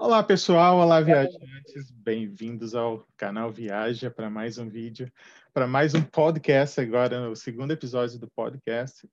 Olá 0.00 0.22
pessoal, 0.22 0.78
olá 0.78 1.00
viajantes, 1.00 1.90
bem-vindos 1.90 2.72
ao 2.72 3.04
canal 3.16 3.50
Viaja 3.50 4.08
para 4.08 4.30
mais 4.30 4.56
um 4.56 4.68
vídeo, 4.68 5.10
para 5.52 5.66
mais 5.66 5.92
um 5.92 6.00
podcast 6.00 6.80
agora, 6.80 7.28
o 7.28 7.34
segundo 7.34 7.72
episódio 7.72 8.16
do 8.16 8.30
podcast. 8.30 9.10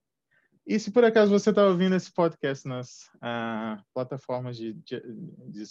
E 0.63 0.79
se 0.79 0.91
por 0.91 1.03
acaso 1.03 1.31
você 1.31 1.49
está 1.49 1.65
ouvindo 1.65 1.95
esse 1.95 2.13
podcast 2.13 2.67
nas 2.67 3.09
ah, 3.19 3.81
plataformas 3.95 4.57
de, 4.57 4.73
de, 4.73 5.01
de, 5.47 5.63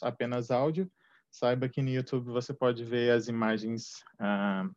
apenas 0.00 0.52
áudio, 0.52 0.88
saiba 1.28 1.68
que 1.68 1.82
no 1.82 1.90
YouTube 1.90 2.26
você 2.26 2.54
pode 2.54 2.84
ver 2.84 3.10
as 3.10 3.26
imagens 3.26 4.04
ah, 4.16 4.70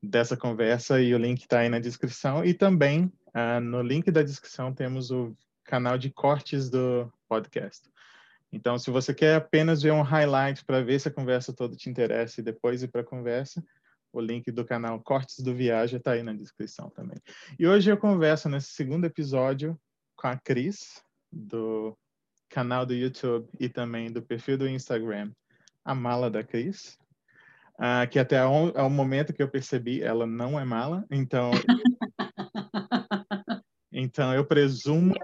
dessa 0.00 0.36
conversa 0.36 1.02
e 1.02 1.12
o 1.12 1.18
link 1.18 1.40
está 1.40 1.58
aí 1.58 1.68
na 1.68 1.80
descrição. 1.80 2.44
E 2.44 2.54
também 2.54 3.12
ah, 3.34 3.58
no 3.58 3.82
link 3.82 4.08
da 4.12 4.22
descrição 4.22 4.72
temos 4.72 5.10
o 5.10 5.36
canal 5.64 5.98
de 5.98 6.10
cortes 6.10 6.70
do 6.70 7.12
podcast. 7.28 7.90
Então, 8.52 8.78
se 8.78 8.90
você 8.90 9.12
quer 9.12 9.36
apenas 9.36 9.82
ver 9.82 9.92
um 9.92 10.02
highlight 10.02 10.64
para 10.64 10.82
ver 10.82 10.98
se 10.98 11.08
a 11.08 11.12
conversa 11.12 11.52
toda 11.52 11.76
te 11.76 11.90
interessa 11.90 12.40
e 12.40 12.44
depois 12.44 12.82
ir 12.82 12.88
para 12.88 13.02
a 13.02 13.04
conversa, 13.04 13.62
o 14.12 14.20
link 14.20 14.50
do 14.50 14.64
canal 14.64 15.00
Cortes 15.00 15.40
do 15.40 15.54
Viagem 15.54 15.98
está 15.98 16.12
aí 16.12 16.22
na 16.22 16.32
descrição 16.32 16.90
também. 16.90 17.18
E 17.58 17.66
hoje 17.66 17.90
eu 17.90 17.96
converso 17.96 18.48
nesse 18.48 18.68
segundo 18.68 19.04
episódio 19.04 19.78
com 20.16 20.28
a 20.28 20.36
Cris, 20.36 21.02
do 21.30 21.96
canal 22.48 22.86
do 22.86 22.94
YouTube 22.94 23.46
e 23.60 23.68
também 23.68 24.10
do 24.10 24.22
perfil 24.22 24.56
do 24.56 24.66
Instagram, 24.66 25.30
A 25.84 25.94
Mala 25.94 26.30
da 26.30 26.42
Cris. 26.42 26.96
Uh, 27.74 28.08
que 28.10 28.18
até 28.18 28.38
ao, 28.38 28.76
ao, 28.76 28.90
momento 28.90 29.32
que 29.32 29.40
eu 29.40 29.48
percebi, 29.48 30.02
ela 30.02 30.26
não 30.26 30.58
é 30.58 30.64
mala, 30.64 31.06
então... 31.12 31.52
então 33.92 34.34
eu 34.34 34.44
presumo... 34.44 35.14
Que 35.14 35.20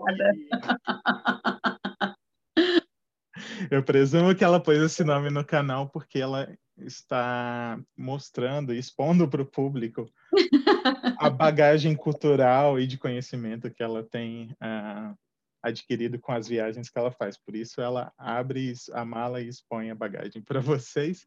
eu 3.71 3.83
presumo 3.83 4.35
que 4.35 4.45
ela 4.45 4.61
pôs 4.61 4.79
esse 4.79 5.05
nome 5.05 5.31
no 5.31 5.45
canal 5.45 5.89
porque 5.89 6.19
ela 6.19 6.49
está 6.79 7.79
mostrando, 7.97 8.75
expondo 8.75 9.29
para 9.29 9.43
o 9.43 9.47
público 9.47 10.11
a 11.19 11.31
bagagem 11.31 11.95
cultural 11.95 12.79
e 12.79 12.87
de 12.87 12.99
conhecimento 12.99 13.71
que 13.71 13.83
ela 13.83 14.03
tem 14.03 14.51
uh, 14.53 15.17
adquirido 15.63 16.19
com 16.19 16.33
as 16.33 16.49
viagens 16.49 16.91
que 16.91 16.99
ela 16.99 17.11
faz. 17.11 17.39
Por 17.39 17.55
isso, 17.55 17.81
ela 17.81 18.13
abre 18.19 18.73
a 18.93 19.05
mala 19.05 19.41
e 19.41 19.49
expõe 19.49 19.91
a 19.91 19.95
bagagem 19.95 20.43
para 20.43 20.61
vocês. 20.61 21.27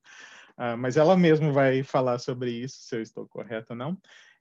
Uh, 0.58 0.78
mas 0.78 0.98
ela 0.98 1.16
mesma 1.16 1.52
vai 1.52 1.84
falar 1.84 2.20
sobre 2.20 2.52
isso, 2.52 2.78
se 2.82 2.96
eu 2.96 3.02
estou 3.02 3.28
correto 3.28 3.74
ou 3.74 3.78
não. 3.78 3.98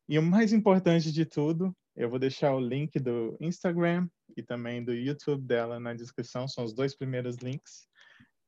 E 0.09 0.19
o 0.19 0.23
mais 0.23 0.53
importante 0.53 1.13
de 1.13 1.25
tudo, 1.25 1.75
eu 1.97 2.11
vou 2.11 2.19
deixar 2.19 2.55
o 2.55 2.61
link 2.61 2.99
do 2.99 3.37
Instagram 3.41 4.09
e 4.37 4.43
também 4.43 4.85
do 4.85 4.93
YouTube 4.93 5.47
dela 5.47 5.81
na 5.81 5.95
descrição, 5.95 6.47
são 6.47 6.65
os 6.65 6.75
dois 6.75 6.95
primeiros 6.95 7.37
links. 7.37 7.89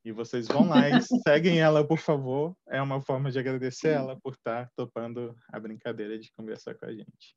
E 0.05 0.13
vocês 0.13 0.47
vão 0.47 0.69
lá 0.69 0.89
e 0.89 0.93
seguem 1.27 1.61
ela, 1.61 1.87
por 1.87 1.99
favor. 1.99 2.55
É 2.69 2.81
uma 2.81 3.01
forma 3.01 3.31
de 3.31 3.39
agradecer 3.39 3.89
ela 3.89 4.19
por 4.21 4.35
estar 4.35 4.71
topando 4.77 5.35
a 5.53 5.59
brincadeira 5.59 6.19
de 6.19 6.31
conversar 6.33 6.75
com 6.75 6.87
a 6.87 6.93
gente. 6.93 7.35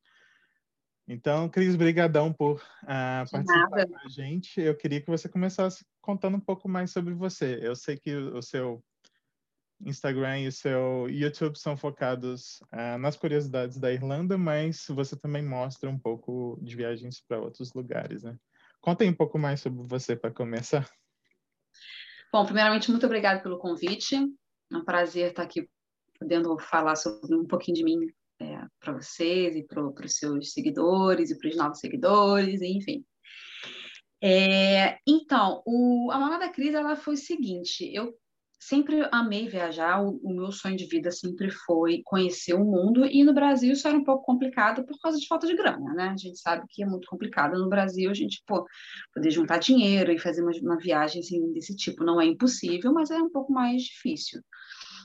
Então, 1.08 1.48
Cris, 1.48 1.74
brigadão 1.74 2.32
por 2.32 2.62
uh, 2.84 3.30
participar 3.30 3.86
com 3.86 3.98
a 3.98 4.08
gente. 4.08 4.60
Eu 4.60 4.76
queria 4.76 5.00
que 5.00 5.10
você 5.10 5.28
começasse 5.28 5.84
contando 6.00 6.36
um 6.36 6.40
pouco 6.40 6.68
mais 6.68 6.92
sobre 6.92 7.12
você. 7.14 7.58
Eu 7.60 7.74
sei 7.74 7.96
que 7.96 8.14
o 8.14 8.40
seu 8.40 8.82
Instagram 9.84 10.40
e 10.40 10.48
o 10.48 10.52
seu 10.52 11.08
YouTube 11.08 11.56
são 11.58 11.76
focados 11.76 12.60
uh, 12.72 12.98
nas 12.98 13.16
curiosidades 13.16 13.78
da 13.78 13.92
Irlanda, 13.92 14.38
mas 14.38 14.86
você 14.88 15.16
também 15.16 15.42
mostra 15.42 15.90
um 15.90 15.98
pouco 15.98 16.58
de 16.62 16.76
viagens 16.76 17.20
para 17.20 17.40
outros 17.40 17.72
lugares, 17.72 18.22
né? 18.22 18.36
Conta 18.80 19.04
aí 19.04 19.10
um 19.10 19.14
pouco 19.14 19.38
mais 19.38 19.60
sobre 19.60 19.82
você 19.86 20.16
para 20.16 20.30
começar. 20.30 20.88
Bom, 22.32 22.44
primeiramente, 22.44 22.90
muito 22.90 23.06
obrigada 23.06 23.40
pelo 23.40 23.58
convite. 23.58 24.16
É 24.16 24.76
um 24.76 24.84
prazer 24.84 25.30
estar 25.30 25.42
aqui 25.42 25.68
podendo 26.18 26.58
falar 26.58 26.96
sobre 26.96 27.34
um 27.36 27.46
pouquinho 27.46 27.76
de 27.76 27.84
mim 27.84 27.98
é, 28.40 28.66
para 28.80 28.94
vocês 28.94 29.54
e 29.54 29.62
para 29.62 29.84
os 29.84 30.16
seus 30.16 30.52
seguidores 30.52 31.30
e 31.30 31.38
para 31.38 31.48
os 31.48 31.56
novos 31.56 31.78
seguidores, 31.78 32.60
enfim. 32.62 33.04
É, 34.22 34.98
então, 35.06 35.62
o, 35.66 36.10
a 36.12 36.18
Mama 36.18 36.38
da 36.38 36.48
Cris 36.48 36.74
ela 36.74 36.94
foi 36.94 37.14
o 37.14 37.18
seguinte: 37.18 37.90
eu 37.92 38.16
sempre 38.68 39.08
amei 39.10 39.48
viajar, 39.48 40.00
o, 40.00 40.20
o, 40.22 40.32
meu 40.32 40.52
sonho 40.52 40.76
de 40.76 40.86
vida 40.86 41.10
sempre 41.10 41.50
foi 41.50 42.00
conhecer 42.04 42.54
o 42.54 42.64
mundo, 42.64 43.04
e 43.04 43.24
no 43.24 43.34
Brasil 43.34 43.72
isso 43.72 43.88
era 43.88 43.96
um 43.96 44.04
pouco 44.04 44.24
complicado 44.24 44.84
por 44.86 44.98
causa 45.00 45.18
de 45.18 45.26
falta 45.26 45.46
de 45.46 45.56
grana, 45.56 45.92
né? 45.94 46.08
A 46.10 46.16
gente 46.16 46.38
sabe 46.38 46.64
que 46.68 46.82
é 46.82 46.86
muito 46.86 47.08
complicado 47.08 47.58
no 47.58 47.68
Brasil, 47.68 48.10
a 48.10 48.14
gente, 48.14 48.42
pô, 48.46 48.64
poder 49.12 49.30
juntar 49.30 49.58
dinheiro 49.58 50.12
e 50.12 50.18
fazer 50.18 50.42
uma, 50.42 50.52
uma 50.62 50.78
viagem 50.78 51.20
assim, 51.20 51.52
desse 51.52 51.74
tipo 51.74 52.04
não 52.04 52.20
é 52.20 52.24
impossível, 52.24 52.92
mas 52.92 53.10
é 53.10 53.18
um 53.18 53.30
pouco 53.30 53.52
mais 53.52 53.82
difícil. 53.82 54.40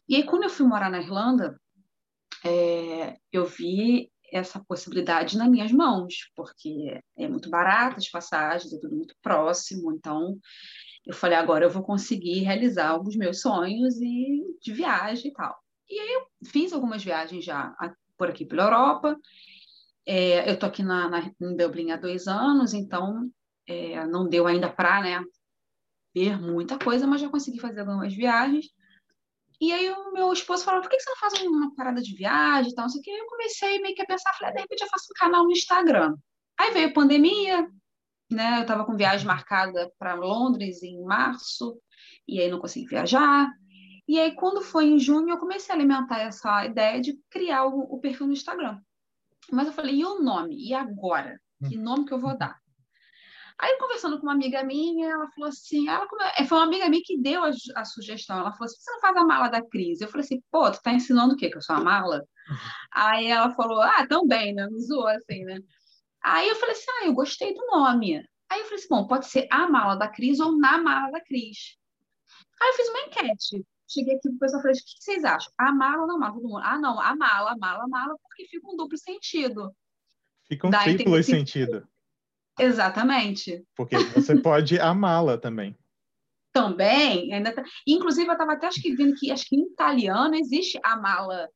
E 0.07 0.16
aí, 0.16 0.24
quando 0.24 0.44
eu 0.44 0.50
fui 0.50 0.66
morar 0.66 0.91
na 0.91 1.01
Irlanda, 1.01 1.59
é, 2.45 3.18
eu 3.31 3.45
vi 3.45 4.12
essa 4.31 4.63
possibilidade 4.68 5.38
nas 5.38 5.50
minhas 5.50 5.72
mãos, 5.72 6.31
porque 6.35 7.00
é 7.18 7.28
muito 7.28 7.50
barato 7.50 7.97
as 7.97 8.09
passagens, 8.09 8.72
é 8.72 8.79
tudo 8.79 8.95
muito 8.95 9.16
próximo, 9.22 9.91
então 9.94 10.38
eu 11.07 11.13
falei, 11.13 11.38
agora 11.38 11.66
eu 11.66 11.69
vou 11.69 11.84
conseguir 11.84 12.40
realizar 12.40 13.00
os 13.00 13.16
meus 13.16 13.40
sonhos 13.40 13.95
e 14.01 14.44
de 14.62 14.73
viagem 14.73 15.31
e 15.31 15.34
tal. 15.34 15.57
E 15.90 15.97
aí 15.97 16.13
eu 16.13 16.28
fiz 16.45 16.73
algumas 16.73 17.03
viagens 17.03 17.45
já 17.45 17.73
por 18.18 18.29
aqui 18.29 18.45
pela 18.45 18.63
Europa. 18.63 19.18
É, 20.06 20.50
eu 20.50 20.56
estou 20.56 20.68
aqui 20.68 20.84
na, 20.84 21.07
na, 21.07 21.19
em 21.41 21.56
Dublin 21.56 21.91
há 21.91 21.97
dois 21.97 22.28
anos, 22.28 22.73
então 22.73 23.29
é, 23.66 24.06
não 24.06 24.28
deu 24.28 24.47
ainda 24.47 24.69
para 24.69 25.01
né, 25.01 25.23
ver 26.13 26.40
muita 26.40 26.78
coisa, 26.78 27.07
mas 27.07 27.22
já 27.22 27.29
consegui 27.29 27.59
fazer 27.59 27.81
algumas 27.81 28.13
viagens. 28.13 28.66
E 29.62 29.72
aí 29.72 29.89
o 29.89 30.12
meu 30.12 30.31
esposo 30.34 30.66
falou, 30.66 30.81
por 30.81 30.89
que 30.89 31.00
você 31.00 31.09
não 31.09 31.18
faz 31.18 31.41
uma 31.41 31.74
parada 31.75 32.01
de 32.01 32.16
viagem 32.16 32.72
e 32.72 32.75
tal? 32.75 32.84
Não 32.84 32.89
sei 32.89 33.00
o 33.00 33.03
que. 33.03 33.12
Eu 33.12 33.25
comecei 33.28 33.79
meio 33.79 33.95
que 33.95 34.01
a 34.01 34.06
pensar, 34.06 34.34
falei, 34.38 34.51
ah, 34.51 34.56
de 34.56 34.62
repente 34.62 34.81
eu 34.81 34.89
faço 34.89 35.07
um 35.09 35.19
canal 35.19 35.45
no 35.45 35.51
Instagram. 35.51 36.16
Aí 36.59 36.72
veio 36.72 36.89
a 36.89 36.94
pandemia, 36.94 37.68
né? 38.29 38.57
Eu 38.57 38.61
estava 38.61 38.85
com 38.85 38.95
viagem 38.95 39.25
marcada 39.25 39.91
para 39.97 40.15
Londres 40.15 40.83
em 40.83 41.01
março, 41.03 41.79
e 42.27 42.39
aí 42.39 42.49
não 42.49 42.59
consegui 42.59 42.88
viajar. 42.88 43.49
E 44.07 44.19
aí, 44.19 44.33
quando 44.35 44.61
foi 44.61 44.85
em 44.85 44.99
junho, 44.99 45.29
eu 45.29 45.38
comecei 45.38 45.73
a 45.73 45.77
alimentar 45.77 46.19
essa 46.19 46.65
ideia 46.65 47.01
de 47.01 47.19
criar 47.29 47.65
o, 47.65 47.79
o 47.81 47.99
perfil 47.99 48.27
no 48.27 48.33
Instagram. 48.33 48.79
Mas 49.51 49.67
eu 49.67 49.73
falei, 49.73 49.95
e 49.95 50.05
o 50.05 50.21
nome? 50.21 50.55
E 50.57 50.73
agora? 50.73 51.39
Que 51.67 51.77
hum. 51.77 51.81
nome 51.81 52.05
que 52.05 52.13
eu 52.13 52.19
vou 52.19 52.38
dar? 52.38 52.57
Aí, 53.59 53.75
conversando 53.79 54.17
com 54.19 54.23
uma 54.27 54.33
amiga 54.33 54.63
minha, 54.63 55.09
ela 55.09 55.27
falou 55.31 55.49
assim: 55.49 55.89
ela, 55.89 56.07
é, 56.38 56.45
foi 56.45 56.57
uma 56.59 56.65
amiga 56.65 56.88
minha 56.89 57.01
que 57.03 57.19
deu 57.19 57.44
a, 57.44 57.49
a, 57.75 57.85
sugestão. 57.85 58.38
Ela 58.38 58.51
falou 58.51 58.65
assim: 58.65 58.77
você 58.79 58.91
não 58.91 58.99
faz 58.99 59.17
a 59.17 59.23
mala 59.23 59.47
da 59.47 59.65
crise? 59.67 60.03
Eu 60.03 60.09
falei 60.09 60.25
assim: 60.25 60.44
pô, 60.51 60.69
tu 60.69 60.79
tá 60.81 60.94
ensinando 60.94 61.33
o 61.33 61.38
quê? 61.38 61.49
Que 61.49 61.57
eu 61.57 61.61
sou 61.61 61.75
a 61.75 61.83
mala? 61.83 62.17
Uhum. 62.17 62.57
Aí 62.94 63.25
ela 63.25 63.49
falou: 63.55 63.81
ah, 63.81 64.05
também, 64.07 64.53
né? 64.53 64.67
Me 64.69 64.79
zoou 64.79 65.07
assim, 65.07 65.44
né? 65.44 65.57
Aí 66.23 66.50
eu 66.50 66.55
falei 66.55 66.75
assim, 66.75 66.91
ah, 67.01 67.05
eu 67.05 67.13
gostei 67.13 67.53
do 67.53 67.66
nome. 67.67 68.17
Aí 68.50 68.59
eu 68.59 68.66
falei 68.66 68.79
assim, 68.79 68.88
bom, 68.89 69.07
pode 69.07 69.28
ser 69.28 69.47
a 69.51 69.67
mala 69.69 69.95
da 69.95 70.07
Cris 70.07 70.39
ou 70.39 70.57
na 70.57 70.78
mala 70.78 71.11
da 71.11 71.22
Cris. 71.22 71.78
Aí 72.61 72.69
eu 72.69 72.73
fiz 72.73 72.89
uma 72.89 73.01
enquete. 73.01 73.66
Cheguei 73.89 74.16
aqui 74.16 74.29
pro 74.29 74.39
pessoal 74.39 74.59
e 74.59 74.63
falei, 74.63 74.77
o 74.77 74.83
que 74.83 75.03
vocês 75.03 75.23
acham? 75.23 75.51
A 75.57 75.72
mala 75.72 76.01
ou 76.01 76.07
não 76.07 76.19
mala? 76.19 76.33
Todo 76.33 76.44
mundo, 76.44 76.61
ah, 76.63 76.77
não, 76.77 77.00
a 77.00 77.16
mala, 77.16 77.51
a 77.51 77.57
mala, 77.57 77.83
a 77.83 77.88
mala, 77.88 78.16
porque 78.22 78.45
fica 78.45 78.67
um 78.69 78.75
duplo 78.75 78.97
sentido. 78.97 79.73
Fica 80.47 80.67
um 80.67 80.69
Daí 80.69 80.95
triplo 80.95 81.22
sentido. 81.23 81.88
Exatamente. 82.59 83.63
Porque 83.75 83.97
você 83.97 84.35
pode 84.41 84.79
amá-la 84.79 85.38
também. 85.38 85.77
Também, 86.51 87.31
ainda 87.33 87.53
tá... 87.53 87.63
inclusive 87.85 88.27
eu 88.27 88.33
estava 88.33 88.53
até 88.53 88.67
acho 88.67 88.81
que 88.81 88.95
vendo 88.95 89.13
que 89.13 89.31
acho 89.31 89.45
que 89.47 89.56
em 89.56 89.67
italiano 89.67 90.33
existe 90.35 90.79
a 90.83 90.97
mala, 90.97 91.47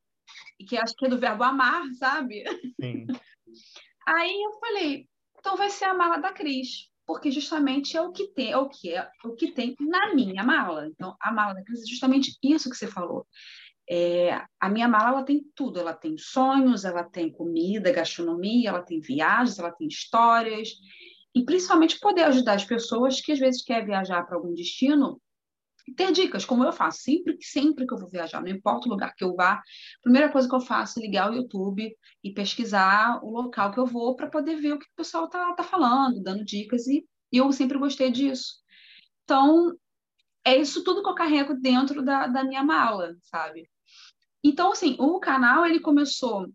que 0.67 0.77
acho 0.77 0.93
que 0.95 1.07
é 1.07 1.09
do 1.09 1.17
verbo 1.17 1.43
amar, 1.43 1.83
sabe? 1.95 2.43
Sim. 2.79 3.07
Aí 4.07 4.41
eu 4.43 4.59
falei, 4.59 5.07
então 5.39 5.57
vai 5.57 5.69
ser 5.69 5.85
a 5.85 5.93
mala 5.93 6.17
da 6.17 6.31
Cris, 6.31 6.89
porque 7.05 7.31
justamente 7.31 7.97
é 7.97 8.01
o 8.01 8.11
que 8.11 8.27
tem, 8.27 8.51
é 8.51 8.57
o 8.57 8.69
que 8.69 8.93
é 8.93 9.09
o 9.25 9.35
que 9.35 9.51
tem 9.51 9.75
na 9.79 10.13
minha 10.13 10.43
mala. 10.43 10.87
Então 10.87 11.15
a 11.19 11.31
mala 11.31 11.53
da 11.53 11.63
Cris 11.63 11.83
é 11.83 11.87
justamente 11.87 12.37
isso 12.43 12.69
que 12.69 12.75
você 12.75 12.87
falou. 12.87 13.27
É, 13.89 14.41
a 14.59 14.69
minha 14.69 14.87
mala 14.87 15.09
ela 15.09 15.23
tem 15.23 15.43
tudo, 15.55 15.79
ela 15.79 15.93
tem 15.93 16.17
sonhos, 16.17 16.85
ela 16.85 17.03
tem 17.03 17.31
comida, 17.31 17.91
gastronomia, 17.91 18.69
ela 18.69 18.81
tem 18.81 19.01
viagens, 19.01 19.59
ela 19.59 19.71
tem 19.71 19.87
histórias 19.87 20.69
e 21.35 21.43
principalmente 21.43 21.99
poder 21.99 22.23
ajudar 22.23 22.53
as 22.53 22.65
pessoas 22.65 23.19
que 23.19 23.31
às 23.31 23.39
vezes 23.39 23.63
querem 23.63 23.87
viajar 23.87 24.23
para 24.23 24.35
algum 24.35 24.53
destino 24.53 25.19
ter 25.95 26.11
dicas, 26.11 26.45
como 26.45 26.63
eu 26.63 26.71
faço. 26.71 27.01
Sempre 27.01 27.37
que 27.37 27.45
sempre 27.45 27.87
que 27.87 27.93
eu 27.93 27.97
vou 27.97 28.09
viajar, 28.09 28.41
não 28.41 28.49
importa 28.49 28.87
o 28.87 28.91
lugar 28.91 29.13
que 29.15 29.23
eu 29.23 29.35
vá, 29.35 29.53
a 29.53 29.61
primeira 30.01 30.29
coisa 30.29 30.47
que 30.47 30.55
eu 30.55 30.61
faço 30.61 30.99
é 30.99 31.01
ligar 31.01 31.31
o 31.31 31.35
YouTube 31.35 31.95
e 32.23 32.33
pesquisar 32.33 33.23
o 33.23 33.29
local 33.29 33.71
que 33.71 33.79
eu 33.79 33.85
vou 33.85 34.15
para 34.15 34.29
poder 34.29 34.55
ver 34.55 34.73
o 34.73 34.79
que 34.79 34.85
o 34.85 34.95
pessoal 34.95 35.27
tá, 35.29 35.53
tá 35.53 35.63
falando, 35.63 36.21
dando 36.21 36.45
dicas, 36.45 36.87
e, 36.87 37.05
e 37.31 37.37
eu 37.37 37.51
sempre 37.51 37.77
gostei 37.77 38.11
disso. 38.11 38.61
Então, 39.23 39.75
é 40.43 40.57
isso 40.57 40.83
tudo 40.83 41.03
que 41.03 41.09
eu 41.09 41.15
carrego 41.15 41.53
dentro 41.53 42.03
da, 42.03 42.27
da 42.27 42.43
minha 42.43 42.63
mala, 42.63 43.15
sabe? 43.23 43.69
Então, 44.43 44.71
assim, 44.71 44.95
o 44.99 45.19
canal, 45.19 45.65
ele 45.65 45.79
começou 45.79 46.47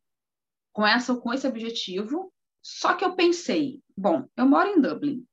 com, 0.72 0.86
essa, 0.86 1.14
com 1.16 1.32
esse 1.32 1.46
objetivo, 1.46 2.32
só 2.60 2.94
que 2.94 3.04
eu 3.04 3.14
pensei, 3.14 3.80
bom, 3.96 4.26
eu 4.36 4.46
moro 4.46 4.68
em 4.68 4.80
Dublin, 4.80 5.24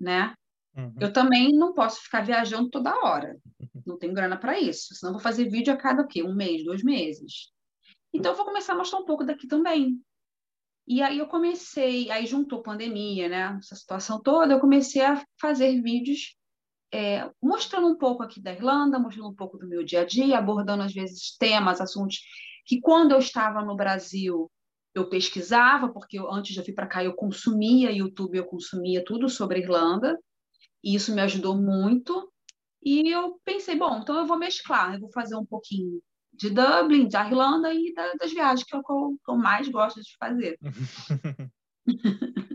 né? 0.00 0.34
Uhum. 0.76 0.94
Eu 1.00 1.12
também 1.12 1.52
não 1.52 1.72
posso 1.72 2.02
ficar 2.02 2.22
viajando 2.22 2.68
toda 2.68 2.94
hora. 3.02 3.36
Não 3.86 3.96
tenho 3.96 4.12
grana 4.12 4.36
para 4.36 4.58
isso. 4.58 4.94
Senão 4.96 5.12
vou 5.12 5.22
fazer 5.22 5.48
vídeo 5.48 5.72
a 5.72 5.76
cada 5.76 6.02
o 6.02 6.08
quê? 6.08 6.20
Um 6.20 6.34
mês, 6.34 6.64
dois 6.64 6.82
meses. 6.82 7.52
Então 8.12 8.32
eu 8.32 8.36
vou 8.36 8.44
começar 8.44 8.72
a 8.72 8.76
mostrar 8.76 8.98
um 8.98 9.04
pouco 9.04 9.24
daqui 9.24 9.46
também. 9.46 10.00
E 10.88 11.00
aí 11.02 11.18
eu 11.18 11.28
comecei, 11.28 12.10
aí 12.10 12.26
juntou 12.26 12.62
pandemia, 12.62 13.28
né? 13.28 13.56
Essa 13.58 13.76
situação 13.76 14.20
toda, 14.20 14.52
eu 14.52 14.60
comecei 14.60 15.02
a 15.02 15.24
fazer 15.40 15.80
vídeos 15.80 16.36
é, 16.92 17.28
mostrando 17.42 17.88
um 17.88 17.96
pouco 17.96 18.22
aqui 18.22 18.40
da 18.40 18.52
Irlanda, 18.52 18.98
mostrando 18.98 19.28
um 19.28 19.34
pouco 19.34 19.58
do 19.58 19.68
meu 19.68 19.84
dia 19.84 20.00
a 20.00 20.04
dia, 20.04 20.38
abordando 20.38 20.82
às 20.82 20.92
vezes 20.92 21.36
temas, 21.36 21.80
assuntos 21.80 22.20
que 22.64 22.80
quando 22.80 23.12
eu 23.12 23.18
estava 23.18 23.62
no 23.62 23.76
Brasil 23.76 24.50
eu 24.94 25.08
pesquisava, 25.08 25.92
porque 25.92 26.18
eu, 26.18 26.32
antes 26.32 26.54
de 26.54 26.60
eu 26.60 26.64
vir 26.64 26.74
para 26.74 26.86
cá 26.86 27.04
eu 27.04 27.14
consumia 27.14 27.92
YouTube, 27.92 28.38
eu 28.38 28.46
consumia 28.46 29.04
tudo 29.04 29.28
sobre 29.28 29.58
a 29.58 29.62
Irlanda, 29.62 30.18
e 30.86 30.94
isso 30.94 31.12
me 31.12 31.20
ajudou 31.20 31.60
muito. 31.60 32.32
E 32.80 33.12
eu 33.12 33.40
pensei, 33.44 33.74
bom, 33.74 33.98
então 33.98 34.16
eu 34.16 34.24
vou 34.24 34.38
mesclar, 34.38 34.94
eu 34.94 35.00
vou 35.00 35.10
fazer 35.10 35.34
um 35.34 35.44
pouquinho 35.44 36.00
de 36.32 36.48
Dublin, 36.48 37.08
da 37.08 37.26
Irlanda 37.26 37.74
e 37.74 37.92
da, 37.92 38.12
das 38.12 38.30
viagens 38.32 38.62
que 38.62 38.76
eu, 38.76 38.82
que 38.82 39.30
eu 39.32 39.36
mais 39.36 39.68
gosto 39.68 40.00
de 40.00 40.16
fazer. 40.16 40.56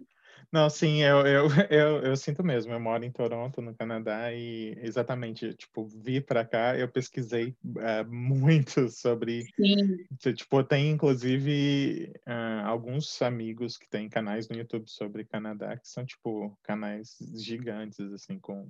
Não, 0.51 0.69
sim, 0.69 1.01
eu, 1.01 1.25
eu, 1.25 1.48
eu, 1.69 2.03
eu, 2.03 2.18
sinto 2.18 2.44
mesmo. 2.44 2.74
Eu 2.74 2.80
moro 2.80 3.03
em 3.06 3.12
Toronto, 3.12 3.62
no 3.62 3.74
Canadá, 3.74 4.33
e 4.33 4.75
exatamente, 4.81 5.53
tipo, 5.53 5.86
vi 5.86 6.19
para 6.19 6.45
cá, 6.45 6.77
eu 6.77 6.89
pesquisei 6.89 7.56
uh, 7.63 8.06
muito 8.12 8.89
sobre. 8.89 9.44
Sim. 9.56 10.33
Tipo, 10.33 10.63
tem 10.63 10.89
inclusive 10.89 12.12
uh, 12.27 12.65
alguns 12.65 13.21
amigos 13.21 13.77
que 13.77 13.88
têm 13.89 14.09
canais 14.09 14.50
no 14.50 14.57
YouTube 14.57 14.89
sobre 14.89 15.24
Canadá, 15.24 15.77
que 15.77 15.88
são, 15.88 16.06
tipo, 16.06 16.57
canais 16.62 17.15
gigantes, 17.33 18.00
assim, 18.12 18.38
com 18.38 18.69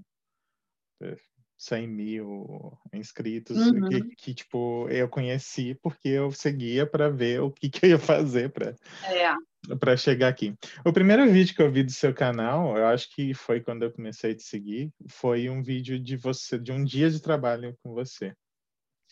100 1.61 1.87
mil 1.87 2.75
inscritos, 2.91 3.55
uhum. 3.55 3.87
que, 3.87 4.01
que, 4.15 4.33
tipo, 4.33 4.89
eu 4.89 5.07
conheci 5.07 5.75
porque 5.75 6.09
eu 6.09 6.31
seguia 6.31 6.87
para 6.87 7.07
ver 7.07 7.39
o 7.41 7.51
que, 7.51 7.69
que 7.69 7.85
eu 7.85 7.89
ia 7.91 7.99
fazer 7.99 8.49
para 8.49 8.75
é. 9.03 9.97
chegar 9.97 10.27
aqui. 10.27 10.55
O 10.83 10.91
primeiro 10.91 11.31
vídeo 11.31 11.53
que 11.55 11.61
eu 11.61 11.71
vi 11.71 11.83
do 11.83 11.91
seu 11.91 12.15
canal, 12.15 12.75
eu 12.75 12.87
acho 12.87 13.13
que 13.13 13.35
foi 13.35 13.61
quando 13.61 13.83
eu 13.83 13.91
comecei 13.91 14.31
a 14.31 14.35
te 14.35 14.41
seguir, 14.41 14.91
foi 15.07 15.49
um 15.51 15.61
vídeo 15.61 15.99
de 15.99 16.17
você, 16.17 16.57
de 16.57 16.71
um 16.71 16.83
dia 16.83 17.11
de 17.11 17.21
trabalho 17.21 17.77
com 17.83 17.93
você. 17.93 18.33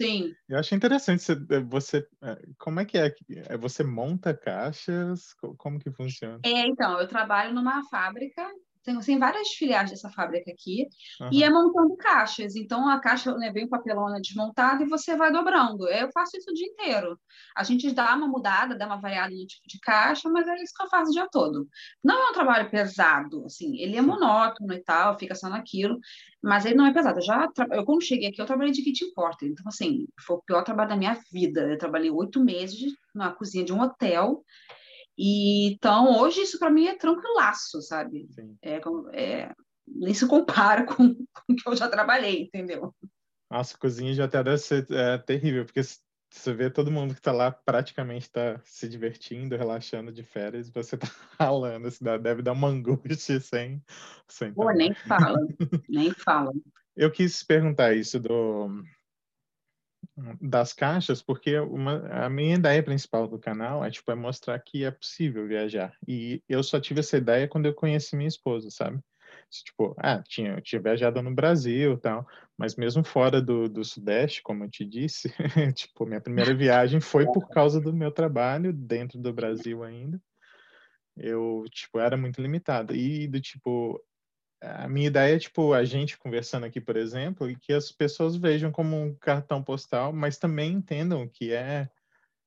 Sim. 0.02 0.34
Eu 0.48 0.58
achei 0.58 0.76
interessante 0.76 1.22
você, 1.22 1.36
você, 1.62 2.08
como 2.58 2.80
é 2.80 2.86
que 2.86 2.98
é? 2.98 3.14
Você 3.60 3.84
monta 3.84 4.34
caixas? 4.34 5.36
Como 5.58 5.78
que 5.78 5.92
funciona? 5.92 6.40
É, 6.44 6.66
então, 6.66 7.00
eu 7.00 7.08
trabalho 7.08 7.54
numa 7.54 7.84
fábrica 7.90 8.50
tem, 8.84 8.98
tem 9.00 9.20
várias 9.20 9.50
filiais 9.50 9.90
dessa 9.90 10.10
fábrica 10.10 10.52
aqui, 10.52 10.88
uhum. 11.22 11.30
e 11.32 11.44
é 11.44 11.50
montando 11.50 11.96
caixas. 11.98 12.56
Então, 12.56 12.88
a 12.90 13.00
caixa 13.00 13.34
né, 13.36 13.52
vem 13.52 13.66
o 13.66 13.70
papelão 13.70 14.10
desmontado 14.22 14.84
e 14.84 14.90
você 14.90 15.16
vai 15.16 15.32
dobrando. 15.32 15.88
Eu 15.88 16.10
faço 16.12 16.38
isso 16.38 16.50
o 16.50 16.54
dia 16.54 16.68
inteiro. 16.68 17.20
A 17.56 17.64
gente 17.64 17.92
dá 17.92 18.16
uma 18.16 18.28
mudada, 18.28 18.76
dá 18.76 18.86
uma 18.86 19.00
variada 19.00 19.34
no 19.34 19.46
tipo 19.46 19.68
de 19.68 19.80
caixa, 19.80 20.30
mas 20.30 20.48
é 20.48 20.56
isso 20.62 20.74
que 20.76 20.84
eu 20.84 20.90
faço 20.90 21.12
o 21.12 21.14
dia 21.14 21.28
todo. 21.32 21.68
Não 22.04 22.28
é 22.28 22.30
um 22.32 22.34
trabalho 22.34 22.70
pesado, 22.70 23.46
assim, 23.46 23.78
ele 23.78 23.98
é 23.98 24.02
monótono 24.02 24.74
e 24.74 24.84
tal, 24.84 25.18
fica 25.18 25.36
só 25.36 25.50
naquilo, 25.50 26.00
mas 26.42 26.66
ele 26.66 26.76
não 26.76 26.86
é 26.86 26.94
pesado. 26.94 27.20
Eu, 27.20 27.24
já 27.24 27.48
eu 27.72 27.86
quando 27.86 28.04
cheguei 28.04 28.30
aqui, 28.30 28.42
eu 28.42 28.46
trabalhei 28.46 28.72
de 28.72 28.82
kitchen 28.82 29.14
porter. 29.14 29.50
Então, 29.50 29.66
assim, 29.68 30.08
foi 30.26 30.38
o 30.38 30.42
pior 30.42 30.64
trabalho 30.64 30.90
da 30.90 30.96
minha 30.96 31.18
vida. 31.32 31.62
Eu 31.62 31.78
trabalhei 31.78 32.10
oito 32.10 32.44
meses 32.44 32.94
na 33.14 33.32
cozinha 33.32 33.66
de 33.66 33.74
um 33.74 33.82
hotel, 33.82 34.44
e, 35.22 35.74
então, 35.74 36.18
hoje 36.18 36.44
isso 36.44 36.58
para 36.58 36.70
mim 36.70 36.88
é 36.88 36.96
tranquilaço, 36.96 37.82
sabe? 37.82 38.26
É, 38.62 38.80
é, 39.12 39.54
nem 39.86 40.14
se 40.14 40.26
compara 40.26 40.86
com, 40.88 41.14
com 41.14 41.54
o 41.54 41.56
que 41.58 41.68
eu 41.68 41.76
já 41.76 41.90
trabalhei, 41.90 42.44
entendeu? 42.44 42.96
Nossa, 43.52 43.78
cozinha 43.78 44.14
já 44.14 44.24
até 44.24 44.42
deve 44.42 44.60
ser 44.60 44.90
é, 44.90 45.18
terrível, 45.18 45.66
porque 45.66 45.82
você 45.84 46.54
vê 46.54 46.70
todo 46.70 46.90
mundo 46.90 47.14
que 47.14 47.20
está 47.20 47.34
lá 47.34 47.52
praticamente 47.52 48.28
está 48.28 48.62
se 48.64 48.88
divertindo, 48.88 49.58
relaxando 49.58 50.10
de 50.10 50.24
férias, 50.24 50.70
você 50.70 50.96
está 50.96 51.08
ralando, 51.38 51.90
isso 51.90 52.02
deve 52.02 52.42
dar 52.42 52.54
uma 52.54 52.70
angústia 52.70 53.42
sem... 53.42 53.84
sem 54.26 54.54
Pô, 54.54 54.72
nem 54.72 54.94
fala, 54.94 55.38
nem 55.90 56.12
fala. 56.12 56.54
Eu 56.96 57.12
quis 57.12 57.44
perguntar 57.44 57.94
isso 57.94 58.22
do, 58.22 58.70
das 60.42 60.74
caixas, 60.74 61.22
porque 61.22 61.58
uma, 61.60 62.26
a 62.26 62.30
minha 62.30 62.56
ideia 62.56 62.82
principal 62.84 63.28
do 63.28 63.40
canal 63.40 63.84
é, 63.84 63.92
tipo, 63.92 64.12
é 64.12 64.16
mostrar 64.16 64.60
que 64.60 64.84
é 64.84 64.92
possível 64.92 65.48
viajar. 65.48 65.94
E 66.08 66.44
eu 66.48 66.64
só 66.64 66.80
tive 66.80 67.00
essa 67.00 67.18
ideia 67.18 67.48
quando 67.48 67.66
eu 67.66 67.74
conheci 67.74 68.16
minha 68.16 68.28
esposa, 68.28 68.70
sabe? 68.70 69.00
Tipo, 69.50 69.96
ah, 69.98 70.22
tinha, 70.22 70.62
tinha 70.62 70.82
viajado 70.82 71.22
no 71.24 71.34
Brasil 71.34 71.98
tal, 71.98 72.28
mas 72.58 72.76
mesmo 72.76 73.04
fora 73.04 73.42
do, 73.42 73.68
do 73.68 73.84
Sudeste, 73.84 74.44
como 74.44 74.64
eu 74.64 74.70
te 74.70 74.86
disse, 74.86 75.34
tipo, 75.76 76.06
minha 76.06 76.22
primeira 76.22 76.54
viagem 76.54 77.00
foi 77.00 77.26
por 77.26 77.48
causa 77.50 77.82
do 77.82 77.92
meu 77.92 78.12
trabalho 78.12 78.72
dentro 78.72 79.20
do 79.20 79.34
Brasil 79.34 79.84
ainda. 79.84 80.22
Eu, 81.18 81.66
tipo, 81.70 82.00
era 82.00 82.16
muito 82.16 82.42
limitado. 82.42 82.96
E 82.96 83.28
do 83.28 83.42
tipo, 83.42 84.02
a 84.62 84.88
minha 84.88 85.08
ideia 85.08 85.36
é, 85.36 85.40
tipo, 85.40 85.74
a 85.74 85.86
gente 85.86 86.18
conversando 86.18 86.66
aqui, 86.66 86.82
por 86.82 86.98
exemplo, 86.98 87.50
e 87.50 87.56
que 87.56 87.74
as 87.74 87.92
pessoas 87.92 88.36
vejam 88.36 88.72
como 88.72 89.02
um 89.02 89.16
cartão 89.16 89.64
postal, 89.64 90.12
mas 90.12 90.38
também 90.38 90.74
entendam 90.74 91.28
que 91.28 91.54
é 91.54 91.90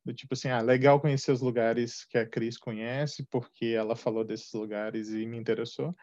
do 0.04 0.12
tipo 0.12 0.34
assim, 0.34 0.48
ah, 0.48 0.60
legal 0.60 1.00
conhecer 1.00 1.30
os 1.30 1.40
lugares 1.40 2.04
que 2.04 2.18
a 2.18 2.26
Cris 2.26 2.58
conhece, 2.58 3.24
porque 3.30 3.66
ela 3.66 3.94
falou 3.94 4.24
desses 4.24 4.52
lugares 4.52 5.10
e 5.10 5.24
me 5.26 5.38
interessou, 5.38 5.96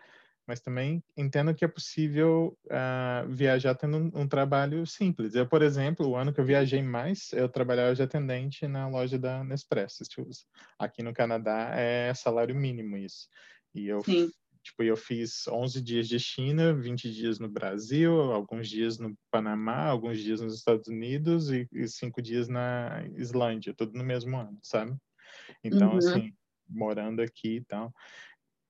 mas 0.47 0.61
também 0.61 1.03
entendo 1.17 1.53
que 1.53 1.65
é 1.65 1.67
possível 1.67 2.57
uh, 2.67 3.29
viajar 3.29 3.75
tendo 3.75 3.97
um, 3.97 4.21
um, 4.21 4.27
trabalho 4.27 4.85
simples. 4.87 5.35
Eu, 5.35 5.45
por 5.45 5.61
exemplo, 5.61 6.07
o 6.07 6.15
ano 6.15 6.33
que 6.33 6.39
eu 6.39 6.45
viajei 6.45 6.81
mais, 6.81 7.31
eu 7.33 7.47
trabalhava 7.47 7.93
de 7.93 8.01
atendente 8.01 8.67
na 8.67 8.87
loja 8.87 9.19
da 9.19 9.43
Nespresso. 9.43 10.03
Aqui 10.79 11.03
no 11.03 11.13
Canadá 11.13 11.71
é 11.75 12.13
salário 12.13 12.55
mínimo 12.55 12.97
isso. 12.97 13.27
E 13.75 13.87
eu 13.87 14.01
Sim. 14.01 14.31
Tipo, 14.63 14.83
eu 14.83 14.97
fiz 14.97 15.47
11 15.47 15.81
dias 15.81 16.07
de 16.07 16.19
China, 16.19 16.73
20 16.73 17.11
dias 17.11 17.39
no 17.39 17.47
Brasil, 17.47 18.13
alguns 18.31 18.69
dias 18.69 18.99
no 18.99 19.15
Panamá, 19.31 19.85
alguns 19.85 20.19
dias 20.19 20.41
nos 20.41 20.55
Estados 20.55 20.87
Unidos 20.87 21.49
e, 21.49 21.67
e 21.71 21.87
cinco 21.87 22.21
dias 22.21 22.47
na 22.47 23.03
Islândia, 23.15 23.73
tudo 23.73 23.97
no 23.97 24.03
mesmo 24.03 24.37
ano, 24.37 24.57
sabe? 24.61 24.95
Então, 25.63 25.91
uhum. 25.91 25.97
assim, 25.97 26.33
morando 26.67 27.21
aqui 27.21 27.57
e 27.57 27.65
tal. 27.65 27.93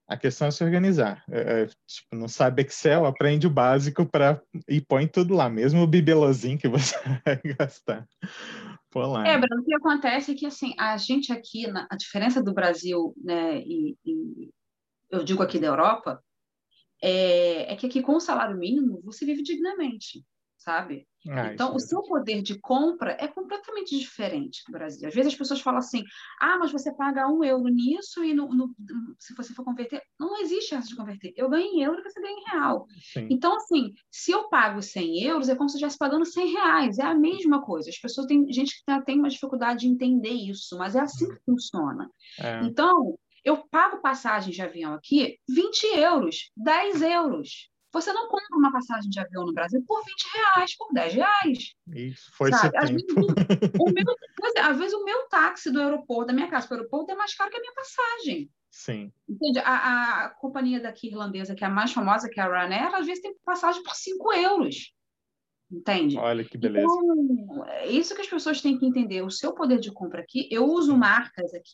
A 0.08 0.18
questão 0.18 0.48
é 0.48 0.52
se 0.52 0.64
organizar. 0.64 1.24
É, 1.30 1.62
é 1.62 1.66
tipo, 1.66 2.16
não 2.16 2.28
sabe 2.28 2.64
Excel, 2.64 3.06
aprende 3.06 3.46
o 3.46 3.52
básico 3.52 4.06
para 4.06 4.42
e 4.68 4.82
põe 4.82 5.08
tudo 5.08 5.36
lá, 5.36 5.48
mesmo 5.50 5.82
o 5.82 5.88
bibelozinho 5.88 6.58
que 6.58 6.68
você 6.70 6.96
vai 7.24 7.40
gastar. 7.58 8.08
Pô 8.90 9.06
lá. 9.06 9.28
É, 9.28 9.38
Bruno, 9.38 9.62
o 9.62 9.66
que 9.66 9.76
acontece 9.76 10.32
é 10.32 10.36
que 10.36 10.48
assim, 10.48 10.74
a 10.80 10.98
gente 10.98 11.32
aqui, 11.32 11.68
na, 11.68 11.88
a 11.92 11.96
diferença 11.96 12.42
do 12.42 12.54
Brasil 12.54 13.14
né, 13.24 13.60
e, 13.60 13.96
e 14.04 14.50
eu 15.10 15.24
digo 15.24 15.44
aqui 15.44 15.60
da 15.60 15.68
Europa, 15.68 16.24
é, 17.02 17.74
é 17.74 17.76
que 17.76 17.88
aqui 17.88 18.02
com 18.02 18.16
o 18.16 18.20
salário 18.20 18.58
mínimo 18.58 19.02
você 19.04 19.26
vive 19.26 19.42
dignamente, 19.42 20.24
sabe? 20.58 21.08
Ah, 21.28 21.52
então, 21.52 21.74
o 21.74 21.76
é 21.76 21.80
seu 21.80 22.02
poder 22.04 22.42
de 22.42 22.58
compra 22.60 23.12
é 23.20 23.28
completamente 23.28 23.98
diferente 23.98 24.64
do 24.66 24.72
Brasil. 24.72 25.08
Às 25.08 25.14
vezes 25.14 25.34
as 25.34 25.38
pessoas 25.38 25.60
falam 25.60 25.80
assim: 25.80 26.04
ah, 26.40 26.58
mas 26.58 26.72
você 26.72 26.94
paga 26.94 27.28
um 27.28 27.44
euro 27.44 27.68
nisso 27.68 28.24
e 28.24 28.34
no, 28.34 28.48
no, 28.48 28.74
se 29.20 29.36
você 29.36 29.54
for 29.54 29.66
converter. 29.66 30.02
Não 30.18 30.40
existe 30.42 30.76
essa 30.76 30.88
de 30.88 30.96
converter. 30.96 31.34
Eu 31.36 31.50
ganho 31.50 31.66
em 31.66 31.82
euro 31.84 32.00
e 32.00 32.04
você 32.04 32.22
ganha 32.22 32.38
em 32.38 32.52
real. 32.52 32.86
Sim. 33.02 33.28
Então, 33.30 33.56
assim, 33.56 33.94
se 34.10 34.32
eu 34.32 34.48
pago 34.50 34.82
100 34.82 35.24
euros, 35.24 35.50
é 35.50 35.56
como 35.56 35.68
se 35.68 35.76
eu 35.76 35.80
estivesse 35.80 35.98
pagando 35.98 36.26
100 36.26 36.54
reais. 36.54 37.00
É 37.00 37.04
a 37.04 37.16
mesma 37.16 37.62
coisa. 37.62 37.90
As 37.90 38.00
pessoas 38.00 38.28
têm 38.28 38.52
gente 38.54 38.74
que 38.78 39.06
tem 39.06 39.20
uma 39.20 39.30
dificuldade 39.30 39.82
de 39.82 39.88
entender 39.88 40.30
isso, 40.30 40.78
mas 40.78 40.96
é 40.96 41.02
assim 41.02 41.28
que 41.28 41.40
funciona. 41.46 42.10
É. 42.40 42.62
Então, 42.64 43.18
eu 43.50 43.58
pago 43.70 44.02
passagem 44.02 44.54
de 44.54 44.62
avião 44.62 44.94
aqui 44.94 45.40
20 45.50 45.84
euros, 45.98 46.52
10 46.56 47.02
euros. 47.02 47.70
Você 47.92 48.14
não 48.14 48.28
compra 48.28 48.56
uma 48.56 48.72
passagem 48.72 49.10
de 49.10 49.20
avião 49.20 49.44
no 49.44 49.54
Brasil 49.54 49.84
por 49.88 50.04
20 50.06 50.24
reais, 50.36 50.78
por 50.78 50.94
10 50.94 51.14
reais. 51.16 51.74
Isso, 51.88 52.32
foi 52.34 52.52
sabe? 52.52 52.78
Às 52.78 52.92
vezes, 52.92 53.08
o 53.10 53.16
meu, 53.92 54.06
é, 54.56 54.62
às 54.62 54.78
vezes 54.78 54.94
o 54.94 55.04
meu 55.04 55.28
táxi 55.28 55.72
do 55.72 55.82
aeroporto, 55.82 56.28
da 56.28 56.34
minha 56.34 56.48
casa 56.48 56.68
para 56.68 56.76
o 56.76 56.78
aeroporto, 56.78 57.12
é 57.12 57.16
mais 57.16 57.34
caro 57.34 57.50
que 57.50 57.58
a 57.58 57.60
minha 57.60 57.74
passagem. 57.74 58.52
Sim. 58.70 59.12
Entende? 59.28 59.58
A, 59.60 60.26
a 60.26 60.30
companhia 60.30 60.80
daqui 60.80 61.08
irlandesa, 61.08 61.56
que 61.56 61.64
é 61.64 61.68
a 61.68 61.72
mais 61.72 61.92
famosa, 61.92 62.30
que 62.30 62.40
é 62.40 62.44
a 62.44 62.48
Ryanair, 62.48 62.94
às 62.94 63.08
vezes 63.08 63.24
tem 63.24 63.36
passagem 63.44 63.82
por 63.82 63.96
5 63.96 64.34
euros. 64.34 64.94
Entende? 65.72 66.16
Olha 66.18 66.44
que 66.44 66.58
beleza. 66.60 66.86
Então, 66.86 67.66
é 67.66 67.88
isso 67.88 68.14
que 68.14 68.22
as 68.22 68.28
pessoas 68.28 68.62
têm 68.62 68.78
que 68.78 68.86
entender. 68.86 69.24
O 69.24 69.32
seu 69.32 69.54
poder 69.54 69.80
de 69.80 69.92
compra 69.92 70.22
aqui, 70.22 70.48
eu 70.52 70.66
uso 70.66 70.96
marcas 70.96 71.52
aqui 71.56 71.74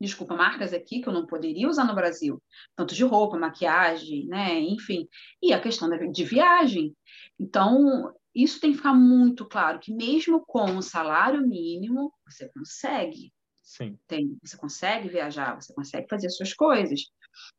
desculpa, 0.00 0.36
marcas 0.36 0.72
aqui 0.72 1.00
que 1.00 1.08
eu 1.08 1.12
não 1.12 1.26
poderia 1.26 1.68
usar 1.68 1.84
no 1.84 1.94
Brasil, 1.94 2.42
tanto 2.76 2.94
de 2.94 3.04
roupa, 3.04 3.38
maquiagem, 3.38 4.26
né, 4.26 4.60
enfim, 4.60 5.08
e 5.42 5.52
a 5.52 5.60
questão 5.60 5.88
de 6.10 6.24
viagem. 6.24 6.94
Então, 7.38 8.14
isso 8.34 8.60
tem 8.60 8.70
que 8.70 8.76
ficar 8.76 8.94
muito 8.94 9.44
claro, 9.46 9.80
que 9.80 9.92
mesmo 9.92 10.44
com 10.46 10.76
o 10.76 10.82
salário 10.82 11.46
mínimo, 11.46 12.12
você 12.24 12.48
consegue. 12.50 13.32
Sim. 13.62 13.98
Tem, 14.06 14.38
você 14.42 14.56
consegue 14.56 15.08
viajar, 15.08 15.54
você 15.54 15.74
consegue 15.74 16.06
fazer 16.08 16.30
suas 16.30 16.54
coisas. 16.54 17.00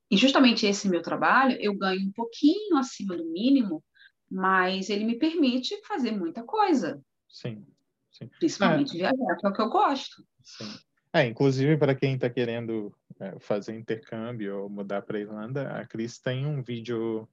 E 0.10 0.18
justamente 0.18 0.66
esse 0.66 0.90
meu 0.90 1.02
trabalho, 1.02 1.58
eu 1.60 1.78
ganho 1.78 2.08
um 2.08 2.12
pouquinho 2.12 2.78
acima 2.78 3.16
do 3.16 3.26
mínimo, 3.26 3.84
mas 4.30 4.90
ele 4.90 5.06
me 5.06 5.20
permite 5.20 5.80
fazer 5.86 6.12
muita 6.12 6.44
coisa. 6.44 7.02
Sim. 7.28 7.66
sim. 8.12 8.28
Principalmente 8.40 8.96
é. 8.96 9.00
viajar, 9.00 9.38
que 9.38 9.46
é 9.46 9.50
o 9.50 9.54
que 9.54 9.62
eu 9.62 9.70
gosto. 9.70 10.26
Sim. 10.42 10.80
É, 11.14 11.26
inclusive 11.26 11.78
para 11.78 11.96
quem 11.96 12.16
está 12.16 12.30
querendo 12.30 12.94
é, 13.20 13.40
fazer 13.40 13.76
intercâmbio 13.76 14.64
ou 14.64 14.70
mudar 14.70 15.02
para 15.02 15.20
Irlanda, 15.20 15.70
a 15.72 15.86
Cris 15.86 16.20
tem 16.20 16.46
um 16.46 16.62
vídeo 16.62 17.28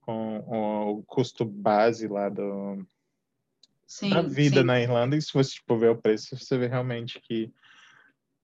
com 0.00 0.38
o 0.38 1.02
custo 1.04 1.44
base 1.44 2.06
lá 2.08 2.28
do, 2.28 2.86
sim, 3.86 4.10
da 4.10 4.22
vida 4.22 4.60
sim. 4.60 4.66
na 4.66 4.80
Irlanda, 4.80 5.16
e 5.16 5.22
se 5.22 5.32
você 5.32 5.52
tipo, 5.52 5.78
ver 5.78 5.90
o 5.90 5.96
preço, 5.96 6.36
você 6.36 6.58
vê 6.58 6.66
realmente 6.66 7.20
que 7.20 7.52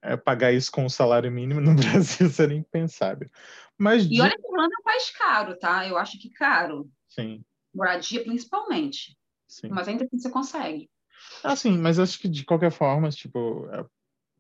é, 0.03 0.17
pagar 0.17 0.53
isso 0.53 0.71
com 0.73 0.85
o 0.85 0.91
salário 0.91 1.31
mínimo 1.31 1.61
no 1.61 1.75
Brasil 1.77 2.29
seria 2.29 2.57
impensável. 2.57 3.29
Mas 3.77 4.05
e 4.05 4.21
olha 4.21 4.37
que 4.37 4.47
a 4.47 4.51
Irlanda 4.51 4.77
faz 4.85 5.11
caro, 5.11 5.59
tá? 5.59 5.87
Eu 5.87 5.99
acho 5.99 6.19
que 6.19 6.31
caro. 6.31 6.91
Sim. 7.09 7.45
Moradia, 7.75 8.23
principalmente. 8.23 9.17
Sim. 9.47 9.69
Mas 9.69 9.89
ainda 9.89 10.05
assim 10.05 10.19
você 10.19 10.31
consegue. 10.31 10.91
Ah, 11.43 11.57
sim, 11.57 11.77
mas 11.77 11.99
acho 11.99 12.19
que 12.19 12.29
de 12.29 12.45
qualquer 12.45 12.71
forma, 12.71 13.11
tipo, 13.11 13.69
é, 13.73 13.85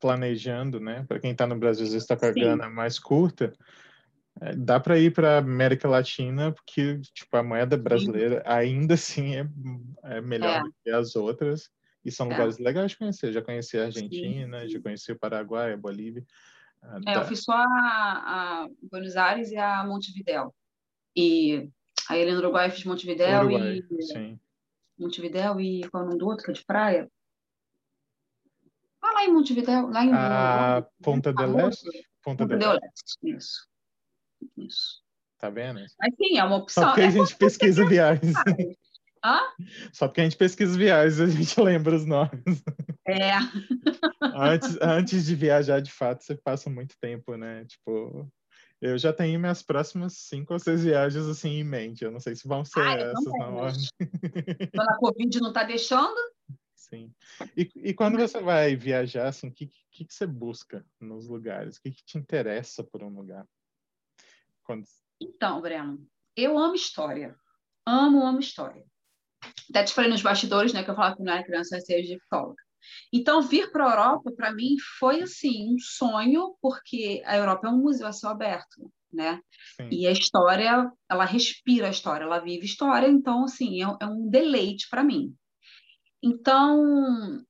planejando, 0.00 0.80
né? 0.80 1.04
Para 1.06 1.20
quem 1.20 1.32
está 1.32 1.46
no 1.46 1.58
Brasil, 1.58 1.84
às 1.84 1.92
vezes 1.92 2.04
está 2.04 2.16
com 2.16 2.26
a 2.26 2.32
grana 2.32 2.68
mais 2.68 2.98
curta, 2.98 3.52
é, 4.40 4.54
dá 4.56 4.80
para 4.80 4.98
ir 4.98 5.12
para 5.12 5.38
América 5.38 5.88
Latina, 5.88 6.52
porque 6.52 7.00
tipo, 7.14 7.36
a 7.36 7.42
moeda 7.42 7.76
brasileira 7.76 8.36
Sim. 8.36 8.42
ainda 8.46 8.94
assim 8.94 9.36
é, 9.36 9.46
é 10.04 10.20
melhor 10.20 10.60
é. 10.60 10.62
do 10.62 10.74
que 10.82 10.90
as 10.90 11.14
outras. 11.14 11.70
E 12.02 12.10
são 12.10 12.26
é. 12.28 12.30
lugares 12.30 12.58
legais 12.58 12.92
de 12.92 12.96
conhecer. 12.96 13.32
Já 13.32 13.42
conheci 13.42 13.78
a 13.78 13.84
Argentina, 13.84 14.62
Sim. 14.62 14.68
já 14.68 14.80
conheci 14.80 15.12
o 15.12 15.18
Paraguai, 15.18 15.74
a 15.74 15.76
Bolívia. 15.76 16.24
É, 17.06 17.16
eu 17.16 17.24
fiz 17.26 17.42
só 17.42 17.52
a, 17.52 17.64
a, 17.66 18.68
Buenos 18.90 19.16
Aires 19.16 19.50
e 19.50 19.56
a 19.56 19.84
Montevidéu. 19.84 20.54
E 21.14 21.68
aí 22.08 22.22
ali 22.22 22.32
no 22.32 22.38
Uruguai 22.38 22.68
eu 22.68 22.70
fiz 22.70 22.84
Montevidéu 22.84 23.40
Uruguai, 23.40 23.82
e... 23.90 24.02
Sim. 24.02 24.40
Montevidéu 24.98 25.60
e 25.60 25.86
qual 25.90 26.02
é 26.02 26.06
o 26.06 26.08
nome 26.08 26.18
do 26.18 26.26
outro, 26.26 26.44
que 26.44 26.50
é 26.50 26.54
de 26.54 26.64
praia? 26.64 27.10
Lá 29.20 29.26
em 29.26 29.32
Montevidéu, 29.34 29.90
lá 29.90 30.04
em... 30.04 30.12
A 30.14 30.86
Ponta 31.02 31.30
del 31.30 31.54
Leste? 31.54 31.84
Ponta, 32.24 32.46
Ponta 32.46 32.56
del 32.56 32.72
Leste, 32.72 33.36
isso. 33.36 33.68
Isso. 34.56 35.02
Tá 35.38 35.50
vendo? 35.50 35.80
Mas 35.98 36.14
sim, 36.16 36.38
é 36.38 36.44
uma 36.44 36.56
opção. 36.56 36.84
Só 36.84 36.88
porque 36.88 37.02
é 37.02 37.06
a 37.06 37.10
gente 37.10 37.36
pesquisa 37.36 37.86
viagens. 37.86 38.34
Hã? 39.22 39.40
Só 39.92 40.08
porque 40.08 40.22
a 40.22 40.24
gente 40.24 40.38
pesquisa 40.38 40.78
viagens, 40.78 41.20
a 41.20 41.26
gente 41.26 41.60
lembra 41.60 41.96
os 41.96 42.06
nomes. 42.06 42.62
É. 43.06 43.32
antes, 44.22 44.78
antes 44.80 45.26
de 45.26 45.34
viajar, 45.34 45.80
de 45.80 45.92
fato, 45.92 46.24
você 46.24 46.34
passa 46.34 46.70
muito 46.70 46.94
tempo, 46.98 47.36
né? 47.36 47.66
Tipo, 47.66 48.26
eu 48.80 48.96
já 48.96 49.12
tenho 49.12 49.38
minhas 49.38 49.62
próximas 49.62 50.14
cinco 50.14 50.54
ou 50.54 50.58
seis 50.58 50.82
viagens 50.82 51.26
assim 51.26 51.58
em 51.58 51.64
mente. 51.64 52.02
Eu 52.02 52.10
não 52.10 52.20
sei 52.20 52.34
se 52.34 52.48
vão 52.48 52.64
ser 52.64 52.80
ah, 52.80 52.94
essas 52.94 53.32
na 53.38 53.48
ordem. 53.48 53.88
Quando 54.74 54.88
a 54.88 54.96
Covid 54.96 55.40
não 55.40 55.48
está 55.48 55.64
deixando? 55.64 56.16
Sim. 56.90 57.14
E, 57.56 57.70
e 57.76 57.94
quando 57.94 58.18
você 58.18 58.40
vai 58.40 58.74
viajar, 58.74 59.28
assim, 59.28 59.48
o 59.48 59.52
que, 59.52 59.70
que, 59.90 60.04
que, 60.04 60.12
você 60.12 60.26
busca 60.26 60.84
nos 61.00 61.28
lugares? 61.28 61.76
O 61.76 61.82
que, 61.82 61.92
que 61.92 62.04
te 62.04 62.18
interessa 62.18 62.82
por 62.82 63.02
um 63.02 63.08
lugar? 63.08 63.46
Quando... 64.64 64.84
Então, 65.20 65.60
Breno, 65.60 66.04
eu 66.36 66.58
amo 66.58 66.74
história. 66.74 67.36
Amo, 67.86 68.26
amo 68.26 68.40
história. 68.40 68.84
Até 69.70 69.84
te 69.84 69.94
falei 69.94 70.10
nos 70.10 70.22
bastidores, 70.22 70.72
né, 70.72 70.82
que 70.82 70.90
eu 70.90 70.96
falava 70.96 71.16
que 71.16 71.22
não 71.22 71.32
era 71.32 71.44
criança, 71.44 71.76
eu 71.76 71.80
ser 71.80 72.00
egiptóloga. 72.00 72.62
Então, 73.12 73.42
vir 73.42 73.70
para 73.70 73.86
a 73.86 73.90
Europa, 73.90 74.32
para 74.32 74.52
mim, 74.52 74.76
foi, 74.98 75.22
assim, 75.22 75.74
um 75.74 75.78
sonho, 75.78 76.56
porque 76.60 77.22
a 77.24 77.36
Europa 77.36 77.68
é 77.68 77.70
um 77.70 77.78
museu 77.78 78.06
a 78.06 78.12
céu 78.12 78.30
aberto, 78.30 78.90
né? 79.12 79.40
Sim. 79.76 79.88
E 79.90 80.06
a 80.06 80.10
história, 80.10 80.90
ela 81.08 81.24
respira 81.24 81.86
a 81.86 81.90
história, 81.90 82.24
ela 82.24 82.40
vive 82.40 82.64
história, 82.64 83.06
então, 83.06 83.44
assim, 83.44 83.82
é, 83.82 83.96
é 84.00 84.06
um 84.06 84.28
deleite 84.28 84.88
para 84.88 85.04
mim. 85.04 85.36
Então, 86.22 87.42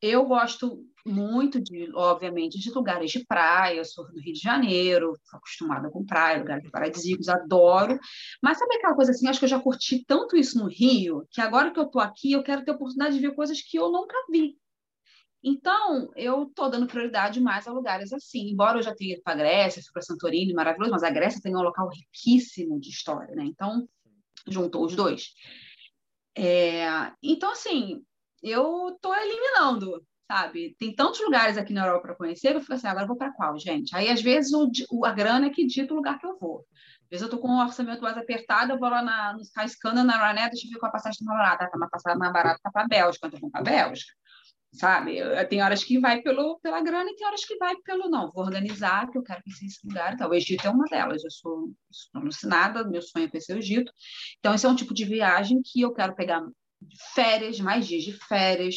eu 0.00 0.24
gosto 0.26 0.84
muito 1.06 1.60
de, 1.62 1.90
obviamente, 1.94 2.58
de 2.58 2.70
lugares 2.70 3.10
de 3.10 3.24
praia. 3.26 3.76
Eu 3.76 3.84
sou 3.84 4.06
do 4.10 4.20
Rio 4.20 4.32
de 4.32 4.40
Janeiro, 4.40 5.14
sou 5.24 5.38
acostumada 5.38 5.90
com 5.90 6.04
praia, 6.04 6.38
lugares 6.38 6.70
paradisíacos, 6.70 7.28
adoro. 7.28 7.98
Mas 8.42 8.58
sabe 8.58 8.76
aquela 8.76 8.94
coisa 8.94 9.10
assim? 9.10 9.28
Acho 9.28 9.38
que 9.38 9.44
eu 9.44 9.50
já 9.50 9.60
curti 9.60 10.04
tanto 10.06 10.36
isso 10.36 10.58
no 10.58 10.68
Rio, 10.68 11.26
que 11.30 11.40
agora 11.40 11.70
que 11.70 11.78
eu 11.78 11.84
estou 11.84 12.00
aqui, 12.00 12.32
eu 12.32 12.42
quero 12.42 12.64
ter 12.64 12.70
a 12.70 12.74
oportunidade 12.74 13.16
de 13.16 13.20
ver 13.20 13.34
coisas 13.34 13.60
que 13.60 13.78
eu 13.78 13.90
nunca 13.90 14.16
vi. 14.30 14.56
Então, 15.46 16.10
eu 16.16 16.44
estou 16.44 16.70
dando 16.70 16.86
prioridade 16.86 17.38
mais 17.38 17.68
a 17.68 17.72
lugares 17.72 18.12
assim. 18.14 18.48
Embora 18.48 18.78
eu 18.78 18.82
já 18.82 18.94
tenha 18.94 19.12
ido 19.12 19.22
para 19.22 19.34
a 19.34 19.36
Grécia, 19.36 19.82
fui 19.82 19.92
para 19.92 20.00
Santorini, 20.00 20.54
maravilhoso, 20.54 20.90
mas 20.90 21.02
a 21.02 21.10
Grécia 21.10 21.40
tem 21.42 21.54
um 21.54 21.60
local 21.60 21.90
riquíssimo 21.90 22.80
de 22.80 22.88
história, 22.88 23.34
né? 23.34 23.44
Então, 23.44 23.86
juntou 24.48 24.86
os 24.86 24.96
dois. 24.96 25.34
É... 26.36 27.12
Então, 27.22 27.52
assim, 27.52 28.02
eu 28.42 28.90
estou 28.90 29.14
eliminando 29.14 30.04
sabe? 30.30 30.74
Tem 30.78 30.94
tantos 30.94 31.20
lugares 31.20 31.56
aqui 31.56 31.72
na 31.72 31.86
Europa 31.86 32.08
para 32.08 32.16
conhecer, 32.16 32.54
eu 32.54 32.60
fico 32.60 32.72
assim, 32.72 32.86
agora 32.86 33.04
eu 33.04 33.08
vou 33.08 33.16
para 33.16 33.32
qual, 33.32 33.58
gente? 33.58 33.94
Aí, 33.94 34.08
às 34.08 34.22
vezes, 34.22 34.52
o, 34.52 34.70
o, 34.90 35.04
a 35.04 35.12
grana 35.12 35.46
é 35.46 35.50
que 35.50 35.66
dita 35.66 35.92
o 35.92 35.96
lugar 35.96 36.18
que 36.18 36.26
eu 36.26 36.38
vou. 36.38 36.64
Às 37.02 37.10
vezes 37.10 37.22
eu 37.24 37.30
tô 37.30 37.38
com 37.38 37.48
um 37.48 37.60
orçamento 37.60 38.02
mais 38.02 38.16
apertado, 38.16 38.72
eu 38.72 38.78
vou 38.78 38.88
lá 38.88 39.02
na, 39.02 39.34
no 39.34 39.42
Skyscanner, 39.42 40.02
na 40.04 40.16
Ryanair, 40.16 40.50
deixa 40.50 40.66
eu 40.66 40.70
ver 40.72 40.78
qual 40.78 40.88
a 40.88 40.92
passagem 40.92 41.18
tá 41.18 41.24
mais 41.26 41.38
barata. 41.38 41.70
Tá 41.70 41.76
uma 41.76 41.88
passagem 41.88 42.18
mais 42.18 42.32
barata 42.32 42.60
tá 42.62 42.70
para 42.70 42.82
a 42.82 42.88
Bélgica, 42.88 43.26
então 43.26 43.36
eu 43.36 43.40
vou 43.42 43.50
para 43.50 43.60
a 43.60 43.64
Bélgica. 43.64 44.12
Sabe? 44.74 45.20
Tem 45.48 45.62
horas 45.62 45.84
que 45.84 46.00
vai 46.00 46.20
pelo, 46.20 46.58
pela 46.58 46.80
grana 46.80 47.08
e 47.08 47.14
tem 47.14 47.26
horas 47.26 47.44
que 47.44 47.56
vai 47.56 47.76
pelo 47.84 48.08
não. 48.08 48.32
Vou 48.32 48.44
organizar, 48.44 49.08
que 49.08 49.16
eu 49.16 49.22
quero 49.22 49.40
conhecer 49.42 49.66
esse 49.66 49.86
lugar. 49.86 50.14
Então, 50.14 50.28
o 50.28 50.34
Egito 50.34 50.66
é 50.66 50.70
uma 50.70 50.84
delas. 50.86 51.22
Eu 51.22 51.30
sou, 51.30 51.72
sou 51.90 52.20
alucinada, 52.20 52.82
meu 52.82 53.00
sonho 53.00 53.26
é 53.26 53.28
conhecer 53.28 53.54
o 53.54 53.58
Egito. 53.58 53.92
Então, 54.38 54.52
esse 54.52 54.66
é 54.66 54.68
um 54.68 54.74
tipo 54.74 54.92
de 54.92 55.04
viagem 55.04 55.62
que 55.64 55.80
eu 55.80 55.92
quero 55.92 56.16
pegar 56.16 56.44
férias, 57.14 57.60
mais 57.60 57.86
dias 57.86 58.02
de 58.02 58.12
férias, 58.12 58.76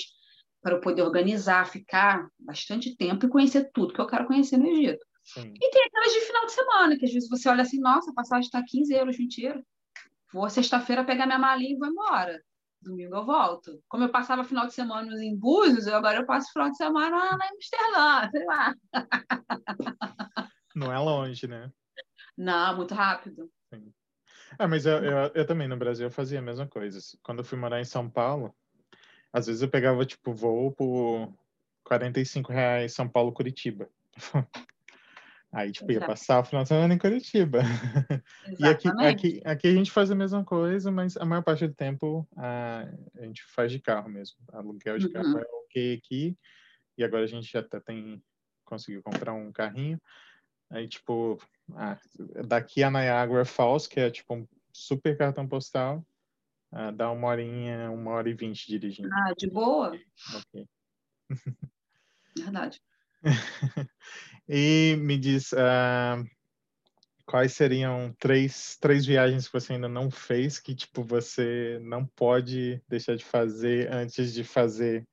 para 0.62 0.76
eu 0.76 0.82
poder 0.82 1.02
organizar, 1.02 1.68
ficar 1.68 2.28
bastante 2.40 2.96
tempo 2.96 3.26
e 3.26 3.30
conhecer 3.30 3.72
tudo 3.74 3.94
que 3.94 4.00
eu 4.00 4.08
quero 4.08 4.28
conhecer 4.28 4.58
no 4.58 4.68
Egito. 4.68 5.04
Sim. 5.24 5.52
E 5.56 5.70
tem 5.72 5.84
aquelas 5.84 6.14
de 6.14 6.22
final 6.22 6.46
de 6.46 6.52
semana, 6.52 6.98
que 6.98 7.06
às 7.06 7.12
vezes 7.12 7.28
você 7.28 7.50
olha 7.50 7.64
assim, 7.64 7.80
nossa, 7.80 8.12
a 8.12 8.14
passagem 8.14 8.46
está 8.46 8.64
15 8.64 8.94
euros, 8.94 9.18
20 9.18 9.44
euros. 9.44 9.64
Vou 10.32 10.48
sexta-feira 10.50 11.04
pegar 11.04 11.26
minha 11.26 11.40
malinha 11.40 11.74
e 11.74 11.78
vou 11.78 11.88
embora. 11.88 12.40
Domingo 12.88 13.16
eu 13.16 13.26
volto. 13.26 13.82
Como 13.88 14.04
eu 14.04 14.10
passava 14.10 14.44
final 14.44 14.66
de 14.66 14.74
semana 14.74 15.12
em 15.24 15.36
Búzios, 15.36 15.88
agora 15.88 16.20
eu 16.20 16.26
passo 16.26 16.52
final 16.52 16.70
de 16.70 16.78
semana 16.78 17.38
em 17.44 17.56
Amsterdã, 17.56 18.30
sei 18.32 18.46
lá. 18.46 18.76
Não 20.76 20.92
é 20.92 21.00
longe, 21.00 21.48
né? 21.48 21.72
Não, 22.38 22.78
muito 22.78 22.94
rápido. 22.94 23.50
Sim. 23.74 23.92
Ah, 24.60 24.68
mas 24.68 24.86
eu, 24.86 25.04
eu, 25.04 25.32
eu, 25.34 25.46
também 25.46 25.68
no 25.68 25.78
Brasil 25.78 26.08
eu 26.08 26.12
fazia 26.12 26.40
a 26.40 26.42
mesma 26.42 26.68
coisa. 26.68 27.00
Quando 27.24 27.40
eu 27.40 27.46
fui 27.46 27.58
morar 27.58 27.82
em 27.82 27.86
São 27.86 28.10
Paulo, 28.10 28.56
às 29.34 29.48
vezes 29.48 29.62
eu 29.62 29.70
pegava, 29.70 30.06
tipo, 30.06 30.34
voo 30.34 30.72
por 30.72 31.34
45 31.84 32.52
reais 32.52 32.94
São 32.94 33.10
Paulo, 33.10 33.34
Curitiba. 33.34 33.90
Aí, 35.58 35.72
tipo, 35.72 35.92
ia 35.92 36.00
passar 36.00 36.40
o 36.40 36.44
final 36.44 36.62
de 36.62 36.70
semana 36.70 36.94
em 36.94 37.00
Curitiba. 37.00 37.62
E 38.60 38.64
aqui, 38.64 38.88
aqui, 38.88 39.42
aqui 39.44 39.68
a 39.68 39.74
gente 39.74 39.92
faz 39.92 40.12
a 40.12 40.16
mesma 40.16 40.46
coisa, 40.46 40.92
mas 40.92 41.18
a 41.18 41.26
maior 41.26 41.42
parte 41.42 41.68
do 41.68 41.74
tempo 41.74 42.28
a, 42.38 42.88
a 43.16 43.26
gente 43.26 43.44
faz 43.44 43.72
de 43.72 43.80
carro 43.80 44.08
mesmo. 44.08 44.38
Aluguel 44.54 45.00
de 45.00 45.08
uhum. 45.08 45.14
carro 45.14 45.40
é 45.40 45.46
ok 45.66 45.96
aqui. 45.96 46.38
E 46.96 47.04
agora 47.04 47.24
a 47.24 47.28
gente 47.28 47.52
já 47.52 47.62
até 47.62 47.80
tem 47.80 48.22
conseguiu 48.66 49.02
comprar 49.02 49.34
um 49.34 49.52
carrinho. 49.52 50.00
Aí, 50.70 50.88
tipo, 50.88 51.40
ah, 51.74 51.98
daqui 52.46 52.84
a 52.84 52.92
Niagara 52.92 53.44
Falls, 53.44 53.90
que 53.90 54.00
é 54.00 54.12
tipo 54.12 54.36
um 54.36 54.48
super 54.72 55.18
cartão 55.18 55.48
postal, 55.48 56.06
ah, 56.72 56.92
dá 56.92 57.10
uma 57.10 57.30
horinha, 57.30 57.90
uma 57.90 58.12
hora 58.12 58.30
e 58.30 58.34
vinte 58.34 58.68
dirigindo. 58.68 59.10
Ah, 59.12 59.34
de 59.36 59.50
boa? 59.50 59.92
Ok. 60.36 60.68
Verdade. 62.38 62.80
e 64.48 64.96
me 65.00 65.18
diz, 65.18 65.52
uh, 65.54 66.24
quais 67.26 67.54
seriam 67.54 68.16
três, 68.18 68.78
três 68.80 69.06
viagens 69.06 69.48
que 69.48 69.54
você 69.54 69.74
ainda 69.74 69.90
não 69.90 70.10
fez 70.10 70.60
que, 70.60 70.74
tipo, 70.74 71.04
você 71.04 71.78
não 71.84 72.06
pode 72.06 72.82
deixar 72.88 73.16
de 73.16 73.26
fazer 73.26 73.92
antes 73.92 74.34
de 74.34 74.44
fazer 74.44 75.06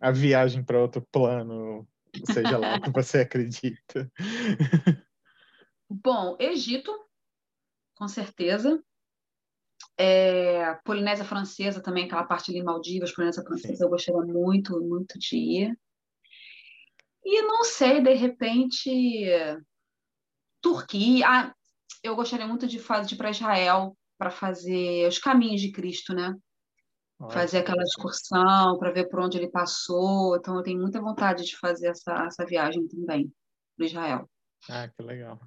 a 0.00 0.10
viagem 0.10 0.62
para 0.62 0.80
outro 0.80 1.06
plano, 1.12 1.86
seja 2.24 2.58
lá 2.58 2.76
o 2.76 2.80
que 2.80 2.90
você 2.90 3.20
acredita? 3.22 4.10
Bom, 5.88 6.36
Egito, 6.38 6.92
com 7.96 8.08
certeza. 8.08 8.82
É, 9.96 10.74
Polinésia 10.84 11.24
Francesa 11.24 11.82
também, 11.82 12.04
aquela 12.04 12.24
parte 12.24 12.50
ali, 12.50 12.62
Maldivas, 12.62 13.12
Polinésia 13.12 13.42
Francesa, 13.42 13.76
Sim. 13.76 13.84
eu 13.84 13.90
gostaria 13.90 14.22
muito, 14.22 14.80
muito 14.80 15.18
de 15.18 15.36
ir. 15.36 15.78
E 17.24 17.42
não 17.42 17.64
sei, 17.64 18.00
de 18.00 18.14
repente, 18.14 19.26
Turquia. 20.60 21.26
Ah, 21.28 21.54
eu 22.02 22.16
gostaria 22.16 22.46
muito 22.46 22.66
de 22.66 22.78
fazer 22.78 23.08
de 23.08 23.14
ir 23.14 23.18
para 23.18 23.30
Israel 23.30 23.96
para 24.18 24.30
fazer 24.30 25.08
os 25.08 25.18
caminhos 25.18 25.60
de 25.60 25.72
Cristo, 25.72 26.14
né? 26.14 26.34
fazer 27.30 27.58
aquela 27.58 27.82
excursão 27.82 28.78
para 28.78 28.90
ver 28.90 29.08
por 29.08 29.20
onde 29.20 29.38
ele 29.38 29.48
passou. 29.48 30.36
Então, 30.36 30.56
eu 30.56 30.62
tenho 30.62 30.80
muita 30.80 31.00
vontade 31.00 31.44
de 31.44 31.56
fazer 31.56 31.88
essa, 31.88 32.12
essa 32.26 32.44
viagem 32.44 32.86
também 32.88 33.32
para 33.76 33.86
Israel. 33.86 34.30
Ah, 34.68 34.88
que 34.88 35.02
legal. 35.02 35.40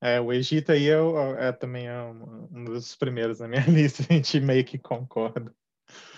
É, 0.00 0.20
o 0.20 0.32
Egito 0.32 0.72
aí 0.72 0.88
é, 0.88 0.98
é 1.38 1.52
também 1.52 1.86
é 1.86 2.02
um, 2.02 2.48
um, 2.50 2.64
dos 2.64 2.96
primeiros 2.96 3.38
na 3.38 3.48
minha 3.48 3.64
lista, 3.68 4.02
a 4.08 4.14
gente 4.14 4.40
meio 4.40 4.64
que 4.64 4.78
concorda. 4.78 5.54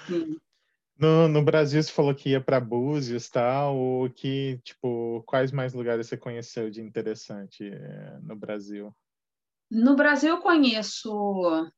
Sim. 0.07 0.39
No, 1.05 1.29
no 1.29 1.45
Brasil, 1.45 1.83
você 1.83 1.93
falou 1.93 2.15
que 2.15 2.31
ia 2.31 2.41
para 2.41 2.59
Búzios, 2.59 3.29
tal, 3.29 3.77
ou 3.77 4.09
que, 4.09 4.59
tipo, 4.65 5.23
quais 5.27 5.53
mais 5.53 5.75
lugares 5.75 6.07
você 6.07 6.17
conheceu 6.17 6.71
de 6.71 6.81
interessante 6.81 7.69
é, 7.69 8.19
no 8.23 8.35
Brasil? 8.35 8.91
No 9.71 9.95
Brasil, 9.95 10.31
eu 10.31 10.41
conheço 10.41 11.71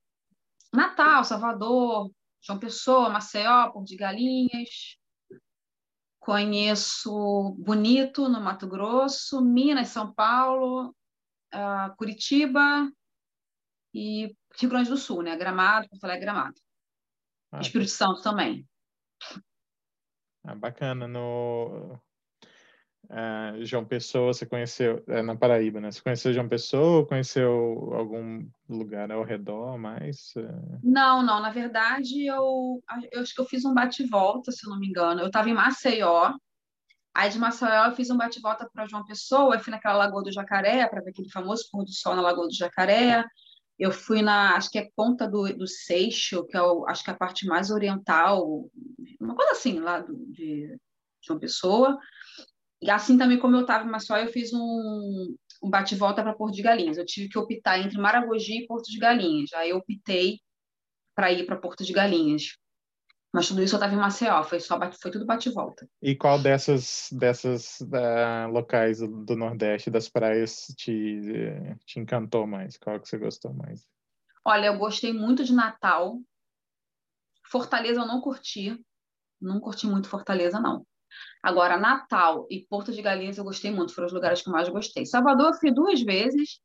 Natal, 0.73 1.25
Salvador, 1.25 2.09
João 2.41 2.61
Pessoa, 2.61 3.09
Maceió, 3.09 3.69
Porto 3.73 3.89
de 3.89 3.97
Galinhas. 3.97 4.97
Conheço 6.21 7.57
Bonito, 7.59 8.29
no 8.29 8.41
Mato 8.41 8.69
Grosso, 8.69 9.41
Minas, 9.45 9.89
São 9.89 10.15
Paulo, 10.15 10.95
uh, 11.53 11.97
Curitiba 11.97 12.89
e 13.93 14.33
Rio 14.57 14.71
Grande 14.71 14.91
do 14.91 14.97
Sul, 14.97 15.23
né? 15.23 15.37
Gramado, 15.37 15.89
Porto 15.89 16.05
Alegre, 16.05 16.27
Gramado. 16.27 16.61
Ah, 17.51 17.61
Espírito 17.61 17.91
Santo 17.91 18.23
também. 18.23 18.65
Ah, 20.45 20.55
bacana. 20.55 21.09
No 21.09 21.99
uh, 23.11 23.65
João 23.65 23.85
Pessoa, 23.85 24.33
você 24.33 24.47
conheceu, 24.47 25.03
é, 25.09 25.23
na 25.23 25.37
Paraíba, 25.37 25.81
né? 25.81 25.91
Você 25.91 26.01
conheceu 26.01 26.33
João 26.33 26.49
Pessoa 26.49 26.99
ou 26.99 27.07
conheceu 27.07 27.93
algum 27.93 28.49
lugar 28.69 29.11
ao 29.11 29.25
redor 29.25 29.77
mais? 29.79 30.33
Uh... 30.37 30.81
Não, 30.83 31.23
não. 31.23 31.41
Na 31.41 31.51
verdade, 31.51 32.27
eu, 32.27 32.83
eu 33.13 33.23
acho 33.23 33.35
que 33.35 33.41
eu 33.41 33.47
fiz 33.47 33.65
um 33.65 33.75
bate-volta, 33.75 34.53
se 34.53 34.67
eu 34.67 34.71
não 34.71 34.79
me 34.79 34.89
engano. 34.89 35.21
Eu 35.21 35.27
estava 35.27 35.51
em 35.51 35.55
Maceió, 35.55 36.35
Aí 37.17 37.31
de 37.31 37.39
Maceió 37.39 37.87
eu 37.87 37.93
fiz 37.93 38.11
um 38.11 38.17
bate-volta 38.19 38.69
para 38.71 38.87
João 38.87 39.03
Pessoa, 39.03 39.55
eu 39.55 39.61
fui 39.61 39.71
naquela 39.71 39.97
Lagoa 39.97 40.23
do 40.23 40.31
Jacaré, 40.31 40.87
para 40.87 41.01
ver 41.01 41.09
aquele 41.09 41.31
famoso 41.31 41.67
pôr 41.73 41.83
do 41.83 41.91
sol 41.91 42.15
na 42.15 42.21
Lagoa 42.21 42.47
do 42.47 42.55
Jacaré. 42.55 43.25
Eu 43.79 43.93
fui 43.93 44.23
na, 44.23 44.57
acho 44.57 44.71
que 44.71 44.79
é 44.79 44.91
Ponta 44.97 45.29
do, 45.29 45.47
do 45.55 45.67
Seixo, 45.67 46.45
que 46.47 46.57
é 46.57 46.63
o, 46.63 46.87
acho 46.87 47.05
que 47.05 47.11
é 47.11 47.13
a 47.13 47.17
parte 47.17 47.47
mais 47.47 47.71
oriental, 47.71 48.71
uma 49.21 49.35
coisa 49.35 49.53
assim, 49.53 49.79
lá 49.81 50.01
do, 50.01 50.17
de 50.33 50.77
João 51.23 51.39
Pessoa. 51.39 51.99
E 52.81 52.91
assim 52.91 53.19
também 53.19 53.39
como 53.39 53.57
eu 53.57 53.63
estava 53.63 53.85
em 53.85 53.91
Maceió, 53.91 54.19
eu 54.19 54.29
fiz 54.33 54.53
um, 54.53 55.35
um 55.63 55.71
bate-volta 55.71 56.23
para 56.23 56.35
Porto 56.35 56.55
de 56.55 56.63
Galinhas. 56.63 56.97
Eu 56.97 57.07
tive 57.07 57.29
que 57.29 57.39
optar 57.39 57.79
entre 57.79 57.99
Maragogi 57.99 58.63
e 58.63 58.67
Porto 58.67 58.91
de 58.91 58.99
Galinhas. 58.99 59.53
Aí 59.55 59.71
eu 59.71 59.79
optei 59.79 60.41
para 61.15 61.33
ir 61.33 61.47
para 61.47 61.57
Porto 61.57 61.85
de 61.85 61.93
Galinhas. 61.93 62.57
Mas 63.37 63.49
tudo 63.49 63.63
isso 63.63 63.75
eu 63.75 63.77
estava 63.77 63.93
em 63.93 63.99
Maceió, 63.99 64.43
foi, 64.45 64.59
só, 64.59 64.79
foi 64.99 65.11
tudo 65.11 65.27
bate-volta. 65.27 65.87
E 66.01 66.17
qual 66.17 66.41
dessas, 66.41 67.11
dessas 67.13 67.83
uh, 67.83 68.51
locais 68.51 69.01
do 69.01 69.37
Nordeste, 69.37 69.91
das 69.91 70.09
praias, 70.09 70.69
te, 70.75 71.21
te 71.85 72.01
encantou 72.01 72.47
mais? 72.47 72.79
Qual 72.79 72.99
que 72.99 73.07
você 73.07 73.19
gostou 73.19 73.53
mais? 73.53 73.87
Olha, 74.43 74.69
eu 74.69 74.79
gostei 74.79 75.13
muito 75.13 75.45
de 75.45 75.53
Natal. 75.53 76.19
Fortaleza 77.45 78.01
eu 78.01 78.07
não 78.07 78.23
curti. 78.23 78.83
Não 79.39 79.61
curti 79.61 79.87
muito 79.87 80.09
Fortaleza, 80.09 80.59
não. 80.59 80.87
Agora, 81.43 81.77
Natal 81.77 82.47
e 82.51 82.65
Porto 82.67 82.91
de 82.91 83.03
Galinhas 83.03 83.37
eu 83.37 83.45
gostei 83.45 83.71
muito, 83.71 83.95
foram 83.95 84.07
os 84.07 84.15
lugares 84.15 84.41
que 84.41 84.49
eu 84.49 84.53
mais 84.55 84.71
gostei. 84.71 85.05
Salvador 85.05 85.49
eu 85.49 85.61
fui 85.61 85.71
duas 85.71 86.01
vezes, 86.01 86.59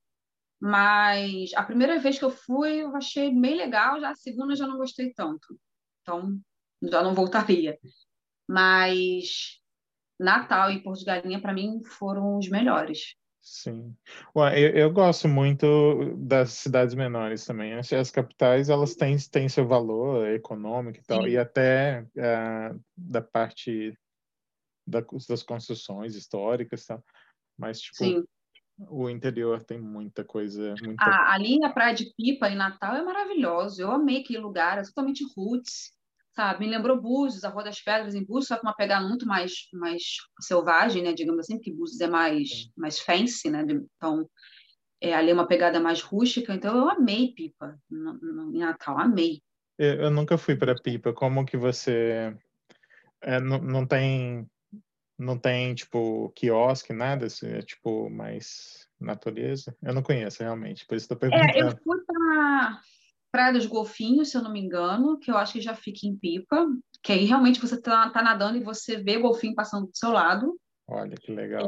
mas 0.57 1.51
a 1.53 1.63
primeira 1.63 1.99
vez 1.99 2.17
que 2.17 2.23
eu 2.23 2.31
fui 2.31 2.81
eu 2.81 2.95
achei 2.95 3.29
bem 3.29 3.57
legal, 3.57 3.99
já 3.99 4.11
a 4.11 4.15
segunda 4.15 4.53
eu 4.53 4.57
já 4.57 4.65
não 4.65 4.77
gostei 4.77 5.13
tanto. 5.13 5.59
Então, 6.01 6.39
já 6.81 7.03
não 7.03 7.13
voltaria. 7.13 7.77
Mas 8.47 9.59
Natal 10.19 10.71
e 10.71 10.81
Porto 10.81 10.99
de 10.99 11.05
Galinha, 11.05 11.41
para 11.41 11.53
mim, 11.53 11.81
foram 11.83 12.37
os 12.37 12.49
melhores. 12.49 13.15
Sim. 13.41 13.95
Ué, 14.35 14.59
eu, 14.59 14.69
eu, 14.69 14.93
gosto 14.93 15.27
muito 15.27 16.15
das 16.15 16.51
cidades 16.51 16.93
menores 16.93 17.43
também. 17.43 17.73
As, 17.73 17.91
as 17.91 18.11
capitais, 18.11 18.69
elas 18.69 18.95
têm, 18.95 19.17
têm 19.17 19.49
seu 19.49 19.67
valor 19.67 20.27
econômico 20.27 20.99
e 20.99 21.03
tal, 21.03 21.23
Sim. 21.23 21.29
e 21.29 21.37
até 21.37 22.03
uh, 22.03 22.79
da 22.95 23.21
parte 23.21 23.97
da, 24.85 25.03
das 25.27 25.41
construções 25.41 26.15
históricas 26.15 26.83
e 26.83 26.87
tal. 26.87 27.03
Mas, 27.57 27.81
tipo, 27.81 27.97
Sim. 27.97 28.23
o 28.89 29.09
interior 29.09 29.63
tem 29.63 29.79
muita 29.79 30.23
coisa. 30.23 30.75
Muita... 30.83 31.03
Ah, 31.03 31.33
ali 31.33 31.63
a 31.63 31.69
Praia 31.69 31.95
de 31.95 32.13
Pipa, 32.15 32.47
em 32.47 32.55
Natal, 32.55 32.95
é 32.95 33.01
maravilhoso. 33.01 33.81
Eu 33.81 33.91
amei 33.91 34.21
aquele 34.21 34.39
lugar, 34.39 34.77
é 34.77 34.83
totalmente 34.83 35.25
roots 35.35 35.99
sabe? 36.35 36.65
Me 36.65 36.71
lembrou 36.71 37.01
Búzios, 37.01 37.43
a 37.43 37.49
Rua 37.49 37.63
das 37.63 37.81
Pedras 37.81 38.15
em 38.15 38.23
Búzios, 38.23 38.47
só 38.47 38.55
que 38.55 38.65
uma 38.65 38.75
pegada 38.75 39.07
muito 39.07 39.25
mais, 39.25 39.67
mais 39.73 40.01
selvagem, 40.39 41.03
né? 41.03 41.13
Digamos 41.13 41.41
assim, 41.41 41.55
porque 41.55 41.73
Búzios 41.73 42.01
é 42.01 42.07
mais, 42.07 42.69
mais 42.75 42.99
fancy, 42.99 43.49
né? 43.49 43.65
Então, 43.95 44.29
é, 45.01 45.13
ali 45.13 45.31
é 45.31 45.33
uma 45.33 45.47
pegada 45.47 45.79
mais 45.79 46.01
rústica. 46.01 46.53
Então, 46.53 46.75
eu 46.77 46.89
amei 46.89 47.33
Pipa 47.33 47.77
no, 47.89 48.13
no, 48.13 48.55
em 48.55 48.59
Natal, 48.59 48.97
amei. 48.97 49.41
Eu, 49.77 50.03
eu 50.03 50.11
nunca 50.11 50.37
fui 50.37 50.55
para 50.55 50.75
Pipa. 50.75 51.13
Como 51.13 51.45
que 51.45 51.57
você... 51.57 52.35
É, 53.21 53.39
não, 53.39 53.59
não 53.59 53.85
tem... 53.85 54.47
Não 55.19 55.37
tem, 55.37 55.75
tipo, 55.75 56.29
quiosque, 56.35 56.93
nada? 56.93 57.27
Assim, 57.27 57.45
é, 57.45 57.61
tipo, 57.61 58.09
mais 58.09 58.87
natureza? 58.99 59.75
Eu 59.83 59.93
não 59.93 60.01
conheço, 60.01 60.41
realmente, 60.41 60.83
por 60.87 60.95
isso 60.95 61.03
estou 61.03 61.15
perguntando. 61.15 61.51
É, 61.51 61.61
eu 61.61 61.77
fui 61.77 62.03
para 62.05 62.81
Praia 63.31 63.53
dos 63.53 63.65
Golfinhos, 63.65 64.29
se 64.29 64.37
eu 64.37 64.41
não 64.41 64.51
me 64.51 64.59
engano, 64.59 65.17
que 65.17 65.31
eu 65.31 65.37
acho 65.37 65.53
que 65.53 65.61
já 65.61 65.73
fica 65.73 66.05
em 66.05 66.15
Pipa, 66.15 66.67
que 67.01 67.11
aí 67.11 67.25
realmente 67.25 67.59
você 67.59 67.75
está 67.75 68.09
tá 68.09 68.21
nadando 68.21 68.57
e 68.57 68.63
você 68.63 68.97
vê 68.97 69.17
o 69.17 69.21
golfinho 69.21 69.55
passando 69.55 69.87
do 69.87 69.97
seu 69.97 70.11
lado. 70.11 70.59
Olha 70.87 71.15
que 71.15 71.31
legal. 71.31 71.65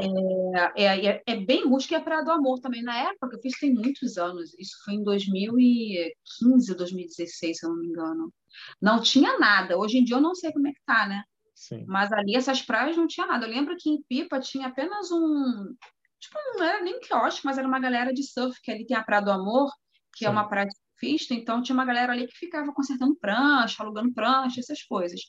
É, 0.76 0.84
é, 0.84 1.06
é, 1.06 1.24
é 1.26 1.36
bem 1.38 1.66
rústico 1.66 1.94
e 1.94 1.98
é 1.98 2.02
Praia 2.02 2.24
do 2.24 2.32
Amor 2.32 2.60
também. 2.60 2.84
Na 2.84 2.98
época 2.98 3.30
que 3.30 3.36
eu 3.38 3.42
fiz 3.42 3.58
tem 3.58 3.74
muitos 3.74 4.18
anos, 4.18 4.54
isso 4.60 4.76
foi 4.84 4.96
em 4.96 5.04
2015, 5.04 6.76
2016, 6.76 7.58
se 7.58 7.66
eu 7.66 7.70
não 7.70 7.78
me 7.78 7.88
engano. 7.88 8.34
Não 8.82 9.02
tinha 9.02 9.40
nada. 9.40 9.78
Hoje 9.78 9.98
em 9.98 10.04
dia 10.04 10.18
eu 10.18 10.22
não 10.22 10.36
sei 10.36 10.52
como 10.52 10.68
é 10.68 10.74
que 10.74 10.82
tá, 10.86 11.08
né? 11.08 11.24
Sim. 11.56 11.86
Mas 11.88 12.12
ali 12.12 12.36
essas 12.36 12.62
praias 12.62 12.98
não 12.98 13.08
tinha 13.08 13.26
nada. 13.26 13.46
Eu 13.46 13.52
lembro 13.52 13.78
que 13.80 13.90
em 13.90 14.04
Pipa 14.04 14.42
tinha 14.42 14.68
apenas 14.68 15.10
um. 15.10 15.74
Tipo, 16.20 16.38
não 16.58 16.64
era 16.64 16.82
nem 16.82 17.00
quiosque, 17.00 17.46
mas 17.46 17.58
era 17.58 17.68
uma 17.68 17.80
galera 17.80 18.14
de 18.14 18.24
surf, 18.24 18.60
que 18.62 18.72
ali 18.72 18.86
tem 18.86 18.98
a 18.98 19.04
Praia 19.04 19.24
do 19.24 19.32
Amor, 19.32 19.72
que 20.14 20.20
Sim. 20.20 20.26
é 20.26 20.30
uma 20.30 20.50
praia 20.50 20.68
de 20.68 20.76
surfista, 21.04 21.34
então 21.34 21.62
tinha 21.62 21.74
uma 21.74 21.86
galera 21.86 22.14
ali 22.14 22.28
que 22.28 22.38
ficava 22.38 22.72
consertando 22.74 23.16
prancha, 23.16 23.84
alugando 23.84 24.14
prancha, 24.14 24.60
essas 24.60 24.82
coisas. 24.84 25.20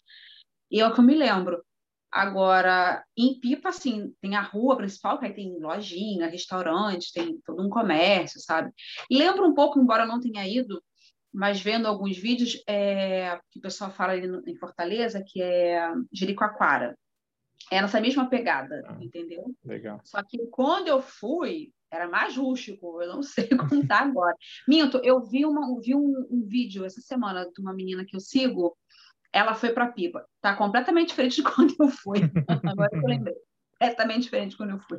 E 0.70 0.80
é 0.80 0.86
o 0.86 0.92
que 0.92 1.00
eu 1.00 1.04
me 1.04 1.14
lembro. 1.14 1.62
Agora, 2.10 3.04
em 3.16 3.40
Pipa, 3.40 3.70
assim, 3.70 4.14
tem 4.20 4.36
a 4.36 4.40
rua 4.40 4.76
principal, 4.76 5.18
que 5.18 5.26
aí 5.26 5.34
tem 5.34 5.58
lojinha, 5.58 6.28
restaurante, 6.28 7.12
tem 7.12 7.40
todo 7.44 7.60
um 7.60 7.68
comércio, 7.68 8.40
sabe? 8.40 8.72
Lembro 9.10 9.48
um 9.48 9.54
pouco, 9.54 9.80
embora 9.80 10.04
eu 10.04 10.08
não 10.08 10.20
tenha 10.20 10.46
ido, 10.46 10.80
mas 11.32 11.60
vendo 11.60 11.88
alguns 11.88 12.16
vídeos, 12.16 12.62
é, 12.68 13.36
que 13.50 13.58
o 13.58 13.62
pessoal 13.62 13.90
fala 13.90 14.12
ali 14.12 14.28
no, 14.28 14.48
em 14.48 14.56
Fortaleza, 14.56 15.24
que 15.26 15.42
é 15.42 15.92
Jericoacoara. 16.12 16.96
É 17.72 17.80
nessa 17.80 18.00
mesma 18.00 18.28
pegada, 18.28 18.84
ah, 18.86 18.98
entendeu? 19.00 19.52
Legal. 19.64 20.00
Só 20.04 20.22
que 20.22 20.38
quando 20.48 20.88
eu 20.88 21.00
fui, 21.00 21.72
era 21.94 22.08
mais 22.08 22.36
rústico, 22.36 23.00
eu 23.00 23.08
não 23.08 23.22
sei 23.22 23.48
como 23.48 23.82
está 23.82 24.00
agora. 24.00 24.36
Minto, 24.66 25.00
eu 25.04 25.24
vi, 25.24 25.44
uma, 25.44 25.80
vi 25.80 25.94
um, 25.94 26.26
um, 26.30 26.44
vídeo 26.46 26.84
essa 26.84 27.00
semana 27.00 27.48
de 27.50 27.60
uma 27.60 27.72
menina 27.72 28.04
que 28.04 28.16
eu 28.16 28.20
sigo, 28.20 28.76
ela 29.32 29.54
foi 29.54 29.70
para 29.70 29.92
Pipa. 29.92 30.26
Tá 30.40 30.56
completamente 30.56 31.08
diferente 31.08 31.36
de 31.42 31.42
quando 31.42 31.74
eu 31.78 31.88
fui. 31.88 32.18
agora 32.48 32.90
que 32.90 32.96
eu 32.96 33.06
lembrei. 33.06 33.34
Completamente 33.78 34.22
diferente 34.22 34.50
de 34.50 34.56
quando 34.56 34.70
eu 34.70 34.80
fui. 34.80 34.98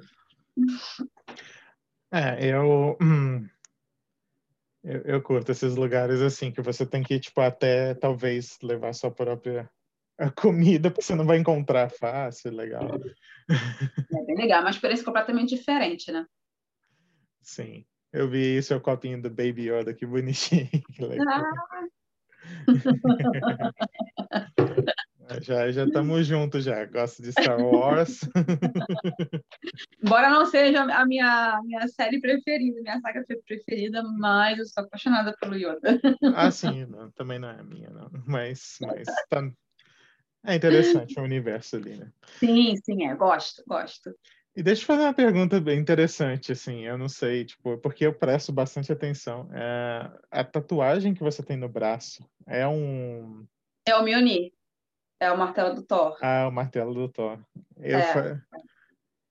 É, 2.12 2.46
eu, 2.46 2.98
hum, 3.02 3.48
eu, 4.84 5.02
eu 5.02 5.22
curto 5.22 5.52
esses 5.52 5.76
lugares 5.76 6.22
assim, 6.22 6.52
que 6.52 6.62
você 6.62 6.86
tem 6.86 7.04
que, 7.04 7.20
tipo, 7.20 7.42
até 7.42 7.94
talvez 7.94 8.58
levar 8.62 8.94
sua 8.94 9.12
própria 9.12 9.70
comida, 10.38 10.90
porque 10.90 11.04
você 11.04 11.16
não 11.16 11.26
vai 11.26 11.38
encontrar 11.38 11.90
fácil, 11.90 12.52
legal. 12.52 12.90
É 13.50 14.26
bem 14.26 14.36
legal, 14.38 14.62
uma 14.62 14.70
experiência 14.70 15.06
completamente 15.06 15.56
diferente, 15.56 16.12
né? 16.12 16.26
Sim. 17.46 17.86
Eu 18.12 18.28
vi 18.28 18.62
seu 18.64 18.82
copinho 18.82 19.22
do 19.22 19.30
Baby 19.30 19.70
Yoda, 19.70 19.94
que 19.94 20.06
bonitinho. 20.06 20.68
Que 20.96 21.06
legal. 21.06 21.44
já 25.42 25.72
já 25.72 25.86
estamos 25.86 26.26
juntos 26.26 26.64
já. 26.64 26.86
Gosto 26.86 27.22
de 27.22 27.32
Star 27.32 27.60
Wars. 27.60 28.22
Embora 30.04 30.32
não 30.32 30.48
seja 30.48 30.84
a 30.84 31.06
minha, 31.06 31.62
minha 31.64 31.88
série 31.88 32.20
preferida, 32.20 32.82
minha 32.82 33.00
saga 33.00 33.24
preferida, 33.46 34.02
mas 34.18 34.58
eu 34.58 34.66
sou 34.66 34.84
apaixonada 34.84 35.36
pelo 35.40 35.56
Yoda. 35.56 36.02
ah, 36.36 36.50
sim, 36.50 36.86
não, 36.86 37.12
também 37.12 37.38
não 37.38 37.50
é 37.50 37.60
a 37.60 37.64
minha, 37.64 37.92
não. 37.92 38.10
Mas, 38.26 38.78
mas 38.82 39.06
tá... 39.30 39.48
é 40.46 40.56
interessante 40.56 41.20
o 41.20 41.24
universo 41.24 41.76
ali, 41.76 41.98
né? 41.98 42.12
Sim, 42.40 42.76
sim, 42.78 43.06
é. 43.06 43.14
Gosto, 43.16 43.64
gosto. 43.68 44.16
E 44.56 44.64
deixa 44.64 44.84
eu 44.84 44.88
fazer 44.88 45.02
uma 45.04 45.14
pergunta 45.14 45.60
bem 45.60 45.80
interessante, 45.80 46.52
assim, 46.52 46.86
eu 46.86 46.98
não 46.98 47.10
sei, 47.10 47.44
tipo, 47.44 47.78
porque 47.80 48.06
eu 48.06 48.14
presto 48.14 48.54
bastante 48.54 48.92
atenção. 48.92 49.50
É, 49.54 50.10
a 50.32 50.44
tatuagem 50.44 51.14
que 51.14 51.22
você 51.22 51.44
tem 51.44 51.58
no 51.58 51.68
braço 51.68 52.26
é 52.48 52.66
um... 52.66 53.46
É 53.86 53.96
o 53.96 54.04
Mjolnir, 54.04 54.54
é 55.20 55.32
o 55.32 55.38
martelo 55.38 55.76
do 55.76 55.84
Thor. 55.84 56.18
Ah, 56.22 56.48
o 56.48 56.52
martelo 56.52 56.94
do 56.94 57.10
Thor. 57.10 57.38
Eu 57.78 58.00
é. 58.00 58.14
Fa... 58.14 58.46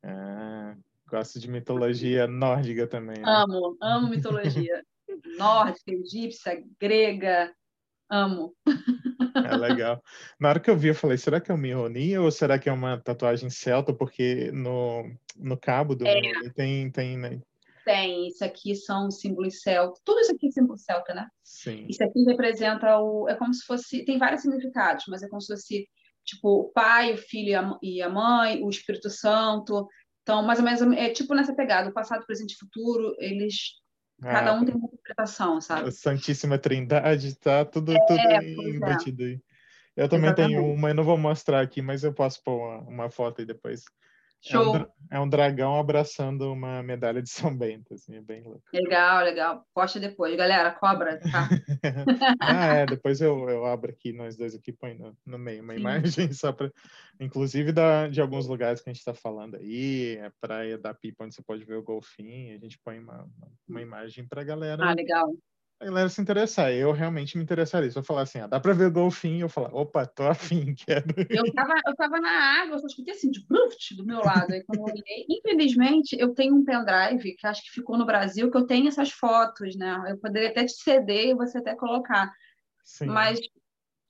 Ah, 0.05 0.77
Gosto 1.09 1.39
de 1.39 1.49
mitologia 1.49 2.27
nórdica 2.27 2.87
também. 2.87 3.19
Né? 3.19 3.25
Amo, 3.25 3.77
amo 3.81 4.09
mitologia. 4.09 4.85
nórdica, 5.39 5.93
egípcia, 5.93 6.65
grega, 6.81 7.55
amo. 8.15 8.55
É 9.35 9.57
legal. 9.57 10.03
Na 10.39 10.49
hora 10.49 10.61
que 10.61 10.71
eu 10.71 10.77
vi, 10.77 10.89
eu 10.89 10.95
falei, 10.95 11.19
será 11.19 11.41
que 11.41 11.51
é 11.51 11.55
o 11.55 11.59
Mihoni 11.59 12.17
ou 12.17 12.31
será 12.31 12.59
que 12.59 12.69
é 12.69 12.73
uma 12.73 12.99
tatuagem 13.01 13.51
celta? 13.51 13.93
Porque 13.93 14.51
no, 14.53 15.05
no 15.37 15.57
cabo 15.57 15.95
do 15.95 16.07
é. 16.07 16.21
Tem, 16.55 16.91
tem, 16.91 17.19
né? 17.19 17.41
Tem, 17.85 18.29
isso 18.29 18.45
aqui 18.45 18.75
são 18.75 19.11
símbolos 19.11 19.61
celta. 19.61 20.01
Tudo 20.05 20.21
isso 20.21 20.33
aqui 20.33 20.47
é 20.47 20.51
símbolo 20.51 20.79
celta, 20.79 21.13
né? 21.13 21.29
Sim. 21.43 21.87
Isso 21.89 22.03
aqui 22.03 22.23
representa 22.25 22.99
o. 22.99 23.29
É 23.29 23.35
como 23.35 23.53
se 23.53 23.65
fosse. 23.67 24.05
Tem 24.05 24.19
vários 24.19 24.43
significados, 24.43 25.05
mas 25.09 25.23
é 25.23 25.29
como 25.29 25.41
se 25.41 25.53
fosse 25.53 25.89
tipo 26.25 26.49
o 26.49 26.65
pai, 26.71 27.13
o 27.13 27.19
filho 27.19 27.51
e 27.51 27.55
a, 27.55 27.79
e 27.83 28.03
a 28.03 28.09
mãe, 28.09 28.63
o 28.63 28.71
Espírito 28.71 29.11
Santo. 29.11 29.87
Então, 30.23 30.43
mais 30.43 30.59
ou 30.59 30.65
menos, 30.65 30.81
é 30.97 31.11
tipo 31.11 31.35
nessa 31.35 31.55
pegada, 31.55 31.91
o 31.91 31.93
passado, 31.93 32.25
presente 32.25 32.53
e 32.53 32.59
futuro, 32.59 33.15
eles 33.19 33.75
Cada 34.25 34.53
ah, 34.53 34.55
um 34.55 34.65
tem 34.65 34.75
uma 34.75 34.87
interpretação, 34.87 35.61
sabe? 35.61 35.89
A 35.89 35.93
Santíssima 35.93 36.59
Trindade, 36.59 37.35
tá 37.37 37.65
tudo, 37.65 37.93
é, 37.93 37.99
tudo 38.07 38.21
é. 38.21 38.71
embutido 38.71 39.23
aí. 39.23 39.41
Eu 39.97 40.09
também 40.09 40.27
Exatamente. 40.27 40.55
tenho 40.55 40.73
uma, 40.73 40.91
eu 40.91 40.95
não 40.95 41.05
vou 41.05 41.17
mostrar 41.17 41.61
aqui, 41.61 41.81
mas 41.81 42.03
eu 42.03 42.13
posso 42.13 42.43
pôr 42.43 42.57
uma, 42.57 42.79
uma 42.81 43.11
foto 43.11 43.41
aí 43.41 43.47
depois. 43.47 43.85
Show. 44.47 44.77
É 44.77 44.79
um, 44.79 44.87
é 45.13 45.21
um, 45.21 45.29
dragão 45.29 45.79
abraçando 45.79 46.53
uma 46.53 46.83
medalha 46.83 47.23
de 47.23 47.31
São 47.31 47.57
Bento, 47.57 47.95
assim, 47.95 48.17
é 48.17 48.21
bem 48.21 48.43
louco. 48.43 48.63
Legal, 48.75 49.25
legal. 49.25 49.65
Posta 49.75 49.99
depois, 49.99 50.37
galera, 50.37 50.71
cobra, 50.71 51.19
tá? 51.19 51.49
ah, 52.41 52.67
é, 52.75 52.87
depois 52.87 53.23
eu, 53.23 53.49
eu 53.49 53.65
abro 53.65 53.91
aqui, 53.91 54.13
nós 54.13 54.37
dois 54.37 54.55
aqui, 54.55 54.71
põe 54.71 54.95
no, 54.95 55.17
no 55.25 55.39
meio 55.39 55.63
uma 55.63 55.73
Sim. 55.73 55.81
imagem 55.81 56.33
só 56.35 56.53
para, 56.53 56.71
inclusive 57.19 57.73
da, 57.73 58.07
de 58.07 58.21
alguns 58.21 58.47
lugares 58.47 58.83
que 58.83 58.91
a 58.91 58.93
gente 58.93 59.01
está 59.01 59.15
falando 59.15 59.57
aí, 59.57 60.21
a 60.21 60.31
praia 60.41 60.77
da 60.77 60.93
Pipa, 60.93 61.25
onde 61.25 61.35
você 61.35 61.43
pode 61.43 61.65
ver 61.65 61.77
o 61.77 61.83
golfinho, 61.83 62.55
a 62.55 62.59
gente 62.59 62.79
põe 62.85 62.99
uma, 62.99 63.27
uma 63.67 63.81
imagem 63.81 64.27
para 64.29 64.43
a 64.43 64.45
galera. 64.45 64.85
Ah, 64.85 64.93
legal 64.93 65.33
a 65.81 65.85
galera 65.85 66.09
se 66.09 66.21
interessar. 66.21 66.73
Eu 66.73 66.93
realmente 66.93 67.37
me 67.37 67.43
interessaria. 67.43 67.91
Se 67.91 67.99
eu 67.99 68.03
falar 68.03 68.23
assim, 68.23 68.39
ah, 68.39 68.47
dá 68.47 68.59
para 68.59 68.73
ver 68.73 68.91
golfinho, 68.91 69.45
eu 69.45 69.49
falar, 69.49 69.75
opa, 69.75 70.07
tô 70.07 70.23
afim, 70.25 70.75
quero. 70.87 71.15
Eu 71.29 71.53
tava, 71.53 71.75
eu 71.87 71.95
tava 71.97 72.21
na 72.21 72.31
água, 72.31 72.77
eu 72.77 72.79
só 72.79 72.87
escutei 72.87 73.15
assim, 73.15 73.31
de 73.31 73.45
bruft 73.47 73.95
do 73.97 74.05
meu 74.05 74.21
lado. 74.21 74.53
Aí 74.53 74.63
quando 74.65 74.81
eu 74.81 74.95
olhei, 74.95 75.27
infelizmente, 75.29 76.17
eu 76.19 76.35
tenho 76.35 76.55
um 76.55 76.65
pendrive 76.65 77.37
que 77.37 77.47
acho 77.47 77.63
que 77.63 77.71
ficou 77.71 77.99
no 77.99 78.07
Brasil, 78.07 78.51
que 78.51 78.57
eu 78.57 78.67
tenho 78.67 78.89
essas 78.89 79.11
fotos, 79.11 79.77
né? 79.77 80.03
Eu 80.09 80.19
poderia 80.19 80.51
até 80.51 80.65
te 80.65 80.75
ceder 80.75 81.29
e 81.29 81.35
você 81.35 81.59
até 81.59 81.75
colocar. 81.75 82.33
Sim. 82.85 83.07
Mas 83.07 83.39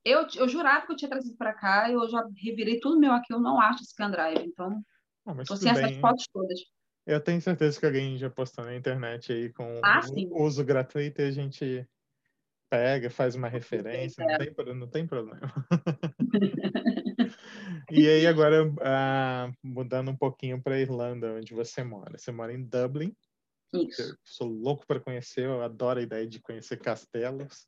eu, 0.04 0.26
eu 0.36 0.48
jurava 0.48 0.86
que 0.86 0.92
eu 0.92 0.96
tinha 0.96 1.08
trazido 1.08 1.36
para 1.36 1.54
cá, 1.54 1.90
eu 1.90 2.08
já 2.08 2.22
revirei 2.36 2.78
tudo 2.78 3.00
meu 3.00 3.12
aqui, 3.12 3.32
eu 3.32 3.40
não 3.40 3.60
acho 3.60 3.82
esse 3.82 3.94
pendrive. 3.96 4.44
Então, 4.44 4.80
ah, 5.26 5.34
tô 5.46 5.56
sem 5.56 5.72
bem. 5.72 5.82
essas 5.82 5.96
fotos 5.96 6.26
todas. 6.32 6.60
Eu 7.06 7.20
tenho 7.20 7.40
certeza 7.40 7.78
que 7.78 7.84
alguém 7.84 8.16
já 8.16 8.30
postou 8.30 8.64
na 8.64 8.74
internet 8.74 9.32
aí 9.32 9.52
com 9.52 9.80
ah, 9.84 10.00
uso 10.32 10.64
gratuito 10.64 11.20
e 11.20 11.24
a 11.24 11.30
gente 11.30 11.86
pega, 12.70 13.10
faz 13.10 13.34
uma 13.34 13.48
referência, 13.48 14.24
não 14.24 14.38
tem, 14.38 14.74
não 14.74 14.88
tem 14.88 15.06
problema. 15.06 15.52
e 17.90 18.08
aí 18.08 18.26
agora, 18.26 18.66
uh, 18.66 19.52
mudando 19.62 20.10
um 20.10 20.16
pouquinho 20.16 20.60
para 20.62 20.80
Irlanda, 20.80 21.34
onde 21.34 21.54
você 21.54 21.84
mora. 21.84 22.18
Você 22.18 22.32
mora 22.32 22.52
em 22.52 22.64
Dublin. 22.64 23.14
Isso. 23.72 24.16
Sou 24.24 24.48
louco 24.48 24.86
para 24.86 25.00
conhecer, 25.00 25.44
eu 25.44 25.62
adoro 25.62 26.00
a 26.00 26.02
ideia 26.02 26.26
de 26.26 26.40
conhecer 26.40 26.78
castelos. 26.78 27.66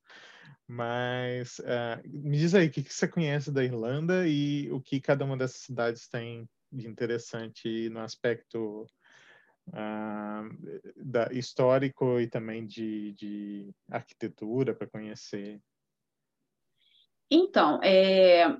Mas 0.66 1.58
uh, 1.60 2.00
me 2.04 2.38
diz 2.38 2.54
aí, 2.54 2.66
o 2.66 2.70
que, 2.70 2.82
que 2.82 2.92
você 2.92 3.06
conhece 3.06 3.52
da 3.52 3.62
Irlanda 3.62 4.26
e 4.26 4.70
o 4.72 4.80
que 4.80 5.00
cada 5.00 5.24
uma 5.24 5.36
dessas 5.36 5.60
cidades 5.60 6.08
tem 6.08 6.48
de 6.72 6.88
interessante 6.88 7.88
no 7.90 8.00
aspecto 8.00 8.86
uh, 9.68 11.04
da, 11.04 11.32
histórico 11.32 12.20
e 12.20 12.26
também 12.26 12.66
de, 12.66 13.12
de 13.12 13.74
arquitetura 13.90 14.74
para 14.74 14.86
conhecer? 14.86 15.60
Então, 17.30 17.80
é, 17.82 18.56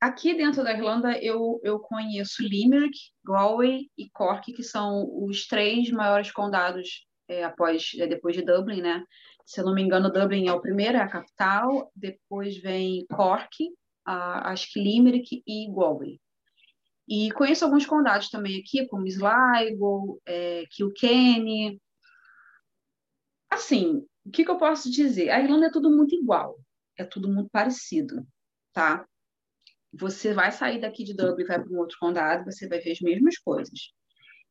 aqui 0.00 0.34
dentro 0.34 0.64
da 0.64 0.72
Irlanda 0.72 1.16
eu, 1.22 1.60
eu 1.62 1.78
conheço 1.78 2.42
Limerick, 2.42 2.98
Galway 3.24 3.88
e 3.96 4.10
Cork, 4.10 4.52
que 4.52 4.62
são 4.62 5.08
os 5.24 5.46
três 5.46 5.90
maiores 5.90 6.32
condados 6.32 7.06
é, 7.28 7.44
após 7.44 7.92
é, 7.98 8.06
depois 8.06 8.34
de 8.34 8.42
Dublin, 8.42 8.82
né? 8.82 9.04
Se 9.44 9.60
eu 9.60 9.64
não 9.64 9.74
me 9.74 9.82
engano, 9.82 10.12
Dublin 10.12 10.48
é 10.48 10.52
o 10.52 10.60
primeiro, 10.60 10.96
é 10.96 11.00
a 11.00 11.08
capital. 11.08 11.90
Depois 11.94 12.56
vem 12.58 13.06
Cork, 13.06 13.70
a, 14.04 14.50
acho 14.52 14.72
que 14.72 14.80
Limerick 14.80 15.42
e 15.46 15.66
Galway. 15.72 16.20
E 17.14 17.30
conheço 17.32 17.62
alguns 17.62 17.84
condados 17.84 18.30
também 18.30 18.58
aqui, 18.58 18.86
como 18.86 19.06
Sligo, 19.06 20.18
é, 20.24 20.64
Kilkenny. 20.70 21.78
Assim, 23.50 24.06
o 24.24 24.30
que, 24.30 24.42
que 24.42 24.50
eu 24.50 24.56
posso 24.56 24.90
dizer? 24.90 25.28
A 25.28 25.38
Irlanda 25.38 25.66
é 25.66 25.70
tudo 25.70 25.94
muito 25.94 26.14
igual, 26.14 26.58
é 26.96 27.04
tudo 27.04 27.28
muito 27.28 27.50
parecido, 27.50 28.26
tá? 28.72 29.06
Você 29.92 30.32
vai 30.32 30.50
sair 30.52 30.80
daqui 30.80 31.04
de 31.04 31.12
Dublin 31.12 31.44
e 31.44 31.46
vai 31.46 31.62
para 31.62 31.70
um 31.70 31.80
outro 31.80 31.98
condado, 32.00 32.46
você 32.46 32.66
vai 32.66 32.80
ver 32.80 32.92
as 32.92 33.00
mesmas 33.02 33.36
coisas. 33.36 33.92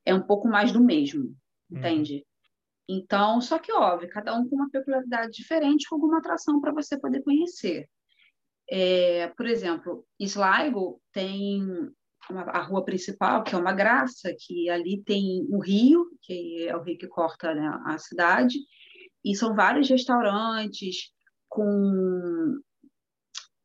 É 0.05 0.13
um 0.13 0.21
pouco 0.21 0.47
mais 0.47 0.71
do 0.71 0.83
mesmo, 0.83 1.23
hum. 1.23 1.35
entende? 1.79 2.23
Então, 2.87 3.41
só 3.41 3.57
que 3.57 3.73
óbvio, 3.73 4.07
cada 4.07 4.37
um 4.37 4.47
com 4.47 4.55
uma 4.55 4.69
peculiaridade 4.69 5.31
diferente, 5.31 5.89
com 5.89 5.95
alguma 5.95 6.19
atração 6.19 6.61
para 6.61 6.71
você 6.71 6.95
poder 6.99 7.23
conhecer. 7.23 7.89
É, 8.69 9.29
por 9.29 9.47
exemplo, 9.47 10.05
Sligo 10.19 11.01
tem 11.11 11.91
a 12.29 12.61
rua 12.61 12.83
principal, 12.85 13.43
que 13.43 13.55
é 13.55 13.57
uma 13.57 13.73
graça, 13.73 14.33
que 14.37 14.69
ali 14.69 15.01
tem 15.03 15.45
o 15.49 15.59
rio, 15.59 16.05
que 16.21 16.67
é 16.67 16.75
o 16.75 16.81
rio 16.81 16.97
que 16.97 17.07
corta 17.07 17.53
né, 17.53 17.81
a 17.85 17.97
cidade, 17.97 18.57
e 19.23 19.35
são 19.35 19.55
vários 19.55 19.89
restaurantes 19.89 21.11
com 21.49 22.59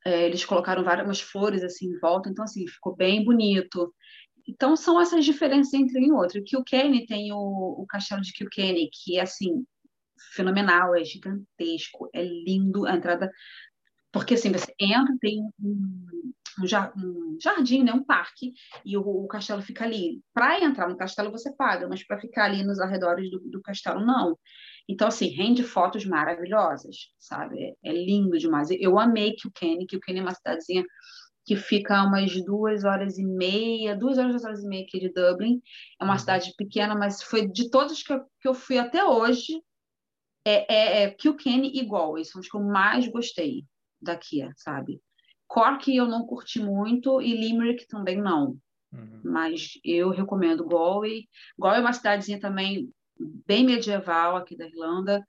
é, 0.04 0.24
eles 0.24 0.44
colocaram 0.44 0.84
várias 0.84 1.20
flores 1.20 1.64
assim 1.64 1.86
em 1.86 1.98
volta, 1.98 2.28
então 2.28 2.44
assim 2.44 2.66
ficou 2.66 2.94
bem 2.94 3.24
bonito. 3.24 3.92
Então 4.48 4.76
são 4.76 5.00
essas 5.00 5.24
diferenças 5.24 5.74
entre 5.74 5.98
um 6.00 6.04
e 6.04 6.12
outro. 6.12 6.40
O 6.40 6.44
Kilkenny 6.44 7.06
tem 7.06 7.32
o, 7.32 7.36
o 7.38 7.86
castelo 7.88 8.22
de 8.22 8.32
Kilkenny, 8.32 8.88
que 8.92 9.18
é 9.18 9.22
assim 9.22 9.64
fenomenal, 10.34 10.94
é 10.94 11.04
gigantesco, 11.04 12.08
é 12.14 12.22
lindo 12.22 12.86
a 12.86 12.94
entrada, 12.94 13.30
porque 14.12 14.34
assim 14.34 14.52
você 14.52 14.72
entra 14.78 15.14
tem 15.20 15.40
um, 15.60 16.32
um, 16.62 17.38
jardim, 17.40 17.82
né, 17.82 17.92
um 17.92 18.04
parque, 18.04 18.52
e 18.84 18.96
o, 18.96 19.02
o 19.02 19.26
castelo 19.26 19.62
fica 19.62 19.84
ali. 19.84 20.22
Para 20.32 20.62
entrar 20.62 20.88
no 20.88 20.96
castelo 20.96 21.30
você 21.30 21.54
paga, 21.54 21.88
mas 21.88 22.06
para 22.06 22.18
ficar 22.18 22.44
ali 22.44 22.64
nos 22.64 22.80
arredores 22.80 23.30
do, 23.30 23.38
do, 23.40 23.60
castelo, 23.62 24.04
não. 24.04 24.38
Então, 24.88 25.08
assim, 25.08 25.28
rende 25.28 25.62
fotos 25.62 26.04
maravilhosas, 26.04 26.96
sabe? 27.18 27.76
É, 27.84 27.90
é 27.90 27.92
lindo 27.92 28.38
demais. 28.38 28.68
Eu 28.70 28.98
amei 28.98 29.32
Kilkenny, 29.32 29.86
Kilkenny 29.86 30.20
é 30.20 30.22
uma 30.22 30.34
cidadezinha 30.34 30.84
que 31.44 31.56
fica 31.56 32.02
umas 32.02 32.32
duas 32.44 32.84
horas 32.84 33.18
e 33.18 33.24
meia, 33.24 33.96
duas 33.96 34.18
horas, 34.18 34.32
duas 34.32 34.44
horas 34.44 34.64
e 34.64 34.68
meia 34.68 34.84
aqui 34.84 34.98
de 34.98 35.12
Dublin. 35.12 35.62
É 36.00 36.04
uma 36.04 36.14
uhum. 36.14 36.18
cidade 36.18 36.52
pequena, 36.56 36.94
mas 36.94 37.22
foi 37.22 37.46
de 37.46 37.70
todas 37.70 38.02
que 38.02 38.12
eu, 38.12 38.20
que 38.40 38.48
eu 38.48 38.54
fui 38.54 38.78
até 38.78 39.04
hoje, 39.04 39.62
é, 40.44 40.74
é, 40.74 41.02
é 41.02 41.10
Kilkenny 41.10 41.78
igual. 41.78 42.18
Esses 42.18 42.32
são 42.32 42.40
os 42.40 42.48
que 42.48 42.56
eu 42.56 42.62
mais 42.62 43.06
gostei 43.06 43.64
daqui, 44.00 44.46
sabe? 44.56 45.00
Cork 45.46 45.94
eu 45.94 46.06
não 46.06 46.26
curti 46.26 46.60
muito 46.60 47.20
e 47.20 47.34
Limerick 47.34 47.86
também 47.86 48.20
não. 48.20 48.58
Uhum. 48.92 49.20
Mas 49.24 49.78
eu 49.84 50.10
recomendo 50.10 50.66
Galway. 50.66 51.28
Galway 51.58 51.78
é 51.78 51.82
uma 51.82 51.92
cidadezinha 51.92 52.40
também 52.40 52.90
bem 53.46 53.64
medieval 53.64 54.36
aqui 54.36 54.56
da 54.56 54.66
Irlanda. 54.66 55.26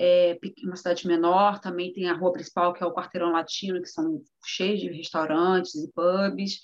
É 0.00 0.38
uma 0.62 0.76
cidade 0.76 1.06
menor, 1.08 1.58
também 1.58 1.92
tem 1.92 2.08
a 2.08 2.14
rua 2.14 2.32
principal, 2.32 2.72
que 2.72 2.82
é 2.82 2.86
o 2.86 2.94
Quarteirão 2.94 3.32
Latino, 3.32 3.82
que 3.82 3.88
são 3.88 4.22
cheios 4.44 4.80
de 4.80 4.88
restaurantes 4.92 5.74
e 5.74 5.90
pubs. 5.92 6.60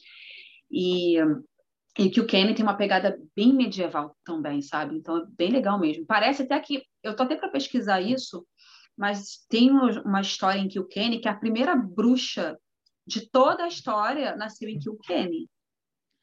E, 0.71 1.17
e 1.99 2.11
que 2.11 2.21
o 2.21 2.27
Kenny 2.27 2.55
tem 2.55 2.65
uma 2.65 2.77
pegada 2.77 3.19
bem 3.35 3.53
medieval 3.53 4.17
também, 4.25 4.63
sabe? 4.63 4.97
Então 4.97 5.19
é 5.19 5.27
bem 5.37 5.51
legal 5.51 5.79
mesmo. 5.81 6.07
Parece 6.07 6.43
até 6.43 6.59
que. 6.61 6.85
Eu 7.03 7.17
tô 7.17 7.25
até 7.25 7.35
para 7.37 7.49
pesquisar 7.49 8.01
isso, 8.01 8.47
mas 8.97 9.45
tem 9.49 9.71
uma 9.71 10.21
história 10.21 10.61
em 10.61 10.69
Kilkenny 10.69 11.19
que 11.19 11.29
é 11.29 11.31
a 11.31 11.37
primeira 11.37 11.75
bruxa 11.75 12.57
de 13.07 13.29
toda 13.31 13.65
a 13.65 13.69
história 13.69 14.37
nasceu 14.37 14.69
em 14.69 14.79
Kilkenny. 14.79 15.49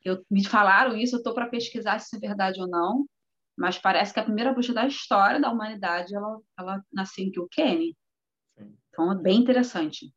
Eu, 0.03 0.25
me 0.29 0.43
falaram 0.43 0.97
isso, 0.97 1.15
eu 1.15 1.19
estou 1.19 1.33
para 1.33 1.49
pesquisar 1.49 1.99
se 1.99 2.07
isso 2.07 2.15
é 2.15 2.27
verdade 2.27 2.59
ou 2.59 2.67
não, 2.67 3.05
mas 3.55 3.77
parece 3.77 4.13
que 4.13 4.19
a 4.19 4.23
primeira 4.23 4.51
bruxa 4.51 4.73
da 4.73 4.87
história 4.87 5.39
da 5.39 5.51
humanidade 5.51 6.15
ela, 6.15 6.39
ela 6.57 6.83
nasceu 6.91 7.25
em 7.25 7.31
Kilkenny. 7.31 7.95
Sim. 8.57 8.77
Então 8.89 9.11
é 9.11 9.15
bem 9.15 9.39
interessante. 9.39 10.11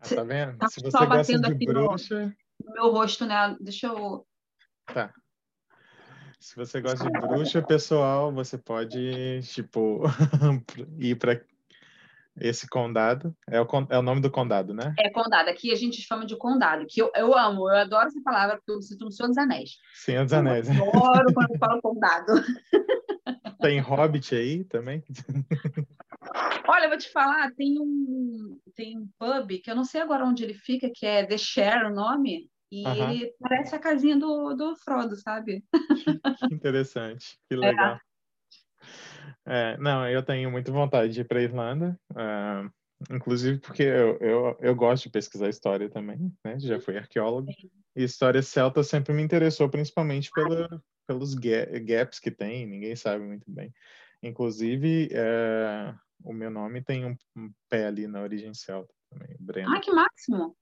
Ah, 0.00 0.14
tá 0.14 0.24
vendo? 0.24 0.56
Tá 0.58 0.68
se 0.68 0.80
você 0.80 1.06
gosta 1.06 1.38
de 1.38 1.66
bruxa... 1.66 2.34
No, 2.60 2.66
no 2.66 2.72
meu 2.72 2.90
rosto, 2.90 3.26
né? 3.26 3.56
Deixa 3.60 3.88
eu... 3.88 4.26
Tá. 4.86 5.12
Se 6.40 6.54
você 6.54 6.80
gosta 6.80 7.04
de 7.04 7.20
bruxa, 7.20 7.60
pessoal, 7.60 8.32
você 8.32 8.56
pode, 8.56 9.42
tipo, 9.42 10.02
ir 10.98 11.16
para 11.16 11.40
Esse 12.40 12.68
condado 12.68 13.34
é 13.48 13.60
o, 13.60 13.66
é 13.90 13.98
o 13.98 14.02
nome 14.02 14.20
do 14.20 14.30
condado, 14.30 14.72
né? 14.74 14.94
É 14.98 15.10
condado. 15.10 15.48
Aqui 15.48 15.72
a 15.72 15.76
gente 15.76 16.00
chama 16.00 16.26
de 16.26 16.36
condado, 16.36 16.86
que 16.88 17.00
eu, 17.00 17.10
eu 17.14 17.36
amo, 17.36 17.68
eu 17.68 17.76
adoro 17.76 18.06
essa 18.06 18.20
palavra, 18.22 18.56
porque 18.56 18.72
eu 18.72 18.82
sinto 18.82 19.04
no 19.04 19.12
Senhor 19.12 19.28
dos 19.28 19.38
Anéis. 19.38 19.70
Senhor 19.94 20.24
dos 20.24 20.32
Anéis. 20.32 20.68
Eu 20.68 20.88
adoro 20.88 21.34
quando 21.34 21.50
eu 21.52 21.58
falo 21.58 21.80
condado. 21.80 22.32
Tem 23.60 23.80
Hobbit 23.80 24.34
aí 24.34 24.64
também? 24.64 25.02
Olha, 26.68 26.84
eu 26.84 26.88
vou 26.90 26.98
te 26.98 27.10
falar, 27.10 27.50
tem 27.52 27.78
um, 27.80 28.58
tem 28.74 28.98
um 28.98 29.08
pub 29.18 29.60
que 29.62 29.70
eu 29.70 29.74
não 29.74 29.84
sei 29.84 30.00
agora 30.00 30.24
onde 30.24 30.44
ele 30.44 30.54
fica, 30.54 30.90
que 30.94 31.06
é 31.06 31.24
The 31.24 31.38
Share 31.38 31.86
o 31.86 31.94
nome, 31.94 32.48
e 32.70 32.86
uh 32.86 32.90
-huh. 32.90 33.10
ele 33.10 33.34
parece 33.40 33.74
a 33.74 33.78
casinha 33.78 34.16
do, 34.16 34.54
do 34.54 34.76
Frodo, 34.76 35.16
sabe? 35.16 35.64
Que 35.72 36.54
interessante, 36.54 37.38
que 37.48 37.56
legal. 37.56 37.94
É. 37.94 38.07
É, 39.46 39.76
não, 39.78 40.08
eu 40.08 40.22
tenho 40.22 40.50
muita 40.50 40.72
vontade 40.72 41.12
de 41.12 41.20
ir 41.20 41.24
para 41.24 41.38
a 41.38 41.42
Irlanda, 41.42 41.98
uh, 42.12 43.14
inclusive 43.14 43.58
porque 43.58 43.82
eu, 43.82 44.18
eu, 44.18 44.56
eu 44.60 44.74
gosto 44.74 45.04
de 45.04 45.10
pesquisar 45.10 45.48
história 45.48 45.88
também, 45.88 46.32
né? 46.44 46.58
Já 46.58 46.80
fui 46.80 46.96
arqueólogo. 46.96 47.50
E 47.96 48.04
história 48.04 48.42
celta 48.42 48.82
sempre 48.82 49.12
me 49.12 49.22
interessou, 49.22 49.68
principalmente 49.68 50.30
pela, 50.32 50.68
pelos 51.06 51.34
gaps 51.34 52.18
que 52.18 52.30
tem, 52.30 52.66
ninguém 52.66 52.94
sabe 52.94 53.24
muito 53.24 53.50
bem. 53.50 53.72
Inclusive, 54.22 55.08
é, 55.12 55.94
o 56.24 56.32
meu 56.32 56.50
nome 56.50 56.82
tem 56.82 57.04
um, 57.04 57.16
um, 57.36 57.52
pé 57.68 57.86
ali 57.86 58.06
na 58.06 58.20
origem 58.20 58.52
celta 58.52 58.92
também, 59.10 59.36
Breno. 59.38 59.74
Ah, 59.74 59.80
que 59.80 59.92
máximo! 59.92 60.56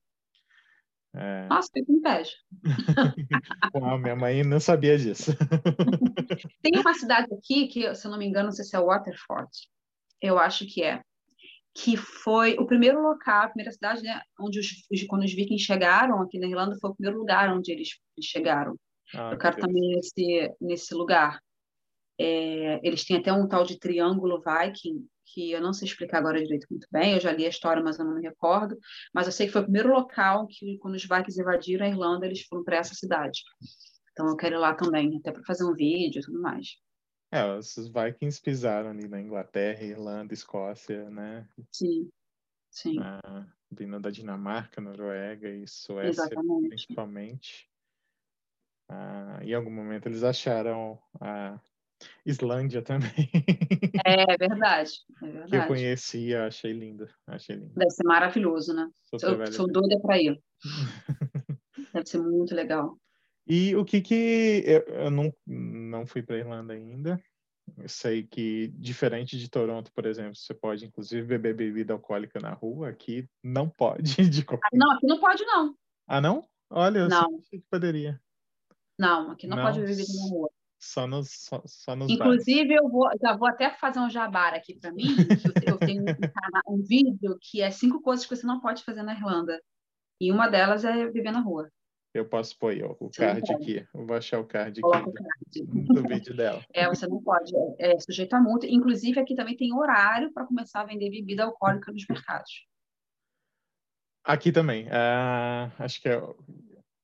É... 1.17 1.47
Nossa, 1.49 1.71
com 1.87 1.93
inveja. 1.93 2.33
Uau, 3.75 3.99
minha 3.99 4.15
mãe 4.15 4.45
não 4.45 4.61
sabia 4.61 4.99
disso. 4.99 5.33
Tem 6.63 6.79
uma 6.79 6.93
cidade 6.93 7.27
aqui 7.33 7.69
que, 7.69 7.95
se 7.95 8.07
eu 8.07 8.11
não 8.11 8.19
me 8.19 8.27
engano, 8.27 8.47
não 8.47 8.53
sei 8.53 8.65
se 8.65 8.77
é 8.77 8.81
Waterford, 8.81 9.51
eu 10.21 10.39
acho 10.39 10.67
que 10.67 10.83
é, 10.83 11.01
que 11.75 11.97
foi 11.97 12.57
o 12.59 12.67
primeiro 12.67 13.01
local, 13.01 13.45
a 13.45 13.49
primeira 13.49 13.73
cidade, 13.73 14.03
né, 14.03 14.21
onde 14.39 14.61
os, 14.61 14.67
quando 15.09 15.25
os 15.25 15.33
vikings 15.33 15.65
chegaram 15.65 16.21
aqui 16.21 16.39
na 16.39 16.47
Irlanda, 16.47 16.77
foi 16.81 16.91
o 16.91 16.95
primeiro 16.95 17.19
lugar 17.19 17.55
onde 17.55 17.73
eles, 17.73 17.89
chegaram. 18.21 18.77
Ah, 19.15 19.31
eu 19.33 19.39
quero 19.39 19.57
também 19.59 19.95
nesse, 19.95 20.55
nesse 20.61 20.95
lugar. 20.95 21.41
É, 22.19 22.81
eles 22.83 23.05
têm 23.05 23.19
até 23.19 23.33
um 23.33 23.47
tal 23.47 23.65
de 23.65 23.79
triângulo 23.79 24.43
viking, 24.43 25.07
que 25.27 25.51
eu 25.53 25.61
não 25.61 25.73
sei 25.73 25.89
explicar 25.89 26.19
agora 26.19 26.43
direito 26.43 26.67
muito 26.71 26.87
bem, 26.91 27.15
eu 27.15 27.21
já 27.21 27.33
li 27.33 27.45
a 27.45 27.49
história, 27.49 27.83
mas 27.83 27.99
eu 27.99 28.05
não 28.05 28.15
me 28.15 28.23
recordo, 28.23 28.79
mas 29.13 29.27
eu 29.27 29.33
sei 29.33 29.47
que 29.47 29.53
foi 29.53 29.63
o 29.63 29.65
primeiro 29.65 29.91
local 29.91 30.47
que, 30.47 30.79
quando 30.79 30.95
os 30.95 31.03
Vikings 31.03 31.41
invadiram 31.41 31.85
a 31.85 31.89
Irlanda, 31.89 32.27
eles 32.27 32.43
foram 32.43 32.65
para 32.65 32.77
essa 32.77 32.95
cidade. 32.95 33.43
Então 34.13 34.29
eu 34.29 34.37
quero 34.37 34.55
ir 34.55 34.59
lá 34.59 34.75
também, 34.75 35.17
até 35.19 35.33
para 35.33 35.45
fazer 35.45 35.65
um 35.65 35.75
vídeo 35.75 36.21
e 36.21 36.23
tudo 36.23 36.41
mais. 36.41 36.67
É, 37.31 37.45
os 37.45 37.75
Vikings 37.77 38.41
pisaram 38.41 38.91
ali 38.91 39.09
na 39.09 39.21
Inglaterra, 39.21 39.83
Irlanda, 39.83 40.33
Escócia, 40.33 41.11
né? 41.11 41.47
Sim, 41.73 42.09
sim. 42.71 42.99
Ah, 43.01 43.47
vindo 43.71 43.99
da 44.01 44.11
Dinamarca, 44.11 44.81
Noruega 44.81 45.51
e 45.51 45.67
Suécia, 45.67 46.23
Exatamente. 46.23 46.69
principalmente. 46.69 47.69
Ah, 48.89 49.41
em 49.43 49.53
algum 49.53 49.71
momento 49.71 50.07
eles 50.07 50.23
acharam 50.23 50.99
a 51.21 51.61
Islândia 52.27 52.83
também. 52.83 53.31
É 54.05 54.27
verdade, 54.37 54.93
é 55.23 55.27
verdade. 55.27 55.51
Que 55.51 55.57
eu 55.57 55.67
conhecia, 55.67 56.47
achei 56.47 56.73
lindo, 56.73 57.09
achei 57.27 57.55
lindo. 57.55 57.73
Deve 57.75 57.91
ser 57.91 58.03
maravilhoso, 58.05 58.75
né? 58.75 58.91
Sou 59.05 59.31
eu 59.31 59.53
sou 59.53 59.67
doida 59.69 59.99
para 60.01 60.21
ir. 60.21 60.43
Deve 61.95 62.07
ser 62.07 62.19
muito 62.19 62.55
legal. 62.55 62.99
E 63.47 63.77
o 63.77 63.85
que 63.85 64.01
que 64.01 64.65
eu, 64.67 64.81
eu 64.95 65.11
não 65.11 65.33
não 65.47 66.05
fui 66.05 66.21
para 66.21 66.39
Irlanda 66.39 66.75
ainda. 66.75 67.23
Eu 67.79 67.89
sei 67.89 68.25
que 68.25 68.69
diferente 68.77 69.39
de 69.39 69.49
Toronto, 69.49 69.93
por 69.93 70.05
exemplo, 70.07 70.35
você 70.35 70.55
pode 70.55 70.85
inclusive 70.85 71.27
beber 71.27 71.55
bebida 71.55 71.93
alcoólica 71.93 72.41
na 72.41 72.53
rua. 72.53 72.89
Aqui 72.89 73.29
não 73.43 73.69
pode 73.69 74.17
de 74.29 74.45
qualquer. 74.45 74.69
Não, 74.73 74.91
aqui 74.93 75.07
não 75.07 75.21
pode 75.21 75.45
não. 75.45 75.77
Ah 76.09 76.21
não? 76.21 76.45
Olha, 76.71 77.01
eu 77.01 77.09
não. 77.09 77.41
que 77.41 77.63
poderia. 77.71 78.21
Não, 78.99 79.31
aqui 79.31 79.47
não, 79.47 79.57
não, 79.57 79.65
pode 79.65 79.79
beber 79.79 79.97
bebida 79.97 80.13
na 80.13 80.31
rua. 80.31 80.51
Só 80.87 81.07
nos, 81.07 81.29
só, 81.31 81.63
só 81.67 81.97
nos 81.97 82.11
Inclusive, 82.11 82.73
eu 82.73 82.89
vou, 82.89 83.09
já 83.21 83.37
vou 83.37 83.49
até 83.49 83.71
fazer 83.71 83.99
um 83.99 84.09
jabar 84.09 84.55
aqui 84.55 84.79
para 84.79 84.93
mim. 84.93 85.17
eu, 85.67 85.75
eu 85.75 85.79
tenho 85.79 86.03
um, 86.05 86.75
um, 86.75 86.83
vídeo 86.83 87.37
que 87.41 87.61
é 87.61 87.71
cinco 87.71 88.01
coisas 88.01 88.25
que 88.25 88.35
você 88.35 88.47
não 88.47 88.61
pode 88.61 88.85
fazer 88.85 89.03
na 89.03 89.13
Irlanda. 89.13 89.61
E 90.21 90.31
uma 90.31 90.49
delas 90.49 90.85
é 90.85 91.07
viver 91.11 91.33
na 91.33 91.41
rua. 91.41 91.71
Eu 92.15 92.25
posso 92.25 92.57
pôr 92.59 92.73
ó, 92.83 92.97
o 93.01 93.11
card 93.11 93.53
aqui. 93.53 93.87
Eu 93.93 94.07
vou 94.07 94.17
achar 94.17 94.39
o 94.39 94.47
card 94.47 94.81
aqui 94.81 95.63
do, 95.67 95.83
do, 95.95 96.09
vídeo 96.09 96.35
dela. 96.35 96.65
É, 96.73 96.89
você 96.89 97.07
não 97.07 97.21
pode. 97.23 97.53
É, 97.79 97.93
é 97.93 97.99
sujeito 97.99 98.35
a 98.35 98.41
multa. 98.41 98.67
Inclusive, 98.67 99.21
aqui 99.21 99.35
também 99.35 99.57
tem 99.57 99.75
horário 99.75 100.33
para 100.33 100.47
começar 100.47 100.81
a 100.81 100.87
vender 100.87 101.11
bebida 101.11 101.45
alcoólica 101.45 101.93
nos 101.93 102.07
mercados. 102.09 102.67
Aqui 104.25 104.51
também. 104.51 104.87
Uh, 104.87 105.71
acho 105.79 106.01
que 106.01 106.09
é 106.09 106.23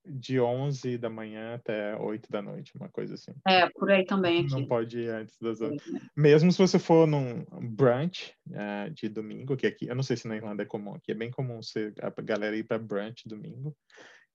de 0.05 0.41
11 0.41 0.99
da 0.99 1.09
manhã 1.09 1.55
até 1.55 1.97
8 1.97 2.31
da 2.31 2.43
noite, 2.43 2.77
uma 2.77 2.89
coisa 2.89 3.15
assim. 3.15 3.33
É, 3.47 3.69
por 3.71 3.91
aí 3.91 4.05
também 4.05 4.45
aqui. 4.45 4.51
Não 4.51 4.67
pode 4.67 4.99
ir 4.99 5.09
antes 5.11 5.37
das 5.39 5.61
8. 5.61 5.83
Mesmo 6.17 6.51
se 6.51 6.59
você 6.59 6.79
for 6.79 7.07
num 7.07 7.45
brunch 7.61 8.35
uh, 8.49 8.91
de 8.91 9.09
domingo, 9.09 9.57
que 9.57 9.67
aqui, 9.67 9.87
eu 9.87 9.95
não 9.95 10.03
sei 10.03 10.17
se 10.17 10.27
na 10.27 10.37
Irlanda 10.37 10.63
é 10.63 10.67
comum, 10.67 10.95
aqui 10.95 11.13
é 11.13 11.15
bem 11.15 11.31
comum 11.31 11.63
você, 11.63 11.93
a 12.01 12.23
galera 12.23 12.57
ir 12.57 12.65
para 12.65 12.79
brunch 12.79 13.29
domingo. 13.29 13.77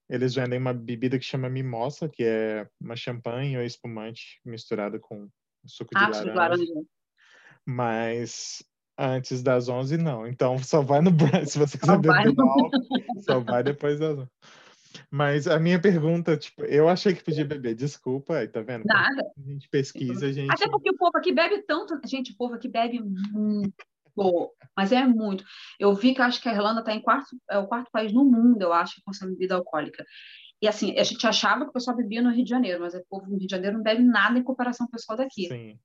Eles 0.08 0.34
vendem 0.34 0.58
uma 0.58 0.72
bebida 0.72 1.18
que 1.18 1.24
chama 1.24 1.50
mimosa, 1.50 2.08
que 2.08 2.24
é 2.24 2.66
uma 2.80 2.96
champanhe 2.96 3.58
ou 3.58 3.62
espumante 3.62 4.40
misturado 4.44 4.98
com 4.98 5.28
suco 5.66 5.94
de 5.94 6.02
ah, 6.02 6.08
laranja. 6.08 6.34
laranja. 6.34 6.72
Mas 7.66 8.64
antes 8.98 9.42
das 9.42 9.68
11 9.68 9.98
não. 9.98 10.26
Então 10.26 10.58
só 10.58 10.80
vai 10.80 11.02
no 11.02 11.10
brunch 11.10 11.50
se 11.50 11.58
você 11.58 11.76
quiser 11.76 11.98
beber 11.98 12.34
álcool, 12.38 12.70
só 13.20 13.38
vai 13.40 13.62
depois 13.62 13.98
das 14.00 14.18
11. 14.18 14.28
Mas 15.10 15.46
a 15.46 15.58
minha 15.58 15.80
pergunta, 15.80 16.36
tipo, 16.36 16.64
eu 16.64 16.88
achei 16.88 17.14
que 17.14 17.24
podia 17.24 17.44
beber, 17.44 17.74
desculpa, 17.74 18.36
aí 18.36 18.48
tá 18.48 18.60
vendo? 18.60 18.84
Nada. 18.84 19.22
A 19.36 19.50
gente 19.50 19.68
pesquisa, 19.68 20.26
a 20.26 20.32
gente. 20.32 20.50
Até 20.50 20.68
porque 20.68 20.90
o 20.90 20.96
povo 20.96 21.16
aqui 21.16 21.32
bebe 21.32 21.62
tanto, 21.62 21.98
gente, 22.06 22.32
o 22.32 22.36
povo 22.36 22.54
aqui 22.54 22.68
bebe 22.68 23.00
muito, 23.00 23.74
mas 24.76 24.92
é 24.92 25.06
muito. 25.06 25.44
Eu 25.78 25.94
vi 25.94 26.14
que 26.14 26.22
acho 26.22 26.40
que 26.40 26.48
a 26.48 26.52
Irlanda 26.52 26.80
está 26.80 26.92
em 26.92 27.00
quarto, 27.00 27.36
é 27.50 27.58
o 27.58 27.66
quarto 27.66 27.90
país 27.90 28.12
no 28.12 28.24
mundo, 28.24 28.62
eu 28.62 28.72
acho, 28.72 28.96
que 28.96 29.02
consome 29.02 29.32
bebida 29.32 29.54
alcoólica. 29.54 30.04
E 30.60 30.66
assim, 30.66 30.98
a 30.98 31.04
gente 31.04 31.24
achava 31.26 31.64
que 31.64 31.70
o 31.70 31.72
pessoal 31.72 31.96
bebia 31.96 32.20
no 32.20 32.30
Rio 32.30 32.44
de 32.44 32.50
Janeiro, 32.50 32.80
mas 32.80 32.94
o 32.94 33.04
povo 33.08 33.26
no 33.26 33.38
Rio 33.38 33.46
de 33.46 33.50
Janeiro 33.50 33.76
não 33.76 33.82
bebe 33.82 34.02
nada 34.02 34.38
em 34.38 34.42
comparação 34.42 34.86
ao 34.86 34.90
pessoal 34.90 35.16
daqui. 35.16 35.46
Sim. 35.46 35.78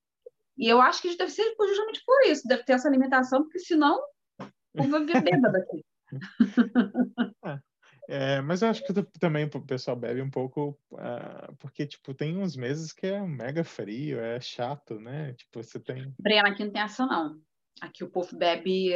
E 0.57 0.67
eu 0.67 0.81
acho 0.81 1.01
que 1.01 1.15
deve 1.15 1.31
ser 1.31 1.55
justamente 1.59 2.01
por 2.05 2.23
isso, 2.25 2.47
deve 2.47 2.63
ter 2.63 2.73
essa 2.73 2.87
alimentação, 2.87 3.43
porque 3.43 3.59
senão 3.59 3.99
o 4.39 4.77
povo 4.77 4.89
vai 4.89 5.05
beber 5.05 5.23
bêbado 5.23 5.57
aqui. 5.57 5.85
É. 8.09 8.41
Mas 8.41 8.61
eu 8.61 8.69
acho 8.69 8.83
que 8.83 8.93
também 9.19 9.45
o 9.45 9.61
pessoal 9.61 9.95
bebe 9.95 10.21
um 10.21 10.29
pouco, 10.29 10.77
uh, 10.91 11.55
porque, 11.59 11.85
tipo, 11.85 12.13
tem 12.13 12.37
uns 12.37 12.55
meses 12.55 12.91
que 12.91 13.07
é 13.07 13.21
mega 13.21 13.63
frio, 13.63 14.19
é 14.19 14.39
chato, 14.39 14.99
né? 14.99 15.33
Tipo, 15.33 15.63
você 15.63 15.79
tem... 15.79 16.13
Brena, 16.19 16.49
aqui 16.49 16.63
não 16.63 16.71
tem 16.71 16.81
essa, 16.81 17.05
não. 17.05 17.39
Aqui 17.81 18.03
o 18.03 18.09
povo 18.09 18.35
bebe 18.37 18.93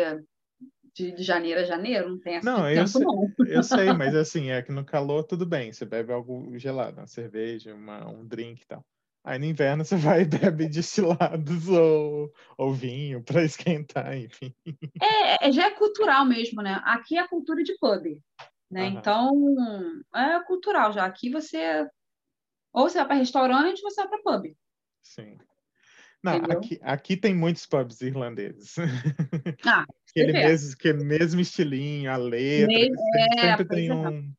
de, 0.97 1.11
de 1.11 1.23
janeiro 1.23 1.61
a 1.61 1.63
janeiro, 1.63 2.09
não 2.09 2.19
tem 2.19 2.35
essa 2.35 2.51
Não, 2.51 2.69
eu, 2.69 2.87
sei, 2.87 3.05
não. 3.05 3.33
eu 3.47 3.63
sei, 3.63 3.93
mas 3.93 4.15
assim, 4.15 4.49
é 4.49 4.61
que 4.61 4.71
no 4.71 4.83
calor 4.83 5.23
tudo 5.23 5.45
bem, 5.45 5.71
você 5.71 5.85
bebe 5.85 6.11
algo 6.11 6.57
gelado, 6.57 6.99
uma 6.99 7.07
cerveja, 7.07 7.73
uma, 7.75 8.09
um 8.09 8.25
drink 8.25 8.61
e 8.61 8.65
tal. 8.65 8.83
Aí 9.23 9.37
no 9.37 9.45
inverno 9.45 9.83
você 9.85 9.95
vai 9.95 10.21
e 10.21 10.25
bebe 10.25 10.67
destilados 10.67 11.67
ou, 11.67 12.33
ou 12.57 12.73
vinho 12.73 13.21
para 13.23 13.43
esquentar, 13.43 14.17
enfim. 14.17 14.53
É, 15.01 15.47
é, 15.47 15.51
já 15.51 15.67
é 15.67 15.71
cultural 15.71 16.25
mesmo, 16.25 16.61
né? 16.61 16.81
Aqui 16.83 17.17
é 17.17 17.19
a 17.19 17.27
cultura 17.27 17.63
de 17.63 17.77
pub. 17.77 18.19
Né? 18.69 18.89
Uhum. 18.89 18.97
Então, 18.97 19.31
é 20.15 20.43
cultural 20.43 20.91
já. 20.91 21.05
Aqui 21.05 21.29
você 21.29 21.87
ou 22.73 22.89
você 22.89 22.99
vai 22.99 23.07
para 23.07 23.15
restaurante 23.15 23.81
ou 23.83 23.89
você 23.89 24.01
vai 24.01 24.09
para 24.09 24.21
pub. 24.21 24.55
Sim. 25.01 25.37
Não, 26.23 26.35
aqui, 26.35 26.79
aqui 26.81 27.17
tem 27.17 27.33
muitos 27.33 27.65
pubs 27.65 28.01
irlandeses. 28.01 28.75
Ah, 29.65 29.85
aquele, 30.09 30.33
mesmo, 30.33 30.73
aquele 30.73 31.03
mesmo 31.03 31.41
estilinho, 31.41 32.11
a 32.11 32.17
letra, 32.17 32.67
Me... 32.67 32.85
sempre, 32.85 33.21
é, 33.21 33.41
sempre 33.41 33.65
tem 33.65 33.89
é. 33.89 33.93
um, 33.93 34.33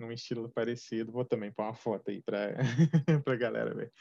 um 0.00 0.12
estilo 0.12 0.48
parecido. 0.48 1.10
Vou 1.10 1.24
também 1.24 1.50
pôr 1.50 1.64
uma 1.64 1.74
foto 1.74 2.10
aí 2.10 2.22
para 2.22 2.54
a 3.26 3.36
galera 3.36 3.74
ver. 3.74 3.92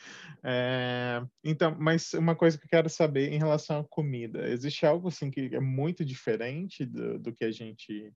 É, 0.43 1.21
então, 1.43 1.75
mas 1.79 2.13
uma 2.13 2.35
coisa 2.35 2.57
que 2.57 2.65
eu 2.65 2.69
quero 2.69 2.89
saber 2.89 3.33
em 3.33 3.37
relação 3.37 3.79
à 3.79 3.83
comida. 3.83 4.47
Existe 4.47 4.85
algo 4.85 5.07
assim 5.07 5.31
que 5.31 5.49
é 5.53 5.59
muito 5.59 6.05
diferente 6.05 6.85
do, 6.85 7.17
do 7.17 7.33
que 7.33 7.45
a 7.45 7.51
gente 7.51 8.13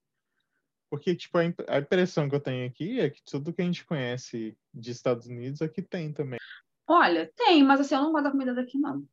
porque, 0.94 1.16
tipo, 1.16 1.40
a 1.40 1.80
impressão 1.80 2.30
que 2.30 2.36
eu 2.36 2.40
tenho 2.40 2.68
aqui 2.68 3.00
é 3.00 3.10
que 3.10 3.20
tudo 3.24 3.52
que 3.52 3.64
a 3.64 3.66
gente 3.66 3.84
conhece 3.84 4.56
de 4.72 4.92
Estados 4.92 5.26
Unidos 5.26 5.60
aqui 5.60 5.82
tem 5.82 6.14
também. 6.14 6.40
Olha, 6.88 7.34
tem, 7.36 7.64
mas 7.64 7.80
assim, 7.80 7.96
eu 7.96 8.04
não 8.04 8.12
gosto 8.12 8.26
da 8.26 8.30
comida 8.32 8.54
daqui, 8.54 8.78
não. 8.78 9.04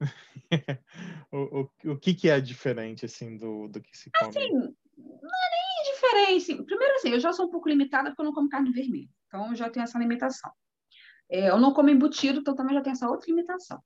o, 1.30 1.60
o, 1.60 1.90
o 1.92 1.98
que, 1.98 2.14
que 2.14 2.30
é 2.30 2.40
diferente, 2.40 3.04
assim, 3.04 3.36
do, 3.36 3.68
do 3.68 3.82
que 3.82 3.94
se 3.94 4.10
come? 4.18 4.30
Assim, 4.30 4.48
não 4.48 4.64
é 4.64 5.50
nem 5.52 5.92
diferente. 5.92 6.64
Primeiro, 6.64 6.94
assim, 6.94 7.10
eu 7.10 7.20
já 7.20 7.34
sou 7.34 7.48
um 7.48 7.50
pouco 7.50 7.68
limitada 7.68 8.08
porque 8.08 8.22
eu 8.22 8.24
não 8.24 8.32
como 8.32 8.48
carne 8.48 8.72
vermelha. 8.72 9.10
Então, 9.26 9.50
eu 9.50 9.56
já 9.56 9.68
tenho 9.68 9.84
essa 9.84 9.98
limitação. 9.98 10.50
É, 11.28 11.50
eu 11.50 11.60
não 11.60 11.74
como 11.74 11.90
embutido, 11.90 12.40
então 12.40 12.56
também 12.56 12.74
já 12.74 12.80
tenho 12.80 12.94
essa 12.94 13.10
outra 13.10 13.28
limitação. 13.28 13.78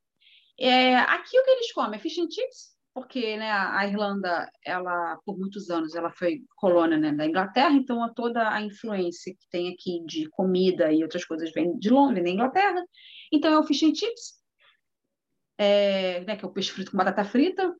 É, 0.57 0.99
aqui, 0.99 1.37
o 1.37 1.43
que 1.43 1.51
eles 1.51 1.73
comem? 1.73 1.99
Fish 1.99 2.17
and 2.19 2.31
chips, 2.31 2.77
porque 2.93 3.37
né, 3.37 3.51
a 3.51 3.87
Irlanda, 3.87 4.51
ela 4.65 5.19
por 5.25 5.39
muitos 5.39 5.71
anos, 5.71 5.95
ela 5.95 6.11
foi 6.11 6.43
colônia 6.57 6.99
né, 6.99 7.13
da 7.13 7.27
Inglaterra, 7.27 7.73
então 7.73 8.13
toda 8.15 8.49
a 8.49 8.61
influência 8.61 9.33
que 9.33 9.49
tem 9.51 9.73
aqui 9.73 10.05
de 10.07 10.29
comida 10.31 10.93
e 10.93 11.03
outras 11.03 11.25
coisas 11.25 11.53
vem 11.53 11.79
de 11.79 11.89
Londres, 11.89 12.25
da 12.25 12.31
Inglaterra. 12.31 12.85
Então 13.33 13.53
é 13.53 13.59
o 13.59 13.65
fish 13.65 13.85
and 13.85 13.95
chips, 13.95 14.41
é, 15.57 16.25
né, 16.25 16.37
que 16.37 16.45
é 16.45 16.49
o 16.49 16.53
peixe 16.53 16.73
frito 16.73 16.91
com 16.91 16.97
batata 16.97 17.25
frita. 17.25 17.75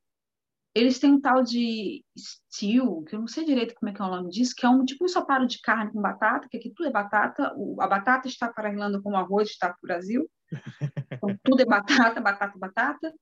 Eles 0.73 1.01
têm 1.01 1.15
um 1.15 1.21
tal 1.21 1.43
de 1.43 2.05
stew, 2.17 3.03
que 3.03 3.17
eu 3.17 3.19
não 3.19 3.27
sei 3.27 3.45
direito 3.45 3.75
como 3.75 3.91
é 3.91 3.95
que 3.95 4.01
é 4.01 4.05
o 4.05 4.11
nome 4.11 4.31
disso, 4.31 4.55
que 4.57 4.65
é 4.65 4.69
um 4.69 4.85
tipo 4.85 5.03
um 5.03 5.07
ensopado 5.07 5.45
de 5.45 5.61
carne 5.61 5.91
com 5.91 6.01
batata, 6.01 6.47
que 6.49 6.57
aqui 6.57 6.71
tudo 6.71 6.89
é 6.89 6.93
batata. 6.93 7.53
O, 7.57 7.83
a 7.83 7.89
batata 7.89 8.29
está 8.29 8.49
para 8.53 8.69
a 8.69 8.73
Irlanda 8.73 9.03
como 9.03 9.17
o 9.17 9.19
arroz 9.19 9.51
está 9.51 9.69
para 9.69 9.79
o 9.83 9.87
Brasil. 9.87 10.31
Então, 11.13 11.37
tudo 11.43 11.61
é 11.61 11.67
batata, 11.67 12.19
batata, 12.21 12.59
batata. 12.59 13.15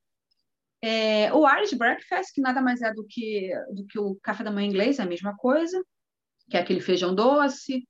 É, 0.81 1.33
o 1.33 1.49
Irish 1.49 1.75
Breakfast, 1.75 2.33
que 2.33 2.41
nada 2.41 2.61
mais 2.61 2.81
é 2.83 2.93
do 2.93 3.05
que, 3.05 3.51
do 3.73 3.85
que 3.87 3.99
o 3.99 4.17
café 4.23 4.45
da 4.45 4.51
manhã 4.51 4.69
inglês, 4.69 4.99
é 4.99 5.03
a 5.03 5.07
mesma 5.07 5.37
coisa, 5.37 5.83
que 6.49 6.57
é 6.57 6.61
aquele 6.61 6.81
feijão 6.81 7.15
doce, 7.15 7.87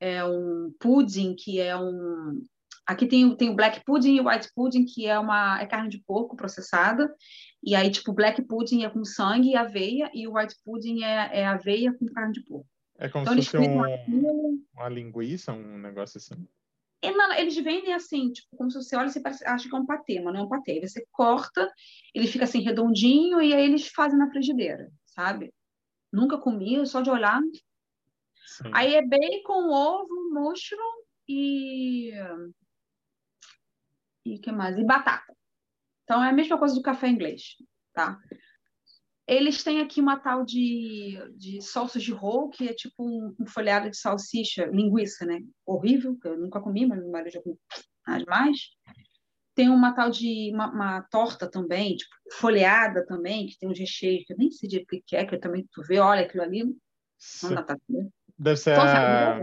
é 0.00 0.24
um 0.24 0.74
pudding, 0.80 1.34
que 1.36 1.60
é 1.60 1.76
um... 1.76 2.42
Aqui 2.84 3.06
tem, 3.06 3.36
tem 3.36 3.48
o 3.48 3.54
black 3.54 3.84
pudding 3.84 4.16
e 4.16 4.20
o 4.20 4.28
white 4.28 4.48
pudding, 4.56 4.84
que 4.84 5.06
é 5.06 5.16
uma 5.16 5.60
é 5.62 5.66
carne 5.66 5.88
de 5.88 6.02
porco 6.04 6.36
processada, 6.36 7.14
e 7.62 7.76
aí, 7.76 7.88
tipo, 7.90 8.12
black 8.12 8.42
pudding 8.42 8.84
é 8.84 8.90
com 8.90 9.04
sangue 9.04 9.50
e 9.50 9.56
aveia, 9.56 10.10
e 10.12 10.26
o 10.26 10.34
white 10.34 10.56
pudding 10.64 11.04
é, 11.04 11.40
é 11.40 11.46
aveia 11.46 11.92
com 11.96 12.06
carne 12.06 12.32
de 12.32 12.42
porco. 12.42 12.66
É 12.98 13.08
como 13.08 13.24
então, 13.24 13.34
se 13.40 13.48
fosse 13.48 13.68
um, 13.68 14.64
uma 14.74 14.88
linguiça, 14.88 15.52
um 15.52 15.78
negócio 15.78 16.18
assim. 16.18 16.46
Eles 17.02 17.56
vendem 17.56 17.92
assim, 17.92 18.30
tipo, 18.30 18.56
como 18.56 18.70
se 18.70 18.76
você 18.80 18.94
olha 18.94 19.08
e 19.08 19.10
você 19.10 19.20
acha 19.44 19.68
que 19.68 19.74
é 19.74 19.78
um 19.78 19.84
patê, 19.84 20.20
mas 20.20 20.32
não 20.32 20.42
é 20.42 20.44
um 20.44 20.48
patê. 20.48 20.72
Aí 20.72 20.80
você 20.88 21.04
corta, 21.10 21.68
ele 22.14 22.28
fica 22.28 22.44
assim 22.44 22.60
redondinho 22.60 23.42
e 23.42 23.52
aí 23.52 23.64
eles 23.64 23.88
fazem 23.88 24.18
na 24.18 24.30
frigideira, 24.30 24.88
sabe? 25.04 25.52
Nunca 26.12 26.38
comi, 26.38 26.86
só 26.86 27.00
de 27.00 27.10
olhar. 27.10 27.40
Sim. 28.46 28.70
Aí 28.72 28.94
é 28.94 29.02
bacon, 29.04 29.70
ovo, 29.70 30.30
mushroom 30.32 31.02
e 31.28 32.12
e 34.24 34.38
que 34.38 34.52
mais? 34.52 34.78
E 34.78 34.84
batata. 34.84 35.34
Então 36.04 36.22
é 36.22 36.28
a 36.28 36.32
mesma 36.32 36.58
coisa 36.58 36.74
do 36.74 36.82
café 36.82 37.08
inglês, 37.08 37.56
tá? 37.92 38.18
Eles 39.32 39.64
têm 39.64 39.80
aqui 39.80 40.00
uma 40.00 40.18
tal 40.18 40.44
de, 40.44 41.18
de 41.36 41.62
salsas 41.62 42.02
de 42.02 42.12
roll, 42.12 42.50
que 42.50 42.68
é 42.68 42.74
tipo 42.74 43.02
um, 43.02 43.34
um 43.40 43.46
folhado 43.46 43.88
de 43.88 43.96
salsicha, 43.96 44.66
linguiça, 44.66 45.24
né? 45.24 45.40
Horrível, 45.64 46.18
que 46.18 46.28
eu 46.28 46.38
nunca 46.38 46.60
comi, 46.60 46.84
mas 46.84 46.98
meu 46.98 47.10
marido 47.10 47.32
já 47.32 47.42
comi 47.42 47.58
mais. 48.26 48.58
Tem 49.54 49.70
uma 49.70 49.94
tal 49.94 50.10
de 50.10 50.50
uma, 50.52 50.70
uma, 50.70 51.02
torta 51.02 51.50
também, 51.50 51.96
tipo, 51.96 52.14
folheada 52.32 53.06
também, 53.06 53.46
que 53.46 53.58
tem 53.58 53.68
um 53.68 53.74
recheio, 53.74 54.24
que 54.26 54.34
eu 54.34 54.36
nem 54.36 54.50
sei 54.50 54.68
de 54.68 54.84
que 54.84 55.16
é, 55.16 55.24
que 55.24 55.34
eu 55.34 55.40
também 55.40 55.66
tu 55.72 55.82
vê, 55.82 55.98
olha 55.98 56.22
aquilo 56.22 56.42
ali. 56.42 56.64
Não 57.42 57.54
dá 57.54 57.62
pra 57.62 57.78
ver. 57.88 58.08
Deve 58.38 58.56
ser 58.58 58.72
então, 58.72 58.84
a... 58.84 59.40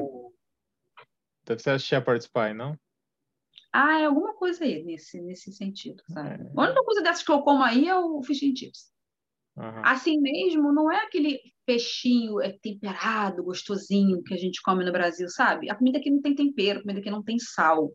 Deve 1.45 1.61
ser 1.61 1.69
a 1.71 1.79
Shepherd's 1.79 2.27
Pie, 2.27 2.53
não? 2.53 2.77
Ah, 3.71 4.01
é 4.01 4.05
alguma 4.05 4.35
coisa 4.35 4.63
aí 4.63 4.83
nesse, 4.83 5.21
nesse 5.21 5.51
sentido, 5.53 6.03
sabe? 6.09 6.43
É. 6.43 6.51
A 6.55 6.63
única 6.63 6.83
coisa 6.83 7.01
dessas 7.01 7.23
que 7.23 7.31
eu 7.31 7.41
como 7.41 7.63
aí 7.63 7.87
é 7.87 7.95
o 7.95 8.21
fish 8.23 8.43
and 8.43 8.55
chips. 8.55 8.91
Uhum. 9.57 9.81
Assim 9.83 10.19
mesmo, 10.19 10.71
não 10.71 10.91
é 10.91 11.03
aquele 11.03 11.39
peixinho 11.65 12.41
é, 12.41 12.51
temperado, 12.61 13.43
gostosinho 13.43 14.23
que 14.23 14.33
a 14.33 14.37
gente 14.37 14.61
come 14.61 14.83
no 14.83 14.91
Brasil, 14.91 15.27
sabe? 15.29 15.69
A 15.69 15.75
comida 15.75 15.99
aqui 15.99 16.09
não 16.09 16.21
tem 16.21 16.33
tempero, 16.33 16.79
a 16.79 16.81
comida 16.81 16.99
aqui 16.99 17.11
não 17.11 17.23
tem 17.23 17.37
sal. 17.37 17.91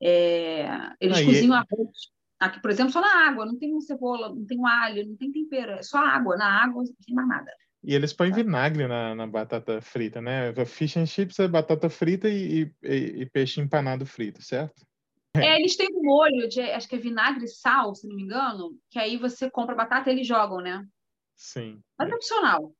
É, 0.00 0.66
eles 1.00 1.18
Aí, 1.18 1.24
cozinham 1.24 1.54
arroz. 1.54 2.12
Aqui, 2.38 2.60
por 2.60 2.70
exemplo, 2.70 2.92
só 2.92 3.00
na 3.00 3.28
água, 3.28 3.46
não 3.46 3.58
tem 3.58 3.80
cebola, 3.80 4.28
não 4.28 4.44
tem 4.44 4.58
um 4.58 4.66
alho, 4.66 5.06
não 5.06 5.16
tem 5.16 5.30
tempero, 5.30 5.72
é 5.72 5.82
só 5.82 5.98
água. 5.98 6.36
Na 6.36 6.62
água 6.64 6.82
não 6.82 6.94
tem 7.06 7.14
mais 7.14 7.28
nada. 7.28 7.50
E 7.84 7.94
eles 7.94 8.12
põem 8.12 8.32
vinagre 8.32 8.86
na, 8.86 9.14
na, 9.14 9.26
batata 9.26 9.80
frita, 9.80 10.20
né? 10.20 10.52
Fish 10.64 10.96
and 10.96 11.06
chips 11.06 11.38
é 11.40 11.48
batata 11.48 11.88
frita 11.90 12.28
e, 12.28 12.72
e, 12.82 13.22
e 13.22 13.26
peixe 13.26 13.60
empanado 13.60 14.06
frito, 14.06 14.40
certo? 14.40 14.86
É, 15.34 15.58
eles 15.58 15.76
têm 15.76 15.88
um 15.94 16.02
molho 16.02 16.46
de, 16.48 16.60
acho 16.60 16.88
que 16.88 16.94
é 16.94 16.98
vinagre 16.98 17.44
e 17.44 17.48
sal, 17.48 17.94
se 17.94 18.06
não 18.06 18.14
me 18.14 18.22
engano, 18.22 18.78
que 18.90 18.98
aí 18.98 19.16
você 19.16 19.50
compra 19.50 19.74
batata 19.74 20.10
e 20.10 20.12
eles 20.12 20.26
jogam, 20.26 20.60
né? 20.60 20.86
Sim. 21.34 21.82
Mas 21.98 22.10
é 22.10 22.14
opcional. 22.14 22.74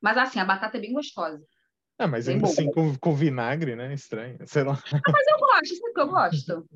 Mas 0.00 0.16
assim, 0.16 0.38
a 0.38 0.44
batata 0.44 0.78
é 0.78 0.80
bem 0.80 0.92
gostosa. 0.92 1.44
Ah, 1.98 2.06
mas 2.06 2.26
bem 2.26 2.40
assim 2.42 2.70
com, 2.70 2.96
com 2.96 3.14
vinagre, 3.14 3.74
né? 3.74 3.92
Estranho. 3.92 4.38
Sei 4.46 4.62
lá. 4.62 4.72
Ah, 4.72 5.12
mas 5.12 5.26
eu 5.26 5.38
gosto, 5.38 5.76
sabe 5.76 5.92
que 5.92 6.00
eu 6.00 6.08
gosto? 6.08 6.68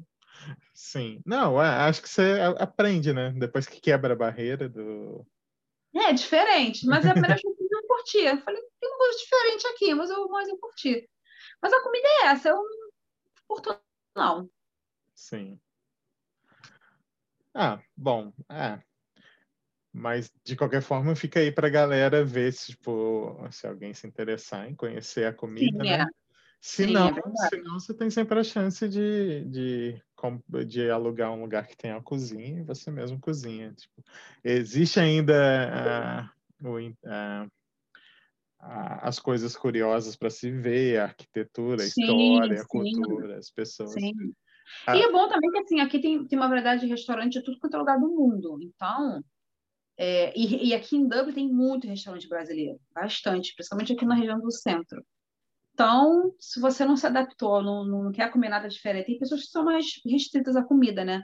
Sim. 0.74 1.22
Não, 1.24 1.62
é, 1.62 1.68
acho 1.68 2.02
que 2.02 2.08
você 2.08 2.40
aprende, 2.58 3.12
né? 3.12 3.32
Depois 3.36 3.66
que 3.66 3.80
quebra 3.80 4.12
a 4.12 4.16
barreira 4.16 4.68
do. 4.68 5.24
É, 5.94 6.12
diferente. 6.12 6.84
Mas 6.86 7.06
é 7.06 7.10
a 7.10 7.12
primeira 7.12 7.36
vez 7.36 7.40
que 7.40 7.48
eu 7.48 7.86
curti. 7.86 8.18
Eu 8.18 8.38
falei, 8.42 8.60
tem 8.80 8.92
um 8.92 8.98
gosto 8.98 9.20
diferente 9.20 9.66
aqui, 9.68 9.94
mas 9.94 10.10
eu, 10.10 10.28
mas 10.28 10.48
eu 10.48 10.58
curti. 10.58 11.08
Mas 11.62 11.72
a 11.72 11.82
comida 11.82 12.06
é 12.06 12.26
essa, 12.26 12.48
eu 12.50 12.56
não 12.56 12.90
curto, 13.46 13.80
não. 14.14 14.50
Sim. 15.14 15.60
Ah, 17.54 17.80
bom, 17.96 18.32
é. 18.50 18.82
Mas, 19.92 20.28
de 20.44 20.56
qualquer 20.56 20.82
forma, 20.82 21.14
fica 21.14 21.38
aí 21.38 21.52
para 21.52 21.68
a 21.68 21.70
galera 21.70 22.24
ver 22.24 22.52
se, 22.52 22.72
tipo, 22.72 23.38
se 23.52 23.64
alguém 23.64 23.94
se 23.94 24.08
interessar 24.08 24.68
em 24.68 24.74
conhecer 24.74 25.24
a 25.24 25.32
comida, 25.32 25.84
Sim, 25.84 25.88
né? 25.88 26.02
É. 26.02 26.06
Se, 26.60 26.86
Sim, 26.86 26.92
não, 26.94 27.08
é 27.08 27.12
se 27.48 27.56
não, 27.62 27.78
você 27.78 27.94
tem 27.94 28.10
sempre 28.10 28.38
a 28.40 28.42
chance 28.42 28.88
de, 28.88 29.44
de, 29.44 30.02
de 30.66 30.90
alugar 30.90 31.30
um 31.30 31.42
lugar 31.42 31.66
que 31.66 31.76
tenha 31.76 31.96
a 31.96 32.02
cozinha 32.02 32.60
e 32.60 32.64
você 32.64 32.90
mesmo 32.90 33.20
cozinha. 33.20 33.72
Tipo, 33.74 34.02
existe 34.42 34.98
ainda 34.98 36.30
uh, 36.62 36.66
o, 36.66 36.78
uh, 36.80 37.50
as 38.58 39.20
coisas 39.20 39.54
curiosas 39.54 40.16
para 40.16 40.30
se 40.30 40.50
ver, 40.50 40.98
a 40.98 41.04
arquitetura, 41.04 41.82
a 41.82 41.86
sim, 41.86 42.00
história, 42.00 42.62
a 42.62 42.66
cultura, 42.66 43.38
as 43.38 43.50
pessoas. 43.50 43.92
Sim. 43.92 44.34
Ah. 44.86 44.96
E 44.96 45.02
é 45.02 45.10
bom 45.10 45.28
também 45.28 45.50
que 45.50 45.58
assim, 45.58 45.80
aqui 45.80 45.98
tem, 46.00 46.26
tem 46.26 46.38
uma 46.38 46.48
variedade 46.48 46.82
de 46.82 46.86
restaurante 46.86 47.34
de 47.34 47.42
tudo 47.42 47.58
quanto 47.58 47.74
é 47.74 47.78
lugar 47.78 47.98
do 47.98 48.08
mundo. 48.08 48.58
Então, 48.62 49.22
é, 49.96 50.36
e, 50.36 50.68
e, 50.68 50.74
aqui 50.74 50.96
em 50.96 51.06
Dublin 51.06 51.32
tem 51.32 51.48
muito 51.48 51.86
restaurante 51.86 52.28
brasileiro, 52.28 52.80
bastante, 52.92 53.54
principalmente 53.54 53.92
aqui 53.92 54.04
na 54.04 54.14
região 54.14 54.40
do 54.40 54.50
centro. 54.50 55.04
Então, 55.72 56.32
se 56.38 56.60
você 56.60 56.84
não 56.84 56.96
se 56.96 57.06
adaptou, 57.06 57.62
não, 57.62 57.84
não 57.84 58.12
quer 58.12 58.30
comer 58.30 58.48
nada 58.48 58.68
diferente, 58.68 59.06
tem 59.06 59.18
pessoas 59.18 59.42
que 59.42 59.48
são 59.48 59.64
mais 59.64 59.86
restritas 60.04 60.56
à 60.56 60.62
comida, 60.62 61.04
né? 61.04 61.22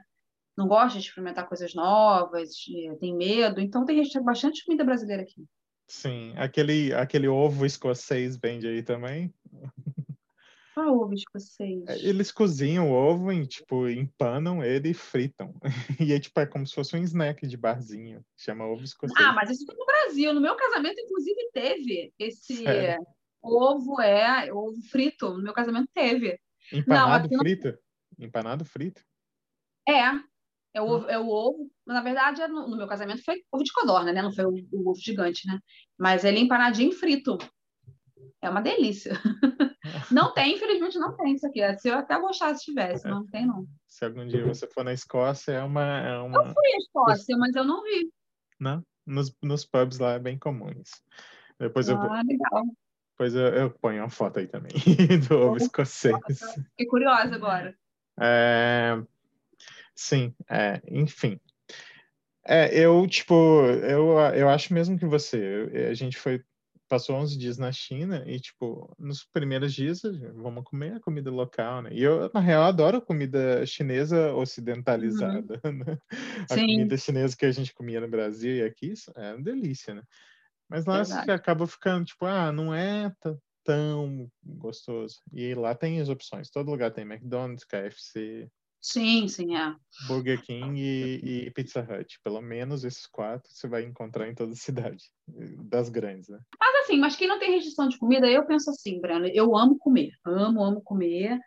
Não 0.57 0.67
gosta 0.67 0.99
de 0.99 1.07
experimentar 1.07 1.49
coisas 1.49 1.75
novas, 1.75 2.51
tem 2.99 3.17
medo. 3.17 3.61
Então, 3.61 3.85
tem 3.85 4.03
bastante 4.25 4.65
comida 4.65 4.85
brasileira 4.85 5.23
aqui. 5.23 5.45
Sim, 5.87 6.33
aquele, 6.37 6.93
aquele 6.93 7.29
ovo 7.29 7.65
escocês 7.65 8.37
vende 8.37 8.67
aí 8.67 8.83
também. 8.83 9.33
Qual 10.75 11.01
ovo 11.01 11.15
escocês? 11.15 11.85
É, 11.89 11.99
eles 11.99 12.31
cozinham 12.31 12.91
o 12.91 12.95
ovo 12.95 13.33
em, 13.33 13.45
tipo, 13.45 13.89
empanam 13.89 14.63
ele 14.63 14.91
e 14.91 14.95
fritam. 14.95 15.55
E 16.01 16.13
aí, 16.13 16.21
tipo, 16.21 16.39
é 16.41 16.47
como 16.47 16.67
se 16.67 16.75
fosse 16.75 16.97
um 16.97 17.03
snack 17.03 17.47
de 17.47 17.57
barzinho. 17.57 18.25
Chama 18.37 18.67
ovo 18.67 18.85
escocês. 18.85 19.19
Ah, 19.19 19.33
mas 19.33 19.51
isso 19.51 19.67
foi 19.67 19.75
no 19.75 19.85
Brasil. 19.85 20.33
No 20.33 20.41
meu 20.41 20.55
casamento, 20.57 21.01
inclusive, 21.01 21.51
teve 21.53 22.13
esse 22.19 22.57
Sério? 22.57 23.07
ovo, 23.43 24.01
é, 24.01 24.53
ovo 24.53 24.81
frito. 24.91 25.31
No 25.31 25.43
meu 25.43 25.53
casamento 25.53 25.89
teve. 25.93 26.39
Empanado 26.73 27.29
não, 27.31 27.39
frito? 27.39 27.69
Não... 28.19 28.27
Empanado 28.27 28.65
frito? 28.65 29.03
É. 29.89 30.31
É 30.73 30.81
o, 30.81 30.85
ovo, 30.85 31.09
é 31.09 31.19
o 31.19 31.29
ovo, 31.29 31.71
na 31.85 32.01
verdade, 32.01 32.43
é 32.43 32.47
no, 32.47 32.69
no, 32.69 32.77
meu 32.77 32.87
casamento 32.87 33.25
foi 33.25 33.43
ovo 33.51 33.65
de 33.65 33.73
codorna, 33.73 34.13
né? 34.13 34.23
Não 34.23 34.33
foi 34.33 34.45
o, 34.45 34.55
o 34.73 34.89
ovo 34.89 35.01
gigante, 35.01 35.45
né? 35.49 35.59
Mas 35.99 36.25
ele 36.25 36.39
é 36.39 36.41
empanadinho 36.41 36.93
frito. 36.93 37.37
É 38.43 38.49
uma 38.49 38.61
delícia. 38.61 39.13
Não 40.11 40.33
tem, 40.33 40.55
infelizmente 40.55 40.99
não 40.99 41.17
tem 41.17 41.35
isso 41.35 41.47
aqui. 41.47 41.61
Se 41.79 41.89
eu 41.89 41.95
até 41.95 42.19
gostasse 42.21 42.61
se 42.61 42.67
tivesse, 42.67 43.09
não 43.09 43.27
tem 43.27 43.47
não. 43.47 43.67
Se 43.87 44.05
algum 44.05 44.27
dia 44.27 44.45
você 44.45 44.67
for 44.67 44.85
na 44.85 44.93
Escócia, 44.93 45.53
é 45.53 45.63
uma... 45.63 46.01
É 46.01 46.19
uma... 46.19 46.39
Eu 46.39 46.55
fui 46.55 46.67
à 46.75 46.77
Escócia, 46.77 47.37
mas 47.37 47.55
eu 47.55 47.65
não 47.65 47.83
vi. 47.83 48.11
Não? 48.59 48.85
Nos, 49.07 49.35
nos 49.43 49.65
pubs 49.65 49.99
lá 49.99 50.13
é 50.13 50.19
bem 50.19 50.39
comum 50.39 50.71
isso. 50.71 51.03
Depois 51.59 51.89
ah, 51.89 51.93
eu 51.93 51.99
legal. 51.99 52.65
Depois 53.13 53.35
eu, 53.35 53.47
eu, 53.47 53.71
ponho 53.71 54.03
uma 54.03 54.11
foto 54.11 54.39
aí 54.39 54.47
também 54.47 54.73
do 55.29 55.37
ovo 55.37 55.57
escocês. 55.57 56.17
Fiquei 56.71 56.87
curiosa 56.87 57.35
agora. 57.35 57.75
É... 58.19 59.03
Sim, 59.95 60.35
é, 60.49 60.81
enfim. 60.89 61.39
É, 62.47 62.75
eu, 62.79 63.07
tipo, 63.07 63.35
eu, 63.35 64.19
eu 64.35 64.49
acho 64.49 64.73
mesmo 64.73 64.99
que 64.99 65.05
você. 65.05 65.89
a 65.91 65.95
gente 65.95 66.17
foi 66.17 66.43
passou 66.91 67.15
11 67.15 67.39
dias 67.39 67.57
na 67.57 67.71
China 67.71 68.25
e, 68.27 68.41
tipo, 68.41 68.93
nos 68.99 69.25
primeiros 69.25 69.73
dias, 69.73 70.03
vamos 70.35 70.65
comer 70.65 70.95
a 70.95 71.01
comida 71.01 71.31
local, 71.31 71.83
né? 71.83 71.91
E 71.93 72.03
eu, 72.03 72.29
na 72.35 72.41
real, 72.41 72.65
adoro 72.65 73.01
comida 73.01 73.65
chinesa 73.65 74.35
ocidentalizada, 74.35 75.61
uhum. 75.65 75.73
né? 75.73 75.99
A 76.51 76.55
Sim. 76.55 76.67
comida 76.67 76.97
chinesa 76.97 77.37
que 77.37 77.47
a 77.47 77.53
gente 77.53 77.73
comia 77.73 78.01
no 78.01 78.09
Brasil 78.09 78.57
e 78.57 78.63
aqui 78.65 78.93
é 79.15 79.35
uma 79.35 79.43
delícia, 79.43 79.95
né? 79.95 80.03
Mas 80.69 80.85
lá 80.85 81.05
você 81.05 81.31
acaba 81.31 81.65
ficando, 81.65 82.05
tipo, 82.05 82.27
ah, 82.27 82.51
não 82.51 82.75
é 82.75 83.13
tão 83.65 84.29
gostoso. 84.43 85.21
E 85.33 85.55
lá 85.55 85.75
tem 85.75 86.01
as 86.01 86.09
opções. 86.09 86.51
Todo 86.51 86.71
lugar 86.71 86.91
tem 86.91 87.05
McDonald's, 87.05 87.65
KFC, 87.65 88.51
Sim, 88.81 89.29
sim, 89.29 89.57
é. 89.57 89.75
Burger 90.09 90.43
King 90.43 90.81
e, 90.81 91.47
e, 91.47 91.51
Pizza 91.51 91.81
Hut. 91.81 92.19
Pelo 92.25 92.41
menos 92.41 92.83
esses 92.83 93.07
quatro 93.07 93.53
você 93.53 93.69
vai 93.69 93.85
encontrar 93.85 94.29
em 94.29 94.35
toda 94.35 94.53
a 94.53 94.57
cidade, 94.57 95.05
das 95.69 95.91
grandes, 95.91 96.29
né? 96.29 96.41
Mas 96.59 96.85
assim, 96.85 96.99
mas 96.99 97.15
quem 97.15 97.29
não 97.29 97.39
tem 97.39 97.53
restrição 97.53 97.89
de 97.89 97.99
comida, 97.99 98.27
eu 98.27 98.47
penso 98.47 98.71
assim, 98.71 99.01
Breno, 99.01 99.27
eu 99.27 99.57
amo 99.57 99.79
comer. 99.79 100.13
Amo, 100.25 100.65
amo 100.65 100.81
comer. 100.83 101.39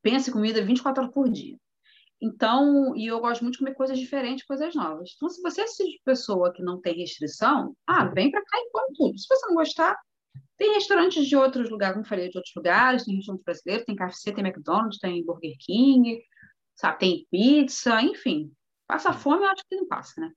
Penso 0.00 0.30
em 0.30 0.32
comida 0.32 0.64
24 0.64 1.02
horas 1.02 1.14
por 1.14 1.28
dia. 1.30 1.56
Então, 2.20 2.96
e 2.96 3.06
eu 3.06 3.20
gosto 3.20 3.42
muito 3.42 3.54
de 3.54 3.58
comer 3.58 3.74
coisas 3.74 3.98
diferentes, 3.98 4.46
coisas 4.46 4.74
novas. 4.74 5.10
Então, 5.16 5.28
se 5.28 5.42
você 5.42 5.60
é 5.60 5.64
essa 5.64 5.84
pessoa 6.04 6.52
que 6.52 6.62
não 6.62 6.80
tem 6.80 6.94
restrição, 6.96 7.76
ah, 7.86 8.06
vem 8.06 8.30
para 8.30 8.44
cá 8.44 8.58
e 8.58 8.70
come 8.70 8.94
tudo. 8.94 9.18
Se 9.18 9.26
você 9.28 9.46
não 9.46 9.56
gostar, 9.56 9.98
tem 10.56 10.72
restaurantes 10.74 11.26
de 11.26 11.36
outros 11.36 11.68
lugares, 11.68 11.94
como 11.94 12.06
falei, 12.06 12.28
de 12.30 12.38
outros 12.38 12.54
lugares, 12.54 13.04
tem 13.04 13.16
restaurante 13.16 13.44
brasileiro, 13.44 13.84
tem 13.84 13.96
KFC, 13.96 14.32
tem 14.32 14.46
McDonald's, 14.46 14.98
tem 14.98 15.24
Burger 15.24 15.54
King, 15.58 16.22
sabe, 16.74 16.98
tem 16.98 17.26
pizza, 17.30 18.00
enfim. 18.02 18.52
Passa 18.86 19.12
fome, 19.12 19.42
eu 19.42 19.50
acho 19.50 19.62
que 19.68 19.76
não 19.76 19.86
passa, 19.86 20.20
né? 20.20 20.32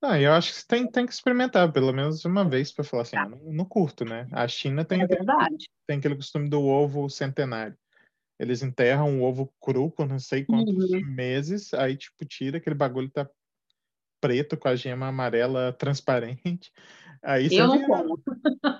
Ah, 0.00 0.20
eu 0.20 0.32
acho 0.32 0.54
que 0.54 0.66
tem, 0.68 0.88
tem 0.88 1.04
que 1.06 1.12
experimentar 1.12 1.72
pelo 1.72 1.92
menos 1.92 2.24
uma 2.24 2.48
vez 2.48 2.70
para 2.70 2.84
falar 2.84 3.02
assim, 3.02 3.16
tá. 3.16 3.22
ah, 3.22 3.28
não, 3.28 3.38
não, 3.52 3.64
curto, 3.64 4.04
né? 4.04 4.28
A 4.30 4.46
China 4.46 4.84
tem, 4.84 5.02
é 5.02 5.06
verdade. 5.06 5.68
tem 5.86 5.98
aquele 5.98 6.14
costume 6.14 6.48
do 6.48 6.62
ovo 6.62 7.08
centenário. 7.08 7.76
Eles 8.38 8.62
enterram 8.62 9.20
o 9.20 9.24
ovo 9.24 9.52
cru 9.60 9.90
por 9.90 10.06
não 10.06 10.20
sei 10.20 10.44
quantos 10.44 10.92
uhum. 10.92 11.04
meses, 11.04 11.74
aí, 11.74 11.96
tipo, 11.96 12.24
tira 12.24 12.58
aquele 12.58 12.76
bagulho 12.76 13.10
tá 13.10 13.28
preto 14.20 14.56
com 14.56 14.68
a 14.68 14.76
gema 14.76 15.08
amarela 15.08 15.72
transparente. 15.72 16.72
Aí 17.22 17.48
eu 17.50 17.66
não 17.66 17.84
como. 17.84 18.22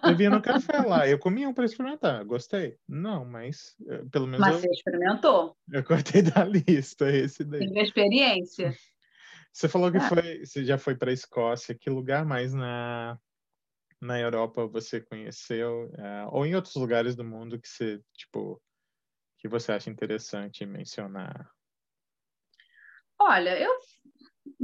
Eu 0.03 0.17
vinha 0.17 0.31
no 0.31 0.41
café 0.43 0.79
lá, 0.79 1.09
eu 1.09 1.19
comia 1.19 1.49
um 1.49 1.55
para 1.55 1.65
experimentar, 1.65 2.25
gostei. 2.25 2.77
Não, 2.89 3.25
mas 3.25 3.77
eh, 3.89 4.05
pelo 4.11 4.27
menos. 4.27 4.41
Mas 4.41 4.57
eu, 4.57 4.61
você 4.61 4.71
experimentou. 4.71 5.57
Eu 5.73 5.85
cortei 5.85 6.23
da 6.23 6.45
lista 6.47 7.11
esse 7.11 7.45
daí. 7.45 7.61
Teve 7.61 7.81
experiência. 7.81 8.75
Você 9.53 9.69
falou 9.69 9.91
que 9.91 9.99
ah. 9.99 10.09
foi, 10.09 10.45
você 10.45 10.65
já 10.65 10.79
foi 10.79 10.95
para 10.95 11.11
a 11.11 11.15
Escócia. 11.15 11.75
Que 11.75 11.91
lugar 11.91 12.25
mais 12.25 12.55
na, 12.55 13.19
na 14.01 14.19
Europa 14.21 14.67
você 14.67 15.01
conheceu? 15.01 15.91
Uh, 15.95 16.29
ou 16.31 16.47
em 16.47 16.55
outros 16.55 16.75
lugares 16.77 17.17
do 17.17 17.25
mundo 17.25 17.61
que 17.61 17.69
você, 17.69 18.01
tipo, 18.15 18.61
que 19.39 19.49
você 19.49 19.73
acha 19.73 19.91
interessante 19.91 20.65
mencionar? 20.67 21.51
Olha, 23.19 23.59
eu 23.59 23.77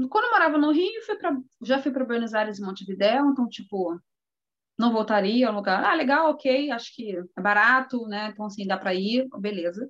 quando 0.09 0.24
eu 0.24 0.30
morava 0.30 0.59
no 0.59 0.72
Rio, 0.72 1.02
fui 1.02 1.16
pra, 1.16 1.36
já 1.62 1.80
fui 1.80 1.92
para 1.92 2.05
Buenos 2.05 2.34
Aires 2.34 2.59
e 2.59 2.62
Montevidéu, 2.62 3.26
então 3.26 3.48
tipo 3.48 4.00
não 4.79 4.93
voltaria 4.93 5.49
ao 5.49 5.55
lugar. 5.55 5.85
Ah, 5.85 5.95
legal, 5.95 6.31
ok, 6.31 6.70
acho 6.70 6.95
que 6.95 7.16
é 7.16 7.41
barato, 7.41 8.07
né? 8.07 8.31
Então 8.33 8.47
assim 8.47 8.66
dá 8.66 8.77
para 8.77 8.95
ir, 8.95 9.29
beleza. 9.39 9.89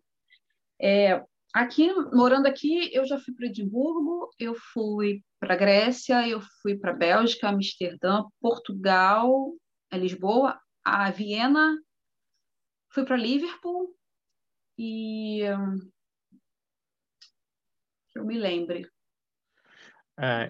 É, 0.81 1.23
aqui 1.53 1.93
morando 2.13 2.47
aqui, 2.47 2.91
eu 2.95 3.05
já 3.07 3.19
fui 3.19 3.35
para 3.35 3.47
Edimburgo, 3.47 4.31
eu 4.39 4.55
fui 4.55 5.23
para 5.41 5.57
Grécia, 5.57 6.27
eu 6.29 6.41
fui 6.63 6.77
para 6.77 6.93
Bélgica, 6.93 7.49
Amsterdã, 7.49 8.25
Portugal, 8.41 9.53
Lisboa, 9.93 10.59
a 10.85 11.11
Viena, 11.11 11.79
fui 12.91 13.05
para 13.05 13.17
Liverpool, 13.17 13.95
e 14.79 15.43
que 18.11 18.19
eu 18.19 18.25
me 18.25 18.39
lembre. 18.39 18.89
É, 20.17 20.49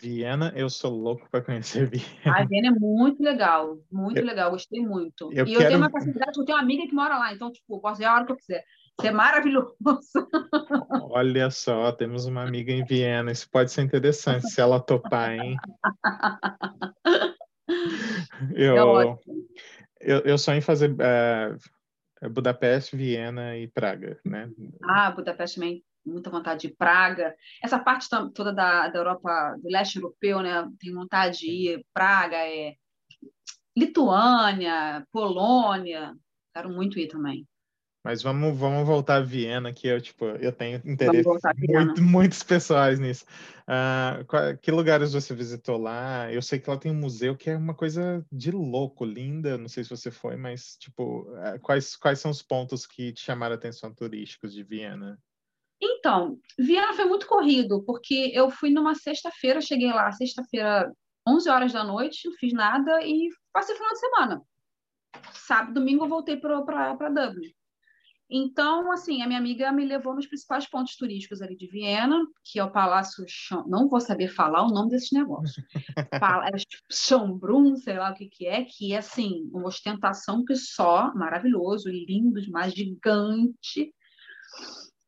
Viena, 0.00 0.52
eu 0.56 0.68
sou 0.68 0.90
louco 0.90 1.28
para 1.30 1.44
conhecer 1.44 1.86
Viena. 1.88 2.36
A 2.36 2.44
Viena 2.44 2.68
é 2.68 2.72
muito 2.72 3.22
legal, 3.22 3.78
muito 3.90 4.18
eu, 4.18 4.24
legal, 4.24 4.50
gostei 4.50 4.80
muito. 4.80 5.30
Eu 5.32 5.46
e 5.46 5.54
eu 5.54 5.60
tenho 5.60 5.78
uma 5.78 5.90
facilidade, 5.90 6.36
eu 6.36 6.44
tenho 6.44 6.58
uma 6.58 6.64
amiga 6.64 6.86
que 6.86 6.94
mora 6.94 7.16
lá, 7.16 7.32
então, 7.32 7.52
tipo, 7.52 7.80
posso 7.80 8.02
ir 8.02 8.06
a 8.06 8.14
hora 8.14 8.26
que 8.26 8.32
eu 8.32 8.36
quiser. 8.36 8.64
Isso 8.98 9.08
é 9.08 9.12
maravilhoso. 9.12 9.76
Olha 11.10 11.50
só, 11.50 11.92
temos 11.92 12.26
uma 12.26 12.42
amiga 12.42 12.72
em 12.72 12.84
Viena, 12.84 13.30
isso 13.30 13.48
pode 13.50 13.70
ser 13.70 13.82
interessante 13.82 14.48
se 14.48 14.60
ela 14.60 14.80
topar, 14.80 15.32
hein? 15.32 15.56
eu, 18.54 19.00
é 19.00 19.18
eu, 20.00 20.20
eu 20.20 20.38
sonho 20.38 20.58
em 20.58 20.60
fazer 20.60 20.92
uh, 20.92 22.30
Budapeste, 22.30 22.96
Viena 22.96 23.56
e 23.56 23.68
Praga, 23.68 24.18
né? 24.24 24.50
Ah, 24.82 25.10
Budapeste 25.10 25.60
também, 25.60 25.84
muita 26.04 26.30
vontade 26.30 26.68
de 26.68 26.74
Praga. 26.74 27.34
Essa 27.62 27.78
parte 27.78 28.08
toda 28.34 28.52
da, 28.52 28.88
da 28.88 28.98
Europa, 28.98 29.56
do 29.62 29.68
leste 29.68 29.96
europeu, 29.96 30.40
né? 30.40 30.68
Tenho 30.78 30.94
vontade 30.94 31.38
de 31.38 31.50
ir. 31.50 31.86
Praga, 31.92 32.36
é 32.36 32.74
Lituânia, 33.76 35.06
Polônia, 35.10 36.14
quero 36.54 36.70
muito 36.70 36.98
ir 36.98 37.08
também. 37.08 37.46
Mas 38.04 38.22
vamos, 38.22 38.56
vamos 38.58 38.86
voltar 38.86 39.16
a 39.16 39.20
Viena, 39.20 39.72
que 39.72 39.88
eu, 39.88 39.98
tipo, 39.98 40.26
eu 40.26 40.52
tenho 40.52 40.78
interesse 40.84 41.26
muito, 41.66 42.02
muitos 42.02 42.42
pessoais 42.42 43.00
nisso. 43.00 43.24
Uh, 43.62 44.22
qual, 44.26 44.54
que 44.58 44.70
lugares 44.70 45.14
você 45.14 45.34
visitou 45.34 45.78
lá? 45.78 46.30
Eu 46.30 46.42
sei 46.42 46.58
que 46.58 46.68
lá 46.68 46.76
tem 46.76 46.92
um 46.92 47.00
museu 47.00 47.34
que 47.34 47.48
é 47.48 47.56
uma 47.56 47.74
coisa 47.74 48.22
de 48.30 48.50
louco, 48.50 49.06
linda. 49.06 49.56
Não 49.56 49.68
sei 49.68 49.84
se 49.84 49.90
você 49.90 50.10
foi, 50.10 50.36
mas, 50.36 50.76
tipo, 50.76 51.22
uh, 51.32 51.58
quais, 51.62 51.96
quais 51.96 52.20
são 52.20 52.30
os 52.30 52.42
pontos 52.42 52.86
que 52.86 53.10
te 53.10 53.22
chamaram 53.22 53.54
a 53.54 53.56
atenção 53.56 53.92
turísticos 53.94 54.52
de 54.52 54.62
Viena? 54.62 55.18
Então, 55.80 56.38
Viena 56.58 56.94
foi 56.94 57.04
muito 57.04 57.26
corrido, 57.26 57.82
porque 57.84 58.30
eu 58.34 58.50
fui 58.50 58.70
numa 58.70 58.94
sexta-feira, 58.94 59.60
cheguei 59.60 59.92
lá, 59.92 60.10
sexta-feira, 60.12 60.92
11 61.26 61.48
horas 61.48 61.72
da 61.72 61.84
noite, 61.84 62.28
não 62.28 62.34
fiz 62.36 62.52
nada 62.52 63.02
e 63.02 63.28
passei 63.52 63.74
o 63.74 63.78
final 63.78 63.92
de 63.92 64.00
semana. 64.00 64.42
Sábado, 65.32 65.74
domingo, 65.74 66.04
eu 66.04 66.08
voltei 66.08 66.36
para 66.36 67.08
Dublin. 67.08 67.52
Então, 68.28 68.90
assim, 68.90 69.22
a 69.22 69.26
minha 69.26 69.38
amiga 69.38 69.70
me 69.70 69.84
levou 69.84 70.14
nos 70.14 70.26
principais 70.26 70.68
pontos 70.68 70.96
turísticos 70.96 71.42
ali 71.42 71.56
de 71.56 71.66
Viena, 71.66 72.20
que 72.42 72.58
é 72.58 72.64
o 72.64 72.70
Palácio 72.70 73.24
Sch... 73.28 73.52
não 73.66 73.88
vou 73.88 74.00
saber 74.00 74.28
falar 74.28 74.64
o 74.64 74.72
nome 74.72 74.90
desse 74.90 75.14
negócio. 75.14 75.62
Palácio 76.20 76.66
Schönbrunn, 76.90 77.76
sei 77.76 77.98
lá 77.98 78.10
o 78.10 78.14
que 78.14 78.26
que 78.26 78.46
é, 78.46 78.64
que 78.64 78.92
é 78.94 78.98
assim, 78.98 79.48
uma 79.52 79.68
ostentação 79.68 80.44
que 80.44 80.56
só, 80.56 81.14
maravilhoso, 81.14 81.88
lindo 81.88 82.40
demais, 82.40 82.72
gigante. 82.72 83.94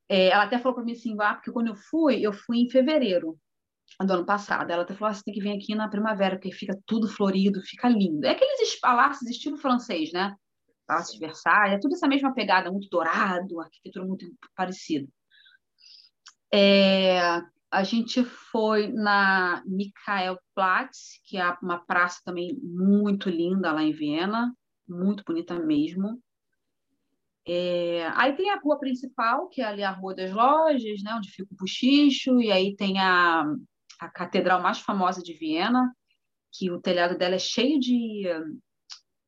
É, 0.09 0.29
ela 0.29 0.45
até 0.45 0.59
falou 0.59 0.75
para 0.75 0.85
mim 0.85 0.93
assim, 0.93 1.17
ah, 1.21 1.35
porque 1.35 1.51
quando 1.51 1.69
eu 1.69 1.77
fui, 1.77 2.21
eu 2.21 2.33
fui 2.33 2.59
em 2.59 2.71
fevereiro 2.71 3.39
do 4.01 4.13
ano 4.13 4.27
passado. 4.27 4.71
Ela 4.71 4.83
até 4.83 4.95
falou, 4.95 5.11
ah, 5.11 5.15
você 5.15 5.23
tem 5.25 5.35
que 5.35 5.41
vir 5.41 5.53
aqui 5.53 5.75
na 5.75 5.89
primavera, 5.89 6.37
porque 6.37 6.53
fica 6.53 6.79
tudo 6.87 7.09
florido, 7.09 7.61
fica 7.63 7.89
lindo. 7.89 8.27
É 8.27 8.31
aqueles 8.31 8.79
palácios 8.81 9.29
estilo 9.31 9.57
francês, 9.57 10.13
né? 10.13 10.35
Palácio 10.87 11.15
de 11.15 11.19
Versalhes, 11.19 11.75
é 11.75 11.81
tudo 11.81 11.95
essa 11.95 12.07
mesma 12.07 12.33
pegada, 12.33 12.71
muito 12.71 12.89
dourado, 12.89 13.61
arquitetura 13.61 14.07
muito 14.07 14.25
parecida. 14.55 15.09
É, 16.53 17.19
a 17.71 17.83
gente 17.83 18.23
foi 18.25 18.93
na 18.93 19.63
Michaelplatz, 19.67 21.21
que 21.25 21.37
é 21.39 21.57
uma 21.61 21.85
praça 21.85 22.21
também 22.25 22.57
muito 22.63 23.29
linda 23.29 23.73
lá 23.73 23.83
em 23.83 23.93
Viena, 23.93 24.55
muito 24.89 25.25
bonita 25.27 25.59
mesmo. 25.59 26.23
É, 27.49 28.07
aí 28.15 28.35
tem 28.35 28.51
a 28.51 28.59
rua 28.59 28.79
principal, 28.79 29.49
que 29.49 29.63
é 29.63 29.65
ali 29.65 29.85
a 29.85 29.93
Rua 29.93 30.15
das 30.15 30.33
Lojas, 30.33 31.03
né, 31.03 31.15
onde 31.15 31.31
fica 31.31 31.49
o 31.53 31.57
Buchicho, 31.57 32.41
e 32.41 32.51
aí 32.51 32.75
tem 32.75 32.99
a, 32.99 33.45
a 34.01 34.09
catedral 34.11 34.61
mais 34.61 34.81
famosa 34.81 35.23
de 35.23 35.33
Viena, 35.33 35.95
que 36.53 36.71
o 36.71 36.81
telhado 36.81 37.17
dela 37.17 37.37
é 37.37 37.39
cheio 37.39 37.79
de 37.79 38.27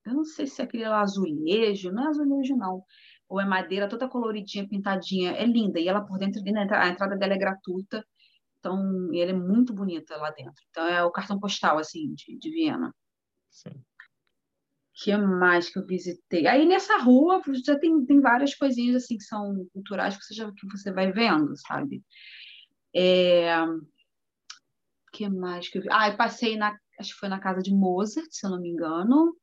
eu 0.09 0.15
não 0.15 0.25
sei 0.25 0.47
se 0.47 0.61
é 0.63 0.65
aquele 0.65 0.85
azulejo, 0.85 1.93
não 1.93 2.05
é 2.05 2.09
azulejo, 2.09 2.57
não. 2.57 2.83
Ou 3.29 3.41
é 3.41 3.45
madeira 3.45 3.89
toda 3.89 4.09
coloridinha, 4.09 4.67
pintadinha. 4.67 5.33
É 5.33 5.45
linda. 5.45 5.79
E 5.79 5.87
ela 5.87 6.01
por 6.01 6.19
dentro, 6.19 6.41
a 6.43 6.89
entrada 6.89 7.17
dela 7.17 7.35
é 7.35 7.39
gratuita. 7.39 8.05
Então, 8.59 9.11
ela 9.15 9.31
é 9.31 9.35
muito 9.35 9.75
bonita 9.75 10.17
lá 10.17 10.31
dentro. 10.31 10.63
Então, 10.71 10.87
é 10.87 11.05
o 11.05 11.11
cartão 11.11 11.39
postal, 11.39 11.79
assim, 11.79 12.15
de, 12.15 12.39
de 12.39 12.51
Viena. 12.51 12.93
Sim. 13.51 13.85
Que 15.01 15.17
mais 15.17 15.71
que 15.71 15.79
eu 15.79 15.87
visitei? 15.87 16.47
Aí, 16.47 16.67
nessa 16.67 16.99
rua, 16.99 17.41
já 17.65 17.79
tem, 17.79 18.05
tem 18.05 18.21
várias 18.21 18.55
coisinhas, 18.55 19.05
assim, 19.05 19.17
que 19.17 19.25
são 19.25 19.67
culturais 19.73 20.17
que 20.17 20.25
você, 20.25 20.35
já, 20.35 20.51
que 20.53 20.67
você 20.71 20.93
vai 20.93 21.13
vendo, 21.13 21.55
sabe? 21.57 22.03
É... 22.95 23.55
que 25.13 25.29
mais 25.29 25.69
que 25.69 25.79
eu 25.79 25.83
vi? 25.83 25.89
Ah, 25.91 26.09
eu 26.09 26.17
passei 26.17 26.57
na... 26.57 26.77
Acho 26.99 27.13
que 27.13 27.21
foi 27.21 27.29
na 27.29 27.39
casa 27.39 27.63
de 27.63 27.73
Mozart, 27.73 28.27
se 28.31 28.45
eu 28.45 28.51
não 28.51 28.61
me 28.61 28.71
engano 28.71 29.37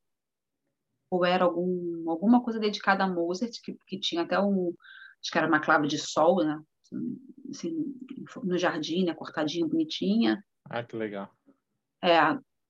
ou 1.10 1.26
era 1.26 1.46
algum, 1.46 2.10
alguma 2.10 2.44
coisa 2.44 2.60
dedicada 2.60 3.04
a 3.04 3.08
Mozart, 3.08 3.54
que, 3.64 3.78
que 3.88 4.00
tinha 4.00 4.24
até 4.24 4.40
um, 4.40 4.74
acho 5.22 5.32
que 5.32 5.38
era 5.38 5.48
uma 5.48 5.62
clave 5.62 5.88
de 5.88 5.98
sol, 5.98 6.44
né? 6.44 6.62
Assim, 7.50 7.74
no 8.44 8.58
jardim, 8.58 9.06
né? 9.06 9.14
Cortadinha, 9.14 9.68
bonitinha. 9.68 10.44
Ah, 10.70 10.84
que 10.84 10.96
legal. 10.96 11.32
É, 12.04 12.20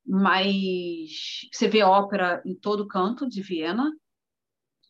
mas 0.05 1.09
você 1.51 1.67
vê 1.67 1.83
ópera 1.83 2.41
em 2.45 2.55
todo 2.55 2.87
canto 2.87 3.27
de 3.27 3.41
Viena. 3.41 3.91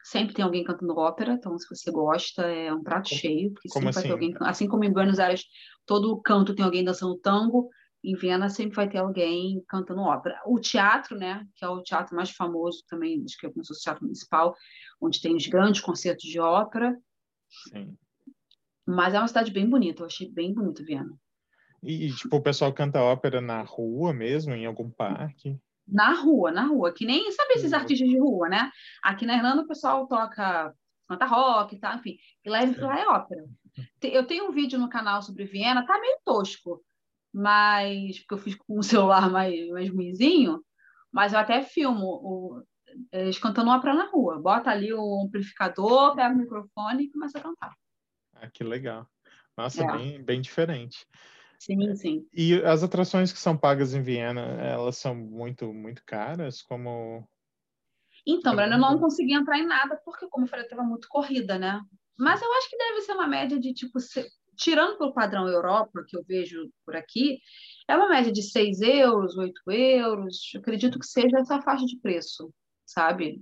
Sempre 0.04 0.36
tem 0.36 0.46
alguém 0.46 0.64
cantando 0.64 0.96
ópera, 0.98 1.34
então 1.34 1.58
se 1.58 1.68
você 1.68 1.90
gosta, 1.92 2.44
é 2.44 2.72
um 2.72 2.84
prato 2.84 3.10
como, 3.10 3.20
cheio. 3.20 3.54
Porque 3.54 3.70
como 3.70 3.90
assim? 3.90 4.12
Alguém, 4.12 4.36
assim 4.42 4.68
como 4.68 4.84
em 4.84 4.94
Buenos 4.94 5.20
Aires, 5.20 5.44
todo 5.86 6.22
canto 6.22 6.54
tem 6.54 6.64
alguém 6.64 6.84
dançando 6.84 7.18
tango, 7.18 7.70
em 8.04 8.16
Viena 8.16 8.50
sempre 8.50 8.76
vai 8.76 8.88
ter 8.88 9.00
alguém 9.00 9.64
cantando 9.68 10.02
ópera. 10.02 10.40
O 10.46 10.60
teatro, 10.60 11.18
né, 11.18 11.44
que 11.56 11.66
é 11.66 11.68
o 11.68 11.82
teatro 11.82 12.16
mais 12.16 12.30
famoso 12.30 12.84
também, 12.88 13.24
acho 13.24 13.36
que 13.40 13.48
é 13.48 13.50
o 13.50 13.54
teatro 13.82 14.04
municipal, 14.04 14.54
onde 15.02 15.20
tem 15.20 15.36
os 15.36 15.48
grandes 15.48 15.82
concertos 15.82 16.30
de 16.30 16.40
ópera. 16.40 16.96
Sim. 17.70 17.98
Mas 18.86 19.16
é 19.16 19.18
uma 19.18 19.28
cidade 19.28 19.52
bem 19.52 19.68
bonita, 19.68 20.04
eu 20.04 20.06
achei 20.06 20.30
bem 20.30 20.54
bonita 20.54 20.84
Viena. 20.84 21.18
E, 21.84 22.12
tipo, 22.14 22.38
o 22.38 22.42
pessoal 22.42 22.74
canta 22.74 23.02
ópera 23.02 23.40
na 23.40 23.62
rua 23.62 24.14
mesmo, 24.14 24.54
em 24.54 24.66
algum 24.66 24.90
parque? 24.90 25.60
Na 25.88 26.14
rua, 26.14 26.52
na 26.52 26.66
rua. 26.66 26.92
Que 26.94 27.06
nem, 27.06 27.32
sabe 27.32 27.54
esses 27.54 27.74
artistas 27.74 28.10
de 28.10 28.18
rua, 28.18 28.50
né? 28.50 28.72
Aqui 29.04 29.26
na 29.26 29.36
Irlanda 29.36 29.62
o 29.62 29.68
pessoal 29.68 30.08
toca, 30.08 30.74
canta 31.08 31.26
rock 31.26 31.76
e 31.76 31.80
tá? 31.80 31.90
tal, 31.90 32.00
enfim. 32.00 32.18
E 32.44 32.50
lá, 32.50 32.60
lá 32.78 33.00
é 33.00 33.08
ópera. 33.08 33.46
Eu 34.02 34.26
tenho 34.26 34.50
um 34.50 34.52
vídeo 34.52 34.80
no 34.80 34.90
canal 34.90 35.22
sobre 35.22 35.46
Viena, 35.46 35.86
tá 35.86 36.00
meio 36.00 36.18
tosco, 36.26 36.84
mas 37.34 38.20
porque 38.20 38.34
eu 38.34 38.38
fiz 38.38 38.56
com 38.56 38.80
um 38.80 38.82
celular 38.82 39.30
mais, 39.30 39.68
mais 39.70 39.90
ruimzinho, 39.90 40.64
mas 41.12 41.34
eu 41.34 41.40
até 41.40 41.62
filmo 41.62 42.06
o, 42.06 42.64
eles 43.12 43.38
cantando 43.38 43.72
ópera 43.72 43.94
na 43.94 44.06
rua. 44.06 44.40
Bota 44.40 44.70
ali 44.70 44.94
o 44.94 45.24
amplificador, 45.24 46.16
pega 46.16 46.34
o 46.34 46.38
microfone 46.38 47.04
e 47.04 47.12
começa 47.12 47.38
a 47.38 47.42
cantar. 47.42 47.74
Ah, 48.34 48.50
que 48.50 48.64
legal. 48.64 49.08
Nossa, 49.58 49.84
é. 49.84 49.98
bem, 49.98 50.24
bem 50.24 50.42
diferente. 50.42 51.06
Sim, 51.60 51.96
sim. 51.96 52.28
E 52.34 52.56
as 52.64 52.84
atrações 52.84 53.32
que 53.32 53.40
são 53.40 53.58
pagas 53.58 53.94
em 53.94 54.02
Viena, 54.02 54.42
elas 54.62 54.98
são 54.98 55.16
muito, 55.16 55.74
muito 55.74 56.04
caras? 56.06 56.62
Como. 56.62 57.28
Então, 58.26 58.56
Breno, 58.56 58.74
eu 58.74 58.80
não 58.80 59.00
consegui 59.00 59.34
entrar 59.34 59.60
em 59.60 59.66
nada, 59.66 60.00
porque, 60.04 60.28
como 60.30 60.46
eu 60.46 60.50
falei, 60.50 60.66
estava 60.66 60.84
muito 60.84 61.08
corrida, 61.08 61.60
né? 61.60 61.82
Mas 62.18 62.42
eu 62.42 62.52
acho 62.54 62.70
que 62.70 62.78
deve 62.78 63.02
ser 63.02 63.14
uma 63.14 63.28
média 63.28 63.60
de, 63.60 63.74
tipo, 63.74 64.00
se... 64.00 64.26
tirando 64.56 64.98
pelo 64.98 65.14
padrão 65.14 65.48
Europa, 65.48 66.04
que 66.08 66.18
eu 66.18 66.24
vejo 66.28 66.70
por 66.86 66.96
aqui, 66.96 67.40
é 67.88 67.96
uma 67.96 68.10
média 68.10 68.32
de 68.32 68.42
6 68.42 68.82
euros, 68.82 69.38
8 69.38 69.62
euros. 69.72 70.52
Eu 70.54 70.62
acredito 70.62 70.98
que 70.98 71.06
seja 71.06 71.40
essa 71.40 71.62
faixa 71.62 71.86
de 71.86 72.00
preço, 72.00 72.52
sabe? 72.86 73.42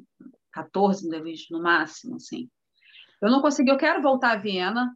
14 0.52 1.10
talvez 1.10 1.46
no 1.50 1.62
máximo, 1.62 2.16
assim. 2.16 2.50
Eu 3.22 3.32
não 3.32 3.42
consegui, 3.42 3.72
eu 3.72 3.78
quero 3.78 4.02
voltar 4.02 4.32
a 4.32 4.36
Viena, 4.36 4.94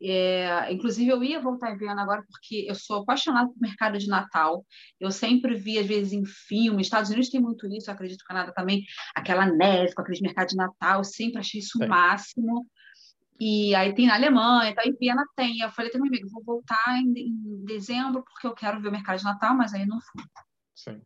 é, 0.00 0.72
inclusive, 0.72 1.10
eu 1.10 1.22
ia 1.22 1.40
voltar 1.40 1.72
em 1.72 1.76
Viena 1.76 2.02
agora 2.02 2.24
porque 2.28 2.66
eu 2.68 2.74
sou 2.74 3.02
apaixonada 3.02 3.48
por 3.48 3.60
mercado 3.60 3.98
de 3.98 4.06
Natal. 4.06 4.64
Eu 5.00 5.10
sempre 5.10 5.54
vi, 5.54 5.78
às 5.78 5.86
vezes, 5.86 6.12
em 6.12 6.24
filmes. 6.24 6.86
Estados 6.86 7.10
Unidos 7.10 7.30
tem 7.30 7.40
muito 7.40 7.66
isso, 7.66 7.90
eu 7.90 7.94
acredito 7.94 8.18
que 8.18 8.24
o 8.24 8.28
Canadá 8.28 8.52
também. 8.52 8.84
Aquela 9.14 9.46
neve 9.46 9.94
com 9.94 10.02
aqueles 10.02 10.20
mercados 10.20 10.52
de 10.52 10.56
Natal. 10.56 11.00
Eu 11.00 11.04
sempre 11.04 11.38
achei 11.38 11.60
isso 11.60 11.82
o 11.82 11.88
máximo. 11.88 12.66
E 13.40 13.74
aí 13.74 13.94
tem 13.94 14.06
na 14.06 14.14
Alemanha, 14.14 14.74
tá? 14.74 14.82
em 14.84 14.96
Viena 14.96 15.24
tem. 15.36 15.60
Eu 15.60 15.70
falei 15.70 15.90
também, 15.90 16.08
amigo, 16.08 16.28
vou 16.30 16.42
voltar 16.42 16.98
em, 17.00 17.12
em, 17.16 17.64
dezembro 17.64 18.24
porque 18.24 18.46
eu 18.46 18.54
quero 18.54 18.80
ver 18.80 18.88
o 18.88 18.92
mercado 18.92 19.18
de 19.18 19.24
Natal, 19.24 19.54
mas 19.56 19.72
aí 19.74 19.86
não 19.86 20.00
fui. 20.00 20.24
Sim. 20.74 21.00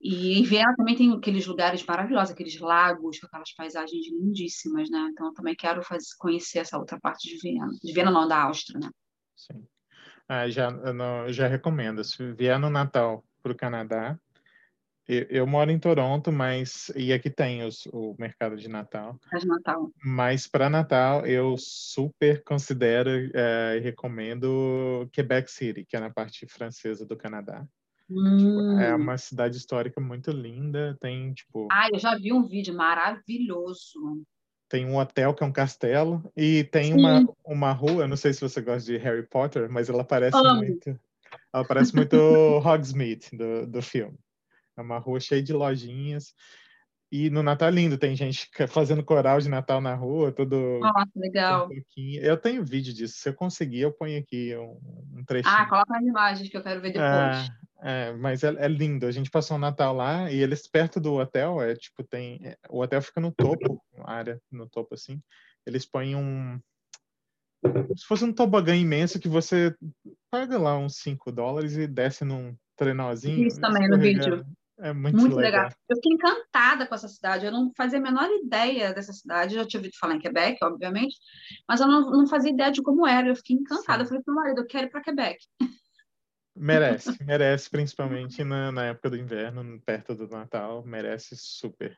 E 0.00 0.38
em 0.38 0.44
Viena 0.44 0.76
também 0.76 0.94
tem 0.94 1.12
aqueles 1.12 1.46
lugares 1.46 1.84
maravilhosos, 1.84 2.32
aqueles 2.32 2.58
lagos 2.60 3.18
com 3.18 3.26
aquelas 3.26 3.52
paisagens 3.52 4.06
lindíssimas, 4.06 4.88
né? 4.90 5.08
Então 5.10 5.26
eu 5.26 5.34
também 5.34 5.56
quero 5.56 5.82
fazer, 5.82 6.06
conhecer 6.18 6.60
essa 6.60 6.78
outra 6.78 6.98
parte 7.00 7.28
de 7.28 7.36
Viena. 7.36 7.72
De 7.82 7.92
Viena 7.92 8.10
não, 8.10 8.28
da 8.28 8.42
Áustria, 8.42 8.78
né? 8.78 8.90
Sim. 9.34 9.66
Ah, 10.28 10.48
já, 10.48 10.70
não, 10.70 11.32
já 11.32 11.48
recomendo. 11.48 12.04
Se 12.04 12.32
vier 12.32 12.58
no 12.58 12.70
Natal 12.70 13.24
para 13.42 13.52
o 13.52 13.56
Canadá, 13.56 14.18
eu, 15.08 15.26
eu, 15.30 15.46
moro 15.46 15.70
em 15.70 15.78
Toronto, 15.78 16.30
mas 16.30 16.92
e 16.94 17.14
aqui 17.14 17.30
tem 17.30 17.64
os, 17.64 17.86
o 17.86 18.14
mercado 18.18 18.56
de 18.56 18.68
Natal. 18.68 19.18
É 19.32 19.38
de 19.38 19.46
Natal. 19.46 19.90
Mas 20.04 20.46
para 20.46 20.68
Natal 20.68 21.24
eu 21.24 21.56
super 21.56 22.44
considero 22.44 23.10
é, 23.34 23.78
e 23.78 23.80
recomendo 23.80 25.08
Quebec 25.10 25.50
City, 25.50 25.84
que 25.84 25.96
é 25.96 26.00
na 26.00 26.10
parte 26.10 26.46
francesa 26.46 27.06
do 27.06 27.16
Canadá. 27.16 27.66
Hum. 28.10 28.78
É 28.78 28.94
uma 28.94 29.18
cidade 29.18 29.56
histórica 29.56 30.00
muito 30.00 30.30
linda. 30.30 30.96
Tem, 31.00 31.32
tipo. 31.32 31.68
Ah, 31.70 31.88
eu 31.92 31.98
já 31.98 32.16
vi 32.16 32.32
um 32.32 32.46
vídeo 32.46 32.74
maravilhoso. 32.74 34.22
Tem 34.68 34.84
um 34.84 34.96
hotel 34.96 35.34
que 35.34 35.42
é 35.42 35.46
um 35.46 35.52
castelo. 35.52 36.30
E 36.36 36.64
tem 36.64 36.94
uma, 36.94 37.24
uma 37.44 37.72
rua, 37.72 38.06
não 38.06 38.16
sei 38.16 38.32
se 38.32 38.40
você 38.40 38.60
gosta 38.60 38.90
de 38.90 38.96
Harry 38.98 39.26
Potter, 39.26 39.70
mas 39.70 39.88
ela 39.88 40.04
parece 40.04 40.36
Amo. 40.36 40.56
muito. 40.56 40.98
Ela 41.52 41.64
parece 41.64 41.94
muito 41.94 42.16
Hogsmeade 42.64 43.30
do, 43.32 43.66
do 43.66 43.82
filme. 43.82 44.18
É 44.76 44.80
uma 44.80 44.98
rua 44.98 45.20
cheia 45.20 45.42
de 45.42 45.52
lojinhas. 45.52 46.34
E 47.10 47.30
no 47.30 47.42
Natal 47.42 47.68
é 47.68 47.72
lindo, 47.72 47.96
tem 47.96 48.14
gente 48.14 48.50
fazendo 48.68 49.02
coral 49.02 49.40
de 49.40 49.48
Natal 49.48 49.80
na 49.80 49.94
rua, 49.94 50.30
tudo. 50.30 50.80
Nossa, 50.80 51.10
legal. 51.16 51.70
Um 51.70 52.18
eu 52.20 52.36
tenho 52.36 52.64
vídeo 52.64 52.92
disso. 52.92 53.14
Se 53.16 53.30
eu 53.30 53.34
conseguir, 53.34 53.80
eu 53.80 53.92
ponho 53.92 54.20
aqui 54.20 54.54
um, 54.56 55.18
um 55.18 55.24
trechinho. 55.24 55.56
Ah, 55.56 55.66
coloca 55.66 55.96
as 55.96 56.04
imagens 56.04 56.50
que 56.50 56.56
eu 56.56 56.62
quero 56.62 56.82
ver 56.82 56.92
depois. 56.92 57.06
É, 57.06 57.67
é 57.80 58.12
mas 58.12 58.42
é, 58.42 58.48
é, 58.58 58.68
lindo. 58.68 59.06
A 59.06 59.10
gente 59.10 59.30
passou 59.30 59.56
o 59.56 59.60
Natal 59.60 59.94
lá 59.94 60.30
e 60.30 60.40
eles 60.40 60.66
perto 60.66 61.00
do 61.00 61.14
hotel, 61.14 61.60
é 61.60 61.74
tipo, 61.74 62.02
tem. 62.04 62.40
É, 62.44 62.56
o 62.68 62.80
hotel 62.80 63.00
fica 63.02 63.20
no 63.20 63.32
topo, 63.32 63.82
área 64.04 64.40
no 64.50 64.68
topo 64.68 64.94
assim. 64.94 65.20
Eles 65.66 65.86
põem 65.86 66.16
um. 66.16 66.58
Se 67.96 68.06
fosse 68.06 68.24
um 68.24 68.32
tobogã 68.32 68.74
imenso 68.74 69.18
que 69.18 69.28
você 69.28 69.74
paga 70.30 70.58
lá 70.58 70.78
uns 70.78 70.96
5 70.98 71.32
dólares 71.32 71.76
e 71.76 71.86
desce 71.86 72.24
num 72.24 72.56
trenózinho. 72.76 73.46
Isso 73.46 73.60
também 73.60 73.88
no 73.88 73.98
vídeo. 73.98 74.44
É 74.80 74.92
muito, 74.92 75.18
muito 75.18 75.34
legal. 75.34 75.64
legal. 75.64 75.72
Eu 75.88 75.96
fiquei 75.96 76.12
encantada 76.12 76.86
com 76.86 76.94
essa 76.94 77.08
cidade. 77.08 77.44
Eu 77.44 77.50
não 77.50 77.72
fazia 77.76 77.98
a 77.98 78.02
menor 78.02 78.28
ideia 78.30 78.94
dessa 78.94 79.12
cidade. 79.12 79.54
Eu 79.54 79.62
já 79.62 79.68
tinha 79.68 79.80
ouvido 79.80 79.96
falar 79.98 80.14
em 80.14 80.20
Quebec, 80.20 80.56
obviamente, 80.62 81.16
mas 81.68 81.80
eu 81.80 81.88
não, 81.88 82.10
não 82.10 82.26
fazia 82.28 82.52
ideia 82.52 82.70
de 82.70 82.80
como 82.80 83.06
era. 83.06 83.28
Eu 83.28 83.36
fiquei 83.36 83.56
encantada. 83.56 84.04
Sim. 84.04 84.14
Eu 84.14 84.22
falei 84.22 84.22
para 84.22 84.32
o 84.32 84.36
marido, 84.36 84.60
eu 84.60 84.66
quero 84.66 84.86
ir 84.86 84.90
para 84.90 85.02
Quebec. 85.02 85.38
Merece, 86.58 87.10
merece, 87.24 87.70
principalmente 87.70 88.44
na, 88.44 88.72
na 88.72 88.86
época 88.86 89.10
do 89.10 89.16
inverno, 89.16 89.80
perto 89.82 90.14
do 90.14 90.26
Natal, 90.28 90.84
merece 90.84 91.36
super. 91.36 91.96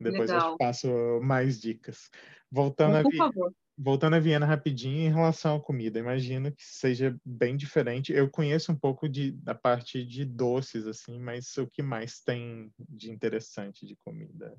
Depois 0.00 0.30
Legal. 0.30 0.50
eu 0.52 0.58
passo 0.58 0.88
mais 1.22 1.60
dicas. 1.60 2.10
Voltando 2.50 3.02
Por 3.02 3.14
a 3.14 3.16
favor 3.16 3.52
voltando 3.78 4.16
a 4.16 4.18
Viena 4.18 4.44
rapidinho 4.44 5.06
em 5.06 5.12
relação 5.12 5.56
à 5.56 5.60
comida, 5.62 6.00
imagino 6.00 6.50
que 6.50 6.64
seja 6.64 7.16
bem 7.24 7.56
diferente. 7.56 8.12
Eu 8.12 8.28
conheço 8.28 8.72
um 8.72 8.76
pouco 8.76 9.08
de, 9.08 9.30
da 9.30 9.54
parte 9.54 10.04
de 10.04 10.24
doces, 10.24 10.84
assim, 10.86 11.18
mas 11.20 11.56
o 11.56 11.66
que 11.68 11.80
mais 11.80 12.20
tem 12.20 12.72
de 12.76 13.10
interessante 13.10 13.86
de 13.86 13.96
comida? 14.04 14.56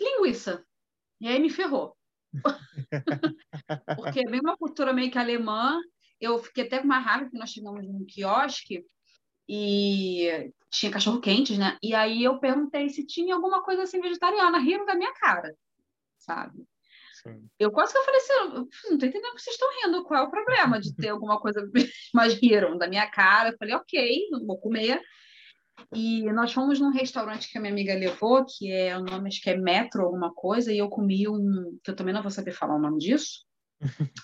Linguiça. 0.00 0.66
E 1.20 1.28
aí 1.28 1.38
me 1.38 1.50
ferrou. 1.50 1.96
Porque 3.96 4.20
é 4.20 4.30
bem 4.30 4.40
uma 4.42 4.56
cultura 4.56 4.92
meio 4.92 5.10
que 5.10 5.18
alemã. 5.18 5.78
Eu 6.22 6.38
fiquei 6.38 6.64
até 6.64 6.78
com 6.78 6.84
uma 6.84 7.00
raiva 7.00 7.28
que 7.28 7.36
nós 7.36 7.50
chegamos 7.50 7.84
num 7.84 8.06
quiosque 8.06 8.86
e 9.48 10.52
tinha 10.70 10.92
cachorro 10.92 11.20
quentes, 11.20 11.58
né? 11.58 11.76
E 11.82 11.96
aí 11.96 12.22
eu 12.22 12.38
perguntei 12.38 12.88
se 12.88 13.04
tinha 13.04 13.34
alguma 13.34 13.60
coisa 13.64 13.82
assim 13.82 14.00
vegetariana. 14.00 14.60
Riram 14.60 14.86
da 14.86 14.94
minha 14.94 15.12
cara, 15.14 15.52
sabe? 16.16 16.64
Eu 17.58 17.72
quase 17.72 17.92
que 17.92 17.98
eu 17.98 18.04
falei 18.04 18.20
assim, 18.20 18.32
não 18.54 18.68
estou 18.68 19.08
entendendo 19.08 19.34
que 19.34 19.42
vocês 19.42 19.54
estão 19.54 19.68
rindo, 19.82 20.04
qual 20.04 20.24
é 20.24 20.26
o 20.26 20.30
problema 20.30 20.80
de 20.80 20.94
ter 20.94 21.08
alguma 21.08 21.40
coisa, 21.40 21.68
mas 22.14 22.34
riram 22.34 22.78
da 22.78 22.88
minha 22.88 23.08
cara, 23.08 23.50
eu 23.50 23.56
falei, 23.58 23.74
ok, 23.74 24.28
não 24.30 24.46
vou 24.46 24.58
comer. 24.58 25.00
E 25.94 26.22
nós 26.32 26.52
fomos 26.52 26.80
num 26.80 26.90
restaurante 26.90 27.50
que 27.50 27.58
a 27.58 27.60
minha 27.60 27.72
amiga 27.72 27.94
levou, 27.94 28.44
que 28.44 28.70
é 28.70 28.96
o 28.96 29.02
nome 29.02 29.28
acho 29.28 29.40
que 29.40 29.50
é 29.50 29.56
Metro 29.56 30.04
alguma 30.04 30.32
coisa, 30.32 30.72
e 30.72 30.78
eu 30.78 30.88
comi 30.88 31.28
um, 31.28 31.78
que 31.82 31.90
eu 31.90 31.96
também 31.96 32.14
não 32.14 32.22
vou 32.22 32.30
saber 32.30 32.52
falar 32.52 32.76
o 32.76 32.80
nome 32.80 32.98
disso, 32.98 33.44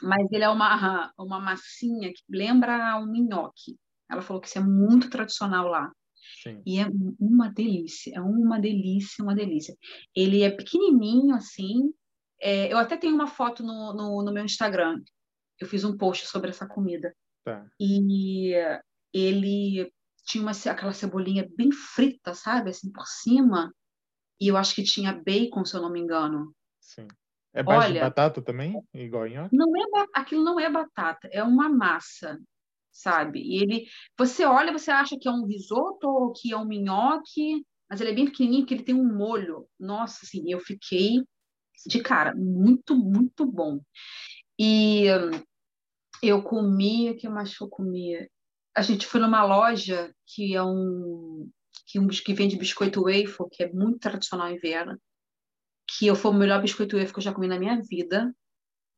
mas 0.03 0.31
ele 0.31 0.45
é 0.45 0.49
uma, 0.49 1.13
uma 1.19 1.41
massinha 1.41 2.13
que 2.13 2.23
lembra 2.29 2.99
um 2.99 3.07
minhoque. 3.07 3.79
Ela 4.11 4.23
falou 4.23 4.41
que 4.41 4.49
isso 4.49 4.59
é 4.59 4.63
muito 4.63 5.11
tradicional 5.11 5.69
lá. 5.69 5.93
Sim. 6.43 6.63
E 6.65 6.79
é 6.79 6.87
uma 7.19 7.49
delícia, 7.51 8.13
é 8.15 8.21
uma 8.21 8.61
delícia, 8.61 9.23
uma 9.23 9.35
delícia. 9.35 9.77
Ele 10.15 10.43
é 10.43 10.51
pequenininho 10.51 11.35
assim, 11.35 11.93
é, 12.41 12.73
eu 12.73 12.79
até 12.79 12.97
tenho 12.97 13.15
uma 13.15 13.27
foto 13.27 13.63
no, 13.63 13.93
no, 13.93 14.23
no, 14.23 14.33
meu 14.33 14.45
Instagram. 14.45 15.03
Eu 15.61 15.67
fiz 15.67 15.85
um 15.85 15.97
post 15.97 16.27
sobre 16.27 16.51
essa 16.51 16.67
comida. 16.67 17.15
Tá. 17.45 17.67
E 17.81 18.53
ele 19.13 19.93
tinha 20.25 20.43
uma, 20.43 20.53
aquela 20.53 20.93
cebolinha 20.93 21.49
bem 21.57 21.73
frita, 21.73 22.35
sabe? 22.35 22.71
Assim, 22.71 22.93
por 22.93 23.07
cima. 23.07 23.73
E 24.41 24.49
eu 24.49 24.57
acho 24.57 24.75
que 24.75 24.85
tinha 24.85 25.13
bacon, 25.13 25.65
se 25.65 25.75
eu 25.75 25.83
não 25.83 25.91
me 25.91 26.01
engano. 26.01 26.55
Sim. 26.81 27.09
É 27.59 27.63
base 27.65 27.87
Olha, 27.87 27.95
de 27.95 28.01
batata 28.01 28.41
também? 28.41 28.81
Igual 28.95 29.27
em 29.27 29.35
Não 29.51 29.77
é, 29.77 30.07
aquilo 30.15 30.45
não 30.45 30.61
é 30.61 30.71
batata, 30.71 31.29
é 31.33 31.43
uma 31.43 31.69
massa, 31.69 32.39
sabe? 32.93 33.41
E 33.41 33.61
ele, 33.61 33.87
você 34.17 34.45
olha, 34.45 34.73
você 34.73 34.93
acha 34.93 35.17
que 35.21 35.29
é 35.29 35.33
um 35.33 35.45
risoto 35.45 36.09
ou 36.09 36.33
que 36.33 36.53
é 36.53 36.57
um 36.57 36.65
minhoque, 36.65 37.67
mas 37.91 38.01
ele 38.01 38.13
é 38.13 38.15
bem 38.15 38.27
pequenininho, 38.27 38.65
que 38.65 38.75
ele 38.75 38.85
tem 38.85 38.95
um 38.95 39.13
molho. 39.13 39.67
Nossa, 39.77 40.21
assim, 40.23 40.49
eu 40.49 40.61
fiquei 40.61 41.21
de 41.85 42.01
cara, 42.01 42.33
muito, 42.37 42.95
muito 42.95 43.45
bom. 43.45 43.81
E 44.57 45.07
eu 46.23 46.41
comia, 46.41 47.11
o 47.11 47.17
que 47.17 47.29
mais 47.29 47.59
que 47.59 47.65
eu 47.65 47.69
comia? 47.69 48.31
A 48.77 48.83
gente 48.83 49.05
foi 49.05 49.21
numa 49.21 49.45
loja 49.45 50.15
que 50.25 50.55
é 50.55 50.63
um 50.63 51.51
que, 51.89 51.99
um, 51.99 52.07
que 52.07 52.35
vende 52.35 52.57
biscoito 52.57 53.03
waffle, 53.03 53.51
que 53.51 53.65
é 53.65 53.73
muito 53.73 53.99
tradicional 53.99 54.49
em 54.49 54.59
Viena, 54.59 54.97
que 55.89 56.07
eu 56.07 56.15
foi 56.15 56.31
o 56.31 56.35
melhor 56.35 56.61
biscoito 56.61 56.97
waffle 56.97 57.13
que 57.13 57.19
eu 57.19 57.25
já 57.25 57.33
comi 57.33 57.49
na 57.49 57.59
minha 57.59 57.81
vida. 57.83 58.35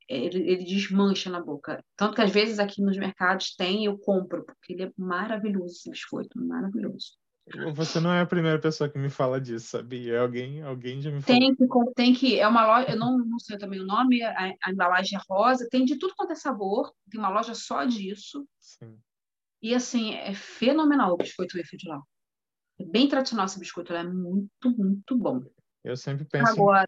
Ele, 0.08 0.40
ele 0.40 0.64
desmancha 0.64 1.30
na 1.30 1.40
boca. 1.40 1.84
Tanto 1.96 2.16
que 2.16 2.20
às 2.20 2.32
vezes 2.32 2.58
aqui 2.58 2.82
nos 2.82 2.98
mercados 2.98 3.54
tem, 3.54 3.84
eu 3.84 3.96
compro, 3.96 4.44
porque 4.44 4.72
ele 4.72 4.82
é 4.82 4.92
maravilhoso 4.96 5.74
esse 5.76 5.88
biscoito, 5.88 6.36
maravilhoso. 6.36 7.12
Você 7.74 7.98
não 7.98 8.12
é 8.12 8.20
a 8.20 8.26
primeira 8.26 8.58
pessoa 8.58 8.88
que 8.88 8.98
me 8.98 9.10
fala 9.10 9.40
disso, 9.40 9.68
sabia? 9.68 10.20
Alguém, 10.20 10.62
alguém 10.62 11.00
já 11.00 11.10
me 11.10 11.20
falou. 11.20 11.40
Tem 11.40 11.54
que, 11.54 11.94
tem 11.94 12.14
que, 12.14 12.38
é 12.38 12.46
uma 12.46 12.66
loja, 12.66 12.90
eu 12.90 12.96
não, 12.96 13.18
não 13.18 13.38
sei 13.38 13.58
também 13.58 13.80
o 13.80 13.86
nome, 13.86 14.22
a, 14.22 14.54
a, 14.62 14.70
embalagem 14.70 15.18
é 15.18 15.22
rosa, 15.28 15.68
tem 15.70 15.84
de 15.84 15.98
tudo 15.98 16.14
quanto 16.16 16.32
é 16.32 16.36
sabor, 16.36 16.92
tem 17.10 17.18
uma 17.18 17.28
loja 17.28 17.54
só 17.54 17.84
disso. 17.84 18.46
Sim. 18.60 18.98
E 19.62 19.74
assim, 19.74 20.14
é 20.14 20.32
fenomenal 20.32 21.14
o 21.14 21.16
biscoito 21.16 21.56
Eiffel 21.58 21.78
de 21.78 21.88
lá. 21.88 22.00
É 22.78 22.84
bem 22.84 23.08
tradicional 23.08 23.46
esse 23.46 23.58
biscoito, 23.58 23.92
é 23.92 24.04
muito, 24.04 24.70
muito 24.76 25.16
bom. 25.16 25.42
Eu 25.82 25.96
sempre 25.96 26.24
penso 26.24 26.52
Agora... 26.52 26.84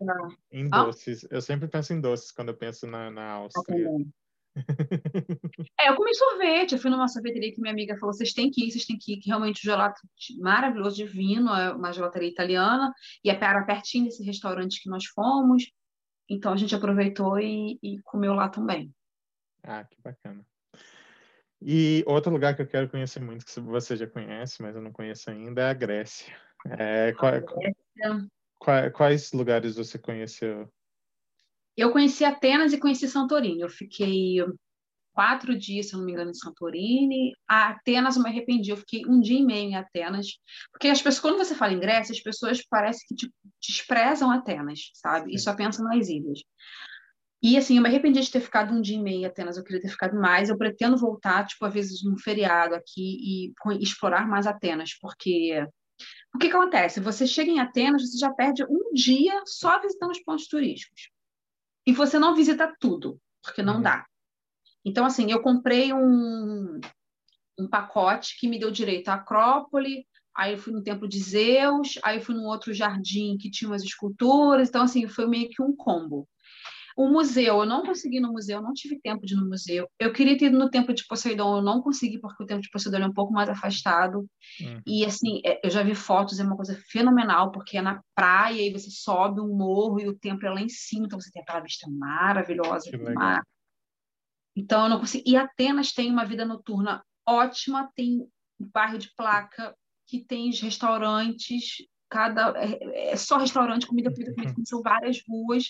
em, 0.50 0.68
doces. 0.68 1.24
Ah? 1.24 1.28
Eu 1.30 1.40
sempre 1.40 1.66
penso 1.66 1.92
em 1.92 2.00
doces 2.00 2.30
quando 2.30 2.48
eu 2.48 2.56
penso 2.56 2.86
na, 2.86 3.10
na 3.10 3.30
Áustria. 3.32 3.88
é, 5.80 5.88
eu 5.88 5.96
comi 5.96 6.14
sorvete. 6.14 6.72
Eu 6.72 6.78
fui 6.78 6.90
numa 6.90 7.08
sorveteria 7.08 7.52
que 7.52 7.60
minha 7.60 7.72
amiga 7.72 7.96
falou: 7.96 8.12
vocês 8.12 8.34
têm 8.34 8.50
que 8.50 8.66
ir, 8.66 8.70
vocês 8.70 8.84
têm 8.84 8.98
que 8.98 9.14
ir. 9.14 9.16
Que 9.16 9.28
realmente 9.28 9.60
o 9.60 9.64
gelato 9.64 10.00
maravilhoso, 10.38 10.96
divino, 10.96 11.54
é 11.54 11.72
uma 11.72 11.92
gelateria 11.92 12.28
italiana. 12.28 12.92
E 13.24 13.30
é 13.30 13.34
era 13.34 13.64
pertinho 13.64 14.04
desse 14.04 14.22
restaurante 14.22 14.82
que 14.82 14.90
nós 14.90 15.06
fomos. 15.06 15.70
Então 16.28 16.52
a 16.52 16.56
gente 16.56 16.74
aproveitou 16.74 17.38
e, 17.38 17.78
e 17.82 17.98
comeu 18.02 18.34
lá 18.34 18.48
também. 18.48 18.94
Ah, 19.62 19.84
que 19.84 20.00
bacana. 20.02 20.44
E 21.64 22.02
outro 22.06 22.32
lugar 22.32 22.56
que 22.56 22.62
eu 22.62 22.66
quero 22.66 22.88
conhecer 22.88 23.20
muito, 23.20 23.46
que 23.46 23.60
você 23.60 23.96
já 23.96 24.06
conhece, 24.06 24.60
mas 24.60 24.74
eu 24.74 24.82
não 24.82 24.90
conheço 24.90 25.30
ainda, 25.30 25.62
é 25.62 25.70
a 25.70 25.74
Grécia. 25.74 26.34
É, 26.66 27.12
qual, 27.12 27.32
Grécia. 27.32 28.28
Quais, 28.62 28.92
quais 28.92 29.32
lugares 29.32 29.74
você 29.74 29.98
conheceu? 29.98 30.72
Eu 31.76 31.90
conheci 31.90 32.24
Atenas 32.24 32.72
e 32.72 32.78
conheci 32.78 33.08
Santorini. 33.08 33.60
Eu 33.60 33.68
fiquei 33.68 34.36
quatro 35.12 35.58
dias, 35.58 35.88
se 35.88 35.94
não 35.94 36.04
me 36.04 36.12
engano, 36.12 36.30
em 36.30 36.34
Santorini. 36.34 37.32
A 37.48 37.70
Atenas 37.70 38.16
eu 38.16 38.22
me 38.22 38.28
arrependi, 38.28 38.70
eu 38.70 38.76
fiquei 38.76 39.04
um 39.04 39.20
dia 39.20 39.40
e 39.40 39.44
meio 39.44 39.70
em 39.70 39.74
Atenas. 39.74 40.38
Porque 40.70 40.86
as 40.86 41.02
pessoas, 41.02 41.20
quando 41.20 41.38
você 41.38 41.56
fala 41.56 41.72
em 41.72 41.80
Grécia, 41.80 42.12
as 42.12 42.20
pessoas 42.20 42.64
parecem 42.64 43.04
que 43.08 43.16
tipo, 43.16 43.34
desprezam 43.60 44.30
Atenas, 44.30 44.92
sabe? 44.94 45.30
Sim. 45.30 45.34
E 45.34 45.38
só 45.40 45.56
pensam 45.56 45.84
nas 45.84 46.08
ilhas. 46.08 46.40
E 47.42 47.56
assim, 47.56 47.76
eu 47.76 47.82
me 47.82 47.88
arrependi 47.88 48.20
de 48.20 48.30
ter 48.30 48.40
ficado 48.40 48.72
um 48.72 48.80
dia 48.80 48.96
e 48.96 49.02
meio 49.02 49.22
em 49.22 49.24
Atenas, 49.26 49.56
eu 49.56 49.64
queria 49.64 49.82
ter 49.82 49.88
ficado 49.88 50.14
mais. 50.14 50.48
Eu 50.48 50.56
pretendo 50.56 50.96
voltar, 50.96 51.44
tipo, 51.46 51.64
às 51.64 51.74
vezes 51.74 52.04
num 52.04 52.16
feriado 52.16 52.76
aqui 52.76 53.50
e 53.50 53.52
explorar 53.80 54.28
mais 54.28 54.46
Atenas, 54.46 54.96
porque 55.00 55.66
o 56.34 56.38
que, 56.38 56.48
acontece? 56.48 57.00
Você 57.00 57.26
chega 57.26 57.50
em 57.50 57.60
Atenas, 57.60 58.02
você 58.02 58.18
já 58.18 58.30
perde 58.30 58.64
um 58.64 58.92
dia 58.94 59.42
só 59.44 59.80
visitando 59.80 60.10
os 60.10 60.22
pontos 60.22 60.46
turísticos. 60.46 61.10
E 61.86 61.92
você 61.92 62.18
não 62.18 62.34
visita 62.34 62.74
tudo, 62.80 63.20
porque 63.42 63.62
não 63.62 63.76
uhum. 63.76 63.82
dá. 63.82 64.06
Então, 64.84 65.04
assim, 65.04 65.30
eu 65.30 65.42
comprei 65.42 65.92
um, 65.92 66.80
um 67.58 67.68
pacote 67.68 68.38
que 68.38 68.48
me 68.48 68.58
deu 68.58 68.70
direito 68.70 69.08
à 69.08 69.14
Acrópole, 69.14 70.06
aí 70.34 70.52
eu 70.52 70.58
fui 70.58 70.72
no 70.72 70.82
Templo 70.82 71.06
de 71.06 71.18
Zeus, 71.18 71.98
aí 72.02 72.18
eu 72.18 72.22
fui 72.22 72.34
num 72.34 72.46
outro 72.46 72.72
jardim 72.72 73.36
que 73.36 73.50
tinha 73.50 73.68
umas 73.68 73.82
esculturas, 73.82 74.68
então, 74.68 74.82
assim, 74.82 75.06
foi 75.06 75.26
meio 75.26 75.50
que 75.50 75.62
um 75.62 75.74
combo. 75.76 76.26
O 76.96 77.08
museu, 77.08 77.60
eu 77.60 77.66
não 77.66 77.84
consegui 77.84 78.20
no 78.20 78.32
museu, 78.32 78.60
não 78.60 78.72
tive 78.72 79.00
tempo 79.00 79.24
de 79.24 79.34
ir 79.34 79.36
no 79.36 79.48
museu. 79.48 79.88
Eu 79.98 80.12
queria 80.12 80.36
ter 80.36 80.46
ido 80.46 80.58
no 80.58 80.70
Templo 80.70 80.94
de 80.94 81.06
Poseidon, 81.06 81.56
eu 81.56 81.62
não 81.62 81.80
consegui 81.82 82.18
porque 82.18 82.42
o 82.42 82.46
Templo 82.46 82.62
de 82.62 82.70
Poseidon 82.70 82.98
é 82.98 83.06
um 83.06 83.12
pouco 83.12 83.32
mais 83.32 83.48
afastado. 83.48 84.26
Uhum. 84.60 84.80
E 84.86 85.04
assim, 85.04 85.40
é, 85.44 85.60
eu 85.64 85.70
já 85.70 85.82
vi 85.82 85.94
fotos, 85.94 86.38
é 86.38 86.44
uma 86.44 86.56
coisa 86.56 86.78
fenomenal, 86.90 87.50
porque 87.50 87.78
é 87.78 87.82
na 87.82 88.02
praia 88.14 88.60
e 88.60 88.72
você 88.72 88.90
sobe 88.90 89.40
um 89.40 89.56
morro 89.56 90.00
e 90.00 90.08
o 90.08 90.18
templo 90.18 90.46
é 90.46 90.50
lá 90.50 90.60
em 90.60 90.68
cima, 90.68 91.06
então 91.06 91.20
você 91.20 91.30
tem 91.30 91.42
aquela 91.42 91.60
vista 91.60 91.88
maravilhosa 91.90 92.90
do 92.90 93.14
mar. 93.14 93.42
Então 94.54 94.84
eu 94.84 94.90
não 94.90 95.00
consegui. 95.00 95.30
E 95.30 95.36
Atenas 95.36 95.92
tem 95.92 96.10
uma 96.10 96.24
vida 96.24 96.44
noturna 96.44 97.02
ótima, 97.26 97.90
tem 97.94 98.20
um 98.60 98.70
bairro 98.72 98.98
de 98.98 99.12
placa 99.16 99.74
que 100.06 100.20
tem 100.20 100.50
os 100.50 100.60
restaurantes, 100.60 101.76
cada 102.12 102.52
é, 102.56 103.12
é 103.12 103.16
só 103.16 103.38
restaurante, 103.38 103.86
comida, 103.86 104.12
comida, 104.12 104.34
comida, 104.34 104.54
são 104.66 104.82
várias 104.82 105.22
ruas 105.26 105.64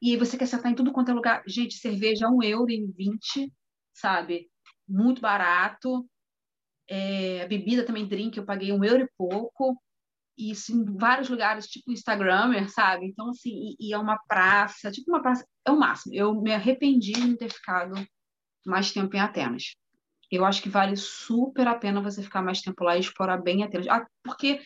e 0.00 0.16
você 0.16 0.36
quer 0.38 0.46
sentar 0.46 0.72
em 0.72 0.74
tudo 0.74 0.92
quanto 0.92 1.10
é 1.10 1.14
lugar. 1.14 1.42
Gente, 1.46 1.74
cerveja 1.74 2.28
um 2.28 2.42
euro 2.42 2.70
em 2.70 2.90
20, 2.90 3.52
sabe? 3.92 4.50
Muito 4.88 5.20
barato. 5.20 6.08
É, 6.88 7.46
bebida 7.46 7.84
também, 7.84 8.06
drink, 8.08 8.36
eu 8.36 8.44
paguei 8.44 8.72
um 8.72 8.82
euro 8.82 9.04
e 9.04 9.10
pouco. 9.16 9.80
E 10.38 10.52
isso 10.52 10.72
em 10.72 10.84
vários 10.96 11.28
lugares, 11.28 11.66
tipo 11.66 11.92
Instagramer, 11.92 12.70
sabe? 12.70 13.06
Então, 13.06 13.28
assim, 13.28 13.50
e, 13.78 13.88
e 13.88 13.92
é 13.92 13.98
uma 13.98 14.18
praça, 14.26 14.90
tipo 14.90 15.10
uma 15.10 15.20
praça, 15.20 15.46
é 15.66 15.70
o 15.70 15.78
máximo. 15.78 16.14
Eu 16.14 16.34
me 16.40 16.52
arrependi 16.52 17.12
de 17.12 17.26
não 17.26 17.36
ter 17.36 17.52
ficado 17.52 17.94
mais 18.64 18.90
tempo 18.92 19.14
em 19.14 19.20
Atenas. 19.20 19.74
Eu 20.30 20.44
acho 20.44 20.62
que 20.62 20.68
vale 20.68 20.96
super 20.96 21.66
a 21.68 21.74
pena 21.74 22.00
você 22.00 22.22
ficar 22.22 22.40
mais 22.40 22.62
tempo 22.62 22.84
lá 22.84 22.96
e 22.96 23.00
explorar 23.00 23.36
bem 23.38 23.62
Atenas. 23.62 23.88
Ah, 23.88 24.06
porque 24.22 24.60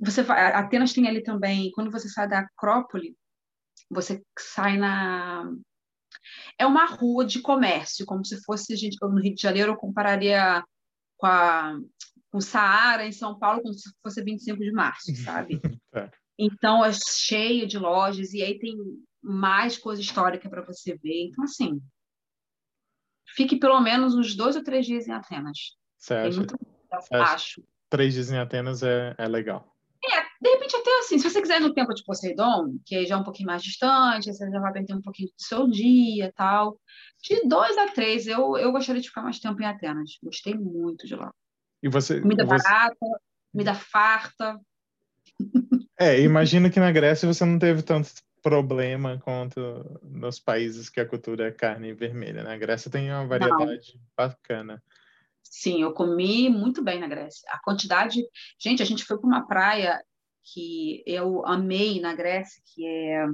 você 0.00 0.22
vai, 0.22 0.52
Atenas 0.54 0.92
tem 0.92 1.06
ali 1.06 1.22
também, 1.22 1.70
quando 1.72 1.90
você 1.90 2.08
sai 2.08 2.28
da 2.28 2.40
Acrópole, 2.40 3.16
você 3.92 4.22
sai 4.38 4.78
na. 4.78 5.52
É 6.58 6.66
uma 6.66 6.86
rua 6.86 7.24
de 7.24 7.40
comércio, 7.40 8.06
como 8.06 8.24
se 8.24 8.42
fosse, 8.44 8.76
gente, 8.76 8.96
no 9.00 9.20
Rio 9.20 9.34
de 9.34 9.40
Janeiro, 9.40 9.72
eu 9.72 9.76
compararia 9.76 10.64
com, 11.16 11.26
a, 11.26 11.78
com 12.30 12.38
o 12.38 12.42
Saara 12.42 13.06
em 13.06 13.12
São 13.12 13.38
Paulo, 13.38 13.62
como 13.62 13.74
se 13.74 13.90
fosse 14.02 14.22
25 14.22 14.58
de 14.58 14.72
março, 14.72 15.14
sabe? 15.24 15.60
é. 15.94 16.10
Então, 16.38 16.84
é 16.84 16.90
cheio 16.92 17.66
de 17.66 17.78
lojas, 17.78 18.32
e 18.32 18.42
aí 18.42 18.58
tem 18.58 18.76
mais 19.22 19.76
coisa 19.76 20.00
histórica 20.00 20.48
para 20.48 20.62
você 20.62 20.96
ver. 20.96 21.28
Então, 21.28 21.44
assim, 21.44 21.80
fique 23.34 23.56
pelo 23.56 23.80
menos 23.80 24.14
uns 24.14 24.34
dois 24.34 24.56
ou 24.56 24.64
três 24.64 24.86
dias 24.86 25.06
em 25.06 25.12
Atenas. 25.12 25.76
Muito... 26.36 26.56
Acho. 27.12 27.62
Três 27.88 28.14
dias 28.14 28.30
em 28.30 28.38
Atenas 28.38 28.82
é, 28.82 29.14
é 29.18 29.28
legal. 29.28 29.71
É, 30.04 30.22
de 30.40 30.50
repente 30.50 30.74
até 30.76 30.98
assim, 30.98 31.18
se 31.18 31.30
você 31.30 31.40
quiser 31.40 31.60
no 31.60 31.72
tempo 31.72 31.94
de 31.94 32.02
Poseidon, 32.04 32.76
que 32.84 33.06
já 33.06 33.14
é 33.14 33.18
um 33.18 33.22
pouquinho 33.22 33.46
mais 33.46 33.62
distante, 33.62 34.32
você 34.32 34.50
já 34.50 34.58
vai 34.58 34.72
perder 34.72 34.94
um 34.94 35.02
pouquinho 35.02 35.28
do 35.28 35.34
seu 35.42 35.68
dia 35.68 36.26
e 36.26 36.32
tal. 36.32 36.76
De 37.22 37.48
dois 37.48 37.78
a 37.78 37.86
três, 37.88 38.26
eu, 38.26 38.56
eu 38.56 38.72
gostaria 38.72 39.00
de 39.00 39.08
ficar 39.08 39.22
mais 39.22 39.38
tempo 39.38 39.62
em 39.62 39.66
Atenas. 39.66 40.18
Gostei 40.22 40.54
muito 40.54 41.06
de 41.06 41.14
lá. 41.14 41.32
E 41.82 41.88
você, 41.88 42.20
comida 42.20 42.44
você... 42.44 42.64
barata, 42.64 43.06
comida 43.52 43.74
farta. 43.74 44.60
É, 45.98 46.20
imagino 46.20 46.70
que 46.70 46.80
na 46.80 46.90
Grécia 46.90 47.32
você 47.32 47.44
não 47.44 47.58
teve 47.58 47.82
tanto 47.82 48.10
problema 48.42 49.20
quanto 49.20 50.00
nos 50.02 50.40
países 50.40 50.90
que 50.90 51.00
a 51.00 51.06
cultura 51.06 51.46
é 51.46 51.52
carne 51.52 51.92
vermelha. 51.92 52.42
Na? 52.42 52.56
Grécia 52.56 52.90
tem 52.90 53.08
uma 53.10 53.24
variedade 53.24 53.94
não. 53.94 54.02
bacana. 54.16 54.82
Sim, 55.42 55.82
eu 55.82 55.92
comi 55.92 56.48
muito 56.48 56.82
bem 56.82 56.98
na 56.98 57.08
Grécia. 57.08 57.48
A 57.50 57.60
quantidade. 57.60 58.22
Gente, 58.58 58.82
a 58.82 58.86
gente 58.86 59.04
foi 59.04 59.18
para 59.18 59.26
uma 59.26 59.46
praia 59.46 60.02
que 60.42 61.02
eu 61.06 61.46
amei 61.46 62.00
na 62.00 62.14
Grécia, 62.14 62.62
que 62.66 62.86
é 62.86 63.26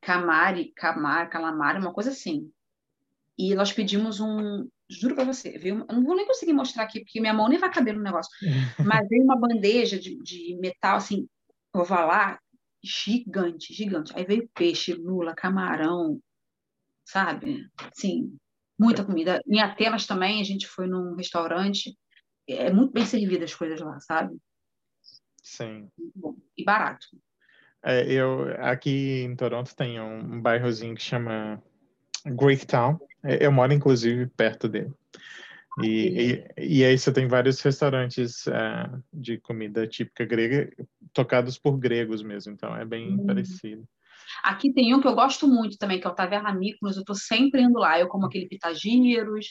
Camari, 0.00 0.72
Camar, 0.74 1.30
Calamari, 1.30 1.78
uma 1.78 1.92
coisa 1.92 2.10
assim. 2.10 2.50
E 3.36 3.54
nós 3.54 3.72
pedimos 3.72 4.20
um, 4.20 4.68
juro 4.88 5.14
para 5.14 5.24
você, 5.24 5.58
viu? 5.58 5.84
Eu 5.88 5.96
não 5.96 6.04
vou 6.04 6.16
nem 6.16 6.26
conseguir 6.26 6.52
mostrar 6.52 6.84
aqui, 6.84 7.00
porque 7.00 7.20
minha 7.20 7.34
mão 7.34 7.48
nem 7.48 7.58
vai 7.58 7.72
caber 7.72 7.94
no 7.94 8.02
negócio. 8.02 8.30
Mas 8.78 9.08
veio 9.08 9.24
uma 9.24 9.38
bandeja 9.38 9.98
de, 9.98 10.16
de 10.22 10.56
metal, 10.60 10.96
assim, 10.96 11.26
ovalar, 11.72 12.38
gigante, 12.82 13.72
gigante. 13.72 14.12
Aí 14.14 14.24
veio 14.24 14.48
peixe, 14.54 14.92
lula, 14.92 15.34
camarão, 15.34 16.20
sabe? 17.04 17.66
Sim, 17.94 18.36
Muita 18.78 19.04
comida. 19.04 19.40
Em 19.46 19.60
Atenas 19.60 20.06
também, 20.06 20.40
a 20.40 20.44
gente 20.44 20.66
foi 20.66 20.86
num 20.86 21.14
restaurante, 21.14 21.96
é 22.48 22.72
muito 22.72 22.92
bem 22.92 23.04
servido 23.04 23.44
as 23.44 23.54
coisas 23.54 23.80
lá, 23.80 23.98
sabe? 24.00 24.36
Sim. 25.42 25.88
bom. 26.14 26.36
E 26.56 26.64
barato. 26.64 27.06
É, 27.82 28.10
eu, 28.10 28.50
aqui 28.60 29.22
em 29.22 29.36
Toronto 29.36 29.76
tem 29.76 30.00
um, 30.00 30.36
um 30.36 30.40
bairrozinho 30.40 30.94
que 30.94 31.02
chama 31.02 31.62
Greektown. 32.24 32.98
É, 33.22 33.44
eu 33.46 33.52
moro, 33.52 33.72
inclusive, 33.72 34.26
perto 34.26 34.68
dele. 34.68 34.92
E, 35.82 36.44
e, 36.56 36.78
e, 36.78 36.84
aí 36.84 36.96
você 36.96 37.12
tem 37.12 37.26
vários 37.26 37.60
restaurantes 37.60 38.46
uh, 38.46 39.02
de 39.12 39.38
comida 39.38 39.86
típica 39.88 40.24
grega, 40.24 40.72
tocados 41.12 41.58
por 41.58 41.76
gregos 41.76 42.22
mesmo, 42.22 42.52
então 42.52 42.76
é 42.76 42.84
bem 42.84 43.14
hum. 43.14 43.26
parecido. 43.26 43.86
Aqui 44.42 44.72
tem 44.72 44.94
um 44.94 45.00
que 45.00 45.08
eu 45.08 45.14
gosto 45.14 45.46
muito 45.48 45.78
também, 45.78 46.00
que 46.00 46.06
é 46.06 46.10
o 46.10 46.14
Taverna 46.14 46.52
Mykonos, 46.52 46.96
eu 46.96 47.00
estou 47.00 47.16
sempre 47.16 47.62
indo 47.62 47.78
lá. 47.78 47.98
Eu 47.98 48.08
como 48.08 48.26
aquele 48.26 48.48
pitagíneros, 48.48 49.46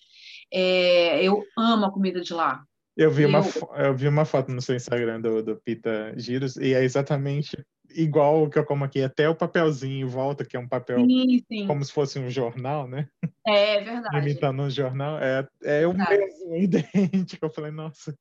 é, 0.52 1.24
eu 1.24 1.44
amo 1.58 1.86
a 1.86 1.92
comida 1.92 2.22
de 2.22 2.34
lá. 2.34 2.64
Eu 2.96 3.10
vi. 3.10 3.26
Uma, 3.26 3.42
eu 3.78 3.96
vi 3.96 4.08
uma 4.08 4.26
foto 4.26 4.52
no 4.52 4.62
seu 4.62 4.76
Instagram 4.76 5.22
do, 5.22 5.42
do 5.42 5.56
Pita 5.58 6.14
Giros 6.16 6.58
e 6.58 6.74
é 6.74 6.84
exatamente 6.84 7.58
igual 7.96 8.44
o 8.44 8.50
que 8.50 8.58
eu 8.58 8.66
como 8.66 8.84
aqui, 8.84 9.02
até 9.02 9.30
o 9.30 9.36
papelzinho 9.36 10.06
em 10.06 10.10
volta, 10.10 10.46
que 10.46 10.58
é 10.58 10.60
um 10.60 10.68
papel 10.68 11.00
sim, 11.00 11.44
sim. 11.48 11.68
como 11.68 11.84
se 11.84 11.92
fosse 11.92 12.18
um 12.18 12.30
jornal, 12.30 12.88
né? 12.88 13.08
É, 13.46 13.78
é 13.78 13.84
verdade. 13.84 14.18
Imitando 14.18 14.64
um 14.64 14.70
jornal. 14.70 15.20
É, 15.20 15.48
é 15.64 15.88
um 15.88 15.94
mesmo, 15.94 16.56
idêntico. 16.58 17.46
Eu 17.46 17.50
falei, 17.50 17.72
nossa, 17.72 18.18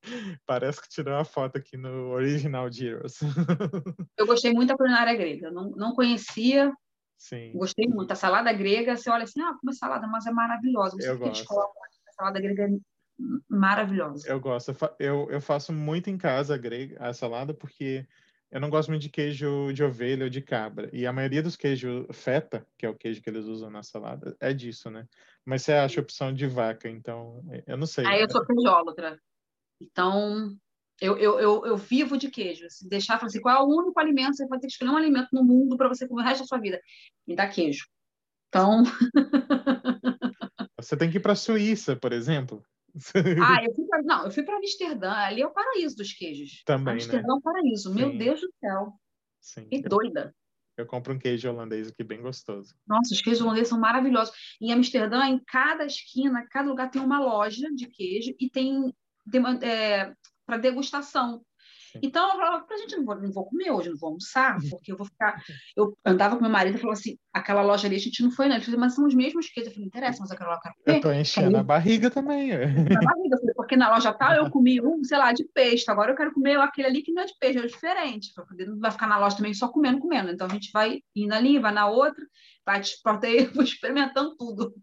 parece 0.47 0.81
que 0.81 0.89
tirou 0.89 1.15
a 1.15 1.25
foto 1.25 1.57
aqui 1.57 1.77
no 1.77 2.11
original 2.11 2.71
Giros. 2.71 3.21
Eu 4.19 4.27
gostei 4.27 4.53
muito 4.53 4.69
da 4.69 4.77
culinária 4.77 5.15
grega. 5.15 5.51
não, 5.51 5.71
não 5.71 5.95
conhecia, 5.95 6.73
Sim. 7.23 7.53
Gostei 7.55 7.87
muito. 7.87 8.11
A 8.11 8.17
salada 8.17 8.53
grega, 8.53 8.97
você 8.97 9.09
olha 9.09 9.23
assim, 9.23 9.41
ah, 9.41 9.55
como 9.61 9.71
é 9.71 9.75
salada, 9.75 10.09
mas 10.09 10.27
é 10.27 10.33
maravilhosa. 10.33 10.97
Você 10.97 11.09
eu 11.09 11.17
gosto. 11.17 11.43
a 11.53 12.13
salada 12.13 12.41
grega 12.41 12.69
maravilhosa. 13.49 14.29
Eu 14.29 14.41
gosto. 14.41 14.73
Eu, 14.99 15.29
eu 15.31 15.41
faço 15.41 15.73
muito 15.73 16.11
em 16.11 16.19
casa 16.19 16.55
a, 16.55 16.59
grega, 16.59 16.97
a 17.01 17.13
salada 17.13 17.55
porque 17.55 18.07
eu 18.51 18.61
não 18.61 18.69
gosto 18.69 18.91
muito 18.91 19.03
de 19.03 19.09
queijo 19.09 19.73
de 19.73 19.83
ovelha 19.83 20.25
ou 20.25 20.31
de 20.31 20.43
cabra. 20.43 20.91
E 20.93 21.07
a 21.07 21.13
maioria 21.13 21.43
dos 21.43 21.57
queijos 21.57 22.07
feta, 22.13 22.67
que 22.77 22.85
é 22.85 22.89
o 22.89 22.95
queijo 22.95 23.23
que 23.23 23.31
eles 23.31 23.47
usam 23.47 23.71
na 23.71 23.83
salada, 23.83 24.37
é 24.39 24.53
disso, 24.53 24.91
né? 24.91 25.07
Mas 25.45 25.63
você 25.63 25.73
acha 25.73 26.01
opção 26.01 26.35
de 26.35 26.47
vaca, 26.47 26.89
então 26.89 27.43
eu 27.67 27.77
não 27.77 27.87
sei. 27.87 28.05
Aí 28.07 28.21
eu 28.21 28.31
sou 28.31 28.45
queijólatra. 28.45 29.19
Então, 29.81 30.55
eu, 31.01 31.17
eu, 31.17 31.41
eu, 31.41 31.67
eu, 31.67 31.77
vivo 31.77 32.17
de 32.17 32.31
queijo. 32.31 32.69
Se 32.69 32.89
deixar, 32.89 33.17
falar 33.17 33.29
assim, 33.29 33.41
qual 33.41 33.57
é 33.57 33.61
o 33.61 33.69
único 33.69 33.99
alimento, 33.99 34.37
você 34.37 34.47
vai 34.47 34.59
ter 34.59 34.67
que 34.67 34.73
escolher 34.73 34.91
um 34.91 34.97
alimento 34.97 35.29
no 35.33 35.43
mundo 35.43 35.77
para 35.77 35.89
você 35.89 36.07
comer 36.07 36.23
o 36.23 36.25
resto 36.25 36.43
da 36.43 36.47
sua 36.47 36.59
vida. 36.59 36.81
Me 37.27 37.35
dá 37.35 37.49
queijo. 37.49 37.87
Então. 38.49 38.83
Você 40.79 40.97
tem 40.97 41.09
que 41.09 41.19
ir 41.19 41.21
para 41.21 41.33
a 41.33 41.37
Suíça, 41.37 41.95
por 41.95 42.13
exemplo. 42.13 42.63
Ah, 43.43 43.65
eu 43.65 43.75
fui 43.75 43.87
pra, 43.87 44.03
não, 44.03 44.25
eu 44.25 44.31
fui 44.31 44.43
para 44.43 44.57
Amsterdã, 44.57 45.13
ali 45.13 45.43
é 45.43 45.47
o 45.47 45.53
paraíso 45.53 45.97
dos 45.97 46.13
queijos. 46.13 46.63
Também, 46.65 46.95
Amsterdã 46.95 47.27
né? 47.27 47.35
é 47.35 47.37
o 47.37 47.41
paraíso, 47.41 47.89
Sim. 47.91 47.95
meu 47.95 48.19
Deus 48.19 48.41
do 48.41 48.53
céu. 48.61 48.93
Sim. 49.41 49.69
Que 49.69 49.83
doida. 49.83 50.35
Eu, 50.77 50.85
eu 50.85 50.87
compro 50.87 51.15
um 51.15 51.19
queijo 51.19 51.49
holandês 51.49 51.89
aqui 51.89 52.05
bem 52.05 52.21
gostoso. 52.21 52.75
Nossa, 52.87 53.15
os 53.15 53.21
queijos 53.21 53.43
holandeses 53.43 53.69
são 53.69 53.81
maravilhosos. 53.81 54.35
Em 54.61 54.73
Amsterdã, 54.73 55.27
em 55.27 55.39
cada 55.45 55.85
esquina, 55.85 56.47
cada 56.51 56.69
lugar 56.69 56.91
tem 56.91 57.03
uma 57.03 57.19
loja 57.19 57.69
de 57.75 57.87
queijo 57.87 58.35
e 58.39 58.51
tem, 58.51 58.95
tem 59.31 59.43
é, 59.63 60.15
para 60.47 60.59
degustação. 60.59 61.45
Então, 62.01 62.29
eu 62.31 62.37
falava, 62.37 62.65
pra 62.65 62.77
gente, 62.79 62.97
não 62.97 63.05
vou, 63.05 63.21
não 63.21 63.33
vou 63.33 63.47
comer 63.47 63.71
hoje, 63.71 63.91
não 63.91 63.97
vou 63.97 64.09
almoçar, 64.09 64.57
porque 64.71 64.93
eu 64.93 64.97
vou 64.97 65.07
ficar... 65.07 65.43
Eu 65.77 65.97
andava 66.05 66.37
com 66.37 66.43
meu 66.43 66.51
marido 66.51 66.77
e 66.77 66.81
falou 66.81 66.93
assim, 66.93 67.17
aquela 67.33 67.63
loja 67.63 67.87
ali 67.87 67.97
a 67.97 68.01
gente 68.01 68.23
não 68.23 68.31
foi, 68.31 68.49
não. 68.49 68.57
Ele 68.57 68.65
falou, 68.65 68.81
mas 68.81 68.95
são 68.95 69.07
os 69.07 69.15
mesmos 69.15 69.49
queijos. 69.49 69.69
Eu 69.69 69.75
falei, 69.75 69.85
não 69.85 69.89
interessa, 69.89 70.21
mas 70.21 70.31
aquela 70.31 70.51
loja 70.51 70.61
eu 70.61 70.63
quero 70.63 70.75
comer. 70.85 70.97
Eu 70.97 71.01
tô 71.01 71.13
enchendo 71.13 71.57
a 71.57 71.63
barriga 71.63 72.11
também. 72.11 72.51
Na 72.89 73.01
barriga, 73.01 73.39
porque 73.57 73.77
na 73.77 73.91
loja 73.91 74.13
tal 74.13 74.35
eu 74.35 74.51
comi 74.51 74.81
um, 74.81 75.03
sei 75.05 75.19
lá, 75.19 75.33
de 75.33 75.45
peixe, 75.55 75.85
agora 75.89 76.13
eu 76.13 76.17
quero 76.17 76.33
comer 76.33 76.59
aquele 76.59 76.89
ali 76.89 77.03
que 77.03 77.13
não 77.13 77.23
é 77.23 77.27
de 77.27 77.35
peixe, 77.39 77.59
é 77.59 77.67
diferente, 77.67 78.33
para 78.35 78.45
não 78.67 78.79
vai 78.79 78.91
ficar 78.91 79.07
na 79.07 79.19
loja 79.19 79.37
também 79.37 79.55
só 79.55 79.69
comendo, 79.69 79.99
comendo. 79.99 80.31
Então, 80.31 80.47
a 80.47 80.51
gente 80.51 80.71
vai 80.73 81.01
indo 81.15 81.33
ali, 81.33 81.59
vai 81.59 81.73
na 81.73 81.89
outra, 81.89 82.25
vai 82.65 82.81
vou 83.55 83.65
experimentando 83.65 84.37
tudo. 84.37 84.75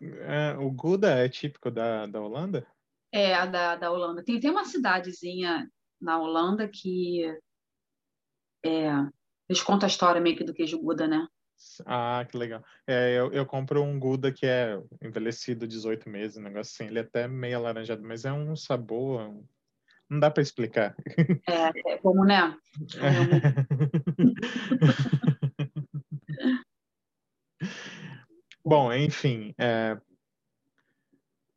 É, 0.00 0.56
o 0.58 0.70
Gouda 0.70 1.10
é 1.10 1.28
típico 1.28 1.70
da, 1.70 2.06
da 2.06 2.20
Holanda? 2.20 2.66
É, 3.14 3.32
a 3.32 3.46
da, 3.46 3.76
da 3.76 3.92
Holanda. 3.92 4.24
Tem, 4.24 4.40
tem 4.40 4.50
uma 4.50 4.64
cidadezinha 4.64 5.70
na 6.00 6.18
Holanda 6.18 6.68
que 6.68 7.22
é, 8.66 8.88
eles 9.48 9.62
contam 9.62 9.86
a 9.86 9.88
história 9.88 10.20
meio 10.20 10.36
que 10.36 10.42
do 10.42 10.52
queijo 10.52 10.80
Gouda, 10.80 11.06
né? 11.06 11.24
Ah, 11.86 12.26
que 12.28 12.36
legal. 12.36 12.64
É, 12.84 13.16
eu, 13.16 13.32
eu 13.32 13.46
compro 13.46 13.80
um 13.80 14.00
Gouda 14.00 14.32
que 14.32 14.44
é 14.44 14.82
envelhecido 15.00 15.68
18 15.68 16.10
meses, 16.10 16.38
um 16.38 16.42
negócio 16.42 16.74
assim. 16.74 16.90
Ele 16.90 16.98
é 16.98 17.02
até 17.02 17.28
meio 17.28 17.56
alaranjado, 17.56 18.02
mas 18.02 18.24
é 18.24 18.32
um 18.32 18.56
sabor. 18.56 19.20
Um... 19.20 19.46
Não 20.10 20.18
dá 20.18 20.28
para 20.28 20.42
explicar. 20.42 20.96
É, 21.48 21.92
é 21.92 21.98
como, 21.98 22.24
né? 22.24 22.58
Bom, 28.64 28.92
enfim, 28.92 29.54
é, 29.56 29.96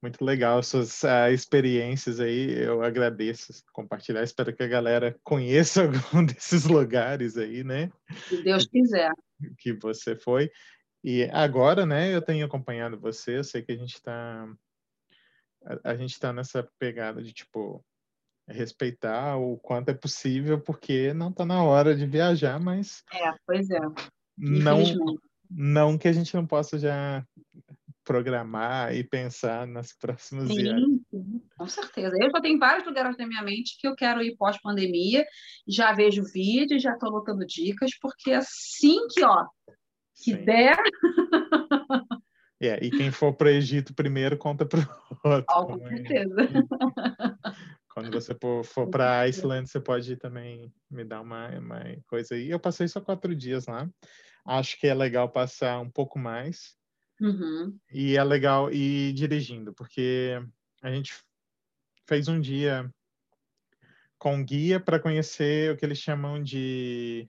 muito 0.02 0.24
legal 0.24 0.62
suas 0.62 1.04
uh, 1.04 1.32
experiências 1.32 2.20
aí. 2.20 2.54
Eu 2.54 2.84
agradeço 2.84 3.54
compartilhar. 3.74 4.24
Espero 4.24 4.56
que 4.56 4.64
a 4.64 4.68
galera 4.68 5.18
conheça 5.24 5.84
algum 6.14 6.24
desses 6.24 6.66
lugares 6.66 7.38
aí, 7.38 7.64
né? 7.64 7.92
Se 8.28 8.42
Deus 8.44 8.68
quiser. 8.68 9.12
Que 9.58 9.74
você 9.74 10.16
foi. 10.16 10.52
E 11.04 11.24
agora, 11.32 11.86
né? 11.86 12.14
Eu 12.14 12.22
tenho 12.22 12.46
acompanhado 12.46 13.00
você. 13.00 13.38
Eu 13.38 13.44
sei 13.44 13.62
que 13.62 13.72
a 13.72 13.78
gente 13.78 13.96
está 13.96 14.48
a, 15.66 15.92
a 15.92 15.96
gente 15.96 16.12
está 16.12 16.32
nessa 16.32 16.68
pegada 16.80 17.22
de 17.22 17.34
tipo 17.34 17.84
respeitar 18.50 19.36
o 19.36 19.58
quanto 19.58 19.90
é 19.90 19.94
possível, 19.94 20.60
porque 20.62 21.14
não 21.14 21.30
está 21.30 21.46
na 21.46 21.62
hora 21.64 21.94
de 21.94 22.06
viajar, 22.06 22.58
mas 22.60 23.04
é, 23.14 23.34
pois 23.46 23.70
é. 23.70 23.80
Não, 24.38 24.78
não 25.50 25.98
que 25.98 26.08
a 26.08 26.14
gente 26.14 26.34
não 26.34 26.46
possa 26.46 26.80
já 26.80 27.26
programar 28.08 28.96
e 28.96 29.04
pensar 29.04 29.68
nas 29.68 29.92
próximas 29.92 30.48
sim, 30.48 30.56
viagens. 30.56 31.02
Com 31.58 31.68
certeza. 31.68 32.16
Eu 32.18 32.32
já 32.32 32.42
tenho 32.42 32.58
vários 32.58 32.88
lugares 32.88 33.18
na 33.18 33.28
minha 33.28 33.42
mente 33.42 33.78
que 33.78 33.86
eu 33.86 33.96
quero 33.96 34.24
ir 34.24 34.38
pós-pandemia, 34.38 35.26
já 35.68 35.92
vejo 35.92 36.24
vídeos, 36.24 36.82
já 36.82 36.94
estou 36.94 37.10
anotando 37.10 37.46
dicas, 37.46 37.92
porque 38.02 38.32
assim 38.32 39.06
que, 39.10 39.24
ó, 39.26 39.46
que 40.24 40.32
sim. 40.32 40.46
der... 40.46 40.78
É, 42.60 42.84
e 42.84 42.90
quem 42.90 43.12
for 43.12 43.36
para 43.36 43.50
o 43.50 43.52
Egito 43.52 43.94
primeiro, 43.94 44.36
conta 44.36 44.66
para 44.66 44.80
o 44.80 44.84
outro. 45.30 45.46
Oh, 45.56 45.66
com 45.68 45.80
certeza. 45.88 46.36
Quando 47.94 48.12
você 48.12 48.36
for 48.64 48.90
para 48.90 49.20
a 49.20 49.28
Iceland, 49.28 49.70
você 49.70 49.80
pode 49.80 50.18
também 50.18 50.74
me 50.90 51.04
dar 51.04 51.22
uma, 51.22 51.50
uma 51.50 51.84
coisa 52.08 52.34
aí. 52.34 52.50
Eu 52.50 52.60
passei 52.60 52.88
só 52.88 53.00
quatro 53.00 53.36
dias 53.36 53.68
lá. 53.68 53.88
Acho 54.44 54.80
que 54.80 54.88
é 54.88 54.94
legal 54.96 55.30
passar 55.30 55.80
um 55.80 55.90
pouco 55.90 56.18
mais, 56.18 56.77
Uhum. 57.20 57.78
E 57.92 58.16
é 58.16 58.24
legal 58.24 58.72
ir 58.72 59.14
dirigindo, 59.14 59.74
porque 59.74 60.40
a 60.82 60.92
gente 60.92 61.14
fez 62.06 62.28
um 62.28 62.40
dia 62.40 62.90
com 64.18 64.44
guia 64.44 64.80
para 64.80 65.00
conhecer 65.00 65.72
o 65.72 65.78
que 65.78 65.86
eles 65.86 65.98
chamam 65.98 66.42
de 66.42 67.28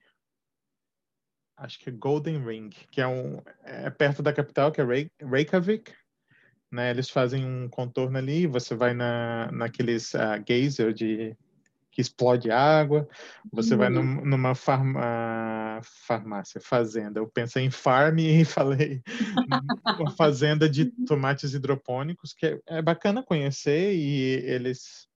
acho 1.57 1.77
que 1.79 1.89
é 1.89 1.93
Golden 1.93 2.43
Ring, 2.43 2.69
que 2.69 3.01
é 3.01 3.07
um 3.07 3.41
é 3.63 3.89
perto 3.89 4.23
da 4.23 4.33
capital, 4.33 4.71
que 4.71 4.81
é 4.81 4.85
Reykjavik. 4.85 5.93
Né, 6.71 6.91
eles 6.91 7.09
fazem 7.09 7.43
um 7.43 7.67
contorno 7.67 8.19
ali, 8.19 8.45
você 8.45 8.75
vai 8.75 8.93
na 8.93 9.51
naqueles 9.51 10.13
uh, 10.13 10.39
geyser 10.47 10.93
de 10.93 11.35
que 11.99 12.01
explode 12.01 12.49
água, 12.49 13.07
você 13.51 13.73
uhum. 13.73 13.77
vai 13.77 13.89
num, 13.89 14.25
numa 14.25 14.55
farma, 14.55 15.81
farmácia, 15.83 16.61
fazenda. 16.61 17.19
Eu 17.19 17.27
pensei 17.27 17.65
em 17.65 17.69
farm 17.69 18.19
e 18.19 18.45
falei 18.45 19.03
uma 19.99 20.11
fazenda 20.11 20.69
de 20.69 20.85
tomates 21.05 21.53
hidropônicos, 21.53 22.33
que 22.33 22.45
é, 22.45 22.59
é 22.67 22.81
bacana 22.81 23.21
conhecer 23.21 23.93
e 23.93 24.41
eles 24.45 25.09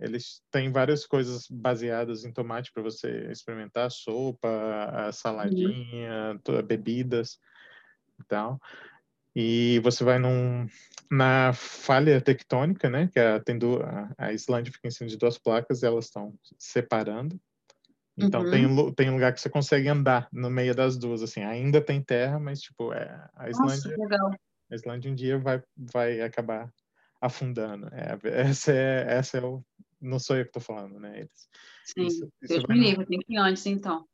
eles 0.00 0.40
têm 0.52 0.70
várias 0.70 1.04
coisas 1.04 1.48
baseadas 1.50 2.24
em 2.24 2.30
tomate 2.30 2.70
para 2.72 2.84
você 2.84 3.32
experimentar, 3.32 3.90
sopa, 3.90 4.48
a 4.92 5.10
saladinha, 5.10 6.40
uhum. 6.48 6.62
bebidas 6.62 7.40
e 8.20 8.22
tal. 8.28 8.60
E 9.40 9.78
você 9.84 10.02
vai 10.02 10.18
num, 10.18 10.66
na 11.08 11.52
falha 11.52 12.20
tectônica, 12.20 12.90
né? 12.90 13.08
Que 13.12 13.20
a, 13.20 13.38
tem 13.38 13.56
do, 13.56 13.80
a, 13.80 14.12
a 14.18 14.32
Islândia 14.32 14.72
fica 14.72 14.88
em 14.88 14.90
cima 14.90 15.08
de 15.08 15.16
duas 15.16 15.38
placas 15.38 15.80
e 15.80 15.86
elas 15.86 16.06
estão 16.06 16.34
separando. 16.58 17.40
Então 18.16 18.42
uhum. 18.42 18.50
tem, 18.50 18.94
tem 18.94 19.10
lugar 19.12 19.32
que 19.32 19.40
você 19.40 19.48
consegue 19.48 19.86
andar 19.86 20.28
no 20.32 20.50
meio 20.50 20.74
das 20.74 20.98
duas, 20.98 21.22
assim. 21.22 21.44
Ainda 21.44 21.80
tem 21.80 22.02
terra, 22.02 22.40
mas 22.40 22.60
tipo, 22.60 22.92
é, 22.92 23.28
a 23.36 23.48
Islândia. 23.48 23.96
Nossa. 23.96 24.40
A 24.72 24.74
Islândia 24.74 25.12
um 25.12 25.14
dia 25.14 25.38
vai, 25.38 25.62
vai 25.76 26.20
acabar 26.20 26.68
afundando. 27.20 27.88
É, 27.92 28.18
essa 28.40 28.72
é, 28.72 29.06
essa 29.08 29.38
é 29.38 29.40
o. 29.40 29.62
Não 30.00 30.18
sou 30.18 30.36
eu 30.36 30.42
que 30.42 30.48
estou 30.48 30.62
falando, 30.62 30.98
né? 30.98 31.20
Eles, 31.20 31.48
Sim, 31.84 32.06
isso, 32.06 32.28
Deus 32.42 32.64
me 32.68 32.76
livre, 32.76 33.06
tem 33.06 33.20
que 33.20 33.34
ir 33.34 33.38
antes, 33.38 33.64
então. 33.66 34.04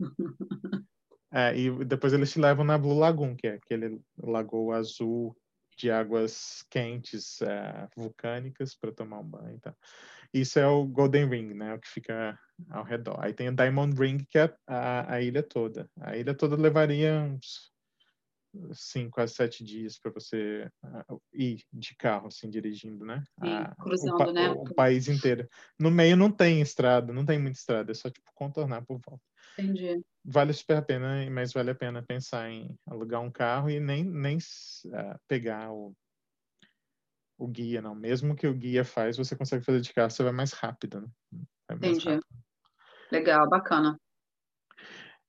É, 1.36 1.54
e 1.54 1.84
depois 1.84 2.14
eles 2.14 2.32
te 2.32 2.40
levam 2.40 2.64
na 2.64 2.78
Blue 2.78 2.98
Lagoon, 2.98 3.36
que 3.36 3.46
é 3.46 3.54
aquele 3.56 4.00
lagoa 4.16 4.78
azul 4.78 5.36
de 5.76 5.90
águas 5.90 6.64
quentes, 6.70 7.42
é, 7.42 7.86
vulcânicas, 7.94 8.74
para 8.74 8.90
tomar 8.90 9.18
um 9.18 9.28
banho. 9.28 9.54
Então. 9.54 9.74
Isso 10.32 10.58
é 10.58 10.66
o 10.66 10.86
Golden 10.86 11.28
Ring, 11.28 11.52
né? 11.52 11.74
O 11.74 11.78
que 11.78 11.88
fica 11.88 12.38
ao 12.70 12.84
redor. 12.84 13.18
Aí 13.22 13.34
tem 13.34 13.50
o 13.50 13.54
Diamond 13.54 13.94
Ring, 14.00 14.24
que 14.30 14.38
é 14.38 14.54
a, 14.66 15.14
a 15.16 15.20
ilha 15.20 15.42
toda. 15.42 15.86
A 16.00 16.16
ilha 16.16 16.34
toda 16.34 16.56
levaria 16.56 17.20
uns 17.20 17.70
cinco 18.72 19.20
a 19.20 19.26
sete 19.26 19.64
dias 19.64 19.98
para 19.98 20.10
você 20.10 20.70
uh, 20.84 21.20
ir 21.32 21.62
de 21.72 21.94
carro, 21.96 22.28
assim, 22.28 22.48
dirigindo, 22.48 23.04
né? 23.04 23.22
Sim, 23.40 23.50
a, 23.50 23.74
cruzando, 23.76 24.30
o, 24.30 24.32
né? 24.32 24.50
O, 24.50 24.74
país 24.74 25.08
inteiro. 25.08 25.48
No 25.78 25.90
meio 25.90 26.16
não 26.16 26.30
tem 26.30 26.60
estrada, 26.60 27.12
não 27.12 27.24
tem 27.24 27.38
muita 27.38 27.58
estrada, 27.58 27.92
é 27.92 27.94
só, 27.94 28.10
tipo, 28.10 28.30
contornar 28.34 28.84
por 28.84 29.00
volta. 29.04 29.22
Entendi. 29.58 30.02
Vale 30.24 30.52
super 30.52 30.78
a 30.78 30.82
pena, 30.82 31.28
mas 31.30 31.52
vale 31.52 31.70
a 31.70 31.74
pena 31.74 32.02
pensar 32.02 32.50
em 32.50 32.76
alugar 32.86 33.20
um 33.20 33.30
carro 33.30 33.70
e 33.70 33.78
nem, 33.78 34.02
nem 34.04 34.38
uh, 34.38 35.18
pegar 35.28 35.72
o, 35.72 35.94
o 37.38 37.46
guia, 37.46 37.80
não. 37.80 37.94
Mesmo 37.94 38.34
que 38.34 38.46
o 38.46 38.54
guia 38.54 38.84
faz, 38.84 39.16
você 39.16 39.36
consegue 39.36 39.64
fazer 39.64 39.80
de 39.80 39.92
carro, 39.92 40.10
você 40.10 40.22
vai 40.22 40.32
mais 40.32 40.52
rápido, 40.52 41.00
né? 41.00 41.08
Vai 41.68 41.76
Entendi. 41.78 42.08
Rápido. 42.08 42.26
Legal, 43.10 43.48
bacana. 43.48 43.96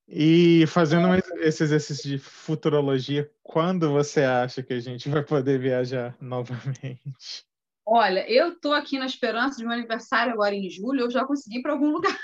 E 0.07 0.65
fazendo 0.67 1.13
esse 1.41 1.63
exercício 1.63 2.09
de 2.09 2.17
futurologia, 2.17 3.29
quando 3.43 3.91
você 3.91 4.21
acha 4.23 4.63
que 4.63 4.73
a 4.73 4.79
gente 4.79 5.09
vai 5.09 5.21
poder 5.21 5.59
viajar 5.59 6.15
novamente? 6.21 7.45
Olha, 7.85 8.29
eu 8.29 8.53
estou 8.53 8.73
aqui 8.73 8.97
na 8.97 9.05
esperança 9.05 9.57
de 9.57 9.65
meu 9.65 9.73
aniversário 9.73 10.33
agora 10.33 10.55
em 10.55 10.69
julho, 10.69 11.01
eu 11.01 11.11
já 11.11 11.25
consegui 11.25 11.61
para 11.61 11.73
algum 11.73 11.91
lugar. 11.91 12.17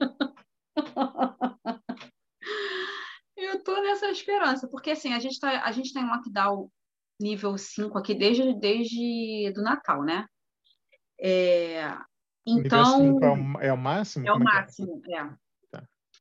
eu 3.36 3.54
estou 3.54 3.82
nessa 3.82 4.10
esperança, 4.10 4.68
porque 4.68 4.92
assim, 4.92 5.12
a 5.12 5.18
gente 5.18 5.40
tá, 5.40 5.62
a 5.64 5.72
gente 5.72 5.92
tem 5.92 6.04
um 6.04 6.10
lockdown 6.10 6.70
nível 7.20 7.56
5 7.58 7.98
aqui 7.98 8.14
desde, 8.14 8.54
desde 8.58 9.52
do 9.52 9.62
Natal, 9.62 10.04
né? 10.04 10.26
É, 11.20 11.96
então. 12.46 13.00
Nível 13.00 13.20
5 13.20 13.24
é 13.24 13.30
o, 13.30 13.60
é 13.60 13.72
o 13.72 13.78
máximo? 13.78 14.28
É 14.28 14.32
o 14.32 14.36
é 14.36 14.40
é? 14.40 14.44
máximo, 14.44 15.02
é. 15.08 15.16
é. 15.16 15.43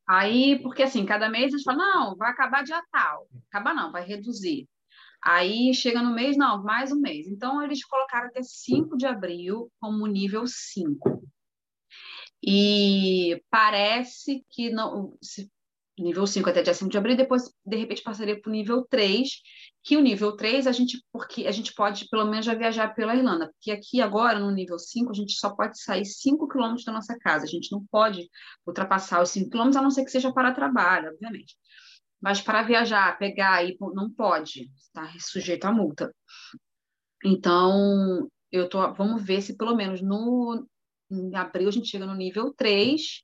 Aí, 0.08 0.60
porque 0.62 0.84
assim, 0.84 1.06
cada 1.06 1.30
mês 1.30 1.54
eles 1.54 1.64
falam, 1.64 1.80
não, 1.80 2.16
vai 2.16 2.32
acabar 2.32 2.64
dia 2.64 2.82
tal. 2.92 3.28
Acabar 3.50 3.74
não, 3.74 3.92
vai 3.92 4.04
reduzir. 4.04 4.68
Aí 5.24 5.74
chega 5.74 6.02
no 6.02 6.14
mês, 6.14 6.36
não, 6.36 6.62
mais 6.64 6.92
um 6.92 7.00
mês. 7.00 7.28
Então, 7.28 7.62
eles 7.64 7.84
colocaram 7.86 8.28
até 8.28 8.44
5 8.44 8.98
de 8.98 9.06
abril 9.06 9.72
como 9.80 10.06
nível 10.06 10.46
5. 10.46 11.24
E 12.46 13.42
parece 13.50 14.46
que 14.50 14.70
não, 14.70 15.18
se 15.22 15.50
nível 16.02 16.26
5 16.26 16.50
até 16.50 16.62
dia 16.64 16.74
5 16.74 16.90
de 16.90 16.98
abril, 16.98 17.16
depois, 17.16 17.54
de 17.66 17.78
repente, 17.78 18.02
passaria 18.02 18.40
para 18.40 18.50
o 18.50 18.52
nível 18.52 18.86
3, 18.90 19.30
que 19.84 19.96
o 19.96 20.02
nível 20.02 20.36
3 20.36 20.66
a 20.66 20.72
gente, 20.72 21.04
porque 21.12 21.46
a 21.46 21.52
gente 21.52 21.74
pode, 21.74 22.08
pelo 22.10 22.26
menos, 22.26 22.46
já 22.46 22.56
viajar 22.56 22.96
pela 22.96 23.16
Irlanda, 23.16 23.52
porque 23.54 23.72
aqui 23.72 24.02
agora, 24.02 24.40
no 24.40 24.50
nível 24.50 24.80
5, 24.80 25.12
a 25.12 25.14
gente 25.14 25.34
só 25.34 25.56
pode 25.56 25.80
sair 25.82 26.06
5 26.06 26.48
quilômetros 26.48 26.86
da 26.86 26.92
nossa 26.92 27.18
casa, 27.20 27.46
a 27.46 27.50
gente 27.50 27.72
não 27.72 27.86
pode 27.92 28.28
ultrapassar 28.66 29.22
os 29.22 29.30
5 29.30 29.50
quilômetros, 29.50 29.78
a 29.78 29.82
não 29.82 29.92
ser 29.92 30.04
que 30.04 30.12
seja 30.12 30.34
para 30.34 30.54
trabalho, 30.54 31.12
obviamente. 31.12 31.56
Mas 32.22 32.42
para 32.42 32.64
viajar, 32.64 33.18
pegar, 33.20 33.64
e 33.64 33.78
não 33.94 34.10
pode, 34.10 34.72
está 34.78 35.12
sujeito 35.20 35.66
à 35.66 35.72
multa. 35.72 36.14
Então, 37.24 38.30
eu 38.52 38.68
tô, 38.70 38.94
vamos 38.94 39.24
ver 39.24 39.42
se 39.42 39.58
pelo 39.58 39.76
menos 39.76 40.02
no, 40.02 40.66
em 41.12 41.36
abril 41.36 41.68
a 41.68 41.72
gente 41.72 41.90
chega 41.90 42.06
no 42.06 42.16
nível 42.16 42.54
3, 42.54 43.24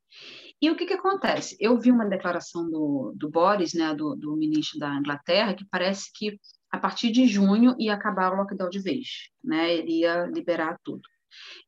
e 0.61 0.69
o 0.69 0.75
que, 0.75 0.85
que 0.85 0.93
acontece? 0.93 1.55
Eu 1.59 1.77
vi 1.77 1.91
uma 1.91 2.05
declaração 2.05 2.69
do, 2.69 3.13
do 3.15 3.29
Boris, 3.29 3.73
né, 3.73 3.93
do, 3.93 4.15
do 4.15 4.35
ministro 4.35 4.79
da 4.79 4.93
Inglaterra, 4.95 5.53
que 5.53 5.65
parece 5.69 6.11
que 6.13 6.39
a 6.71 6.77
partir 6.77 7.11
de 7.11 7.25
junho 7.25 7.75
ia 7.79 7.93
acabar 7.93 8.31
o 8.31 8.35
lockdown 8.35 8.69
de 8.69 8.79
vez, 8.79 9.07
né? 9.43 9.73
Ele 9.73 10.01
ia 10.01 10.25
liberar 10.25 10.77
tudo. 10.83 11.01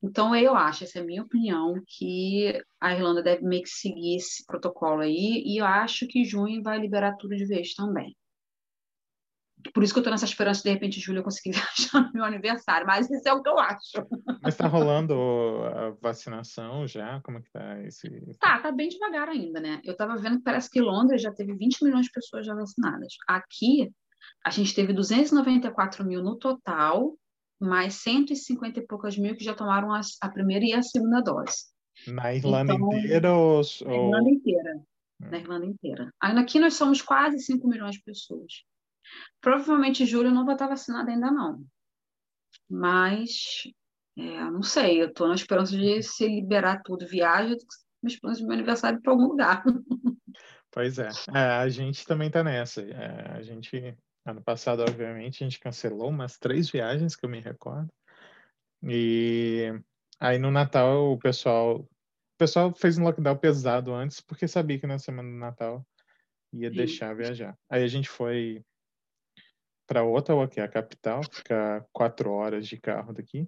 Então, 0.03 0.35
eu 0.35 0.55
acho, 0.55 0.83
essa 0.83 0.99
é 0.99 1.01
a 1.01 1.05
minha 1.05 1.23
opinião, 1.23 1.81
que 1.87 2.61
a 2.79 2.93
Irlanda 2.93 3.23
deve 3.23 3.43
meio 3.43 3.63
que 3.63 3.69
seguir 3.69 4.17
esse 4.17 4.45
protocolo 4.45 5.01
aí, 5.01 5.43
e 5.45 5.57
eu 5.57 5.65
acho 5.65 6.07
que 6.07 6.25
junho 6.25 6.61
vai 6.61 6.79
liberar 6.79 7.15
tudo 7.17 7.35
de 7.35 7.45
vez 7.45 7.73
também. 7.73 8.15
Por 9.73 9.83
isso 9.83 9.93
que 9.93 9.99
eu 9.99 10.01
estou 10.01 10.11
nessa 10.11 10.25
esperança 10.25 10.59
de, 10.59 10.63
de 10.63 10.73
repente, 10.73 10.99
julho 10.99 11.19
eu 11.19 11.23
conseguir 11.23 11.51
viajar 11.55 12.01
no 12.07 12.13
meu 12.13 12.23
aniversário, 12.23 12.85
mas 12.85 13.09
isso 13.09 13.27
é 13.27 13.33
o 13.33 13.41
que 13.41 13.49
eu 13.49 13.59
acho. 13.59 14.07
Mas 14.41 14.53
está 14.53 14.67
rolando 14.67 15.13
a 15.13 15.91
vacinação 16.01 16.87
já? 16.87 17.21
Como 17.21 17.37
é 17.37 17.41
que 17.41 17.47
está 17.47 17.81
esse... 17.83 18.09
Tá, 18.39 18.59
tá 18.59 18.71
bem 18.71 18.89
devagar 18.89 19.29
ainda, 19.29 19.59
né? 19.59 19.81
Eu 19.83 19.93
estava 19.93 20.17
vendo 20.17 20.37
que 20.37 20.43
parece 20.43 20.69
que 20.69 20.81
Londres 20.81 21.21
já 21.21 21.31
teve 21.31 21.53
20 21.53 21.83
milhões 21.83 22.05
de 22.05 22.11
pessoas 22.11 22.45
já 22.45 22.53
vacinadas. 22.53 23.13
Aqui, 23.27 23.91
a 24.45 24.49
gente 24.49 24.73
teve 24.73 24.93
294 24.93 26.05
mil 26.05 26.23
no 26.23 26.37
total, 26.37 27.15
mais 27.59 27.95
150 27.95 28.79
e 28.79 28.87
poucas 28.87 29.17
mil 29.17 29.35
que 29.35 29.43
já 29.43 29.53
tomaram 29.53 29.93
a, 29.93 30.01
a 30.21 30.29
primeira 30.29 30.65
e 30.65 30.73
a 30.73 30.81
segunda 30.81 31.21
dose. 31.21 31.71
Na 32.07 32.33
Irlanda 32.33 32.73
então, 32.73 32.93
inteira 32.93 33.33
ou... 33.33 33.61
Na 33.85 33.95
Irlanda 33.95 34.29
inteira. 34.29 34.75
Hum. 35.21 35.29
Na 35.29 35.37
Irlanda 35.37 35.65
inteira. 35.65 36.13
Aqui 36.19 36.59
nós 36.59 36.73
somos 36.73 37.01
quase 37.01 37.39
5 37.39 37.67
milhões 37.67 37.95
de 37.95 38.03
pessoas. 38.03 38.51
Provavelmente 39.39 40.05
julho 40.05 40.31
não 40.31 40.45
vai 40.45 40.55
estar 40.55 40.67
vacinada 40.67 41.11
ainda 41.11 41.31
não. 41.31 41.63
Mas, 42.69 43.63
é, 44.17 44.43
não 44.51 44.63
sei, 44.63 45.01
eu 45.01 45.07
estou 45.07 45.27
na 45.27 45.35
esperança 45.35 45.75
de 45.75 46.01
se 46.03 46.27
liberar 46.27 46.81
tudo, 46.83 47.07
viagem, 47.07 47.57
meus 48.01 48.17
planos 48.17 48.39
de 48.39 48.45
meu 48.45 48.53
aniversário 48.53 49.01
para 49.01 49.11
algum 49.11 49.27
lugar. 49.27 49.63
Pois 50.71 50.97
é. 50.97 51.09
é, 51.35 51.39
a 51.39 51.67
gente 51.67 52.05
também 52.05 52.27
está 52.27 52.41
nessa. 52.41 52.81
É, 52.81 53.31
a 53.33 53.41
gente, 53.41 53.93
ano 54.25 54.41
passado, 54.41 54.81
obviamente, 54.81 55.43
a 55.43 55.47
gente 55.47 55.59
cancelou 55.59 56.09
umas 56.09 56.37
três 56.37 56.69
viagens 56.69 57.13
que 57.13 57.25
eu 57.25 57.29
me 57.29 57.41
recordo. 57.41 57.89
E 58.83 59.69
aí 60.19 60.39
no 60.39 60.49
Natal 60.49 61.11
o 61.11 61.17
pessoal, 61.17 61.81
o 61.81 61.89
pessoal 62.37 62.73
fez 62.73 62.97
um 62.97 63.03
lockdown 63.03 63.37
pesado 63.37 63.93
antes, 63.93 64.21
porque 64.21 64.47
sabia 64.47 64.79
que 64.79 64.87
na 64.87 64.97
semana 64.97 65.29
do 65.29 65.35
Natal 65.35 65.85
ia 66.53 66.69
Sim. 66.69 66.75
deixar 66.75 67.15
viajar. 67.15 67.55
Aí 67.69 67.83
a 67.83 67.87
gente 67.87 68.09
foi 68.09 68.63
para 69.91 70.05
Ottawa, 70.05 70.47
que 70.47 70.61
é 70.61 70.63
a 70.63 70.69
capital, 70.69 71.21
fica 71.29 71.85
quatro 71.91 72.31
horas 72.31 72.65
de 72.65 72.79
carro 72.79 73.11
daqui. 73.11 73.45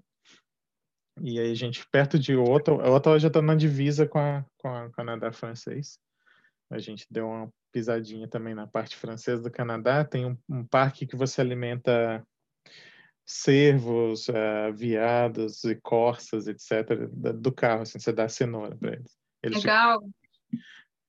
E 1.22 1.39
aí 1.39 1.50
a 1.50 1.56
gente, 1.56 1.88
perto 1.89 2.20
de 2.20 2.36
Ottawa, 2.36 2.86
Ottawa 2.89 3.18
já 3.18 3.30
está 3.30 3.41
na 3.41 3.56
divisa 3.56 4.06
com 4.06 4.20
a, 4.20 4.46
com 4.58 4.68
a 4.68 4.89
Canadá 4.91 5.32
francês. 5.32 5.98
A 6.70 6.80
gente 6.80 7.08
deu 7.10 7.28
uma 7.30 7.50
pisadinha 7.72 8.28
também 8.28 8.54
na 8.54 8.68
parte 8.68 8.98
francesa 8.98 9.41
do 9.41 9.50
Canadá. 9.50 10.04
Tem 10.04 10.26
um, 10.26 10.38
um 10.50 10.66
parque 10.66 11.08
que 11.08 11.16
você 11.16 11.39
alimenta 11.39 12.22
cervos, 13.26 14.28
uh, 14.28 14.74
veados 14.74 15.64
e 15.64 15.76
corças, 15.76 16.46
etc., 16.48 17.08
do 17.10 17.54
carro, 17.54 17.84
assim, 17.84 18.00
você 18.00 18.12
dá 18.12 18.28
cenoura 18.28 18.76
para 18.76 18.96
eles. 18.96 19.18
eles. 19.41 19.58
Legal. 19.60 20.04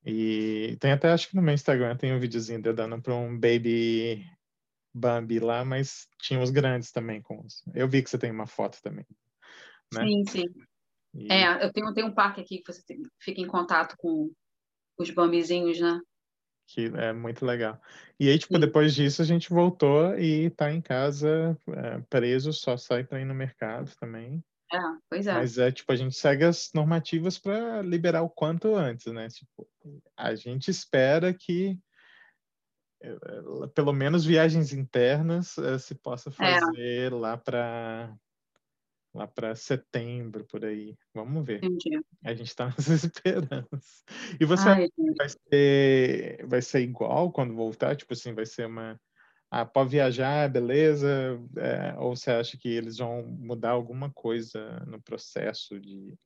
E 0.07 0.77
tem 0.79 0.93
até, 0.93 1.11
acho 1.11 1.29
que 1.29 1.35
no 1.35 1.43
meu 1.43 1.55
Instagram 1.55 1.97
tem 1.97 2.13
um 2.13 2.21
videozinho 2.21 2.63
de 2.63 2.69
eu 2.69 2.75
dando 2.75 3.03
para 3.03 3.17
um 3.17 3.33
baby 3.37 4.25
Bambi 4.95 5.41
lá, 5.41 5.65
mas 5.65 6.07
tinha 6.21 6.41
os 6.41 6.51
grandes 6.51 6.93
também 6.93 7.21
com 7.21 7.41
os... 7.41 7.63
Eu 7.75 7.89
vi 7.89 8.03
que 8.03 8.09
você 8.09 8.19
tem 8.19 8.31
uma 8.31 8.47
foto 8.47 8.81
também. 8.81 9.05
Né? 9.93 10.05
Sim, 10.05 10.25
sim. 10.29 10.45
E... 11.15 11.33
É, 11.33 11.65
eu 11.65 11.73
tenho, 11.73 11.93
tenho 11.93 12.07
um 12.07 12.15
parque 12.15 12.41
aqui 12.41 12.59
que 12.59 12.73
você 12.73 12.83
tem, 12.85 13.03
fica 13.19 13.41
em 13.41 13.47
contato 13.47 13.97
com 13.99 14.31
os 14.99 15.11
bambizinhos, 15.11 15.81
né? 15.81 16.01
Que 16.67 16.87
é 16.97 17.13
muito 17.13 17.45
legal. 17.45 17.81
E 18.19 18.29
aí, 18.29 18.39
tipo, 18.39 18.55
sim. 18.55 18.61
depois 18.61 18.95
disso 18.95 19.21
a 19.21 19.25
gente 19.25 19.51
voltou 19.51 20.19
e 20.19 20.51
tá 20.51 20.73
em 20.73 20.81
casa 20.81 21.59
é, 21.69 21.99
preso, 22.09 22.53
só 22.53 22.77
sai 22.77 23.05
para 23.05 23.21
ir 23.21 23.25
no 23.25 23.35
mercado 23.35 23.91
também. 24.01 24.43
É, 24.73 24.79
pois 25.11 25.27
é. 25.27 25.35
Mas 25.35 25.59
é 25.59 25.71
tipo, 25.71 25.93
a 25.93 25.97
gente 25.97 26.17
segue 26.17 26.45
as 26.45 26.71
normativas 26.75 27.39
para 27.39 27.83
liberar 27.83 28.23
o 28.23 28.31
quanto 28.31 28.75
antes, 28.75 29.13
né? 29.13 29.29
Tipo, 29.29 29.69
a 30.17 30.35
gente 30.35 30.71
espera 30.71 31.35
que 31.35 31.79
pelo 33.75 33.93
menos 33.93 34.25
viagens 34.25 34.73
internas 34.73 35.59
eh, 35.59 35.79
se 35.79 35.95
possa 35.95 36.31
é. 36.31 36.33
fazer 36.33 37.13
é. 37.13 37.15
lá 37.15 37.37
para 37.37 38.17
lá 39.15 39.29
para 39.29 39.55
setembro 39.55 40.45
por 40.45 40.65
aí. 40.65 40.97
Vamos 41.15 41.45
ver. 41.47 41.65
Entendi. 41.65 42.01
A 42.25 42.35
gente 42.35 42.49
está 42.49 42.67
nessas 42.67 43.05
esperanças. 43.05 44.05
E 44.41 44.45
você 44.45 44.69
Ai, 44.69 44.89
vai 45.17 45.29
ser 45.29 46.47
vai 46.47 46.63
ser 46.63 46.81
igual 46.81 47.31
quando 47.31 47.55
voltar? 47.55 47.97
Tipo 47.97 48.13
assim, 48.13 48.35
vai 48.35 48.47
ser 48.47 48.67
uma 48.67 49.01
ah, 49.51 49.65
pode 49.65 49.91
viajar, 49.91 50.51
beleza? 50.51 51.09
É, 51.57 51.95
ou 51.99 52.17
você 52.17 52.33
acha 52.33 52.59
que 52.59 52.69
eles 52.69 52.99
vão 52.99 53.23
mudar 53.23 53.71
alguma 53.71 54.11
coisa 54.11 54.81
no 54.85 55.01
processo 55.01 55.79
de, 55.79 56.19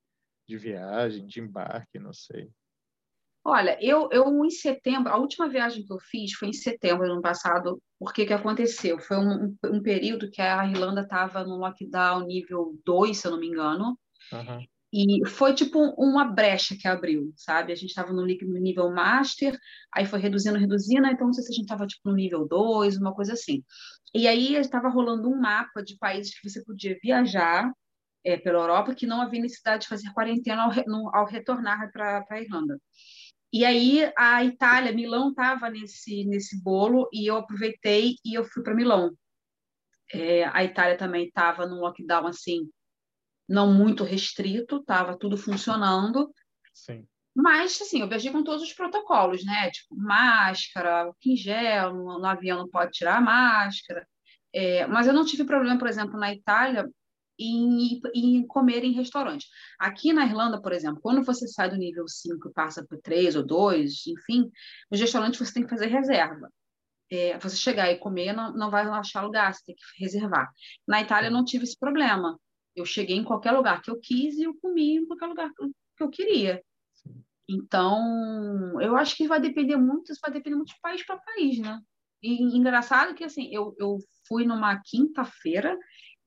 de 0.47 0.57
viagem, 0.57 1.27
de 1.27 1.39
embarque, 1.39 1.99
não 1.99 2.11
sei. 2.11 2.49
Olha, 3.43 3.77
eu, 3.81 4.09
eu 4.11 4.45
em 4.45 4.49
setembro, 4.49 5.11
a 5.11 5.17
última 5.17 5.47
viagem 5.47 5.85
que 5.85 5.91
eu 5.91 5.99
fiz 5.99 6.33
foi 6.33 6.49
em 6.49 6.53
setembro 6.53 7.05
do 7.05 7.13
ano 7.13 7.21
passado, 7.21 7.81
porque 7.97 8.25
que 8.25 8.33
aconteceu? 8.33 8.99
Foi 8.99 9.17
um, 9.17 9.55
um 9.65 9.81
período 9.81 10.29
que 10.29 10.41
a 10.41 10.65
Irlanda 10.67 11.01
estava 11.01 11.43
no 11.43 11.57
lockdown 11.57 12.25
nível 12.25 12.77
2, 12.85 13.17
se 13.17 13.27
eu 13.27 13.31
não 13.31 13.39
me 13.39 13.47
engano, 13.47 13.97
uhum. 14.33 14.65
e 14.91 15.25
foi 15.27 15.53
tipo 15.53 15.79
uma 15.97 16.25
brecha 16.25 16.75
que 16.77 16.87
abriu, 16.87 17.31
sabe? 17.35 17.71
A 17.71 17.75
gente 17.75 17.89
estava 17.89 18.11
no, 18.11 18.25
nível 18.25 18.91
master, 18.91 19.57
aí 19.93 20.05
foi 20.05 20.19
reduzindo, 20.19 20.59
reduzindo, 20.59 21.07
então 21.07 21.27
não 21.27 21.33
sei 21.33 21.43
se 21.43 21.51
a 21.51 21.55
gente 21.55 21.65
estava 21.65 21.87
tipo 21.87 22.09
no 22.09 22.15
nível 22.15 22.45
2, 22.45 22.97
uma 22.97 23.13
coisa 23.15 23.33
assim. 23.33 23.63
E 24.13 24.27
aí 24.27 24.55
estava 24.55 24.89
rolando 24.89 25.29
um 25.29 25.39
mapa 25.39 25.81
de 25.81 25.97
países 25.97 26.37
que 26.37 26.49
você 26.49 26.63
podia 26.63 26.97
viajar 27.01 27.71
é, 28.23 28.37
pela 28.37 28.59
Europa, 28.59 28.93
que 28.93 29.07
não 29.07 29.21
havia 29.21 29.41
necessidade 29.41 29.83
de 29.83 29.87
fazer 29.87 30.11
quarentena 30.13 30.63
ao, 30.63 30.71
no, 30.87 31.09
ao 31.15 31.25
retornar 31.25 31.91
para 31.91 32.25
a 32.29 32.41
Irlanda. 32.41 32.79
E 33.51 33.65
aí 33.65 34.11
a 34.17 34.43
Itália, 34.43 34.91
Milão 34.91 35.29
estava 35.29 35.69
nesse 35.69 36.23
nesse 36.25 36.61
bolo 36.61 37.09
e 37.11 37.29
eu 37.29 37.37
aproveitei 37.37 38.15
e 38.23 38.37
eu 38.37 38.43
fui 38.43 38.61
para 38.63 38.75
Milão. 38.75 39.11
É, 40.11 40.45
a 40.45 40.63
Itália 40.63 40.97
também 40.97 41.27
estava 41.27 41.65
num 41.65 41.79
lockdown 41.79 42.27
assim, 42.27 42.69
não 43.47 43.73
muito 43.73 44.03
restrito, 44.03 44.77
estava 44.77 45.17
tudo 45.17 45.37
funcionando. 45.37 46.31
Sim. 46.73 47.07
Mas, 47.35 47.79
assim, 47.81 48.01
eu 48.01 48.07
viajei 48.07 48.31
com 48.31 48.43
todos 48.43 48.63
os 48.63 48.73
protocolos, 48.73 49.45
né? 49.45 49.71
Tipo, 49.71 49.95
máscara, 49.95 51.11
em 51.25 51.35
gel, 51.35 51.93
no, 51.93 52.19
no 52.19 52.25
avião 52.25 52.59
não 52.59 52.69
pode 52.69 52.91
tirar 52.91 53.17
a 53.17 53.21
máscara. 53.21 54.07
É, 54.53 54.85
mas 54.87 55.07
eu 55.07 55.13
não 55.13 55.25
tive 55.25 55.45
problema, 55.45 55.77
por 55.77 55.87
exemplo, 55.87 56.19
na 56.19 56.33
Itália, 56.33 56.89
em, 57.39 58.01
em 58.13 58.45
comer 58.45 58.83
em 58.83 58.91
restaurante. 58.91 59.47
Aqui 59.79 60.11
na 60.11 60.25
Irlanda, 60.25 60.61
por 60.61 60.73
exemplo, 60.73 60.99
quando 61.01 61.23
você 61.23 61.47
sai 61.47 61.69
do 61.69 61.77
nível 61.77 62.07
5 62.07 62.49
e 62.49 62.53
passa 62.53 62.85
para 62.85 62.99
3 63.01 63.35
ou 63.35 63.45
2, 63.45 64.07
enfim, 64.07 64.51
nos 64.91 64.99
restaurantes 64.99 65.39
você 65.39 65.53
tem 65.53 65.63
que 65.63 65.69
fazer 65.69 65.87
reserva. 65.87 66.51
É, 67.11 67.39
você 67.39 67.55
chegar 67.55 67.89
e 67.89 67.97
comer, 67.97 68.33
não, 68.33 68.53
não 68.53 68.69
vai 68.69 68.85
achar 68.85 69.23
lugar, 69.23 69.53
você 69.53 69.63
tem 69.65 69.75
que 69.75 70.03
reservar. 70.03 70.51
Na 70.87 71.01
Itália, 71.01 71.29
eu 71.29 71.33
não 71.33 71.45
tive 71.45 71.63
esse 71.63 71.77
problema. 71.77 72.39
Eu 72.75 72.85
cheguei 72.85 73.15
em 73.15 73.23
qualquer 73.23 73.51
lugar 73.51 73.81
que 73.81 73.89
eu 73.89 73.99
quis 73.99 74.37
e 74.37 74.43
eu 74.43 74.53
comi 74.61 74.97
em 74.97 75.05
qualquer 75.07 75.25
lugar 75.25 75.49
que 75.97 76.03
eu 76.03 76.09
queria. 76.09 76.61
Então, 77.49 78.79
eu 78.79 78.95
acho 78.95 79.15
que 79.15 79.27
vai 79.27 79.41
depender 79.41 79.75
muito, 79.75 80.11
isso 80.11 80.21
vai 80.21 80.31
depender 80.31 80.55
muito 80.55 80.69
de 80.69 80.79
país 80.81 81.03
para 81.03 81.17
país, 81.17 81.57
né? 81.57 81.81
E 82.21 82.43
engraçado 82.55 83.15
que 83.15 83.23
assim, 83.23 83.49
eu, 83.51 83.75
eu 83.79 83.97
fui 84.27 84.45
numa 84.45 84.79
quinta-feira, 84.85 85.75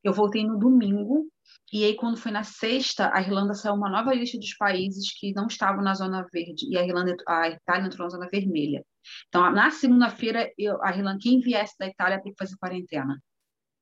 eu 0.02 0.12
voltei 0.12 0.44
no 0.44 0.58
domingo, 0.58 1.26
e 1.72 1.84
aí 1.84 1.94
quando 1.94 2.16
foi 2.16 2.30
na 2.30 2.42
sexta, 2.42 3.10
a 3.14 3.20
Irlanda 3.20 3.54
saiu 3.54 3.74
uma 3.74 3.90
nova 3.90 4.14
lista 4.14 4.38
dos 4.38 4.54
países 4.54 5.12
que 5.18 5.32
não 5.32 5.46
estavam 5.46 5.82
na 5.82 5.94
zona 5.94 6.26
verde, 6.32 6.66
e 6.68 6.76
a 6.76 6.86
Irlanda, 6.86 7.16
a 7.26 7.48
Itália 7.48 7.86
entrou 7.86 8.06
na 8.06 8.10
zona 8.10 8.28
vermelha. 8.30 8.84
Então, 9.28 9.50
na 9.50 9.70
segunda-feira, 9.70 10.50
a 10.82 10.90
Irlanda, 10.90 11.18
quem 11.20 11.40
viesse 11.40 11.74
da 11.78 11.86
Itália 11.86 12.20
tem 12.22 12.32
que 12.32 12.38
fazer 12.38 12.56
quarentena. 12.56 13.20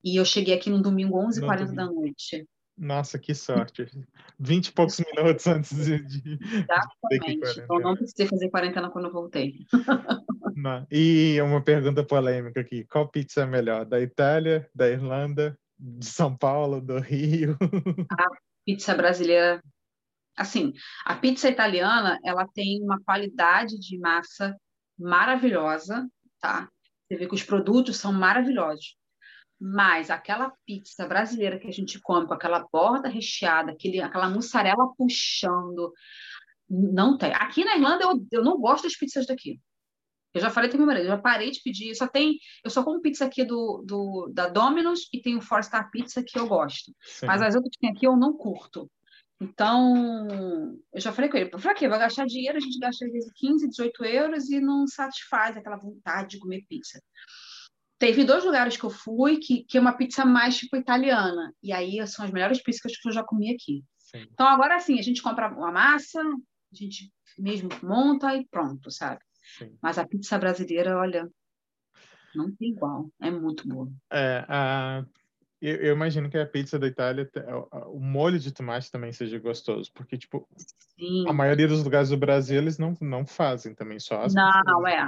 E 0.02 0.16
eu 0.16 0.24
cheguei 0.24 0.54
aqui 0.54 0.70
no 0.70 0.80
domingo, 0.80 1.18
11h40 1.18 1.74
da 1.74 1.86
noite. 1.86 2.46
Nossa, 2.80 3.18
que 3.18 3.34
sorte. 3.34 3.84
Vinte 4.38 4.68
e 4.68 4.72
poucos 4.72 4.98
minutos 4.98 5.46
antes 5.46 5.76
de. 5.84 6.02
de 6.02 6.38
Exatamente. 6.42 7.60
então 7.60 7.78
não 7.78 7.94
precisei 7.94 8.26
fazer 8.26 8.48
quarentena 8.48 8.88
quando 8.88 9.08
eu 9.08 9.12
voltei. 9.12 9.66
Não. 10.56 10.86
E 10.90 11.38
uma 11.42 11.62
pergunta 11.62 12.02
polêmica 12.02 12.60
aqui: 12.60 12.84
qual 12.84 13.06
pizza 13.06 13.42
é 13.42 13.46
melhor? 13.46 13.84
Da 13.84 14.00
Itália, 14.00 14.66
da 14.74 14.88
Irlanda, 14.88 15.58
de 15.80 16.06
São 16.06 16.36
Paulo, 16.36 16.80
do 16.80 16.98
Rio? 16.98 17.56
A 18.12 18.26
pizza 18.64 18.94
brasileira. 18.94 19.62
Assim, 20.36 20.72
a 21.04 21.16
pizza 21.16 21.48
italiana, 21.50 22.18
ela 22.24 22.46
tem 22.46 22.80
uma 22.82 23.00
qualidade 23.02 23.78
de 23.78 23.98
massa 23.98 24.56
maravilhosa, 24.98 26.08
tá? 26.40 26.68
Você 27.06 27.16
vê 27.16 27.26
que 27.26 27.34
os 27.34 27.42
produtos 27.42 27.96
são 27.96 28.12
maravilhosos. 28.12 28.96
Mas 29.60 30.08
aquela 30.10 30.52
pizza 30.64 31.06
brasileira 31.06 31.58
que 31.58 31.66
a 31.66 31.72
gente 31.72 32.00
come 32.00 32.26
com 32.26 32.32
aquela 32.32 32.66
borda 32.72 33.08
recheada, 33.08 33.72
aquele, 33.72 34.00
aquela 34.00 34.30
mussarela 34.30 34.94
puxando, 34.96 35.92
não 36.68 37.18
tem. 37.18 37.34
Aqui 37.34 37.64
na 37.64 37.76
Irlanda 37.76 38.04
eu, 38.04 38.26
eu 38.32 38.44
não 38.44 38.58
gosto 38.58 38.84
das 38.84 38.96
pizzas 38.96 39.26
daqui. 39.26 39.60
Eu 40.32 40.40
já 40.40 40.50
falei 40.50 40.70
com 40.70 40.76
meu 40.76 40.86
marido, 40.86 41.04
eu 41.04 41.10
já 41.10 41.18
parei 41.18 41.50
de 41.50 41.60
pedir. 41.62 41.94
Só 41.94 42.06
tem, 42.06 42.38
eu 42.64 42.70
só 42.70 42.84
como 42.84 43.00
pizza 43.00 43.24
aqui 43.24 43.44
do, 43.44 43.82
do 43.84 44.30
da 44.32 44.48
Domino's 44.48 45.08
e 45.12 45.20
tem 45.20 45.36
o 45.36 45.40
Four 45.40 45.62
Star 45.64 45.90
Pizza 45.90 46.22
que 46.22 46.38
eu 46.38 46.46
gosto. 46.46 46.94
Sim. 47.02 47.26
Mas 47.26 47.42
as 47.42 47.54
outras 47.54 47.72
que 47.72 47.80
tem 47.80 47.90
aqui 47.90 48.06
eu 48.06 48.16
não 48.16 48.32
curto. 48.32 48.90
Então, 49.42 50.76
eu 50.92 51.00
já 51.00 51.10
falei 51.12 51.30
com 51.30 51.36
ele, 51.38 51.48
para 51.48 51.74
quê? 51.74 51.88
Vai 51.88 51.98
gastar 51.98 52.26
dinheiro, 52.26 52.58
a 52.58 52.60
gente 52.60 52.78
gasta 52.78 53.06
às 53.06 53.10
vezes 53.10 53.32
15, 53.34 53.70
18 53.70 54.04
euros 54.04 54.50
e 54.50 54.60
não 54.60 54.86
satisfaz 54.86 55.56
aquela 55.56 55.78
vontade 55.78 56.30
de 56.30 56.38
comer 56.38 56.62
pizza. 56.68 57.00
Teve 57.98 58.22
dois 58.24 58.44
lugares 58.44 58.76
que 58.76 58.84
eu 58.84 58.90
fui 58.90 59.38
que, 59.38 59.64
que 59.64 59.78
é 59.78 59.80
uma 59.80 59.94
pizza 59.94 60.26
mais 60.26 60.58
tipo 60.58 60.76
italiana. 60.76 61.54
E 61.62 61.72
aí 61.72 62.06
são 62.06 62.24
as 62.24 62.30
melhores 62.30 62.62
pizzas 62.62 62.96
que 62.96 63.08
eu 63.08 63.12
já 63.12 63.24
comi 63.24 63.54
aqui. 63.54 63.82
Sim. 63.98 64.26
Então 64.30 64.46
agora 64.46 64.78
sim, 64.78 64.98
a 64.98 65.02
gente 65.02 65.22
compra 65.22 65.48
uma 65.48 65.72
massa, 65.72 66.20
a 66.20 66.74
gente 66.74 67.10
mesmo 67.38 67.68
monta 67.82 68.34
e 68.34 68.46
pronto, 68.46 68.90
sabe? 68.90 69.20
Sim. 69.58 69.76
Mas 69.82 69.98
a 69.98 70.06
pizza 70.06 70.38
brasileira, 70.38 70.96
olha, 70.98 71.30
não 72.34 72.54
tem 72.54 72.70
igual. 72.70 73.10
É 73.20 73.30
muito 73.30 73.66
boa. 73.66 73.90
É, 74.10 74.44
a 74.48 75.04
eu, 75.60 75.76
eu, 75.76 75.94
imagino 75.94 76.30
que 76.30 76.38
a 76.38 76.46
pizza 76.46 76.78
da 76.78 76.86
Itália, 76.86 77.30
o 77.88 78.00
molho 78.00 78.38
de 78.38 78.50
tomate 78.50 78.90
também 78.90 79.12
seja 79.12 79.38
gostoso, 79.38 79.92
porque, 79.92 80.16
tipo, 80.16 80.48
Sim. 80.98 81.28
a 81.28 81.34
maioria 81.34 81.68
dos 81.68 81.84
lugares 81.84 82.08
do 82.08 82.16
Brasil 82.16 82.56
eles 82.56 82.78
não, 82.78 82.96
não 82.98 83.26
fazem 83.26 83.74
também, 83.74 83.98
só 83.98 84.22
as 84.22 84.32
Não, 84.34 84.88
é. 84.88 85.06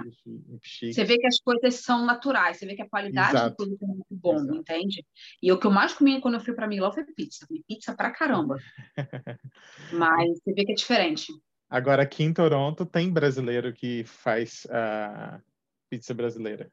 Você 0.93 1.05
vê 1.05 1.17
que 1.17 1.27
as 1.27 1.39
coisas 1.39 1.77
são 1.77 2.05
naturais, 2.05 2.59
você 2.59 2.67
vê 2.67 2.77
que 2.77 2.83
a 2.83 2.89
qualidade 2.89 3.31
Exato. 3.31 3.51
do 3.51 3.57
produto 3.57 3.83
é 3.83 3.87
muito 3.87 4.07
bom, 4.11 4.35
Exato. 4.35 4.55
entende? 4.55 5.07
E 5.43 5.51
o 5.51 5.59
que 5.59 5.67
eu 5.67 5.71
mais 5.71 5.95
comi 5.95 6.21
quando 6.21 6.35
eu 6.35 6.41
fui 6.41 6.53
para 6.53 6.69
Milão 6.69 6.93
foi 6.93 7.05
pizza. 7.05 7.47
Comi 7.47 7.65
pizza 7.67 7.97
pra 7.97 8.11
caramba. 8.11 8.59
Mas 9.91 10.39
você 10.39 10.53
vê 10.53 10.67
que 10.67 10.73
é 10.73 10.75
diferente. 10.75 11.33
Agora, 11.73 12.03
aqui 12.03 12.23
em 12.23 12.35
Toronto, 12.35 12.85
tem 12.85 13.11
brasileiro 13.11 13.73
que 13.73 14.05
faz 14.05 14.67
a 14.69 15.39
uh, 15.39 15.43
pizza 15.89 16.13
brasileira. 16.13 16.71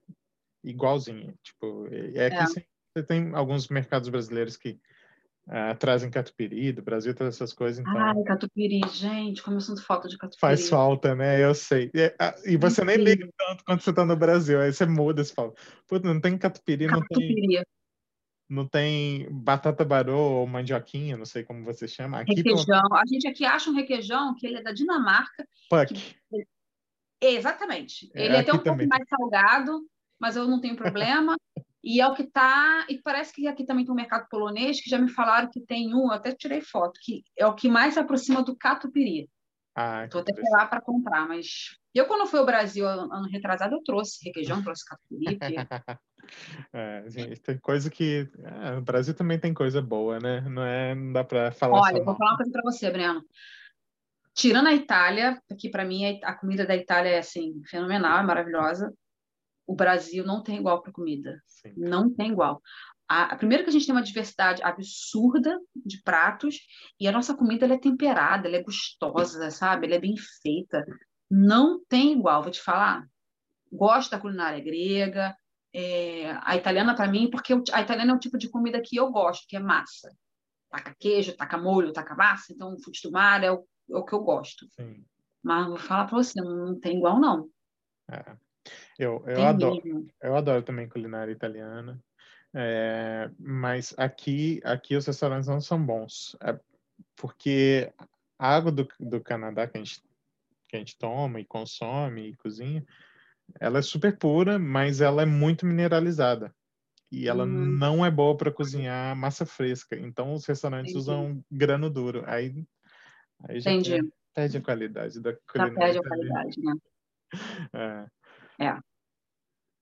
Igualzinho. 0.62 1.34
Tipo, 1.42 1.88
é 1.90 2.28
é. 2.28 2.46
Você 2.46 3.04
tem 3.08 3.34
alguns 3.34 3.70
mercados 3.70 4.10
brasileiros 4.10 4.58
que 4.58 4.78
uh, 5.48 5.74
trazem 5.80 6.12
catupiry 6.12 6.74
do 6.74 6.82
Brasil, 6.82 7.16
todas 7.16 7.36
essas 7.36 7.54
coisas. 7.54 7.80
Então... 7.80 7.98
Ai, 7.98 8.22
catupiry, 8.26 8.82
gente, 8.92 9.42
como 9.42 9.56
eu 9.56 9.62
sinto 9.62 9.82
falta 9.86 10.10
de 10.10 10.18
catupiry. 10.18 10.42
Faz 10.42 10.68
falta, 10.68 11.16
né? 11.16 11.42
Eu 11.42 11.56
sei. 11.56 11.90
E, 11.94 12.14
ah, 12.20 12.36
e 12.44 12.58
você 12.58 12.84
nem 12.84 12.98
liga 12.98 13.26
tanto 13.38 13.64
quando 13.64 13.80
você 13.80 13.92
está 13.92 14.04
no 14.04 14.18
Brasil. 14.18 14.60
Aí 14.60 14.74
você 14.74 14.86
muda, 14.86 15.24
você 15.24 15.34
fala, 15.34 15.54
putz, 15.88 16.04
não 16.04 16.20
tem 16.20 16.38
catupiry, 16.38 16.88
catupiry. 16.88 17.42
não 17.42 17.48
tem... 17.48 17.64
Não 18.50 18.68
tem 18.68 19.28
batata 19.30 19.86
barô 19.86 20.40
ou 20.40 20.48
mandioquinha, 20.48 21.16
não 21.16 21.26
sei 21.26 21.44
como 21.44 21.64
você 21.64 21.88
chama. 21.88 22.22
Aqui, 22.22 22.34
requeijão. 22.34 22.82
A 22.94 23.06
gente 23.06 23.28
aqui 23.28 23.46
acha 23.46 23.70
um 23.70 23.76
requeijão 23.76 24.34
que 24.36 24.48
ele 24.48 24.58
é 24.58 24.64
da 24.64 24.72
Dinamarca. 24.72 25.48
Puck. 25.70 25.94
Que... 25.94 26.48
Exatamente. 27.22 28.10
É, 28.16 28.26
ele 28.26 28.36
é 28.36 28.40
até 28.40 28.52
um 28.52 28.58
pouco 28.58 28.88
mais 28.88 29.08
salgado, 29.08 29.86
mas 30.20 30.36
eu 30.36 30.48
não 30.48 30.60
tenho 30.60 30.76
problema. 30.76 31.36
E 31.82 32.02
é 32.02 32.08
o 32.08 32.14
que 32.14 32.24
está. 32.24 32.86
E 32.90 32.98
parece 32.98 33.34
que 33.34 33.48
aqui 33.48 33.66
também 33.66 33.86
tem 33.86 33.92
um 33.94 33.96
mercado 33.96 34.28
polonês, 34.30 34.82
que 34.82 34.90
já 34.90 34.98
me 34.98 35.10
falaram 35.10 35.50
que 35.50 35.62
tem 35.62 35.96
um, 35.96 36.12
até 36.12 36.34
tirei 36.34 36.60
foto, 36.60 37.00
que 37.02 37.24
é 37.38 37.48
o 37.48 37.56
que 37.56 37.70
mais 37.70 37.94
se 37.94 38.00
aproxima 38.02 38.44
do 38.44 38.54
catupiry. 38.54 39.30
Ah, 39.82 40.04
Estou 40.04 40.20
até 40.20 40.34
lá 40.52 40.66
para 40.66 40.82
comprar, 40.82 41.26
mas. 41.26 41.78
Eu, 41.96 42.06
quando 42.06 42.28
fui 42.28 42.38
ao 42.38 42.46
Brasil 42.46 42.86
ano 42.86 43.30
retrasado, 43.32 43.76
eu 43.76 43.82
trouxe 43.82 44.20
requeijão, 44.26 44.62
trouxe 44.68 44.84
catupiry. 44.86 45.40
é, 46.74 47.06
gente, 47.08 47.40
tem 47.42 47.58
coisa 47.58 47.90
que. 47.90 48.30
É, 48.44 48.78
o 48.78 48.82
Brasil 48.82 49.14
também 49.14 49.40
tem 49.40 49.54
coisa 49.54 49.82
boa, 49.82 50.20
né? 50.20 50.42
Não, 50.42 50.66
é, 50.66 50.94
não 50.94 51.14
dá 51.14 51.24
para 51.24 51.54
falar. 51.54 51.80
Olha, 51.80 52.04
vou 52.04 52.14
falar 52.14 52.32
uma 52.32 52.38
coisa 52.38 52.52
para 52.52 52.62
você, 52.62 52.92
Breno. 52.92 53.24
Tirando 54.34 54.68
a 54.68 54.74
Itália, 54.74 55.42
que 55.58 55.70
para 55.70 55.86
mim 55.86 56.20
a 56.24 56.34
comida 56.34 56.66
da 56.66 56.76
Itália 56.76 57.12
é 57.12 57.20
assim, 57.20 57.62
fenomenal, 57.66 58.20
é 58.20 58.24
maravilhosa 58.24 58.94
o 59.70 59.76
Brasil 59.76 60.26
não 60.26 60.42
tem 60.42 60.58
igual 60.58 60.82
para 60.82 60.92
comida. 60.92 61.40
Sim. 61.46 61.72
Não 61.78 62.12
tem 62.12 62.32
igual. 62.32 62.60
A, 63.10 63.34
a, 63.34 63.36
primeiro 63.36 63.64
que 63.64 63.72
a 63.72 63.74
gente 63.74 63.88
tem 63.88 63.96
uma 63.96 64.04
diversidade 64.04 64.62
absurda 64.62 65.60
de 65.76 66.00
pratos 66.04 66.60
e 67.00 67.08
a 67.08 67.12
nossa 67.12 67.36
comida 67.36 67.66
ela 67.66 67.74
é 67.74 67.80
temperada, 67.80 68.48
ela 68.48 68.58
é 68.58 68.62
gostosa, 68.62 69.50
sabe? 69.50 69.88
Ela 69.88 69.96
é 69.96 70.00
bem 70.00 70.16
feita. 70.44 70.86
Não 71.30 71.84
tem 71.86 72.14
igual, 72.14 72.44
vou 72.44 72.52
te 72.52 72.62
falar. 72.62 73.08
Gosto 73.72 74.12
da 74.12 74.20
culinária 74.20 74.64
grega, 74.64 75.36
é, 75.74 76.32
a 76.44 76.56
italiana 76.56 76.96
para 76.96 77.08
mim, 77.08 77.30
porque 77.32 77.54
a 77.74 77.82
italiana 77.82 78.12
é 78.12 78.16
um 78.16 78.20
tipo 78.20 78.38
de 78.38 78.50
comida 78.50 78.80
que 78.80 78.96
eu 78.96 79.12
gosto, 79.12 79.48
que 79.48 79.56
é 79.56 79.60
massa. 79.60 80.16
Taca 80.70 80.96
queijo, 81.00 81.36
taca 81.36 81.58
molho, 81.58 81.92
taca 81.92 82.16
massa, 82.16 82.54
então 82.54 82.74
o 82.74 82.80
frutos 82.80 83.02
do 83.02 83.12
mar 83.12 83.44
é 83.44 83.52
o, 83.52 83.66
é 83.90 83.98
o 83.98 84.06
que 84.06 84.14
eu 84.14 84.20
gosto. 84.20 84.68
Sim. 84.70 85.04
Mas 85.42 85.68
vou 85.68 85.78
falar 85.78 86.06
para 86.06 86.18
você, 86.18 86.40
não 86.42 86.80
tem 86.80 86.98
igual 86.98 87.20
não. 87.20 87.50
É. 88.12 88.38
Eu, 89.00 89.24
eu 89.26 89.48
adoro, 89.48 90.08
eu 90.22 90.36
adoro 90.36 90.62
também 90.62 90.88
culinária 90.88 91.32
italiana, 91.32 92.00
é, 92.54 93.30
mas 93.38 93.94
aqui, 93.98 94.60
aqui 94.64 94.96
os 94.96 95.06
restaurantes 95.06 95.48
não 95.48 95.62
são 95.62 95.84
bons, 95.84 96.36
é 96.42 96.60
porque 97.16 97.92
a 98.38 98.56
água 98.56 98.72
do, 98.72 98.88
do 99.00 99.22
Canadá 99.22 99.68
que 99.68 99.78
a, 99.78 99.84
gente, 99.84 100.02
que 100.68 100.76
a 100.76 100.80
gente 100.80 100.98
toma 100.98 101.40
e 101.40 101.46
consome 101.46 102.30
e 102.30 102.36
cozinha, 102.38 102.84
ela 103.60 103.80
é 103.80 103.82
super 103.82 104.18
pura, 104.18 104.58
mas 104.58 105.02
ela 105.02 105.22
é 105.22 105.26
muito 105.26 105.66
mineralizada 105.66 106.54
e 107.12 107.28
ela 107.28 107.44
uhum. 107.44 107.50
não 107.50 108.06
é 108.06 108.12
boa 108.12 108.38
para 108.38 108.52
cozinhar 108.52 109.16
massa 109.16 109.46
fresca. 109.46 109.96
Então 109.96 110.34
os 110.34 110.46
restaurantes 110.46 110.92
Entendi. 110.92 111.00
usam 111.00 111.44
grano 111.52 111.90
duro, 111.90 112.24
aí, 112.28 112.66
aí 113.48 113.60
já 113.60 113.72
Entendi. 113.72 114.12
perde 114.34 114.58
a 114.58 114.62
qualidade 114.62 115.20
da 115.20 115.34
culinária. 115.52 115.74
Já 115.74 115.80
perde 115.80 115.98
a 115.98 116.02
qualidade, 116.02 116.62
né? 116.62 116.74
É. 118.60 118.66
É. 118.66 118.80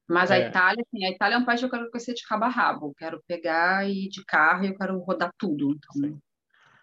Mas 0.07 0.31
a 0.31 0.37
é. 0.37 0.47
Itália, 0.47 0.83
assim, 0.87 1.05
a 1.05 1.11
Itália 1.11 1.35
é 1.35 1.37
um 1.37 1.45
país 1.45 1.59
que 1.59 1.65
eu 1.65 1.69
quero 1.69 1.91
conhecer 1.91 2.13
de 2.13 2.23
cabo 2.23 2.45
a 2.45 2.49
rabo. 2.49 2.87
Eu 2.87 2.93
quero 2.95 3.23
pegar 3.27 3.89
e 3.89 4.07
de 4.07 4.23
carro 4.25 4.63
e 4.63 4.67
eu 4.67 4.77
quero 4.77 4.97
rodar 4.99 5.31
tudo. 5.37 5.71
Então... 5.71 6.19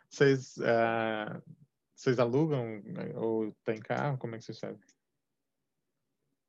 Vocês, 0.09 0.57
uh, 0.59 1.43
vocês 1.95 2.19
alugam 2.19 2.83
ou 3.17 3.53
tem 3.65 3.81
carro? 3.81 4.19
Como 4.19 4.35
é 4.35 4.39
que 4.39 4.45
você 4.45 4.53
sabe? 4.53 4.79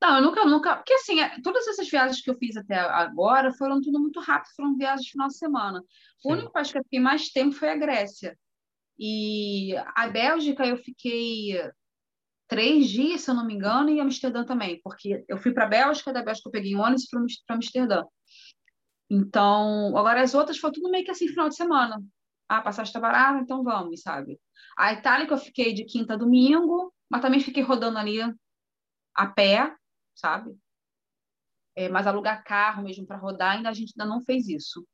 Não, 0.02 0.16
eu 0.16 0.22
nunca, 0.22 0.44
nunca. 0.44 0.76
Porque 0.76 0.92
assim, 0.92 1.20
é, 1.20 1.40
todas 1.40 1.66
essas 1.66 1.88
viagens 1.88 2.20
que 2.20 2.30
eu 2.30 2.36
fiz 2.36 2.56
até 2.56 2.78
agora 2.78 3.52
foram 3.54 3.80
tudo 3.80 3.98
muito 3.98 4.20
rápido, 4.20 4.54
foram 4.54 4.76
viagens 4.76 5.06
de 5.06 5.12
final 5.12 5.28
de 5.28 5.38
semana. 5.38 5.80
Sim. 5.80 6.28
O 6.28 6.32
único 6.32 6.52
país 6.52 6.70
que 6.70 6.78
eu 6.78 6.84
fiquei 6.84 7.00
mais 7.00 7.30
tempo 7.30 7.56
foi 7.56 7.70
a 7.70 7.76
Grécia. 7.76 8.38
E 8.98 9.74
a 9.94 10.08
Bélgica 10.08 10.66
eu 10.66 10.76
fiquei 10.76 11.60
três 12.48 12.88
dias, 12.88 13.22
se 13.22 13.30
eu 13.30 13.34
não 13.34 13.46
me 13.46 13.54
engano, 13.54 13.90
e 13.90 14.00
Amsterdã 14.00 14.44
também, 14.44 14.80
porque 14.82 15.24
eu 15.28 15.38
fui 15.38 15.52
para 15.52 15.64
a 15.64 15.68
Bélgica, 15.68 16.12
da 16.12 16.22
Bélgica 16.22 16.48
eu 16.48 16.52
peguei 16.52 16.76
um 16.76 16.80
ônibus 16.80 17.06
para 17.46 17.56
Amsterdã. 17.56 18.04
Então, 19.10 19.96
agora 19.96 20.22
as 20.22 20.34
outras 20.34 20.58
foi 20.58 20.72
tudo 20.72 20.90
meio 20.90 21.04
que 21.04 21.10
assim, 21.10 21.28
final 21.28 21.48
de 21.48 21.56
semana. 21.56 22.02
Ah, 22.48 22.60
passagem 22.60 22.90
está 22.90 23.00
barata, 23.00 23.40
então 23.40 23.62
vamos, 23.62 24.02
sabe? 24.02 24.40
A 24.76 24.92
Itália 24.92 25.26
que 25.26 25.32
eu 25.32 25.38
fiquei 25.38 25.72
de 25.72 25.84
quinta 25.84 26.14
a 26.14 26.16
domingo, 26.16 26.92
mas 27.10 27.20
também 27.20 27.40
fiquei 27.40 27.62
rodando 27.62 27.98
ali 27.98 28.18
a 29.14 29.26
pé, 29.26 29.74
sabe? 30.14 30.56
É, 31.74 31.88
mas 31.88 32.06
alugar 32.06 32.44
carro 32.44 32.82
mesmo 32.82 33.06
para 33.06 33.18
rodar, 33.18 33.56
ainda 33.56 33.68
a 33.68 33.74
gente 33.74 33.92
ainda 33.96 34.12
não 34.12 34.22
fez 34.22 34.48
isso. 34.48 34.86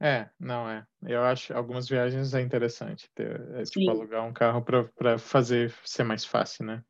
É, 0.00 0.28
não 0.38 0.68
é. 0.68 0.86
Eu 1.02 1.24
acho 1.24 1.52
algumas 1.52 1.88
viagens 1.88 2.32
é 2.32 2.40
interessante 2.40 3.10
ter, 3.14 3.40
é, 3.54 3.64
tipo, 3.64 3.90
alugar 3.90 4.24
um 4.24 4.32
carro 4.32 4.62
para 4.62 5.18
fazer 5.18 5.74
ser 5.84 6.04
mais 6.04 6.24
fácil, 6.24 6.64
né? 6.64 6.84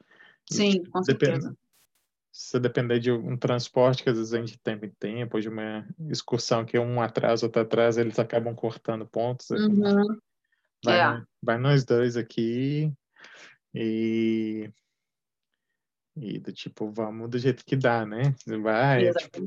E, 0.50 0.54
Sim, 0.54 0.70
tipo, 0.72 0.90
com 0.90 1.02
certeza. 1.02 1.56
se 2.30 2.50
você 2.50 2.60
depender 2.60 2.98
de 2.98 3.10
um 3.10 3.36
transporte 3.36 4.02
que 4.02 4.10
às 4.10 4.16
vezes 4.18 4.34
a 4.34 4.38
gente 4.38 4.58
tem 4.58 4.74
em 4.74 4.90
tempo, 4.90 5.36
ou 5.36 5.40
de 5.40 5.48
uma 5.48 5.88
excursão 6.10 6.64
que 6.64 6.78
um 6.78 7.00
atrás, 7.00 7.42
outro 7.42 7.62
atrás, 7.62 7.96
eles 7.96 8.18
acabam 8.18 8.54
cortando 8.54 9.06
pontos. 9.06 9.48
Uhum. 9.50 10.18
Vai, 10.84 11.00
É. 11.00 11.22
vai 11.42 11.58
nós 11.58 11.84
dois 11.84 12.16
aqui 12.16 12.92
e, 13.74 14.70
e 16.16 16.38
do 16.38 16.52
tipo, 16.52 16.90
vamos 16.90 17.30
do 17.30 17.38
jeito 17.38 17.64
que 17.64 17.74
dá, 17.74 18.04
né? 18.04 18.34
Vai, 18.62 19.08
é, 19.08 19.12
tipo. 19.14 19.46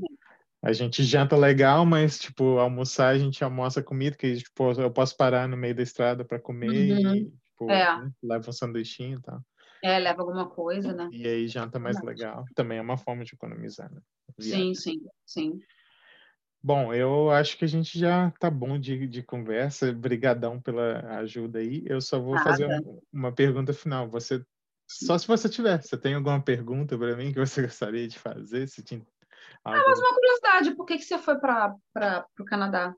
A 0.61 0.71
gente 0.73 1.03
janta 1.03 1.35
legal, 1.35 1.85
mas 1.85 2.19
tipo, 2.19 2.59
almoçar 2.59 3.09
a 3.09 3.17
gente 3.17 3.43
almoça 3.43 3.81
comida, 3.81 4.15
que 4.15 4.35
tipo, 4.37 4.71
eu 4.79 4.91
posso 4.91 5.17
parar 5.17 5.47
no 5.47 5.57
meio 5.57 5.73
da 5.75 5.81
estrada 5.81 6.23
para 6.23 6.39
comer 6.39 6.69
Uhum. 6.69 7.15
e 7.15 7.25
tipo, 7.25 7.71
É. 7.71 7.97
né, 7.97 8.11
leva 8.21 8.49
um 8.49 8.53
sanduichinho 8.53 9.17
e 9.17 9.21
tal. 9.21 9.41
É, 9.83 9.97
leva 9.97 10.21
alguma 10.21 10.47
coisa, 10.47 10.93
né? 10.93 11.09
E 11.11 11.27
aí 11.27 11.47
janta 11.47 11.79
mais 11.79 12.01
legal. 12.03 12.45
Também 12.55 12.77
é 12.77 12.81
uma 12.81 12.97
forma 12.97 13.23
de 13.23 13.33
economizar, 13.33 13.91
né? 13.91 13.99
Sim, 14.39 14.49
Viagem. 14.49 14.75
sim, 14.75 15.01
sim. 15.25 15.59
Bom, 16.63 16.93
eu 16.93 17.31
acho 17.31 17.57
que 17.57 17.65
a 17.65 17.67
gente 17.67 17.97
já 17.97 18.29
tá 18.39 18.47
bom 18.49 18.79
de, 18.79 19.07
de 19.07 19.23
conversa. 19.23 19.91
Brigadão 19.91 20.61
pela 20.61 20.99
ajuda 21.17 21.57
aí. 21.57 21.83
Eu 21.87 21.99
só 21.99 22.19
vou 22.19 22.37
fazer 22.37 22.67
Nada. 22.67 22.87
um- 22.87 23.01
uma 23.11 23.31
pergunta 23.33 23.73
final. 23.73 24.07
Você, 24.11 24.45
só 24.87 25.17
se 25.17 25.27
você 25.27 25.49
tiver, 25.49 25.81
você 25.81 25.97
tem 25.97 26.13
alguma 26.13 26.39
pergunta 26.39 26.95
para 26.95 27.15
mim 27.17 27.33
que 27.33 27.39
você 27.39 27.61
gostaria 27.67 28.07
de 28.07 28.19
fazer? 28.19 28.67
Se 28.67 28.83
tinha 28.83 29.01
algo... 29.63 29.89
Mas 29.89 29.99
uma 29.99 30.13
curiosidade, 30.13 30.75
por 30.75 30.85
que 30.85 30.97
que 30.97 31.03
você 31.03 31.17
foi 31.17 31.39
para 31.39 31.75
o 32.39 32.45
Canadá? 32.45 32.95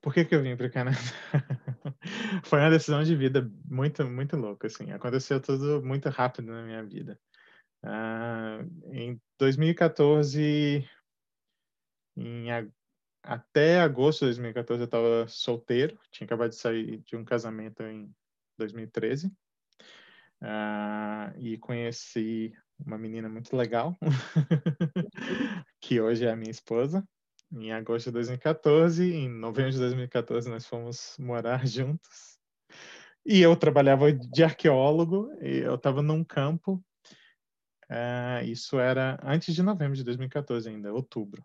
Por 0.00 0.14
que 0.14 0.24
que 0.24 0.34
eu 0.34 0.42
vim 0.42 0.56
para 0.56 0.66
o 0.66 0.72
Canadá? 0.72 0.96
Foi 2.44 2.58
uma 2.58 2.70
decisão 2.70 3.02
de 3.02 3.14
vida 3.14 3.50
muito, 3.66 4.04
muito 4.08 4.36
louca, 4.36 4.66
assim. 4.66 4.90
Aconteceu 4.92 5.40
tudo 5.40 5.82
muito 5.84 6.08
rápido 6.08 6.50
na 6.50 6.62
minha 6.62 6.82
vida. 6.82 7.20
Ah, 7.82 8.64
em 8.92 9.20
2014, 9.38 10.88
em, 12.16 12.50
a- 12.50 12.66
até 13.22 13.80
agosto 13.80 14.20
de 14.20 14.26
2014, 14.26 14.82
eu 14.82 14.86
estava 14.86 15.28
solteiro. 15.28 15.98
Tinha 16.10 16.24
acabado 16.24 16.50
de 16.50 16.56
sair 16.56 16.98
de 17.02 17.16
um 17.16 17.24
casamento 17.24 17.82
em 17.82 18.10
2013. 18.56 19.30
Ah, 20.40 21.32
e 21.36 21.58
conheci 21.58 22.54
uma 22.84 22.98
menina 22.98 23.28
muito 23.28 23.54
legal, 23.56 23.96
que 25.80 26.00
hoje 26.00 26.24
é 26.24 26.30
a 26.30 26.36
minha 26.36 26.50
esposa. 26.50 27.06
Em 27.52 27.72
agosto 27.72 28.06
de 28.06 28.12
2014, 28.12 29.12
em 29.12 29.28
novembro 29.28 29.72
de 29.72 29.78
2014, 29.78 30.48
nós 30.48 30.66
fomos 30.66 31.16
morar 31.18 31.66
juntos. 31.66 32.38
E 33.26 33.40
eu 33.40 33.54
trabalhava 33.56 34.12
de 34.12 34.42
arqueólogo, 34.42 35.30
eu 35.40 35.74
estava 35.74 36.00
num 36.02 36.24
campo. 36.24 36.82
ah, 37.88 38.42
isso 38.44 38.78
era 38.78 39.18
antes 39.22 39.54
de 39.54 39.62
novembro 39.62 39.96
de 39.96 40.04
2014 40.04 40.68
ainda, 40.68 40.92
outubro. 40.92 41.44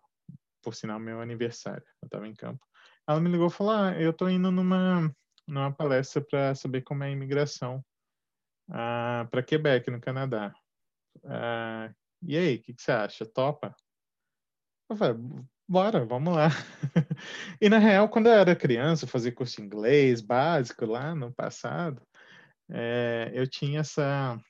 Por 0.62 0.74
sinal, 0.74 0.98
meu 0.98 1.20
aniversário. 1.20 1.84
Eu 2.02 2.06
estava 2.06 2.26
em 2.26 2.34
campo. 2.34 2.64
Ela 3.08 3.20
me 3.20 3.30
ligou 3.30 3.48
e 3.48 3.50
falou: 3.50 3.72
ah, 3.72 4.00
eu 4.00 4.10
estou 4.10 4.30
indo 4.30 4.50
numa, 4.50 5.12
numa 5.46 5.72
palestra 5.72 6.22
para 6.22 6.54
saber 6.54 6.82
como 6.82 7.04
é 7.04 7.08
a 7.08 7.10
imigração 7.10 7.84
para 8.68 9.42
Quebec, 9.42 9.90
no 9.90 10.00
Canadá. 10.00 10.54
Ah, 11.24 11.92
e 12.22 12.36
aí, 12.36 12.56
o 12.56 12.62
que, 12.62 12.74
que 12.74 12.82
você 12.82 12.92
acha? 12.92 13.26
Topa? 13.26 13.74
Eu 14.88 14.96
falei, 14.96 15.16
bora, 15.68 16.04
vamos 16.04 16.34
lá. 16.34 16.48
e 17.60 17.68
na 17.68 17.78
real, 17.78 18.08
quando 18.08 18.26
eu 18.26 18.32
era 18.32 18.54
criança, 18.56 19.04
eu 19.04 19.08
fazia 19.08 19.32
curso 19.32 19.56
de 19.56 19.62
inglês 19.62 20.20
básico 20.20 20.86
lá 20.86 21.14
no 21.14 21.32
passado, 21.32 22.00
é, 22.70 23.30
eu 23.34 23.46
tinha 23.46 23.80
essa. 23.80 24.40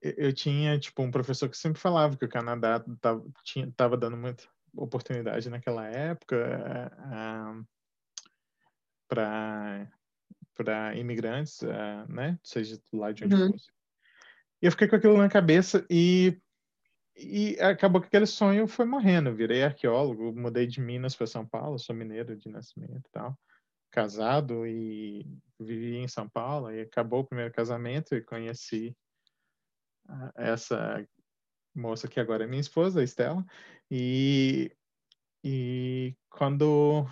Eu 0.00 0.32
tinha, 0.32 0.78
tipo, 0.78 1.02
um 1.02 1.10
professor 1.10 1.48
que 1.48 1.56
sempre 1.56 1.80
falava 1.80 2.16
que 2.16 2.24
o 2.24 2.28
Canadá 2.28 2.84
tava, 3.00 3.24
tinha, 3.42 3.72
tava 3.76 3.96
dando 3.96 4.16
muita 4.16 4.44
oportunidade 4.76 5.50
naquela 5.50 5.88
época 5.88 6.36
para 9.08 9.90
para 10.54 10.96
imigrantes, 10.96 11.62
ah, 11.62 12.04
né? 12.08 12.38
Seja 12.42 12.80
lá 12.92 13.12
de 13.12 13.24
onde 13.24 13.36
Uhum. 13.36 13.52
fosse. 13.52 13.70
E 14.60 14.66
eu 14.66 14.70
fiquei 14.72 14.88
com 14.88 14.96
aquilo 14.96 15.16
na 15.16 15.28
cabeça 15.28 15.86
e, 15.88 16.40
e 17.16 17.56
acabou 17.60 18.00
que 18.00 18.08
aquele 18.08 18.26
sonho 18.26 18.66
foi 18.66 18.84
morrendo. 18.84 19.28
Eu 19.28 19.34
virei 19.34 19.62
arqueólogo, 19.62 20.32
mudei 20.34 20.66
de 20.66 20.80
Minas 20.80 21.14
para 21.14 21.26
São 21.26 21.46
Paulo, 21.46 21.78
sou 21.78 21.94
mineiro 21.94 22.36
de 22.36 22.48
nascimento 22.48 23.06
e 23.06 23.12
tal. 23.12 23.38
Casado 23.90 24.66
e 24.66 25.26
vivi 25.58 25.96
em 25.96 26.08
São 26.08 26.28
Paulo. 26.28 26.70
E 26.72 26.82
acabou 26.82 27.20
o 27.20 27.26
primeiro 27.26 27.52
casamento 27.52 28.14
e 28.14 28.20
conheci 28.20 28.96
essa 30.36 31.06
moça 31.74 32.08
que 32.08 32.18
agora 32.18 32.44
é 32.44 32.46
minha 32.46 32.60
esposa, 32.60 33.00
a 33.00 33.04
Estela. 33.04 33.44
E, 33.90 34.72
e 35.44 36.16
quando 36.28 37.06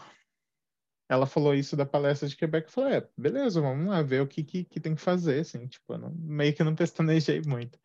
ela 1.09 1.27
falou 1.27 1.55
isso 1.55 1.77
da 1.77 1.87
palestra 1.87 2.29
de 2.29 2.37
Quebec, 2.37 2.67
eu 2.67 2.73
falei, 2.73 2.99
é, 2.99 3.09
beleza, 3.17 3.61
vamos 3.61 3.87
lá 3.87 4.03
ver 4.03 4.23
o 4.23 4.27
que, 4.27 4.43
que, 4.43 4.65
que 4.65 4.81
tem 4.81 4.95
que 4.95 5.01
fazer, 5.01 5.41
assim, 5.41 5.67
tipo, 5.67 5.97
não, 5.97 6.13
meio 6.19 6.53
que 6.53 6.65
não 6.65 6.75
pestanejei 6.75 7.41
muito. 7.47 7.79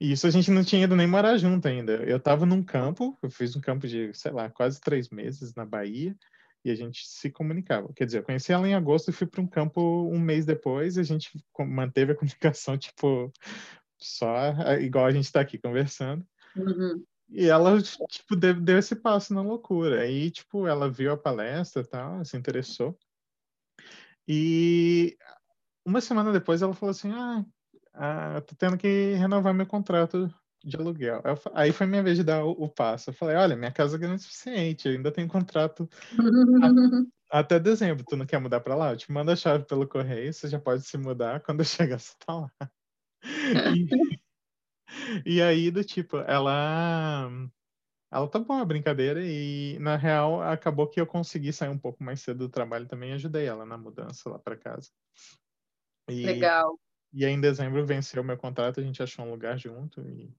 E 0.00 0.12
isso 0.12 0.26
a 0.26 0.30
gente 0.30 0.50
não 0.50 0.62
tinha 0.62 0.84
ido 0.84 0.94
nem 0.94 1.06
morar 1.06 1.38
junto 1.38 1.66
ainda. 1.66 1.94
Eu 2.04 2.20
tava 2.20 2.44
num 2.44 2.62
campo, 2.62 3.18
eu 3.22 3.30
fiz 3.30 3.56
um 3.56 3.60
campo 3.60 3.88
de, 3.88 4.12
sei 4.12 4.30
lá, 4.30 4.50
quase 4.50 4.80
três 4.80 5.08
meses 5.08 5.54
na 5.54 5.64
Bahia, 5.64 6.14
e 6.64 6.70
a 6.70 6.74
gente 6.74 7.06
se 7.06 7.30
comunicava. 7.30 7.92
Quer 7.94 8.06
dizer, 8.06 8.18
eu 8.18 8.24
conheci 8.24 8.52
ela 8.52 8.68
em 8.68 8.74
agosto 8.74 9.08
e 9.08 9.12
fui 9.12 9.26
para 9.26 9.40
um 9.40 9.46
campo 9.46 10.10
um 10.12 10.18
mês 10.18 10.44
depois, 10.44 10.96
e 10.96 11.00
a 11.00 11.04
gente 11.04 11.30
manteve 11.58 12.12
a 12.12 12.16
comunicação, 12.16 12.76
tipo, 12.76 13.32
só 13.98 14.52
igual 14.80 15.06
a 15.06 15.12
gente 15.12 15.24
está 15.24 15.40
aqui 15.40 15.56
conversando. 15.56 16.26
Uhum. 16.54 17.02
E 17.28 17.46
ela, 17.46 17.80
tipo, 17.82 18.36
deu, 18.36 18.54
deu 18.60 18.78
esse 18.78 18.94
passo 18.96 19.34
na 19.34 19.42
loucura. 19.42 20.02
Aí, 20.02 20.30
tipo, 20.30 20.66
ela 20.66 20.90
viu 20.90 21.12
a 21.12 21.16
palestra 21.16 21.82
e 21.82 21.86
tal, 21.86 22.24
se 22.24 22.36
interessou. 22.36 22.96
E 24.28 25.16
uma 25.84 26.00
semana 26.00 26.32
depois 26.32 26.62
ela 26.62 26.74
falou 26.74 26.90
assim, 26.90 27.12
ah, 27.12 27.44
ah, 27.94 28.40
tô 28.40 28.54
tendo 28.56 28.76
que 28.76 29.14
renovar 29.14 29.54
meu 29.54 29.66
contrato 29.66 30.32
de 30.64 30.76
aluguel. 30.76 31.22
Eu 31.24 31.52
Aí 31.54 31.72
foi 31.72 31.86
minha 31.86 32.02
vez 32.02 32.16
de 32.16 32.24
dar 32.24 32.44
o, 32.44 32.50
o 32.50 32.68
passo. 32.68 33.10
Eu 33.10 33.14
falei, 33.14 33.36
olha, 33.36 33.56
minha 33.56 33.72
casa 33.72 33.96
é 33.96 33.98
grande 33.98 34.16
o 34.16 34.24
suficiente, 34.24 34.88
eu 34.88 34.94
ainda 34.94 35.12
tenho 35.12 35.28
contrato 35.28 35.88
até 37.30 37.58
dezembro. 37.58 38.04
Tu 38.04 38.16
não 38.16 38.26
quer 38.26 38.40
mudar 38.40 38.60
para 38.60 38.74
lá? 38.74 38.92
Eu 38.92 38.96
te 38.96 39.10
mando 39.10 39.30
a 39.30 39.36
chave 39.36 39.64
pelo 39.64 39.86
correio, 39.86 40.32
você 40.32 40.48
já 40.48 40.58
pode 40.58 40.82
se 40.82 40.98
mudar 40.98 41.40
quando 41.40 41.60
eu 41.60 41.64
chegar, 41.64 41.98
você 41.98 42.14
tá 42.24 42.34
lá. 42.34 42.50
E, 43.74 44.18
e 45.26 45.42
aí, 45.42 45.70
do 45.70 45.84
tipo, 45.84 46.18
ela 46.18 47.30
ela 48.10 48.28
topou 48.28 48.56
a 48.56 48.64
brincadeira 48.64 49.20
e, 49.24 49.78
na 49.80 49.96
real, 49.96 50.40
acabou 50.40 50.88
que 50.88 51.00
eu 51.00 51.06
consegui 51.06 51.52
sair 51.52 51.68
um 51.68 51.78
pouco 51.78 52.02
mais 52.02 52.20
cedo 52.20 52.38
do 52.38 52.48
trabalho 52.48 52.86
também 52.86 53.10
e 53.10 53.14
ajudei 53.14 53.46
ela 53.46 53.66
na 53.66 53.76
mudança 53.76 54.30
lá 54.30 54.38
para 54.38 54.56
casa. 54.56 54.90
E, 56.08 56.24
Legal. 56.24 56.78
e 57.12 57.26
aí, 57.26 57.32
em 57.32 57.40
dezembro, 57.40 57.84
venceu 57.84 58.22
o 58.22 58.24
meu 58.24 58.36
contrato, 58.36 58.80
a 58.80 58.82
gente 58.82 59.02
achou 59.02 59.24
um 59.24 59.30
lugar 59.30 59.58
junto 59.58 60.00
e, 60.02 60.32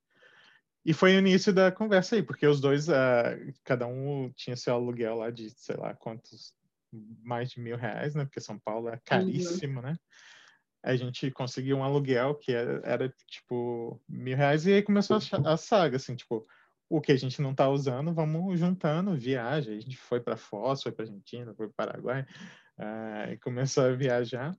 e 0.86 0.94
foi 0.94 1.16
o 1.16 1.20
início 1.20 1.54
da 1.54 1.72
conversa 1.72 2.16
aí, 2.16 2.24
porque 2.24 2.48
os 2.48 2.62
dois, 2.62 2.90
ah, 2.90 3.38
cada 3.66 3.86
um 3.86 4.32
tinha 4.32 4.56
seu 4.56 4.74
aluguel 4.74 5.18
lá 5.18 5.30
de, 5.30 5.50
sei 5.50 5.76
lá, 5.76 5.94
quantos, 5.94 6.56
mais 7.22 7.52
de 7.52 7.60
mil 7.60 7.76
reais, 7.76 8.16
né? 8.16 8.24
Porque 8.24 8.40
São 8.40 8.58
Paulo 8.58 8.88
é 8.88 8.98
caríssimo, 9.04 9.82
né? 9.82 9.98
A 10.88 10.96
gente 10.96 11.30
conseguiu 11.32 11.78
um 11.78 11.84
aluguel 11.84 12.34
que 12.36 12.54
era, 12.54 12.82
era, 12.86 13.14
tipo 13.28 14.02
mil 14.08 14.38
reais 14.38 14.66
e 14.66 14.74
aí 14.74 14.82
começou 14.82 15.18
a, 15.18 15.54
a 15.54 15.58
saga, 15.58 15.98
assim, 15.98 16.16
tipo, 16.16 16.48
o 16.90 17.02
que 17.02 17.12
a 17.12 17.18
gente 17.18 17.42
não 17.42 17.54
tá 17.54 17.70
usando, 17.70 18.14
vamos 18.14 18.58
juntando, 18.58 19.18
viagem. 19.18 19.78
A 19.78 19.82
gente 19.82 19.98
foi 19.98 20.22
para 20.22 20.38
Foz, 20.38 20.82
foi 20.82 20.94
para 20.94 21.04
Argentina, 21.04 21.54
foi 21.54 21.68
para 21.68 21.88
Paraguai, 21.88 22.26
ah, 22.78 23.32
e 23.32 23.38
começou 23.38 23.84
a 23.84 23.92
viajar. 23.92 24.58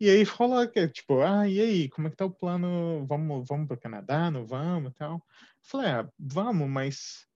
E 0.00 0.10
aí 0.10 0.24
falou 0.24 0.66
que, 0.66 0.88
tipo, 0.88 1.20
ah, 1.20 1.46
e 1.48 1.60
aí, 1.60 1.88
como 1.88 2.08
é 2.08 2.10
que 2.10 2.16
tá 2.16 2.24
o 2.24 2.30
plano? 2.30 3.06
Vamos, 3.06 3.46
vamos 3.46 3.68
para 3.68 3.76
o 3.76 3.80
Canadá, 3.80 4.30
não 4.30 4.44
vamos 4.44 4.92
tal? 4.94 5.24
Falei, 5.62 5.90
ah, 5.90 6.08
vamos, 6.18 6.68
mas 6.68 7.28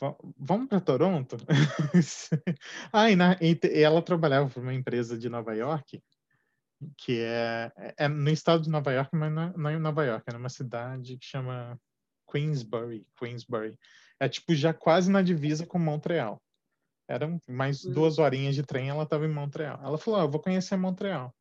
va- 0.00 0.16
vamos 0.36 0.68
para 0.68 0.80
Toronto? 0.80 1.36
ah, 2.92 3.08
e, 3.10 3.14
na, 3.14 3.36
e 3.40 3.56
ela 3.80 4.02
trabalhava 4.02 4.48
para 4.50 4.62
uma 4.62 4.74
empresa 4.74 5.16
de 5.16 5.28
Nova 5.28 5.54
York, 5.54 6.02
que 6.96 7.20
é, 7.20 7.72
é 7.98 8.08
no 8.08 8.30
estado 8.30 8.62
de 8.62 8.70
Nova 8.70 8.92
York, 8.92 9.10
mas 9.14 9.32
não, 9.32 9.52
não 9.52 9.70
é 9.70 9.74
em 9.74 9.78
Nova 9.78 10.04
York, 10.04 10.24
é 10.28 10.32
numa 10.32 10.48
cidade 10.48 11.16
que 11.18 11.24
chama 11.26 11.78
Queensbury, 12.30 13.06
Queensbury. 13.18 13.78
É 14.20 14.28
tipo 14.28 14.54
já 14.54 14.72
quase 14.72 15.10
na 15.10 15.22
divisa 15.22 15.66
com 15.66 15.78
Montreal. 15.78 16.40
Eram 17.08 17.40
mais 17.48 17.84
Hum. 17.84 17.92
duas 17.92 18.18
horinhas 18.18 18.54
de 18.54 18.62
trem, 18.62 18.88
ela 18.88 19.02
estava 19.02 19.24
em 19.26 19.32
Montreal. 19.32 19.80
Ela 19.82 19.98
falou, 19.98 20.20
ah, 20.20 20.24
eu 20.24 20.30
vou 20.30 20.40
conhecer 20.40 20.76
Montreal. 20.76 21.34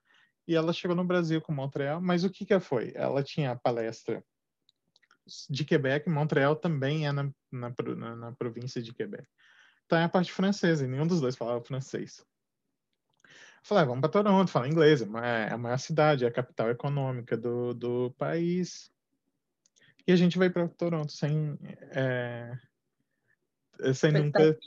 E 0.47 0.55
ela 0.55 0.73
chegou 0.73 0.95
no 0.95 1.03
Brasil 1.05 1.39
com 1.41 1.53
Montreal, 1.53 2.01
mas 2.01 2.23
o 2.23 2.29
que 2.29 2.45
que 2.45 2.59
foi? 2.59 2.91
Ela 2.95 3.23
tinha 3.23 3.51
a 3.51 3.55
palestra 3.55 4.23
de 5.49 5.63
Quebec, 5.63 6.09
Montreal 6.09 6.55
também 6.55 7.07
é 7.07 7.11
na, 7.11 7.31
na, 7.51 7.73
na- 7.95 8.15
na 8.15 8.31
província 8.33 8.81
de 8.81 8.91
Quebec. 8.93 9.25
Então 9.85 9.97
é 9.99 10.03
a 10.03 10.09
parte 10.09 10.31
francesa, 10.31 10.83
e 10.83 10.87
nenhum 10.87 11.05
dos 11.07 11.21
dois 11.21 11.35
falava 11.35 11.63
francês. 11.63 12.25
Falei, 13.63 13.83
ah, 13.83 13.87
vamos 13.87 14.01
para 14.01 14.09
Toronto, 14.09 14.49
fala 14.49 14.67
inglês, 14.67 15.01
é 15.01 15.05
a 15.05 15.07
maior- 15.07 15.49
é 15.49 15.53
a 15.53 15.57
maior 15.57 15.77
cidade, 15.77 16.25
é 16.25 16.27
a 16.27 16.31
capital 16.31 16.69
econômica 16.69 17.37
do, 17.37 17.73
do 17.73 18.11
país. 18.17 18.91
E 20.07 20.11
a 20.11 20.15
gente 20.15 20.37
vai 20.37 20.49
para 20.49 20.67
Toronto 20.67 21.11
sem, 21.11 21.57
é, 21.91 22.57
sem 23.93 24.11
nunca 24.11 24.57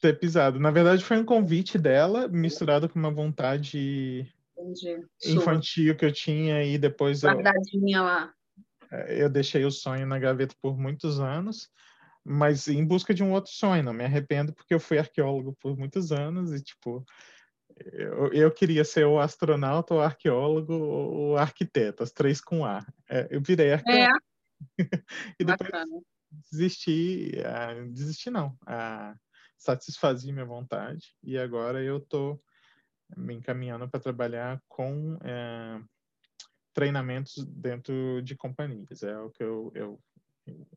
ter 0.00 0.18
pisado. 0.18 0.60
Na 0.60 0.70
verdade, 0.70 1.02
foi 1.02 1.16
um 1.16 1.24
convite 1.24 1.78
dela, 1.78 2.28
misturado 2.28 2.88
com 2.88 2.98
uma 2.98 3.10
vontade 3.10 4.30
Entendi. 4.56 5.04
infantil 5.24 5.96
que 5.96 6.04
eu 6.04 6.12
tinha 6.12 6.62
e 6.62 6.76
depois 6.76 7.22
Guardadinha 7.22 7.98
eu, 7.98 8.04
lá. 8.04 8.34
É, 8.92 9.22
eu 9.22 9.30
deixei 9.30 9.64
o 9.64 9.70
sonho 9.70 10.06
na 10.06 10.18
gaveta 10.18 10.54
por 10.60 10.76
muitos 10.76 11.20
anos, 11.20 11.70
mas 12.22 12.68
em 12.68 12.84
busca 12.84 13.14
de 13.14 13.22
um 13.22 13.32
outro 13.32 13.50
sonho. 13.50 13.82
Não 13.82 13.94
me 13.94 14.04
arrependo 14.04 14.52
porque 14.52 14.74
eu 14.74 14.80
fui 14.80 14.98
arqueólogo 14.98 15.56
por 15.58 15.76
muitos 15.76 16.12
anos 16.12 16.52
e 16.52 16.62
tipo 16.62 17.04
eu, 17.76 18.32
eu 18.32 18.50
queria 18.50 18.84
ser 18.84 19.04
o 19.04 19.18
astronauta, 19.18 19.94
o 19.94 20.00
arqueólogo, 20.00 20.72
o 20.74 21.36
arquiteto, 21.36 22.02
as 22.02 22.12
três 22.12 22.40
com 22.40 22.64
A. 22.64 22.86
É, 23.08 23.28
eu 23.30 23.40
virei 23.40 23.72
arqueólogo. 23.72 24.04
É. 24.04 24.34
e 25.38 25.44
depois 25.44 25.70
Bacana. 25.70 26.00
desisti, 26.50 27.32
uh, 27.38 27.92
desisti 27.92 28.30
não, 28.30 28.56
uh, 28.62 29.18
satisfazi 29.56 30.32
minha 30.32 30.44
vontade 30.44 31.14
e 31.22 31.36
agora 31.36 31.82
eu 31.82 31.98
estou 31.98 32.42
me 33.16 33.34
encaminhando 33.34 33.88
para 33.88 34.00
trabalhar 34.00 34.62
com 34.68 35.14
uh, 35.14 35.84
treinamentos 36.72 37.44
dentro 37.46 38.22
de 38.22 38.36
companhias. 38.36 39.02
É 39.02 39.18
o 39.18 39.30
que 39.30 39.42
eu, 39.42 39.70
eu 39.74 40.00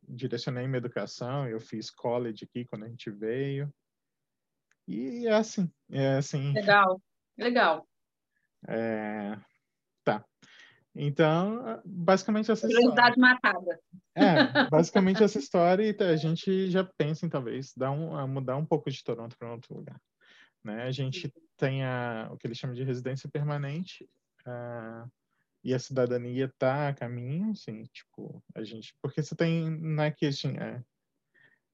direcionei 0.08 0.68
minha 0.68 0.78
educação, 0.78 1.48
eu 1.48 1.60
fiz 1.60 1.90
college 1.90 2.44
aqui 2.44 2.66
quando 2.66 2.86
a 2.86 2.88
gente 2.90 3.10
veio. 3.10 3.74
E 4.88 5.28
é 5.28 5.34
assim, 5.34 5.70
é 5.92 6.16
assim. 6.16 6.54
Legal, 6.54 7.02
legal. 7.38 7.88
É, 8.68 9.38
tá. 10.04 10.24
Então, 10.96 11.82
basicamente 11.86 12.52
essa 12.52 12.66
Curiosidade 12.66 13.12
história. 13.12 13.18
matada. 13.18 13.80
É, 14.16 14.24
basicamente 14.72 15.24
essa 15.24 15.38
história 15.38 15.84
e 15.84 16.04
a 16.04 16.16
gente 16.16 16.72
já 16.72 16.84
pensa 16.98 17.26
em 17.26 17.30
talvez 17.30 17.74
dar 17.76 17.92
um, 17.92 18.28
mudar 18.28 18.56
um 18.56 18.66
pouco 18.66 18.90
de 18.90 19.04
Toronto 19.04 19.38
para 19.38 19.52
outro 19.52 19.76
lugar. 19.76 20.00
Né? 20.64 20.84
A 20.84 20.92
gente 20.92 21.32
tem 21.56 21.84
a, 21.84 22.30
o 22.32 22.38
que 22.38 22.48
eles 22.48 22.58
chamam 22.58 22.76
de 22.76 22.84
residência 22.84 23.30
permanente 23.30 24.10
uh, 24.48 25.10
e 25.64 25.74
a 25.74 25.80
cidadania 25.80 26.46
está 26.46 26.90
a 26.90 26.94
caminho, 26.94 27.52
assim, 27.52 27.84
tipo, 27.84 28.44
a 28.56 28.64
gente... 28.64 28.96
Porque 29.02 29.22
você 29.22 29.36
tem, 29.36 29.70
não 29.70 30.04
é 30.04 30.12
que 30.12 30.26
assim, 30.26 30.58
é, 30.58 30.82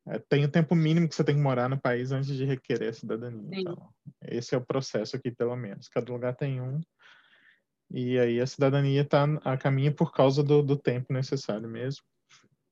é, 0.06 0.20
tem 0.20 0.44
o 0.44 0.50
tempo 0.52 0.76
mínimo 0.76 1.08
que 1.08 1.16
você 1.16 1.24
tem 1.24 1.36
que 1.36 1.42
morar 1.42 1.70
no 1.70 1.80
país 1.80 2.12
antes 2.12 2.36
de 2.36 2.46
requerer 2.46 2.90
a 2.90 2.94
cidadania. 2.94 3.62
Então, 3.62 3.90
esse 4.24 4.54
é 4.54 4.58
o 4.58 4.66
processo 4.66 5.16
aqui, 5.16 5.32
pelo 5.32 5.56
menos. 5.56 5.88
Cada 5.88 6.12
lugar 6.12 6.36
tem 6.36 6.62
um. 6.62 6.82
E 7.90 8.20
aí 8.20 8.42
a 8.42 8.48
cidadania 8.48 9.02
está 9.02 9.24
a 9.44 9.58
caminho 9.58 9.94
por 9.94 10.12
causa 10.12 10.44
do, 10.44 10.62
do 10.62 10.76
tempo 10.76 11.14
necessário 11.14 11.70
mesmo. 11.70 12.04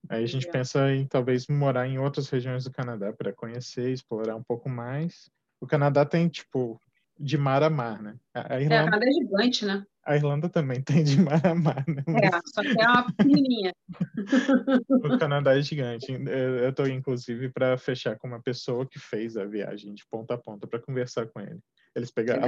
Aí 0.10 0.24
a 0.24 0.28
gente 0.28 0.48
é. 0.48 0.52
pensa 0.52 0.92
em 0.94 1.06
talvez 1.06 1.48
morar 1.48 1.88
em 1.88 2.00
outras 2.00 2.28
regiões 2.30 2.64
do 2.64 2.72
Canadá 2.72 3.14
para 3.14 3.32
conhecer, 3.32 3.92
explorar 3.92 4.36
um 4.36 4.44
pouco 4.44 4.68
mais. 4.68 5.30
O 5.60 5.68
Canadá 5.68 6.06
tem, 6.06 6.28
tipo, 6.28 6.82
de 7.20 7.38
mar 7.38 7.64
a 7.64 7.70
mar, 7.70 8.02
né? 8.02 8.16
A 8.34 8.60
Irlanda, 8.60 8.76
é, 8.76 8.86
Canadá 8.86 9.06
é 9.06 9.12
gigante, 9.12 9.66
né? 9.66 9.86
A 10.04 10.16
Irlanda 10.16 10.50
também 10.50 10.82
tem 10.84 11.04
de 11.04 11.22
mar 11.22 11.46
a 11.46 11.54
mar, 11.54 11.84
né? 11.88 12.04
É, 12.08 12.40
só 12.46 12.62
que 12.62 12.82
é 12.82 12.88
uma 12.88 13.12
pequenininha. 13.14 13.74
o 14.90 15.18
Canadá 15.20 15.58
é 15.58 15.62
gigante. 15.62 16.12
Eu 16.12 16.70
estou, 16.70 16.88
inclusive, 16.88 17.50
para 17.50 17.78
fechar 17.78 18.18
com 18.18 18.28
uma 18.28 18.42
pessoa 18.42 18.88
que 18.88 19.00
fez 19.00 19.38
a 19.38 19.46
viagem 19.46 19.94
de 19.94 20.06
ponta 20.10 20.34
a 20.34 20.38
ponta 20.38 20.68
para 20.68 20.82
conversar 20.82 21.28
com 21.28 21.40
ele. 21.40 21.60
Eles 21.96 22.12
pegaram 22.12 22.48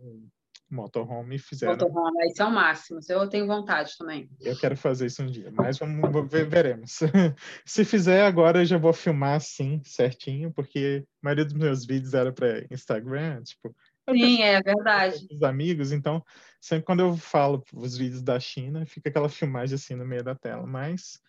um 0.00 0.28
motorhome 0.70 1.36
e 1.36 1.38
fizeram. 1.38 1.72
Motorhome, 1.72 2.26
isso 2.26 2.42
é 2.42 2.44
o 2.44 2.50
máximo. 2.50 3.00
Eu 3.08 3.28
tenho 3.28 3.46
vontade 3.46 3.92
também. 3.98 4.28
Eu 4.40 4.56
quero 4.58 4.76
fazer 4.76 5.06
isso 5.06 5.22
um 5.22 5.26
dia, 5.26 5.50
mas 5.52 5.78
vamos 5.78 6.30
ver, 6.30 6.48
veremos. 6.48 6.98
Se 7.64 7.84
fizer 7.84 8.24
agora, 8.24 8.60
eu 8.60 8.64
já 8.64 8.78
vou 8.78 8.92
filmar 8.92 9.36
assim, 9.36 9.80
certinho, 9.84 10.52
porque 10.52 11.04
a 11.22 11.24
maioria 11.24 11.44
dos 11.44 11.54
meus 11.54 11.86
vídeos 11.86 12.14
era 12.14 12.32
para 12.32 12.64
Instagram, 12.70 13.42
tipo, 13.42 13.74
Sim, 14.10 14.42
é 14.42 14.62
verdade. 14.62 15.26
Os 15.30 15.42
amigos, 15.42 15.92
então, 15.92 16.24
sempre 16.60 16.84
quando 16.84 17.00
eu 17.00 17.16
falo 17.16 17.62
os 17.74 17.96
vídeos 17.96 18.22
da 18.22 18.38
China, 18.40 18.86
fica 18.86 19.08
aquela 19.08 19.28
filmagem 19.28 19.74
assim 19.74 19.94
no 19.94 20.06
meio 20.06 20.24
da 20.24 20.34
tela, 20.34 20.66
mas 20.66 21.20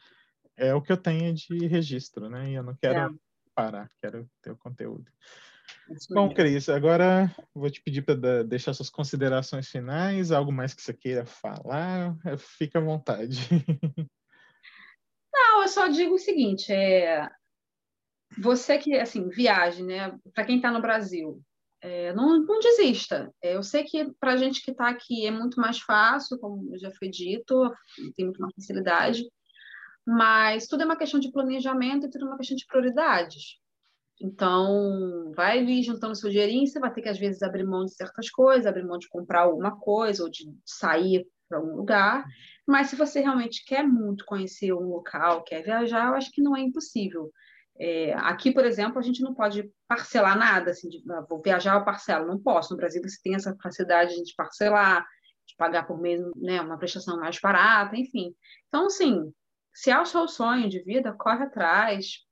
é 0.55 0.73
o 0.73 0.81
que 0.81 0.91
eu 0.91 0.97
tenho 0.97 1.33
de 1.33 1.67
registro, 1.67 2.29
né? 2.29 2.51
E 2.51 2.55
eu 2.55 2.63
não 2.63 2.75
quero 2.75 2.99
é. 2.99 3.09
parar, 3.53 3.89
quero 4.01 4.29
ter 4.41 4.51
o 4.51 4.57
conteúdo. 4.57 5.09
Isso 5.89 6.13
Bom, 6.13 6.33
Cris, 6.33 6.69
agora 6.69 7.33
vou 7.53 7.69
te 7.69 7.81
pedir 7.81 8.03
para 8.03 8.43
deixar 8.43 8.73
suas 8.73 8.89
considerações 8.89 9.67
finais, 9.69 10.31
algo 10.31 10.51
mais 10.51 10.73
que 10.73 10.81
você 10.81 10.93
queira 10.93 11.25
falar, 11.25 12.15
é, 12.25 12.37
fica 12.37 12.79
à 12.79 12.81
vontade. 12.81 13.39
Não, 15.33 15.61
eu 15.61 15.67
só 15.67 15.87
digo 15.87 16.15
o 16.15 16.19
seguinte, 16.19 16.71
é 16.71 17.29
você 18.37 18.77
que 18.77 18.95
assim 18.95 19.29
viaje, 19.29 19.83
né? 19.83 20.17
Para 20.33 20.45
quem 20.45 20.57
está 20.57 20.71
no 20.71 20.81
Brasil, 20.81 21.41
é, 21.81 22.13
não, 22.13 22.39
não, 22.39 22.59
desista. 22.59 23.33
É, 23.41 23.55
eu 23.55 23.63
sei 23.63 23.83
que 23.83 24.11
para 24.19 24.33
a 24.33 24.37
gente 24.37 24.61
que 24.63 24.71
está 24.71 24.89
aqui 24.89 25.25
é 25.25 25.31
muito 25.31 25.59
mais 25.59 25.79
fácil, 25.79 26.37
como 26.39 26.77
já 26.77 26.91
foi 26.91 27.09
dito, 27.09 27.71
tem 28.15 28.25
muito 28.25 28.41
mais 28.41 28.53
facilidade, 28.53 29.23
mas 30.05 30.67
tudo 30.67 30.83
é 30.83 30.85
uma 30.85 30.97
questão 30.97 31.19
de 31.19 31.31
planejamento 31.31 32.05
e 32.05 32.09
tudo 32.09 32.25
é 32.25 32.27
uma 32.27 32.37
questão 32.37 32.57
de 32.57 32.65
prioridades. 32.65 33.59
Então, 34.21 35.31
vai 35.33 35.59
ali 35.59 35.81
juntando 35.81 36.15
seu 36.15 36.29
dinheirinho, 36.29 36.67
você 36.67 36.79
vai 36.79 36.91
ter 36.91 37.01
que, 37.01 37.09
às 37.09 37.17
vezes, 37.17 37.41
abrir 37.41 37.63
mão 37.63 37.85
de 37.85 37.93
certas 37.93 38.29
coisas, 38.29 38.65
abrir 38.65 38.83
mão 38.83 38.97
de 38.97 39.07
comprar 39.07 39.41
alguma 39.41 39.79
coisa 39.79 40.23
ou 40.23 40.29
de 40.29 40.53
sair 40.65 41.25
para 41.47 41.61
um 41.61 41.77
lugar. 41.77 42.25
Mas 42.67 42.87
se 42.87 42.97
você 42.97 43.21
realmente 43.21 43.63
quer 43.65 43.87
muito 43.87 44.25
conhecer 44.25 44.73
um 44.73 44.89
local, 44.89 45.43
quer 45.43 45.63
viajar, 45.63 46.09
eu 46.09 46.15
acho 46.15 46.31
que 46.31 46.41
não 46.41 46.55
é 46.55 46.59
impossível. 46.59 47.31
É, 47.79 48.13
aqui, 48.15 48.51
por 48.51 48.65
exemplo, 48.65 48.99
a 48.99 49.01
gente 49.01 49.21
não 49.21 49.33
pode 49.33 49.71
parcelar 49.87 50.37
nada, 50.37 50.71
assim, 50.71 50.89
de, 50.89 51.01
ah, 51.11 51.25
vou 51.29 51.41
viajar, 51.41 51.75
eu 51.75 51.85
parcelo, 51.85 52.27
não 52.27 52.37
posso. 52.37 52.73
No 52.73 52.77
Brasil, 52.77 53.01
você 53.01 53.17
tem 53.23 53.35
essa 53.35 53.55
facilidade 53.63 54.21
de 54.21 54.33
parcelar, 54.35 55.07
de 55.47 55.55
pagar 55.55 55.87
por 55.87 55.99
mês, 55.99 56.21
né, 56.35 56.59
uma 56.59 56.77
prestação 56.77 57.17
mais 57.17 57.39
barata, 57.39 57.95
enfim. 57.95 58.35
Então, 58.67 58.87
assim, 58.87 59.33
se 59.73 59.89
é 59.89 59.99
o 59.99 60.05
seu 60.05 60.27
sonho 60.27 60.69
de 60.69 60.81
vida, 60.83 61.13
corre 61.13 61.45
atrás, 61.45 62.25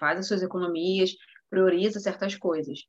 faz 0.00 0.18
as 0.18 0.26
suas 0.26 0.42
economias, 0.42 1.14
prioriza 1.50 2.00
certas 2.00 2.34
coisas. 2.34 2.80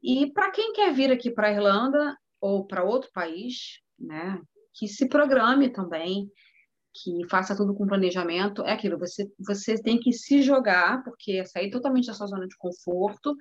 E 0.00 0.32
para 0.32 0.52
quem 0.52 0.72
quer 0.72 0.94
vir 0.94 1.10
aqui 1.10 1.28
para 1.28 1.48
a 1.48 1.52
Irlanda 1.52 2.16
ou 2.40 2.66
para 2.66 2.84
outro 2.84 3.10
país, 3.12 3.80
né, 3.98 4.40
que 4.72 4.86
se 4.86 5.08
programe 5.08 5.70
também, 5.70 6.30
que 6.94 7.28
faça 7.28 7.56
tudo 7.56 7.74
com 7.74 7.86
planejamento, 7.86 8.62
é 8.62 8.72
aquilo, 8.72 8.98
você, 8.98 9.28
você 9.38 9.74
tem 9.82 9.98
que 9.98 10.12
se 10.12 10.42
jogar, 10.42 11.02
porque 11.02 11.44
sair 11.44 11.70
totalmente 11.70 12.06
da 12.06 12.14
sua 12.14 12.26
zona 12.26 12.46
de 12.46 12.56
conforto, 12.56 13.36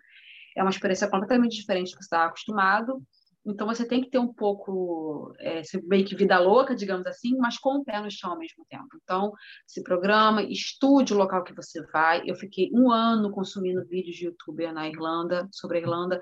é 0.57 0.61
uma 0.63 0.71
experiência 0.71 1.07
completamente 1.07 1.55
diferente 1.55 1.91
do 1.91 1.97
que 1.97 2.03
você 2.03 2.07
está 2.07 2.25
acostumado, 2.25 3.01
então 3.45 3.67
você 3.67 3.85
tem 3.85 4.01
que 4.01 4.09
ter 4.09 4.19
um 4.19 4.33
pouco, 4.33 5.33
é, 5.39 5.61
meio 5.83 6.05
que 6.05 6.15
vida 6.15 6.39
louca, 6.39 6.73
digamos 6.73 7.05
assim, 7.05 7.35
mas 7.37 7.57
com 7.57 7.77
o 7.77 7.83
pé 7.83 7.99
no 7.99 8.09
chão 8.09 8.31
ao 8.31 8.39
mesmo 8.39 8.65
tempo. 8.69 8.87
Então, 9.03 9.33
se 9.67 9.83
programa, 9.83 10.41
estude 10.41 11.13
o 11.13 11.17
local 11.17 11.43
que 11.43 11.53
você 11.53 11.85
vai. 11.87 12.23
Eu 12.25 12.35
fiquei 12.35 12.69
um 12.73 12.89
ano 12.89 13.31
consumindo 13.31 13.85
vídeos 13.85 14.15
de 14.15 14.25
youtuber 14.27 14.73
na 14.73 14.87
Irlanda, 14.87 15.47
sobre 15.51 15.77
a 15.77 15.81
Irlanda. 15.81 16.21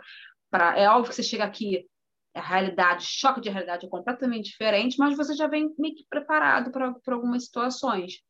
Pra, 0.50 0.78
é 0.78 0.90
óbvio 0.90 1.10
que 1.10 1.16
você 1.16 1.24
chega 1.24 1.44
aqui, 1.44 1.86
a 2.34 2.42
realidade, 2.42 3.04
choque 3.06 3.42
de 3.42 3.50
realidade 3.50 3.86
é 3.86 3.90
completamente 3.90 4.52
diferente, 4.52 4.98
mas 4.98 5.18
você 5.18 5.34
já 5.34 5.48
vem 5.48 5.74
meio 5.78 5.96
que 5.96 6.06
preparado 6.10 6.72
para 6.72 6.96
algumas 7.14 7.46
situações. 7.46 8.22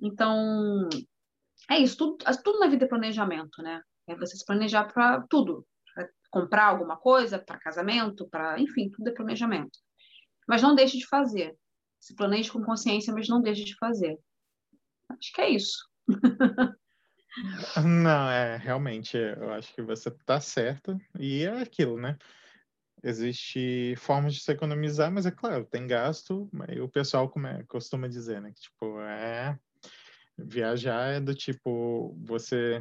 Então, 0.00 0.88
é 1.70 1.78
isso, 1.78 1.96
tudo, 1.96 2.18
tudo 2.42 2.58
na 2.58 2.68
vida 2.68 2.84
é 2.84 2.88
planejamento, 2.88 3.62
né? 3.62 3.80
É 4.08 4.16
você 4.16 4.36
se 4.36 4.44
planejar 4.44 4.92
para 4.92 5.22
tudo. 5.28 5.66
Pra 5.94 6.08
comprar 6.30 6.66
alguma 6.66 6.96
coisa, 6.96 7.38
para 7.38 7.58
casamento, 7.58 8.28
para, 8.28 8.58
enfim, 8.60 8.90
tudo 8.90 9.08
é 9.08 9.12
planejamento. 9.12 9.78
Mas 10.46 10.62
não 10.62 10.74
deixe 10.74 10.98
de 10.98 11.06
fazer. 11.06 11.56
Se 12.00 12.14
planeje 12.14 12.50
com 12.50 12.62
consciência, 12.62 13.12
mas 13.12 13.28
não 13.28 13.42
deixe 13.42 13.64
de 13.64 13.76
fazer. 13.76 14.18
Acho 15.08 15.32
que 15.32 15.40
é 15.40 15.50
isso. 15.50 15.78
Não, 17.84 18.28
é, 18.30 18.56
realmente, 18.56 19.16
eu 19.16 19.52
acho 19.52 19.72
que 19.72 19.82
você 19.82 20.08
está 20.08 20.40
certo. 20.40 20.98
E 21.18 21.44
é 21.44 21.60
aquilo, 21.60 21.96
né? 21.96 22.16
Existe 23.02 23.94
formas 23.96 24.34
de 24.34 24.40
se 24.40 24.50
economizar, 24.50 25.10
mas 25.10 25.26
é 25.26 25.30
claro, 25.30 25.64
tem 25.64 25.86
gasto, 25.86 26.48
e 26.68 26.80
o 26.80 26.88
pessoal 26.88 27.32
é, 27.46 27.62
costuma 27.64 28.08
dizer, 28.08 28.40
né? 28.40 28.52
Que, 28.52 28.62
tipo, 28.62 29.00
é... 29.00 29.58
Viajar 30.36 31.14
é 31.14 31.20
do 31.20 31.34
tipo, 31.34 32.16
você 32.24 32.80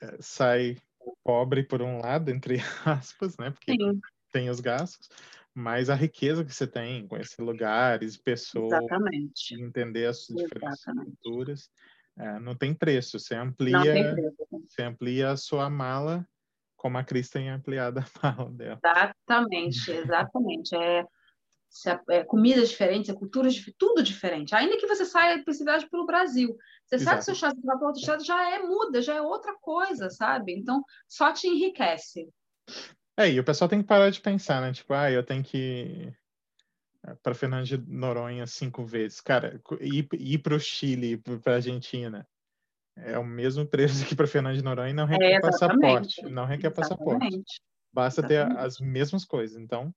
é, 0.00 0.16
sai 0.20 0.76
pobre 1.24 1.62
por 1.62 1.80
um 1.80 2.00
lado, 2.00 2.30
entre 2.30 2.56
aspas, 2.84 3.36
né? 3.38 3.50
Porque 3.50 3.72
Sim. 3.72 4.00
tem 4.30 4.50
os 4.50 4.60
gastos, 4.60 5.08
mas 5.54 5.88
a 5.88 5.94
riqueza 5.94 6.44
que 6.44 6.54
você 6.54 6.66
tem, 6.66 7.06
conhecer 7.06 7.42
lugares, 7.42 8.16
pessoas, 8.16 8.72
Exatamente. 8.72 9.54
entender 9.54 10.06
as 10.06 10.26
diferentes 10.26 10.84
culturas, 10.84 11.70
é, 12.18 12.38
não 12.40 12.54
tem 12.54 12.74
preço. 12.74 13.18
Você 13.18 13.34
amplia, 13.34 14.14
preço. 14.14 14.66
você 14.68 14.82
amplia 14.82 15.30
a 15.30 15.36
sua 15.36 15.70
mala 15.70 16.26
como 16.82 16.98
a 16.98 17.04
Cris 17.04 17.30
tem 17.30 17.48
ampliado 17.48 18.00
a 18.00 18.34
mala 18.34 18.50
dela. 18.50 18.80
Exatamente, 18.84 19.90
exatamente. 19.92 20.74
É, 20.74 21.06
é, 21.86 22.16
é, 22.16 22.24
comidas 22.24 22.70
diferentes, 22.70 23.08
é 23.08 23.14
culturas, 23.14 23.54
tudo 23.78 24.02
diferente. 24.02 24.52
Ainda 24.52 24.76
que 24.76 24.86
você 24.86 25.04
saia 25.04 25.42
para 25.42 25.54
cidade 25.54 25.88
pelo 25.88 26.04
Brasil, 26.04 26.56
você 26.84 26.96
Exato. 26.96 27.04
sabe 27.04 27.18
que 27.18 27.24
seu 27.24 27.34
estado 27.34 27.60
vai 27.62 27.78
para 27.78 27.86
outro 27.86 28.00
estado 28.00 28.24
já 28.24 28.50
é 28.50 28.58
muda, 28.58 29.00
já 29.00 29.14
é 29.14 29.22
outra 29.22 29.54
coisa, 29.60 30.10
sabe? 30.10 30.52
Então, 30.52 30.82
só 31.08 31.32
te 31.32 31.46
enriquece. 31.46 32.28
É, 33.16 33.30
e 33.30 33.38
o 33.38 33.44
pessoal 33.44 33.68
tem 33.68 33.80
que 33.80 33.86
parar 33.86 34.10
de 34.10 34.20
pensar, 34.20 34.60
né? 34.60 34.72
Tipo, 34.72 34.92
ah, 34.92 35.10
eu 35.10 35.24
tenho 35.24 35.44
que 35.44 36.12
para 37.22 37.34
Fernando 37.34 37.64
de 37.64 37.78
Noronha 37.78 38.46
cinco 38.46 38.84
vezes. 38.84 39.20
Cara, 39.20 39.60
ir, 39.80 40.08
ir 40.12 40.38
para 40.38 40.54
o 40.54 40.60
Chile, 40.60 41.16
para 41.16 41.52
a 41.52 41.56
Argentina, 41.56 42.26
é 42.96 43.18
o 43.18 43.24
mesmo 43.24 43.66
preço 43.66 44.04
que 44.06 44.14
para 44.14 44.26
Fernando 44.26 44.56
de 44.56 44.62
Noronha 44.62 44.90
e 44.90 44.94
não 44.94 45.06
requer 45.06 45.36
é, 45.36 45.40
passaporte. 45.40 46.22
Não 46.22 46.44
requer 46.44 46.70
exatamente. 46.70 47.18
passaporte. 47.18 47.62
Basta 47.92 48.20
exatamente. 48.20 48.54
ter 48.54 48.58
as 48.58 48.78
mesmas 48.80 49.24
coisas. 49.24 49.58
Então, 49.58 49.94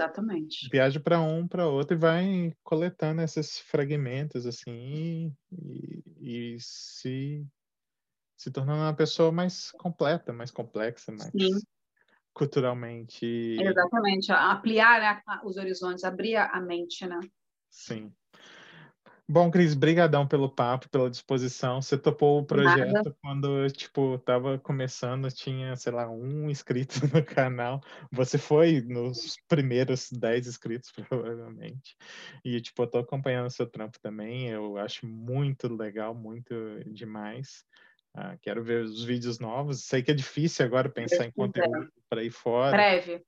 Exatamente. 0.00 0.68
Viaja 0.70 0.98
para 0.98 1.20
um, 1.20 1.46
para 1.46 1.66
outro 1.66 1.96
e 1.96 1.98
vai 1.98 2.54
coletando 2.62 3.20
esses 3.20 3.58
fragmentos 3.58 4.46
assim 4.46 5.34
e, 5.52 6.02
e, 6.18 6.56
se 6.58 7.46
se 8.36 8.50
tornando 8.50 8.80
uma 8.80 8.94
pessoa 8.94 9.30
mais 9.30 9.70
completa, 9.72 10.32
mais 10.32 10.50
complexa, 10.50 11.12
mais 11.12 11.30
Sim. 11.30 11.60
culturalmente. 12.32 13.26
Exatamente, 13.60 14.32
ampliar 14.32 15.00
né, 15.00 15.22
os 15.44 15.58
horizontes, 15.58 16.04
abrir 16.04 16.36
a 16.36 16.58
mente, 16.58 17.06
né? 17.06 17.20
Sim. 17.68 18.10
Bom, 19.32 19.48
Cris, 19.48 19.74
brigadão 19.74 20.26
pelo 20.26 20.50
papo, 20.50 20.88
pela 20.88 21.08
disposição. 21.08 21.80
Você 21.80 21.96
topou 21.96 22.40
o 22.40 22.44
projeto 22.44 22.92
Nada. 22.92 23.16
quando, 23.22 23.70
tipo, 23.70 24.18
tava 24.18 24.58
começando, 24.58 25.30
tinha, 25.30 25.76
sei 25.76 25.92
lá, 25.92 26.10
um 26.10 26.50
inscrito 26.50 26.94
no 27.14 27.24
canal. 27.24 27.80
Você 28.10 28.36
foi 28.36 28.80
nos 28.80 29.36
primeiros 29.46 30.10
10 30.10 30.48
inscritos, 30.48 30.90
provavelmente. 31.08 31.96
E, 32.44 32.60
tipo, 32.60 32.82
eu 32.82 32.88
tô 32.88 32.98
acompanhando 32.98 33.46
o 33.46 33.50
seu 33.50 33.68
trampo 33.68 34.00
também. 34.00 34.48
Eu 34.48 34.76
acho 34.76 35.06
muito 35.06 35.72
legal, 35.72 36.12
muito 36.12 36.52
demais. 36.86 37.64
Uh, 38.16 38.36
quero 38.42 38.64
ver 38.64 38.82
os 38.82 39.04
vídeos 39.04 39.38
novos. 39.38 39.84
Sei 39.84 40.02
que 40.02 40.10
é 40.10 40.14
difícil 40.14 40.66
agora 40.66 40.88
pensar 40.88 41.24
em 41.24 41.30
conteúdo 41.30 41.88
para 42.08 42.24
ir 42.24 42.32
fora. 42.32 42.76
Breve. 42.76 43.24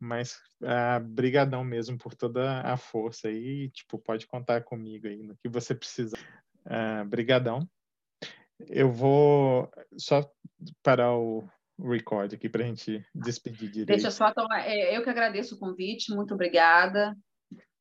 Mas 0.00 0.38
ah, 0.62 1.00
brigadão 1.00 1.64
mesmo 1.64 1.96
por 1.96 2.14
toda 2.14 2.60
a 2.60 2.76
força 2.76 3.28
aí, 3.28 3.70
tipo, 3.70 3.98
pode 3.98 4.26
contar 4.26 4.62
comigo 4.62 5.06
aí 5.06 5.22
no 5.22 5.36
que 5.36 5.48
você 5.48 5.74
precisar. 5.74 6.18
Ah, 6.64 7.04
brigadão. 7.04 7.68
Eu 8.68 8.90
vou 8.90 9.70
só 9.96 10.28
parar 10.82 11.16
o 11.16 11.48
record 11.78 12.32
aqui 12.32 12.48
para 12.48 12.62
a 12.62 12.66
gente 12.66 13.04
despedir 13.14 13.70
direito. 13.70 13.88
Deixa 13.88 14.10
só, 14.10 14.28
então, 14.28 14.46
eu 14.90 15.02
que 15.02 15.10
agradeço 15.10 15.56
o 15.56 15.58
convite, 15.58 16.14
muito 16.14 16.34
obrigada. 16.34 17.16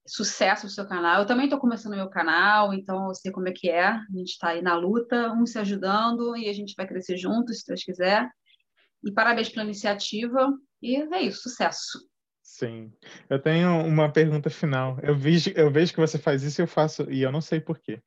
Sucesso 0.05 0.65
no 0.65 0.69
seu 0.69 0.85
canal. 0.85 1.21
Eu 1.21 1.27
também 1.27 1.45
estou 1.45 1.59
começando 1.59 1.95
meu 1.95 2.09
canal, 2.09 2.73
então 2.73 3.07
eu 3.07 3.15
sei 3.15 3.31
como 3.31 3.47
é 3.47 3.51
que 3.51 3.69
é. 3.69 3.85
A 3.85 4.05
gente 4.13 4.31
está 4.31 4.49
aí 4.49 4.61
na 4.61 4.75
luta, 4.75 5.31
um 5.31 5.45
se 5.45 5.57
ajudando 5.59 6.35
e 6.35 6.49
a 6.49 6.53
gente 6.53 6.73
vai 6.75 6.87
crescer 6.87 7.17
juntos, 7.17 7.59
se 7.59 7.67
Deus 7.67 7.83
quiser. 7.83 8.29
E 9.03 9.11
parabéns 9.11 9.49
pela 9.49 9.65
iniciativa. 9.65 10.53
E 10.81 10.95
é 10.95 11.21
isso, 11.21 11.43
sucesso. 11.43 11.99
Sim. 12.41 12.91
Eu 13.29 13.41
tenho 13.41 13.85
uma 13.85 14.11
pergunta 14.11 14.49
final. 14.49 14.99
Eu 15.01 15.15
vejo, 15.15 15.51
eu 15.55 15.71
vejo 15.71 15.93
que 15.93 15.99
você 15.99 16.17
faz 16.17 16.43
isso 16.43 16.61
e 16.61 16.63
eu 16.63 16.67
faço, 16.67 17.09
e 17.09 17.21
eu 17.21 17.31
não 17.31 17.41
sei 17.41 17.59
por 17.59 17.79
quê. 17.79 18.01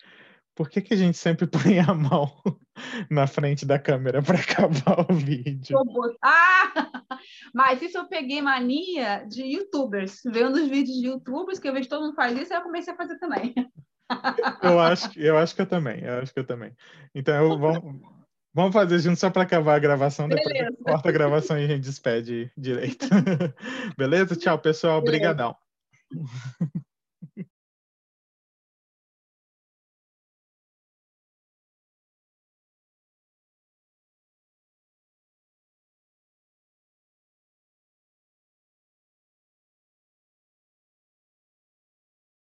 Por 0.55 0.70
que, 0.70 0.81
que 0.81 0.94
a 0.94 0.97
gente 0.97 1.18
sempre 1.18 1.47
põe 1.74 1.78
a 1.78 1.93
mão 1.93 2.31
na 3.10 3.27
frente 3.27 3.66
da 3.66 3.78
câmera 3.78 4.23
para 4.23 4.39
acabar 4.40 5.10
o 5.10 5.14
vídeo? 5.14 5.78
Ah! 6.23 6.73
Mas 7.55 7.82
isso 7.82 7.98
eu 7.98 8.09
peguei 8.09 8.40
mania 8.40 9.24
de 9.24 9.43
youtubers, 9.43 10.20
vendo 10.24 10.56
os 10.56 10.68
vídeos 10.68 10.97
de 10.97 11.09
youtubers, 11.09 11.59
que 11.59 11.68
eu 11.68 11.73
vejo 11.73 11.89
todo 11.89 12.02
mundo 12.02 12.14
faz 12.14 12.39
isso, 12.39 12.52
e 12.52 12.56
eu 12.56 12.62
comecei 12.62 12.93
a 12.93 12.97
fazer 12.97 13.18
também. 13.18 13.55
Eu 14.62 14.78
acho, 14.78 15.18
eu 15.18 15.36
acho 15.36 15.55
que 15.55 15.62
eu 15.62 15.66
também, 15.66 16.05
eu 16.05 16.20
acho 16.20 16.32
que 16.32 16.39
eu 16.39 16.47
também. 16.47 16.73
Então, 17.14 17.35
eu, 17.35 17.59
vamos, 17.59 18.01
Vamos 18.56 18.72
fazer 18.72 18.98
junto 19.00 19.20
só 19.20 19.28
para 19.28 19.42
acabar 19.42 19.74
a 19.74 19.78
gravação, 19.78 20.26
depois 20.26 20.56
corta 20.82 21.10
a 21.10 21.12
gravação 21.12 21.58
e 21.58 21.64
a 21.66 21.68
gente 21.68 21.82
despede 21.82 22.50
direito. 22.56 23.06
Beleza? 23.98 24.34
Tchau, 24.34 24.58
pessoal. 24.58 24.98
Obrigadão. 24.98 25.54